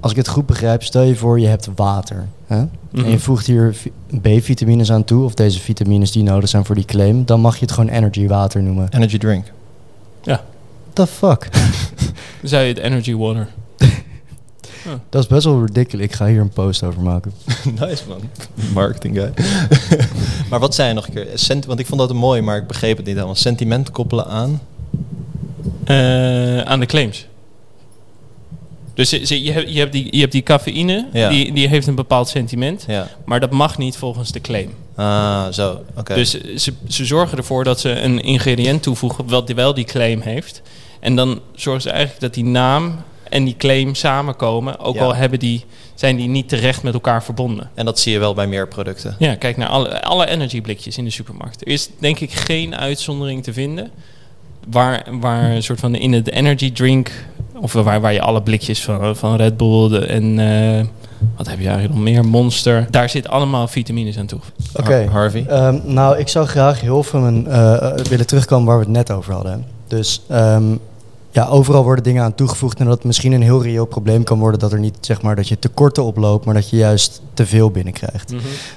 als 0.00 0.10
ik 0.10 0.16
het 0.16 0.28
goed 0.28 0.46
begrijp, 0.46 0.82
stel 0.82 1.02
je 1.02 1.16
voor 1.16 1.40
je 1.40 1.46
hebt 1.46 1.68
water. 1.74 2.28
Hè? 2.46 2.56
En 2.58 2.70
Mhm. 2.92 3.08
je 3.10 3.18
voegt 3.18 3.46
hier 3.46 3.74
vi- 3.74 3.92
B-vitamines 4.20 4.92
aan 4.92 5.04
toe, 5.04 5.24
of 5.24 5.34
deze 5.34 5.60
vitamines 5.60 6.10
die 6.12 6.22
nodig 6.22 6.48
zijn 6.48 6.64
voor 6.64 6.74
die 6.74 6.84
claim. 6.84 7.24
Dan 7.24 7.40
mag 7.40 7.54
je 7.54 7.60
het 7.64 7.72
gewoon 7.72 7.90
energy 7.90 8.26
water 8.26 8.62
noemen. 8.62 8.88
Energy 8.90 9.18
drink. 9.18 9.44
What 10.24 10.40
the 10.92 11.06
fuck? 11.06 11.48
Dan 12.40 12.48
zou 12.48 12.62
je 12.62 12.68
het 12.68 12.78
energy 12.78 13.14
water. 13.14 13.48
Dat 15.08 15.22
is 15.22 15.28
best 15.28 15.44
wel 15.44 15.64
ridiculous. 15.64 16.06
Ik 16.06 16.12
ga 16.12 16.26
hier 16.26 16.40
een 16.40 16.48
post 16.48 16.82
over 16.82 17.02
maken. 17.02 17.32
nice 17.80 18.02
man. 18.08 18.20
Marketing 18.74 19.16
guy. 19.16 19.32
maar 20.50 20.60
wat 20.60 20.74
zei 20.74 20.88
je 20.88 20.94
nog 20.94 21.06
een 21.06 21.14
keer? 21.14 21.26
Sent 21.34 21.64
want 21.64 21.80
ik 21.80 21.86
vond 21.86 22.00
dat 22.00 22.12
mooi, 22.12 22.40
maar 22.40 22.56
ik 22.56 22.66
begreep 22.66 22.96
het 22.96 23.06
niet 23.06 23.14
helemaal. 23.14 23.36
Sentiment 23.36 23.90
koppelen 23.90 24.26
aan. 24.26 24.60
Eh, 25.84 26.60
aan 26.60 26.80
de 26.80 26.86
claims. 26.86 27.26
Dus 28.94 29.10
je, 29.10 29.20
je, 29.20 29.44
je 29.44 29.52
hebt, 29.52 29.72
je 29.72 29.78
hebt 29.78 29.92
die, 29.92 30.08
je 30.10 30.20
hebt 30.20 30.32
die 30.32 30.42
cafeïne, 30.42 31.06
Ja. 31.12 31.28
die, 31.28 31.52
die 31.52 31.68
heeft 31.68 31.86
een 31.86 31.94
bepaald 31.94 32.28
sentiment. 32.28 32.84
Ja. 32.88 33.08
Maar 33.24 33.40
dat 33.40 33.50
mag 33.50 33.78
niet 33.78 33.96
volgens 33.96 34.32
de 34.32 34.40
claim. 34.40 34.70
Ah, 34.94 35.46
zo. 35.52 35.84
Oké. 35.96 36.14
Dus 36.14 36.30
ze, 36.56 36.72
ze 36.88 37.04
zorgen 37.04 37.38
ervoor 37.38 37.64
dat 37.64 37.80
ze 37.80 38.00
een 38.00 38.20
ingrediënt 38.20 38.82
toevoegen 38.82 39.28
wat 39.28 39.46
die 39.46 39.56
wel 39.56 39.74
die 39.74 39.84
claim 39.84 40.20
heeft. 40.20 40.62
En 41.00 41.16
dan 41.16 41.40
zorgen 41.54 41.82
ze 41.82 41.90
eigenlijk 41.90 42.20
dat 42.20 42.34
die 42.34 42.44
naam 42.44 42.96
en 43.30 43.44
die 43.44 43.54
claim 43.58 43.94
samenkomen. 43.94 44.78
Ook 44.78 44.94
Ja. 44.94 45.02
al 45.02 45.14
hebben 45.14 45.38
die, 45.38 45.64
zijn 45.94 46.16
die 46.16 46.28
niet 46.28 46.48
terecht 46.48 46.82
met 46.82 46.94
elkaar 46.94 47.22
verbonden. 47.24 47.70
En 47.74 47.84
dat 47.84 47.98
zie 47.98 48.12
je 48.12 48.18
wel 48.18 48.34
bij 48.34 48.46
meer 48.46 48.68
producten. 48.68 49.16
Ja, 49.18 49.34
kijk 49.34 49.56
naar 49.56 49.68
alle, 49.68 50.02
alle 50.02 50.26
energy 50.28 50.60
blikjes 50.60 50.98
in 50.98 51.04
de 51.04 51.10
supermarkt. 51.10 51.60
Er 51.60 51.68
is 51.72 51.88
denk 51.98 52.20
ik 52.20 52.32
geen 52.32 52.76
uitzondering 52.76 53.42
te 53.42 53.52
vinden 53.52 53.90
waar, 54.70 55.06
waar 55.20 55.50
een 55.50 55.62
soort 55.62 55.80
van 55.80 55.94
in 55.94 56.12
het 56.12 56.30
energy 56.30 56.72
drink, 56.72 57.10
of 57.60 57.72
waar, 57.72 58.00
waar 58.00 58.12
je 58.12 58.20
alle 58.20 58.42
blikjes 58.42 58.82
van, 58.82 59.16
van 59.16 59.36
Red 59.36 59.56
Bull 59.56 59.88
de- 59.88 60.06
en 60.06 60.38
eh, 60.38 60.84
wat 61.36 61.46
heb 61.48 61.58
je 61.58 61.64
eigenlijk 61.68 61.94
nog 61.94 62.04
meer, 62.04 62.24
Monster, 62.24 62.86
daar 62.90 63.08
zit 63.10 63.28
allemaal 63.28 63.68
vitamines 63.68 64.18
aan 64.18 64.26
toe. 64.26 64.40
Oké. 64.74 64.94
Har- 64.94 65.10
Harvey. 65.10 65.44
Ehm, 65.48 65.78
nou, 65.84 66.18
ik 66.18 66.28
zou 66.28 66.46
graag 66.46 66.80
heel 66.80 67.02
veel 67.02 67.20
mijn, 67.20 67.46
eh, 67.46 67.94
willen 68.08 68.26
terugkomen 68.26 68.66
waar 68.66 68.78
we 68.78 68.84
het 68.84 68.92
net 68.92 69.10
over 69.10 69.32
hadden. 69.32 69.64
Dus 69.88 70.22
ehm, 70.28 70.76
ja, 71.30 71.46
overal 71.46 71.82
worden 71.82 72.04
dingen 72.04 72.22
aan 72.22 72.34
toegevoegd 72.34 72.78
en 72.78 72.84
dat 72.86 72.94
het 72.94 73.04
misschien 73.04 73.32
een 73.32 73.42
heel 73.42 73.62
reëel 73.62 73.84
probleem 73.86 74.24
kan 74.24 74.38
worden 74.38 74.60
dat 74.60 74.72
er 74.72 74.78
niet 74.78 74.96
zeg 75.00 75.22
maar 75.22 75.36
dat 75.36 75.48
je 75.48 75.58
tekorten 75.58 76.04
oploopt, 76.04 76.44
maar 76.44 76.54
dat 76.54 76.70
je 76.70 76.76
juist 76.76 77.20
te 77.34 77.46
veel 77.46 77.70
binnenkrijgt. 77.70 78.32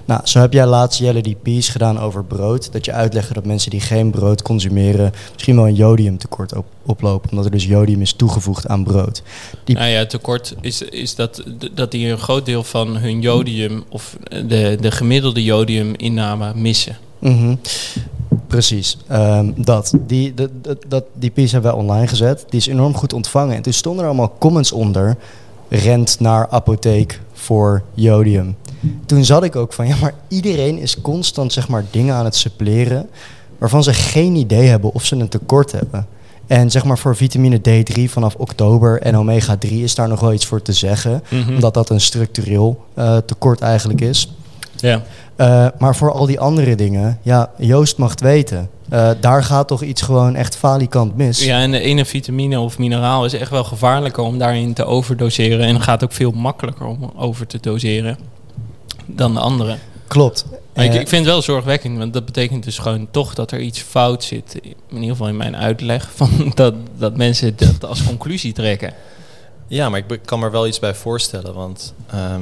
Nou, 0.05 0.21
zo 0.23 0.39
heb 0.39 0.53
jij 0.53 0.65
laatst 0.65 0.99
Jelle 0.99 1.21
die 1.21 1.37
piece 1.41 1.71
gedaan 1.71 1.99
over 1.99 2.23
brood. 2.23 2.71
Dat 2.71 2.85
je 2.85 2.91
uitlegde 2.91 3.33
dat 3.33 3.45
mensen 3.45 3.71
die 3.71 3.79
geen 3.79 4.09
brood 4.11 4.41
consumeren 4.41 5.11
misschien 5.33 5.55
wel 5.55 5.67
een 5.67 5.75
jodiumtekort 5.75 6.55
op, 6.55 6.65
oplopen, 6.85 7.29
omdat 7.29 7.45
er 7.45 7.51
dus 7.51 7.65
jodium 7.65 8.01
is 8.01 8.13
toegevoegd 8.13 8.67
aan 8.67 8.83
brood. 8.83 9.21
Die- 9.63 9.75
Nou 9.75 9.87
ja, 9.87 10.05
tekort 10.05 10.55
is, 10.61 10.81
is 10.81 11.15
dat, 11.15 11.43
dat 11.73 11.91
die 11.91 12.07
een 12.07 12.17
groot 12.19 12.45
deel 12.45 12.63
van 12.63 12.97
hun 12.97 13.21
jodium 13.21 13.83
of 13.89 14.15
de, 14.47 14.77
de 14.81 14.91
gemiddelde 14.91 15.43
jodiuminname 15.43 16.51
missen. 16.55 16.97
Mhm. 17.19 17.55
Precies, 18.51 18.97
Ehm, 19.07 19.51
dat. 19.55 19.93
Die, 20.07 20.33
dat, 20.33 20.49
dat, 20.61 20.77
dat, 20.87 21.03
die 21.13 21.29
piece 21.29 21.53
hebben 21.53 21.71
wij 21.71 21.81
online 21.81 22.07
gezet. 22.07 22.45
Die 22.49 22.59
is 22.59 22.67
enorm 22.67 22.95
goed 22.95 23.13
ontvangen. 23.13 23.55
En 23.55 23.61
toen 23.61 23.73
stonden 23.73 24.01
er 24.01 24.09
allemaal 24.09 24.35
comments 24.39 24.71
onder. 24.71 25.17
Rent 25.69 26.19
naar 26.19 26.47
apotheek 26.49 27.21
voor 27.33 27.81
jodium. 27.93 28.55
Toen 29.05 29.25
zat 29.25 29.43
ik 29.43 29.55
ook 29.55 29.73
van, 29.73 29.87
ja, 29.87 29.95
maar 30.01 30.13
iedereen 30.27 30.77
is 30.77 31.01
constant 31.01 31.53
zeg 31.53 31.67
maar 31.67 31.85
dingen 31.91 32.15
aan 32.15 32.25
het 32.25 32.35
suppleren... 32.35 33.09
waarvan 33.57 33.83
ze 33.83 33.93
geen 33.93 34.35
idee 34.35 34.67
hebben 34.67 34.93
of 34.93 35.05
ze 35.05 35.15
een 35.15 35.29
tekort 35.29 35.71
hebben. 35.71 36.07
En 36.47 36.71
zeg 36.71 36.83
maar 36.83 36.97
voor 36.97 37.15
vitamine 37.15 37.59
D3 37.59 38.03
vanaf 38.03 38.35
oktober 38.35 39.01
en 39.01 39.17
omega 39.17 39.57
3 39.57 39.83
is 39.83 39.95
daar 39.95 40.07
nog 40.07 40.19
wel 40.19 40.33
iets 40.33 40.45
voor 40.45 40.61
te 40.61 40.73
zeggen. 40.73 41.23
Mhm. 41.29 41.53
Omdat 41.53 41.73
dat 41.73 41.89
een 41.89 42.01
structureel 42.01 42.85
eh, 42.93 43.17
tekort 43.17 43.61
eigenlijk 43.61 44.01
is. 44.01 44.33
Ja. 44.81 45.01
Uh, 45.37 45.67
maar 45.79 45.95
voor 45.95 46.11
al 46.11 46.25
die 46.25 46.39
andere 46.39 46.75
dingen, 46.75 47.19
ja, 47.21 47.49
Joost 47.57 47.97
mag 47.97 48.09
het 48.09 48.21
weten. 48.21 48.69
Uh, 48.93 49.09
daar 49.19 49.43
gaat 49.43 49.67
toch 49.67 49.81
iets 49.81 50.01
gewoon 50.01 50.35
echt 50.35 50.55
falikant 50.55 51.15
mis. 51.15 51.43
ja, 51.43 51.59
en 51.59 51.71
de 51.71 51.79
ene 51.79 52.05
vitamine 52.05 52.59
of 52.59 52.77
mineraal 52.77 53.25
is 53.25 53.33
echt 53.33 53.51
wel 53.51 53.63
gevaarlijker 53.63 54.23
om 54.23 54.37
daarin 54.37 54.73
te 54.73 54.85
overdoseren. 54.85 55.65
En 55.65 55.81
gaat 55.81 56.03
ook 56.03 56.11
veel 56.11 56.31
makkelijker 56.31 56.85
om 56.85 57.11
over 57.15 57.47
te 57.47 57.57
doseren 57.61 58.17
dan 59.05 59.33
de 59.33 59.39
andere. 59.39 59.75
Klopt. 60.07 60.45
Maar 60.73 60.85
ik, 60.85 60.93
Eh, 60.93 60.99
ik 60.99 61.07
vind 61.07 61.25
het 61.25 61.33
wel 61.33 61.41
zorgwekkend, 61.41 61.97
want 61.97 62.13
dat 62.13 62.25
betekent 62.25 62.63
dus 62.63 62.77
gewoon 62.77 63.07
toch 63.11 63.33
dat 63.33 63.51
er 63.51 63.59
iets 63.59 63.79
fout 63.79 64.23
zit. 64.23 64.59
In 64.63 64.95
ieder 64.95 65.09
geval 65.09 65.27
in 65.27 65.37
mijn 65.37 65.55
uitleg, 65.55 66.09
van 66.15 66.51
dat, 66.55 66.73
dat 66.97 67.17
mensen 67.17 67.53
dat 67.55 67.85
als 67.85 68.03
conclusie 68.03 68.53
trekken. 68.53 68.93
Ja, 69.67 69.89
maar 69.89 70.03
ik 70.07 70.19
kan 70.25 70.39
me 70.39 70.45
er 70.45 70.51
wel 70.51 70.67
iets 70.67 70.79
bij 70.79 70.93
voorstellen. 70.95 71.53
Want 71.53 71.93
ehm, 72.09 72.41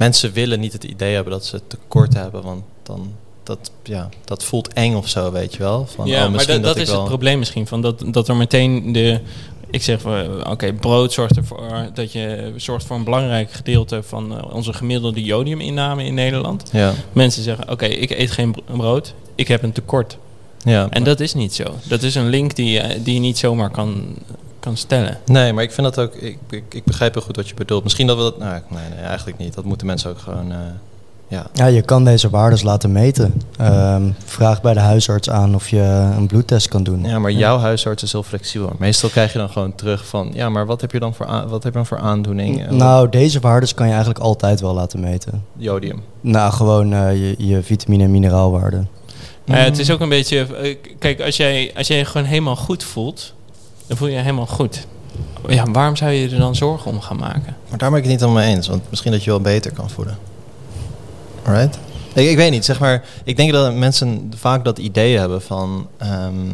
mensen 0.00 0.32
willen 0.32 0.60
niet 0.60 0.72
het 0.72 0.84
idee 0.84 1.14
hebben 1.14 1.32
dat 1.32 1.44
ze 1.44 1.60
tekort 1.66 2.14
hebben. 2.14 2.42
Want 2.42 2.62
dan, 2.82 3.12
dat, 3.42 3.70
ja, 3.82 4.08
dat 4.24 4.44
voelt 4.44 4.72
eng 4.72 4.94
of 4.94 5.08
zo, 5.08 5.32
weet 5.32 5.52
je 5.52 5.58
wel. 5.58 5.86
Van, 5.86 6.06
ja, 6.06 6.24
oh, 6.26 6.32
maar 6.32 6.46
dat, 6.46 6.62
dat 6.62 6.76
is 6.76 6.88
wel... 6.88 6.98
het 6.98 7.08
probleem 7.08 7.38
misschien. 7.38 7.66
Van 7.66 7.82
dat, 7.82 8.02
dat 8.06 8.28
er 8.28 8.36
meteen 8.36 8.92
de. 8.92 9.20
Ik 9.70 9.82
zeg, 9.82 10.00
van, 10.00 10.14
eh, 10.14 10.50
oké, 10.50 10.72
brood 10.72 11.12
zorgt 11.12 11.36
ervoor 11.36 11.90
dat 11.94 12.12
je 12.12 12.52
zorgt 12.56 12.86
voor 12.86 12.96
een 12.96 13.04
belangrijk 13.04 13.52
gedeelte 13.52 14.02
van 14.02 14.36
eh, 14.38 14.54
onze 14.54 14.72
gemiddelde 14.72 15.22
jodiuminname 15.24 16.04
in 16.04 16.14
Nederland. 16.14 16.68
Ja, 16.72 16.92
Mensen 17.12 17.42
zeggen, 17.42 17.70
oké, 17.70 17.84
ik 17.86 18.10
eet 18.10 18.30
geen 18.30 18.52
bro- 18.52 18.76
brood, 18.76 19.14
ik 19.34 19.48
heb 19.48 19.62
een 19.62 19.72
tekort. 19.72 20.16
ja. 20.64 20.86
En 20.90 21.04
dat 21.04 21.20
is 21.20 21.34
niet 21.34 21.54
zo. 21.54 21.64
Dat 21.88 22.02
is 22.02 22.14
een 22.14 22.28
link 22.28 22.54
die, 22.56 23.02
die 23.02 23.14
je 23.14 23.20
niet 23.20 23.38
zomaar 23.38 23.70
kan, 23.70 24.04
kan 24.60 24.76
stellen. 24.76 25.18
Nee, 25.26 25.52
maar 25.52 25.62
ik 25.64 25.72
vind 25.72 25.94
dat 25.94 25.98
ook... 26.06 26.14
Ik, 26.14 26.38
ik, 26.50 26.64
ik 26.74 26.84
begrijp 26.84 27.14
heel 27.14 27.22
goed 27.22 27.36
wat 27.36 27.48
je 27.48 27.54
bedoelt. 27.54 27.82
Misschien 27.82 28.06
dat 28.06 28.16
we 28.16 28.22
dat... 28.22 28.38
Nou, 28.38 28.60
nee, 28.68 28.80
nee, 28.94 29.04
eigenlijk 29.04 29.38
niet. 29.38 29.54
Dat 29.54 29.64
moeten 29.64 29.86
mensen 29.86 30.10
ook 30.10 30.18
gewoon... 30.18 30.52
eh, 30.52 30.58
ja. 31.28 31.46
Ja, 31.52 31.66
je 31.66 31.82
kan 31.82 32.04
deze 32.04 32.30
waardes 32.30 32.62
laten 32.62 32.92
meten. 32.92 33.42
Ehm, 33.58 34.02
vraag 34.24 34.62
bij 34.62 34.74
de 34.74 34.80
huisarts 34.80 35.30
aan 35.30 35.54
of 35.54 35.68
je 35.68 36.10
een 36.16 36.26
bloedtest 36.26 36.68
kan 36.68 36.82
doen. 36.82 37.02
ja, 37.04 37.18
maar 37.18 37.30
jouw 37.30 37.58
huisarts 37.58 38.02
is 38.02 38.12
heel 38.12 38.22
flexibel. 38.22 38.72
Meestal 38.78 39.08
krijg 39.08 39.32
je 39.32 39.38
dan 39.38 39.48
gewoon 39.50 39.74
terug 39.74 40.06
van... 40.06 40.30
Ja, 40.34 40.48
maar 40.48 40.66
wat 40.66 40.80
heb 40.80 40.92
je 40.92 40.98
dan 40.98 41.14
voor, 41.14 41.26
wat 41.26 41.62
heb 41.62 41.72
je 41.72 41.78
dan 41.78 41.86
voor 41.86 41.98
aandoening? 41.98 42.66
En 42.66 42.76
Nou, 42.76 43.08
deze 43.08 43.40
waardes 43.40 43.74
kan 43.74 43.86
je 43.86 43.92
eigenlijk 43.92 44.22
altijd 44.24 44.60
wel 44.60 44.74
laten 44.74 45.00
meten. 45.00 45.44
Jodium. 45.56 46.02
Nou, 46.20 46.52
gewoon 46.52 46.92
eh, 46.92 47.12
je, 47.16 47.34
je 47.38 47.62
vitamine- 47.62 48.04
en 48.04 48.10
mineraalwaarden. 48.10 48.88
Ja, 49.44 49.54
het 49.56 49.78
is 49.78 49.90
ook 49.90 50.00
een 50.00 50.08
beetje. 50.08 50.38
eh, 50.56 50.76
Kijk, 50.98 51.20
als 51.20 51.36
jij, 51.36 51.72
als 51.76 51.86
jij 51.86 51.96
je 51.98 52.04
gewoon 52.04 52.26
helemaal 52.26 52.56
goed 52.56 52.84
voelt, 52.84 53.34
dan 53.90 53.98
voel 53.98 54.08
je 54.08 54.14
je 54.14 54.20
helemaal 54.20 54.46
goed. 54.46 54.86
Ja, 55.48 55.64
waarom 55.70 55.96
zou 55.96 56.10
je 56.10 56.28
er 56.28 56.38
dan 56.38 56.54
zorgen 56.54 56.90
om 56.90 57.00
gaan 57.00 57.16
maken? 57.16 57.56
Maar 57.68 57.78
daar 57.78 57.90
ben 57.90 57.98
ik 57.98 58.04
het 58.04 58.12
niet 58.12 58.20
helemaal 58.20 58.42
mee 58.42 58.54
eens. 58.54 58.68
Want 58.68 58.82
misschien 58.90 59.12
dat 59.12 59.24
je 59.24 59.30
wel 59.30 59.40
beter 59.40 59.72
kan 59.72 59.90
voelen. 59.90 60.18
Alright? 61.42 61.78
Ik, 62.12 62.28
ik 62.28 62.36
weet 62.36 62.50
niet, 62.50 62.64
zeg 62.64 62.80
maar... 62.80 63.04
Ik 63.24 63.36
denk 63.36 63.52
dat 63.52 63.74
mensen 63.74 64.32
vaak 64.36 64.64
dat 64.64 64.78
idee 64.78 65.18
hebben 65.18 65.42
van... 65.42 65.88
ehm, 65.96 66.48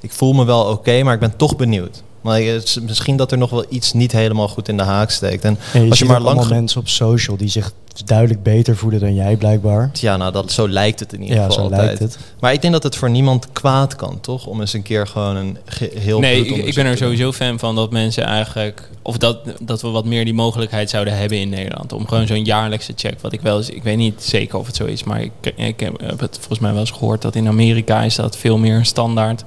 ik 0.00 0.12
voel 0.12 0.32
me 0.32 0.44
wel 0.44 0.64
oké, 0.64 1.02
maar 1.02 1.14
ik 1.14 1.20
ben 1.20 1.36
toch 1.36 1.56
benieuwd. 1.56 2.02
Maar 2.22 2.40
het 2.40 2.78
misschien 2.82 3.16
dat 3.16 3.32
er 3.32 3.38
nog 3.38 3.50
wel 3.50 3.64
iets 3.68 3.92
niet 3.92 4.12
helemaal 4.12 4.48
goed 4.48 4.68
in 4.68 4.76
de 4.76 4.82
haak 4.82 5.10
steekt. 5.10 5.44
En 5.44 5.58
En 5.72 5.82
je 5.84 5.88
Als 5.90 5.98
je 5.98 6.04
ziet 6.04 6.12
maar 6.14 6.20
lang 6.22 6.48
mensen 6.48 6.80
op 6.80 6.88
social 6.88 7.36
die 7.36 7.48
zich 7.48 7.72
duidelijk 8.04 8.42
beter 8.42 8.76
voelen 8.76 9.00
dan 9.00 9.14
jij 9.14 9.36
blijkbaar. 9.36 9.90
ja, 9.92 10.16
nou, 10.16 10.32
dat, 10.32 10.52
zo 10.52 10.68
lijkt 10.68 11.00
het 11.00 11.12
in 11.12 11.20
ieder 11.22 11.36
Ja, 11.36 11.42
geval 11.42 11.56
zo 11.58 11.62
altijd. 11.62 11.82
lijkt 11.82 11.98
het. 11.98 12.18
Maar 12.40 12.52
ik 12.52 12.60
denk 12.60 12.72
dat 12.72 12.82
het 12.82 12.96
voor 12.96 13.10
niemand 13.10 13.46
kwaad 13.52 13.96
kan, 13.96 14.20
toch? 14.20 14.46
Om 14.46 14.60
eens 14.60 14.72
een 14.72 14.82
keer 14.82 15.06
gewoon 15.06 15.36
een 15.36 15.58
ge- 15.64 15.92
heel 15.98 16.20
nee, 16.20 16.46
ik, 16.46 16.74
ben 16.74 16.86
er 16.86 16.96
sowieso 16.96 17.32
fan 17.32 17.58
van 17.58 17.74
dat 17.74 17.90
mensen 17.90 18.24
eigenlijk. 18.24 18.90
Of 19.02 19.18
dat, 19.18 19.38
dat 19.60 19.82
we 19.82 19.88
wat 19.88 20.04
meer 20.04 20.24
die 20.24 20.34
mogelijkheid 20.34 20.90
zouden 20.90 21.16
hebben 21.18 21.38
in 21.38 21.48
Nederland. 21.48 21.92
Om 21.92 22.06
gewoon 22.08 22.26
zo'n 22.26 22.44
jaarlijkse 22.44 22.92
check. 22.96 23.20
Wat 23.20 23.32
ik 23.32 23.40
wel 23.40 23.56
eens. 23.56 23.70
Ik 23.70 23.82
weet 23.82 23.96
niet 23.96 24.22
zeker 24.22 24.58
of 24.58 24.66
het 24.66 24.76
zo 24.76 24.84
is. 24.84 25.04
Maar 25.04 25.22
ik, 25.22 25.32
ik 25.56 25.80
heb 25.80 26.20
het 26.20 26.36
volgens 26.36 26.58
mij 26.58 26.70
wel 26.70 26.80
eens 26.80 26.90
gehoord 26.90 27.22
dat 27.22 27.34
in 27.34 27.48
Amerika 27.48 28.02
is 28.02 28.14
dat 28.14 28.36
veel 28.36 28.58
meer 28.58 28.76
een 28.76 28.86
standaard. 28.86 29.44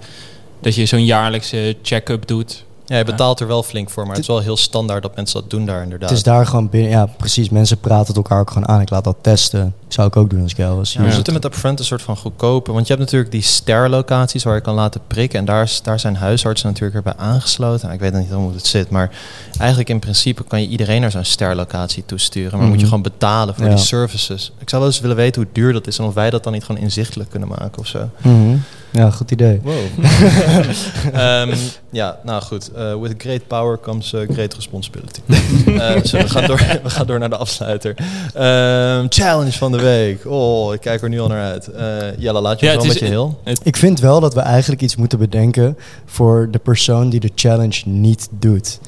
Dat 0.62 0.76
je 0.76 0.86
zo'n 0.86 1.06
jaarlijkse 1.06 1.76
check-up 1.82 2.28
doet. 2.28 2.64
Ja, 2.88 2.98
je 2.98 3.04
betaalt 3.04 3.40
er 3.40 3.48
wel 3.48 3.64
flink 3.64 3.90
voor, 3.90 4.04
maar 4.04 4.12
het 4.12 4.22
is 4.22 4.28
wel 4.28 4.40
heel 4.40 4.58
standaard 4.58 5.02
dat 5.02 5.16
mensen 5.16 5.42
dat 5.42 5.50
doen 5.50 5.66
daar 5.66 5.84
inderdaad. 5.84 6.10
Het 6.10 6.18
is 6.18 6.24
daar 6.24 6.46
gewoon 6.46 6.70
binnen. 6.70 6.90
Ja, 6.92 7.06
precies. 7.06 7.50
Mensen 7.50 7.78
praten 7.78 8.08
het 8.08 8.16
elkaar 8.16 8.40
ook 8.40 8.52
gewoon 8.52 8.68
aan. 8.68 8.82
Ik 8.82 8.90
laat 8.90 9.04
dat 9.04 9.16
testen. 9.22 9.74
zou 9.88 10.08
ik 10.08 10.16
ook 10.16 10.30
doen 10.30 10.42
als 10.42 10.52
ik 10.52 10.58
jou 10.58 10.76
was. 10.78 10.94
Ja, 10.94 11.02
we 11.02 11.12
zitten 11.12 11.34
met 11.34 11.46
Upfront 11.46 11.80
een 11.80 11.86
soort 11.86 12.02
van 12.02 12.18
goedkope. 12.18 12.72
Want 12.72 12.88
je 12.88 12.94
hebt 12.94 13.06
natuurlijk 13.06 13.32
die 13.32 13.42
sterlocaties 13.42 14.44
waar 14.44 14.56
je 14.56 14.62
kan 14.62 14.74
laten 14.76 15.02
prikken. 15.08 15.40
En 15.40 15.46
daar, 15.46 15.80
daar 15.84 16.00
zijn 16.00 16.16
huisartsen 16.16 16.68
natuurlijk 16.68 16.96
erbij 16.96 17.14
aangesloten. 17.26 17.82
Nou, 17.82 17.94
ik 17.94 18.00
weet 18.00 18.14
niet 18.22 18.32
hoe 18.32 18.54
het 18.54 18.66
zit. 18.68 18.90
Maar 18.90 19.12
eigenlijk 19.58 19.90
in 19.90 20.00
principe 20.00 20.44
kan 20.44 20.62
je 20.62 20.68
iedereen 20.68 21.02
naar 21.02 21.12
zo'n 21.12 21.24
sterlocatie 21.24 22.04
toesturen. 22.06 22.52
Maar 22.60 22.68
moet 22.68 22.70
je 22.76 22.78
Mhm. 22.78 22.86
gewoon 22.88 23.02
betalen 23.04 23.56
voor 23.56 23.64
Ja. 23.66 23.76
die 23.76 23.84
services. 23.84 24.52
Ik 24.60 24.70
zou 24.70 24.82
wel 24.82 24.92
eens 24.92 25.00
willen 25.00 25.16
weten 25.16 25.42
hoe 25.42 25.52
duur 25.54 25.74
dat 25.74 25.88
is. 25.88 25.98
En 25.98 26.06
of 26.06 26.14
wij 26.14 26.30
dat 26.30 26.44
dan 26.44 26.54
niet 26.54 26.64
gewoon 26.64 26.82
inzichtelijk 26.82 27.30
kunnen 27.30 27.50
maken 27.50 27.80
of 27.80 27.88
zo. 27.88 28.10
Mhm. 28.22 28.58
Ja, 28.96 29.12
goed 29.12 29.32
idee. 29.32 29.62
Wow. 29.64 29.74
Ehm, 31.14 31.56
ja, 31.90 32.20
nou 32.24 32.42
goed. 32.42 32.72
Eh, 32.72 32.96
with 33.02 33.14
great 33.18 33.48
power 33.48 33.80
comes 33.80 34.14
eh, 34.14 34.22
great 34.30 34.54
responsibility. 34.54 35.20
Eh, 35.66 35.96
we, 35.96 36.30
gaan 36.30 36.46
door, 36.46 36.58
we 36.84 36.90
gaan 36.90 37.08
door 37.08 37.20
naar 37.20 37.30
de 37.30 37.38
afsluiter. 37.38 37.96
Ehm, 38.34 39.06
challenge 39.10 39.52
van 39.52 39.72
de 39.72 39.82
week. 39.82 40.26
Oh, 40.26 40.74
ik 40.74 40.82
kijk 40.82 41.02
er 41.02 41.10
nu 41.10 41.20
al 41.20 41.28
naar 41.28 41.44
uit. 41.44 41.68
Eh 41.68 42.18
Jelle, 42.18 42.42
laat 42.42 42.60
je 42.60 42.66
Ja, 42.66 42.76
wel 42.76 42.86
met 42.86 43.00
je 43.00 43.06
heel. 43.06 43.42
Ik 43.64 43.76
vind 43.76 44.00
wel 44.00 44.20
dat 44.20 44.34
we 44.34 44.40
eigenlijk 44.40 44.82
iets 44.82 44.96
moeten 44.96 45.20
bedenken 45.20 45.78
voor 46.06 46.48
de 46.52 46.60
persoon 46.60 47.10
die 47.10 47.20
de 47.20 47.32
challenge 47.36 47.82
niet 47.86 48.28
doet. 48.32 48.80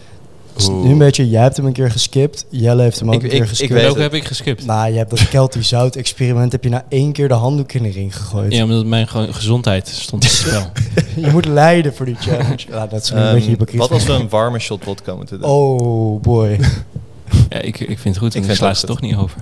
Dus 0.58 0.68
nu 0.70 0.90
een 0.92 0.98
beetje, 0.98 1.30
jij 1.30 1.42
hebt 1.42 1.58
hem 1.58 1.66
een 1.66 1.74
keer 1.74 1.92
geskipt. 1.92 2.46
Jelle 2.50 2.82
heeft 2.82 3.00
hem 3.00 3.08
ook 3.08 3.14
Ik- 3.16 3.22
een 3.24 3.28
keer 3.30 3.38
ik- 3.38 3.44
ik 3.44 3.50
geskipt. 3.50 3.74
Welke 3.74 4.02
heb 4.02 4.14
ik 4.14 4.24
geskipt? 4.26 4.66
Nou, 4.66 4.92
je 4.92 4.98
hebt 4.98 5.10
dat 5.10 5.30
Kelty 5.30 5.62
Zout 5.62 5.96
experiment, 5.96 6.52
heb 6.52 6.64
je 6.64 6.70
na 6.70 6.86
één 6.90 7.12
keer 7.12 7.28
de 7.28 7.34
handdoek 7.34 7.72
in 7.74 7.84
de 7.84 7.90
ring 7.90 8.16
gegooid. 8.18 8.54
Ja, 8.54 8.64
omdat 8.64 8.86
mijn 8.86 9.08
gezondheid 9.34 9.88
stond 9.88 10.24
op 10.24 10.30
het 10.30 10.38
spel. 10.38 10.72
Je 11.26 11.32
moet 11.32 11.46
lijden 11.46 11.96
voor 11.96 12.06
die 12.06 12.16
challenge. 12.20 12.58
Ja, 12.70 12.88
dat 12.88 13.02
is 13.04 13.10
een 13.10 13.18
Ehm, 13.18 13.34
beetje 13.34 13.50
hypocriet. 13.50 13.80
wat 13.80 13.92
als 13.92 14.06
we 14.06 14.14
een 14.14 14.30
warme 14.30 14.60
shot 14.60 14.84
vodka 14.84 15.16
moeten 15.16 15.40
doen? 15.40 15.50
Oh 15.50 16.22
boy. 16.22 16.60
ja, 17.50 17.58
ik, 17.62 17.80
ik 17.80 18.00
vind 18.00 18.04
het 18.04 18.18
goed, 18.18 18.36
Ik 18.36 18.44
vind 18.44 18.58
sla 18.58 18.68
het 18.70 18.86
toch 18.86 19.02
niet 19.02 19.16
over. 19.16 19.38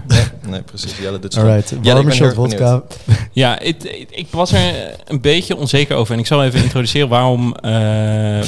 Nee, 0.50 0.62
precies. 0.62 0.98
Jelle, 1.02 1.20
dit 1.20 1.32
is 1.32 1.38
Alright, 1.40 1.70
Jelle, 1.70 1.82
warme 1.84 2.00
ik 2.00 2.06
ben 2.06 2.16
shot 2.16 2.34
vodka. 2.34 2.84
Ja, 3.32 3.60
ik 3.60 4.28
was 4.32 4.52
er 4.52 4.96
een 5.06 5.22
beetje 5.22 5.56
onzeker 5.56 5.96
over. 5.96 6.14
En 6.14 6.20
ik 6.20 6.26
zal 6.28 6.44
even 6.44 6.64
introduceren 6.64 7.10
waarom, 7.10 7.56
eh, 7.56 7.72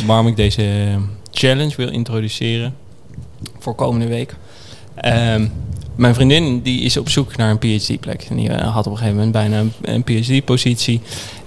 waarom 0.06 0.28
ik 0.28 0.36
deze 0.36 0.64
challenge 1.38 1.76
wil 1.76 1.90
introduceren 1.90 2.76
voor 3.60 3.76
komende 3.76 4.08
week. 4.08 4.36
Ehm, 4.96 5.48
mijn 5.98 6.16
vriendin 6.16 6.62
die 6.62 6.82
is 6.82 6.98
op 6.98 7.10
zoek 7.10 7.36
naar 7.36 7.50
een 7.50 7.58
PhD-plek. 7.58 8.26
En 8.30 8.36
die 8.36 8.50
eh, 8.50 8.74
had 8.74 8.86
op 8.86 8.92
een 8.92 8.98
gegeven 8.98 9.16
moment 9.16 9.34
bijna 9.34 9.60
een, 9.60 9.74
een 9.82 10.04
PhD-positie. 10.04 11.02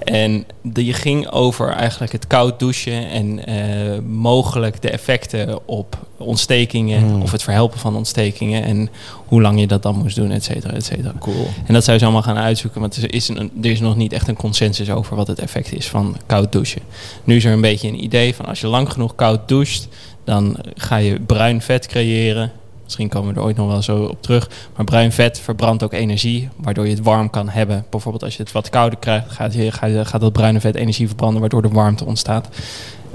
En 0.05 0.45
die 0.63 0.93
ging 0.93 1.31
over 1.31 1.69
eigenlijk 1.69 2.13
het 2.13 2.27
koud 2.27 2.59
douchen 2.59 3.11
en 3.11 3.47
eh, 3.47 3.99
mogelijk 4.09 4.83
de 4.83 4.91
effecten 4.91 5.69
op 5.69 5.99
ontstekingen 6.17 7.03
Hmm. 7.03 7.23
of 7.23 7.33
het 7.33 7.43
verhelpen 7.43 7.79
van 7.79 7.97
ontstekingen 7.97 8.63
en 8.63 8.89
hoe 9.27 9.41
lang 9.41 9.61
je 9.61 9.67
dat 9.67 9.83
dan 9.83 9.99
moest 9.99 10.17
doen, 10.17 10.31
et 10.31 10.45
cetera, 10.45 10.75
et 10.75 10.85
cetera. 10.85 11.13
Cool. 11.19 11.49
En 11.67 11.75
dat 11.75 11.85
zou 11.85 11.99
ze 11.99 12.05
allemaal 12.05 12.23
gaan 12.23 12.37
uitzoeken, 12.37 12.81
want 12.81 12.97
er 12.97 13.15
is, 13.15 13.29
een, 13.29 13.51
er 13.63 13.71
is 13.71 13.81
nog 13.81 13.97
niet 13.97 14.13
echt 14.13 14.29
een 14.29 14.37
consensus 14.37 14.91
over 14.91 15.17
wat 15.17 15.27
het 15.27 15.39
effect 15.39 15.73
is 15.73 15.89
van 15.89 16.17
koud 16.27 16.53
douchen. 16.53 16.83
Nu 17.25 17.37
is 17.37 17.45
er 17.45 17.53
een 17.53 17.61
beetje 17.61 17.89
een 17.89 18.05
idee 18.05 18.35
van 18.35 18.47
als 18.47 18.61
je 18.61 18.67
lang 18.67 18.93
genoeg 18.93 19.15
koud 19.15 19.49
doucht, 19.49 19.89
dan 20.25 20.57
ga 20.75 20.97
je 20.97 21.21
bruin 21.21 21.63
vet 21.63 21.87
creëren. 21.87 22.53
Misschien 22.91 23.09
komen 23.09 23.35
we 23.35 23.41
er 23.41 23.47
ooit 23.47 23.57
nog 23.57 23.69
wel 23.69 23.83
zo 23.83 24.03
op 24.03 24.23
terug. 24.23 24.51
Maar 24.77 24.85
bruin 24.85 25.13
vet 25.13 25.41
verbrandt 25.41 25.83
ook 25.83 25.93
energie, 25.93 26.49
waardoor 26.57 26.85
je 26.85 26.95
het 26.95 27.03
warm 27.03 27.31
kan 27.31 27.49
hebben. 27.49 27.85
Bijvoorbeeld 27.91 28.25
als 28.25 28.37
je 28.37 28.43
het 28.43 28.53
wat 28.53 28.71
kouder 28.71 28.99
krijgt, 28.99 29.31
gaat, 29.31 29.55
je, 29.55 29.73
gaat, 29.73 30.21
dat 30.21 30.33
bruine 30.33 30.61
vet 30.61 30.75
energie 30.75 31.07
verbranden, 31.07 31.41
waardoor 31.41 31.63
er 31.63 31.73
warmte 31.73 32.05
ontstaat. 32.05 32.49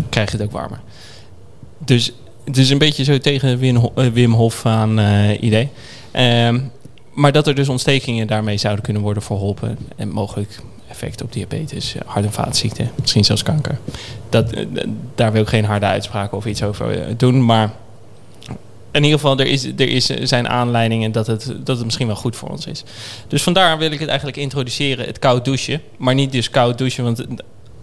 Krijg 0.10 0.32
je 0.32 0.38
het 0.38 0.46
ook 0.46 0.52
warmer. 0.52 0.80
Dus 1.78 2.14
het 2.44 2.58
is 2.58 2.70
een 2.70 2.78
beetje 2.78 3.04
zo 3.04 3.18
tegen 3.18 3.58
Wim, 3.58 3.92
eh, 3.96 4.32
Hof 4.32 4.66
aan 4.66 5.00
eh, 5.00 5.42
idee. 5.42 5.70
Ehm, 6.12 6.60
maar 7.14 7.32
dat 7.32 7.48
er 7.48 7.56
dus 7.56 7.70
ontstekingen 7.70 8.28
daarmee 8.28 8.58
zouden 8.58 8.84
kunnen 8.84 9.02
worden 9.02 9.24
verholpen. 9.24 9.78
En 9.96 10.10
mogelijk 10.10 10.60
effecten 10.90 11.26
op 11.26 11.34
diabetes, 11.34 11.96
hart- 12.06 12.26
en 12.26 12.32
vaatziekten, 12.32 12.92
misschien 13.02 13.26
zelfs 13.26 13.44
kanker. 13.44 13.78
Dat, 14.30 14.52
eh, 14.52 14.66
daar 15.16 15.32
wil 15.32 15.42
ik 15.42 15.48
geen 15.48 15.66
harde 15.66 15.86
uitspraken 15.86 16.38
of 16.38 16.46
iets 16.46 16.64
over 16.64 17.18
doen. 17.18 17.46
Maar 17.46 17.72
in 18.96 19.04
ieder 19.04 19.20
geval, 19.20 19.40
er, 19.40 19.48
is, 19.48 19.66
er 19.66 19.90
is, 19.90 20.10
er 20.10 20.28
zijn 20.28 20.48
aanleidingen 20.48 21.12
dat 21.12 21.28
het, 21.28 21.54
dat 21.64 21.76
het 21.76 21.86
misschien 21.86 22.08
wel 22.08 22.16
goed 22.16 22.36
voor 22.36 22.50
ons 22.50 22.66
is. 22.66 22.84
Dus 23.28 23.44
vandaar 23.44 23.78
wil 23.78 23.92
ik 23.92 24.00
het 24.00 24.08
eigenlijk 24.08 24.38
introduceren, 24.38 25.06
het 25.06 25.20
koud 25.20 25.46
douchen. 25.46 25.82
Maar 25.98 26.14
niet 26.14 26.32
dus 26.32 26.50
koud 26.50 26.78
douchen, 26.78 27.04
want 27.04 27.26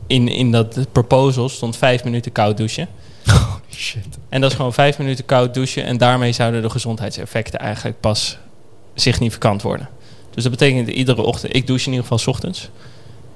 in, 0.06 0.28
in 0.28 0.50
dat 0.50 0.92
proposal 0.92 1.48
stond 1.48 1.76
vijf 1.76 2.04
minuten 2.04 2.32
koud 2.32 2.56
douchen. 2.56 2.88
Shit. 3.70 4.04
En 4.28 4.40
dat 4.40 4.50
is 4.50 4.56
gewoon 4.56 4.72
vijf 4.72 4.98
minuten 4.98 5.24
koud 5.24 5.54
douchen. 5.54 5.84
En 5.84 5.96
daarmee 5.96 6.32
zouden 6.32 6.62
de 6.62 6.70
gezondheidseffecten 6.70 7.58
eigenlijk 7.58 8.00
pas 8.00 8.38
significant 8.94 9.62
worden. 9.62 9.88
Dus 10.30 10.42
dat 10.42 10.52
betekent 10.52 10.86
dat 10.86 10.94
iedere 10.94 11.22
ochtend... 11.22 11.56
Ik 11.56 11.66
douche 11.66 11.86
in 11.86 11.90
ieder 11.92 12.06
geval 12.08 12.18
's 12.18 12.26
ochtends. 12.26 12.68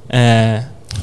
Eh, 0.06 0.54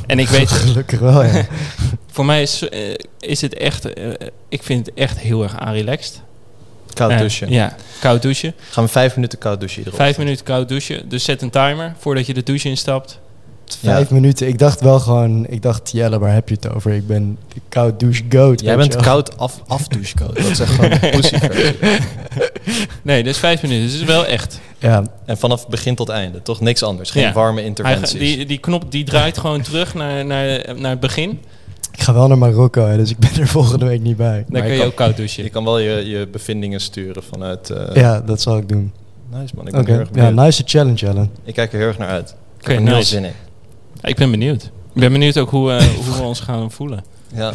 en 0.07 0.19
ik 0.19 0.28
weet... 0.28 0.49
Gelukkig 0.67 0.99
wel, 0.99 1.24
ja. 1.24 1.45
voor 2.13 2.26
mij 2.26 2.41
is, 2.41 2.69
eh, 2.69 2.93
is 3.19 3.41
het 3.41 3.53
echt... 3.53 3.93
eh, 3.93 4.28
ik 4.49 4.63
vind 4.63 4.86
het 4.86 4.95
echt 4.95 5.19
heel 5.19 5.43
erg 5.43 5.57
aanrelaxed. 5.57 6.21
Koud 6.93 7.11
Eh, 7.11 7.17
douchen. 7.17 7.49
ja, 7.49 7.75
koud 7.99 8.21
douchen. 8.21 8.53
Gaan 8.69 8.83
we 8.83 8.89
vijf 8.89 9.15
minuten 9.15 9.39
koud 9.39 9.59
douchen 9.59 9.77
iedere 9.77 9.95
Vijf 9.95 10.09
ochtend? 10.09 10.25
minuten 10.25 10.45
koud 10.45 10.69
douchen. 10.69 11.09
Dus 11.09 11.23
zet 11.23 11.41
een 11.41 11.49
timer 11.49 11.93
voordat 11.99 12.25
je 12.25 12.33
de 12.33 12.43
douche 12.43 12.69
instapt. 12.69 13.19
Vijf 13.83 14.09
minuten. 14.09 14.47
Ik 14.47 14.57
dacht 14.59 14.81
wel 14.81 14.99
gewoon, 14.99 15.45
ik 15.47 15.61
dacht, 15.61 15.91
Jelle, 15.91 16.19
waar 16.19 16.33
heb 16.33 16.49
je 16.49 16.55
het 16.55 16.69
over? 16.73 16.91
Ik 16.91 17.07
ben 17.07 17.37
de 17.53 17.61
koud 17.69 17.99
douche 17.99 18.23
goat. 18.29 18.61
Jij 18.61 18.77
weet 18.77 18.89
bent 18.89 19.03
koud 19.03 19.37
af, 19.37 19.61
afdouchecoat. 19.67 20.35
Dat 20.35 20.45
is 20.45 20.59
echt 20.59 20.71
gewoon 20.71 20.91
een 20.91 20.99
pussy 21.11 21.37
versie. 21.39 21.75
Nee, 23.01 23.23
dus 23.23 23.37
vijf 23.37 23.61
minuten. 23.61 23.83
Dus 23.83 23.91
het 23.93 24.01
is 24.01 24.07
wel 24.07 24.25
echt. 24.25 24.59
Ja, 24.79 25.03
En 25.25 25.37
vanaf 25.37 25.67
begin 25.67 25.95
tot 25.95 26.09
einde. 26.09 26.41
Toch 26.41 26.59
niks 26.61 26.83
anders. 26.83 27.09
Geen 27.11 27.23
Ja. 27.23 27.31
warme 27.33 27.59
Hij, 27.59 27.67
interventies. 27.69 28.19
die, 28.19 28.45
die 28.45 28.57
knop 28.57 28.91
die 28.91 29.03
draait 29.03 29.37
gewoon 29.37 29.61
terug 29.61 29.93
naar, 29.93 30.25
naar, 30.25 30.63
naar 30.75 30.91
het 30.91 30.99
begin. 30.99 31.41
Ik 31.93 32.01
ga 32.01 32.13
wel 32.13 32.27
naar 32.27 32.37
Marokko, 32.37 32.85
hè, 32.85 32.97
dus 32.97 33.09
ik 33.09 33.17
ben 33.17 33.29
er 33.39 33.47
volgende 33.57 33.85
week 33.85 34.01
niet 34.01 34.17
bij. 34.17 34.35
Dan 34.35 34.45
Maar 34.61 34.61
kun 34.69 34.71
je 34.77 34.83
ook 34.85 34.95
koud 34.95 35.17
douchen. 35.17 35.43
Je 35.43 35.49
kan 35.49 35.63
wel 35.63 35.77
je, 35.79 36.09
je 36.09 36.27
bevindingen 36.27 36.79
sturen 36.81 37.23
vanuit... 37.23 37.69
eh, 37.69 37.95
Ja, 37.95 38.21
dat 38.21 38.41
zal 38.41 38.57
ik 38.57 38.69
doen. 38.69 38.91
Nice 39.31 39.53
man, 39.55 39.67
ik 39.67 39.71
ben 39.73 39.85
heel 39.85 39.99
erg 39.99 40.07
ja, 40.07 40.13
benieuwd. 40.13 40.45
nice 40.45 40.63
challenge, 40.65 40.95
Jelle. 40.95 41.27
Ik 41.43 41.53
kijk 41.53 41.71
er 41.73 41.77
heel 41.79 41.87
erg 41.87 41.97
naar 41.97 42.09
uit. 42.09 42.29
Ik 42.29 42.63
Oké, 42.63 42.73
heb 42.73 42.87
er 42.87 42.93
nice. 42.93 43.03
zin 43.09 43.23
in. 43.23 43.31
Ik 44.01 44.15
ben 44.15 44.31
benieuwd. 44.31 44.63
Ik 44.63 44.99
ben 45.01 45.11
benieuwd 45.11 45.37
ook 45.37 45.49
hoe, 45.49 45.71
eh, 45.71 45.83
hoe 45.85 46.15
we 46.15 46.21
ons 46.21 46.39
gaan 46.39 46.71
voelen. 46.71 47.03
Ja, 47.35 47.53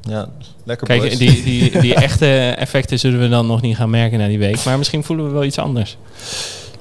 ja 0.00 0.28
lekker 0.64 0.86
Kijk, 0.86 1.00
boys. 1.00 1.18
die, 1.18 1.42
die, 1.42 1.80
die 1.80 1.94
echte 2.06 2.26
effecten 2.58 2.98
zullen 2.98 3.20
we 3.20 3.28
dan 3.28 3.46
nog 3.46 3.60
niet 3.60 3.76
gaan 3.76 3.90
merken 3.90 4.18
na 4.18 4.26
die 4.28 4.38
week. 4.38 4.64
Maar 4.64 4.78
misschien 4.78 5.04
voelen 5.04 5.26
we 5.26 5.32
wel 5.32 5.44
iets 5.44 5.58
anders. 5.58 5.96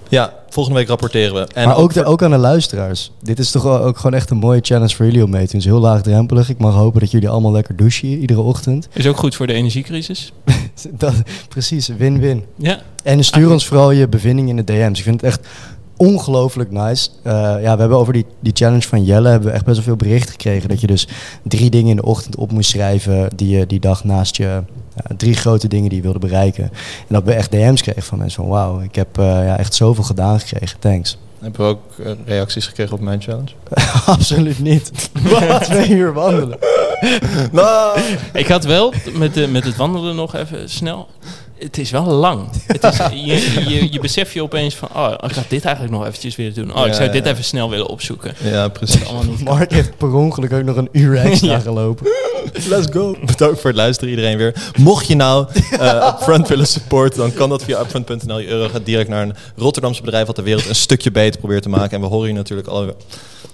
Ja, 0.10 0.34
volgende 0.50 0.80
week 0.80 0.88
rapporteren 0.88 1.34
we. 1.34 1.48
En 1.54 1.68
maar 1.68 1.78
ook, 1.78 1.94
de, 1.94 2.06
ook 2.06 2.24
aan 2.24 2.32
de 2.32 2.38
luisteraars. 2.38 3.12
Dit 3.22 3.40
is 3.40 3.52
toch 3.52 3.66
ook 3.66 3.98
gewoon 3.98 4.14
echt 4.14 4.30
een 4.30 4.38
mooie 4.38 4.60
challenge 4.62 4.96
voor 4.96 5.06
jullie 5.06 5.24
om 5.24 5.30
mee 5.30 5.46
te 5.46 5.52
doen. 5.52 5.62
Het 5.62 5.66
is 5.70 5.74
heel 5.74 5.82
laagdrempelig. 5.82 6.50
Ik 6.50 6.58
mag 6.58 6.74
hopen 6.74 7.00
dat 7.00 7.12
jullie 7.12 7.30
allemaal 7.30 7.52
lekker 7.52 7.76
douchen 7.76 8.08
iedere 8.08 8.42
ochtend. 8.42 8.88
Is 8.94 9.08
ook 9.08 9.18
goed 9.18 9.36
voor 9.36 9.48
de 9.48 9.54
energiecrisis. 9.54 10.32
Dat, 10.92 11.14
precies, 11.48 11.88
win-win. 11.88 12.46
Ja, 12.56 12.80
En 13.04 13.24
stuur 13.24 13.52
ons 13.52 13.68
vooral 13.68 13.92
je 13.92 14.08
bevindingen 14.08 14.58
in 14.58 14.66
de 14.66 14.74
DM's. 14.74 14.98
Ik 14.98 15.04
vind 15.04 15.22
het 15.22 15.32
echt 15.32 15.48
ongelooflijk 16.00 16.72
nice. 16.72 17.10
Eh, 17.24 17.34
ja, 17.62 17.74
we 17.74 17.80
hebben 17.80 17.98
over 17.98 18.14
die, 18.14 18.26
die 18.40 18.54
challenge 18.56 18.88
van 18.88 19.04
Jelle 19.04 19.30
hebben 19.30 19.48
we 19.48 19.54
echt 19.54 19.66
best 19.66 19.76
wel 19.76 19.86
veel 19.86 20.08
bericht 20.08 20.30
gekregen. 20.30 20.70
Dat 20.70 20.82
je 20.82 20.88
dus 20.88 21.08
drie 21.44 21.70
dingen 21.70 21.90
in 21.90 21.96
de 21.96 22.06
ochtend 22.06 22.36
op 22.36 22.52
moest 22.52 22.70
schrijven 22.70 23.30
die 23.36 23.58
je 23.58 23.68
die 23.68 23.80
dag 23.80 24.04
naast 24.04 24.36
je... 24.38 24.44
ja, 24.96 25.16
drie 25.18 25.34
grote 25.34 25.68
dingen 25.68 25.90
die 25.90 25.98
je 25.98 26.04
wilde 26.04 26.20
bereiken. 26.20 26.64
En 26.64 27.08
dat 27.08 27.24
we 27.24 27.34
echt 27.34 27.52
DM's 27.52 27.82
kregen 27.82 28.04
van 28.04 28.18
mensen 28.18 28.44
van 28.44 28.52
wauw, 28.52 28.80
ik 28.80 28.96
heb 28.96 29.18
eh, 29.18 29.26
ja, 29.26 29.58
echt 29.58 29.76
zoveel 29.76 30.04
gedaan 30.04 30.40
gekregen. 30.40 30.80
Thanks. 30.80 31.18
Hebben 31.40 31.62
we 31.62 31.68
ook 31.68 32.06
eh, 32.06 32.12
reacties 32.26 32.68
gekregen 32.68 32.94
op 32.94 33.02
mijn 33.02 33.22
challenge? 33.22 33.52
Absoluut 34.06 34.60
niet. 34.60 35.10
Twee 35.62 35.90
uur 35.90 36.14
wandelen. 36.14 36.58
Nou, 37.52 38.00
ik 38.34 38.48
had 38.48 38.64
wel 38.64 38.94
met, 39.14 39.34
de, 39.34 39.48
met 39.48 39.64
het 39.64 39.76
wandelen 39.76 40.16
nog 40.16 40.36
even 40.36 40.70
snel. 40.70 41.08
Het 41.60 41.78
is 41.78 41.92
wel 41.92 42.06
lang. 42.06 42.50
Het 42.68 42.84
is, 42.84 42.98
je, 42.98 43.70
je, 43.70 43.92
je 43.92 44.00
beseft 44.00 44.34
je 44.34 44.44
opeens 44.44 44.76
van, 44.76 44.90
oh, 44.96 45.14
ik 45.30 45.32
had 45.32 45.46
dit 45.48 45.66
eigenlijk 45.66 45.96
nog 45.96 46.06
eventjes 46.06 46.36
willen 46.36 46.54
doen. 46.54 46.76
Oh, 46.76 46.88
ik 46.88 46.94
zou 46.94 47.12
dit 47.12 47.26
even 47.26 47.44
snel 47.44 47.70
willen 47.70 47.88
opzoeken. 47.88 48.34
Ja, 48.44 48.68
precies. 48.68 49.02
Mark 49.44 49.72
heeft 49.72 49.98
per 49.98 50.14
ongeluk 50.14 50.54
ook 50.54 50.64
nog 50.64 50.76
een 50.76 50.90
uur 50.92 51.18
extra 51.26 51.60
gelopen. 51.60 52.08
Let's 52.68 52.88
go. 52.92 53.16
Bedankt 53.26 53.60
voor 53.60 53.70
het 53.70 53.80
luisteren 53.80 54.10
iedereen 54.10 54.38
weer. 54.38 54.72
Mocht 54.78 55.08
je 55.08 55.16
nou 55.16 55.48
eh 55.80 56.14
Upfront 56.14 56.48
willen 56.48 56.68
supporten, 56.68 57.20
dan 57.20 57.34
kan 57.34 57.50
dat 57.50 57.64
via 57.64 57.80
upfront.nl. 57.80 58.40
Je 58.40 58.48
euro 58.48 58.70
gaat 58.70 58.86
direct 58.86 59.10
naar 59.10 59.22
een 59.22 59.36
Rotterdamse 59.56 60.02
bedrijf 60.02 60.28
wat 60.28 60.36
de 60.36 60.42
wereld 60.42 60.70
een 60.70 60.76
stukje 60.76 61.12
beter 61.12 61.40
probeert 61.40 61.64
te 61.64 61.70
maken. 61.70 61.92
En 61.92 62.02
we 62.02 62.08
horen 62.08 62.28
je 62.28 62.34
natuurlijk 62.34 62.68
alle... 62.68 62.96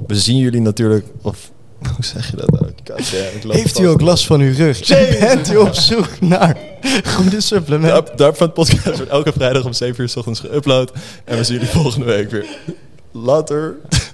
We 0.08 0.16
zien 0.16 0.38
jullie 0.38 0.62
natuurlijk... 0.62 1.06
Of, 1.22 1.51
hoe 1.95 2.05
zeg 2.05 2.29
je 2.31 2.38
dat 2.38 2.51
nou? 2.51 2.63
God 2.65 2.86
damn, 3.11 3.36
ik 3.36 3.43
loop 3.43 3.53
Heeft 3.53 3.79
u 3.79 3.83
vast. 3.83 3.93
ook 3.93 4.01
last 4.01 4.25
van 4.25 4.39
uw 4.41 4.53
rug? 4.55 4.88
Bent 5.19 5.51
u 5.51 5.55
op 5.57 5.73
zoek 5.73 6.07
naar 6.19 6.57
goede 7.05 7.41
supplementen? 7.41 8.17
De 8.17 8.23
Upfront 8.25 8.53
podcast 8.53 8.95
wordt 8.97 9.11
elke 9.11 9.31
vrijdag 9.31 9.65
om 9.65 9.73
7 9.73 10.01
uur 10.01 10.09
s 10.09 10.15
ochtends 10.15 10.41
geüpload. 10.45 10.91
En 11.25 11.38
we 11.38 11.43
zien 11.43 11.55
jullie 11.55 11.69
volgende 11.71 12.05
week 12.05 12.31
weer. 12.31 12.45
Later. 13.11 13.75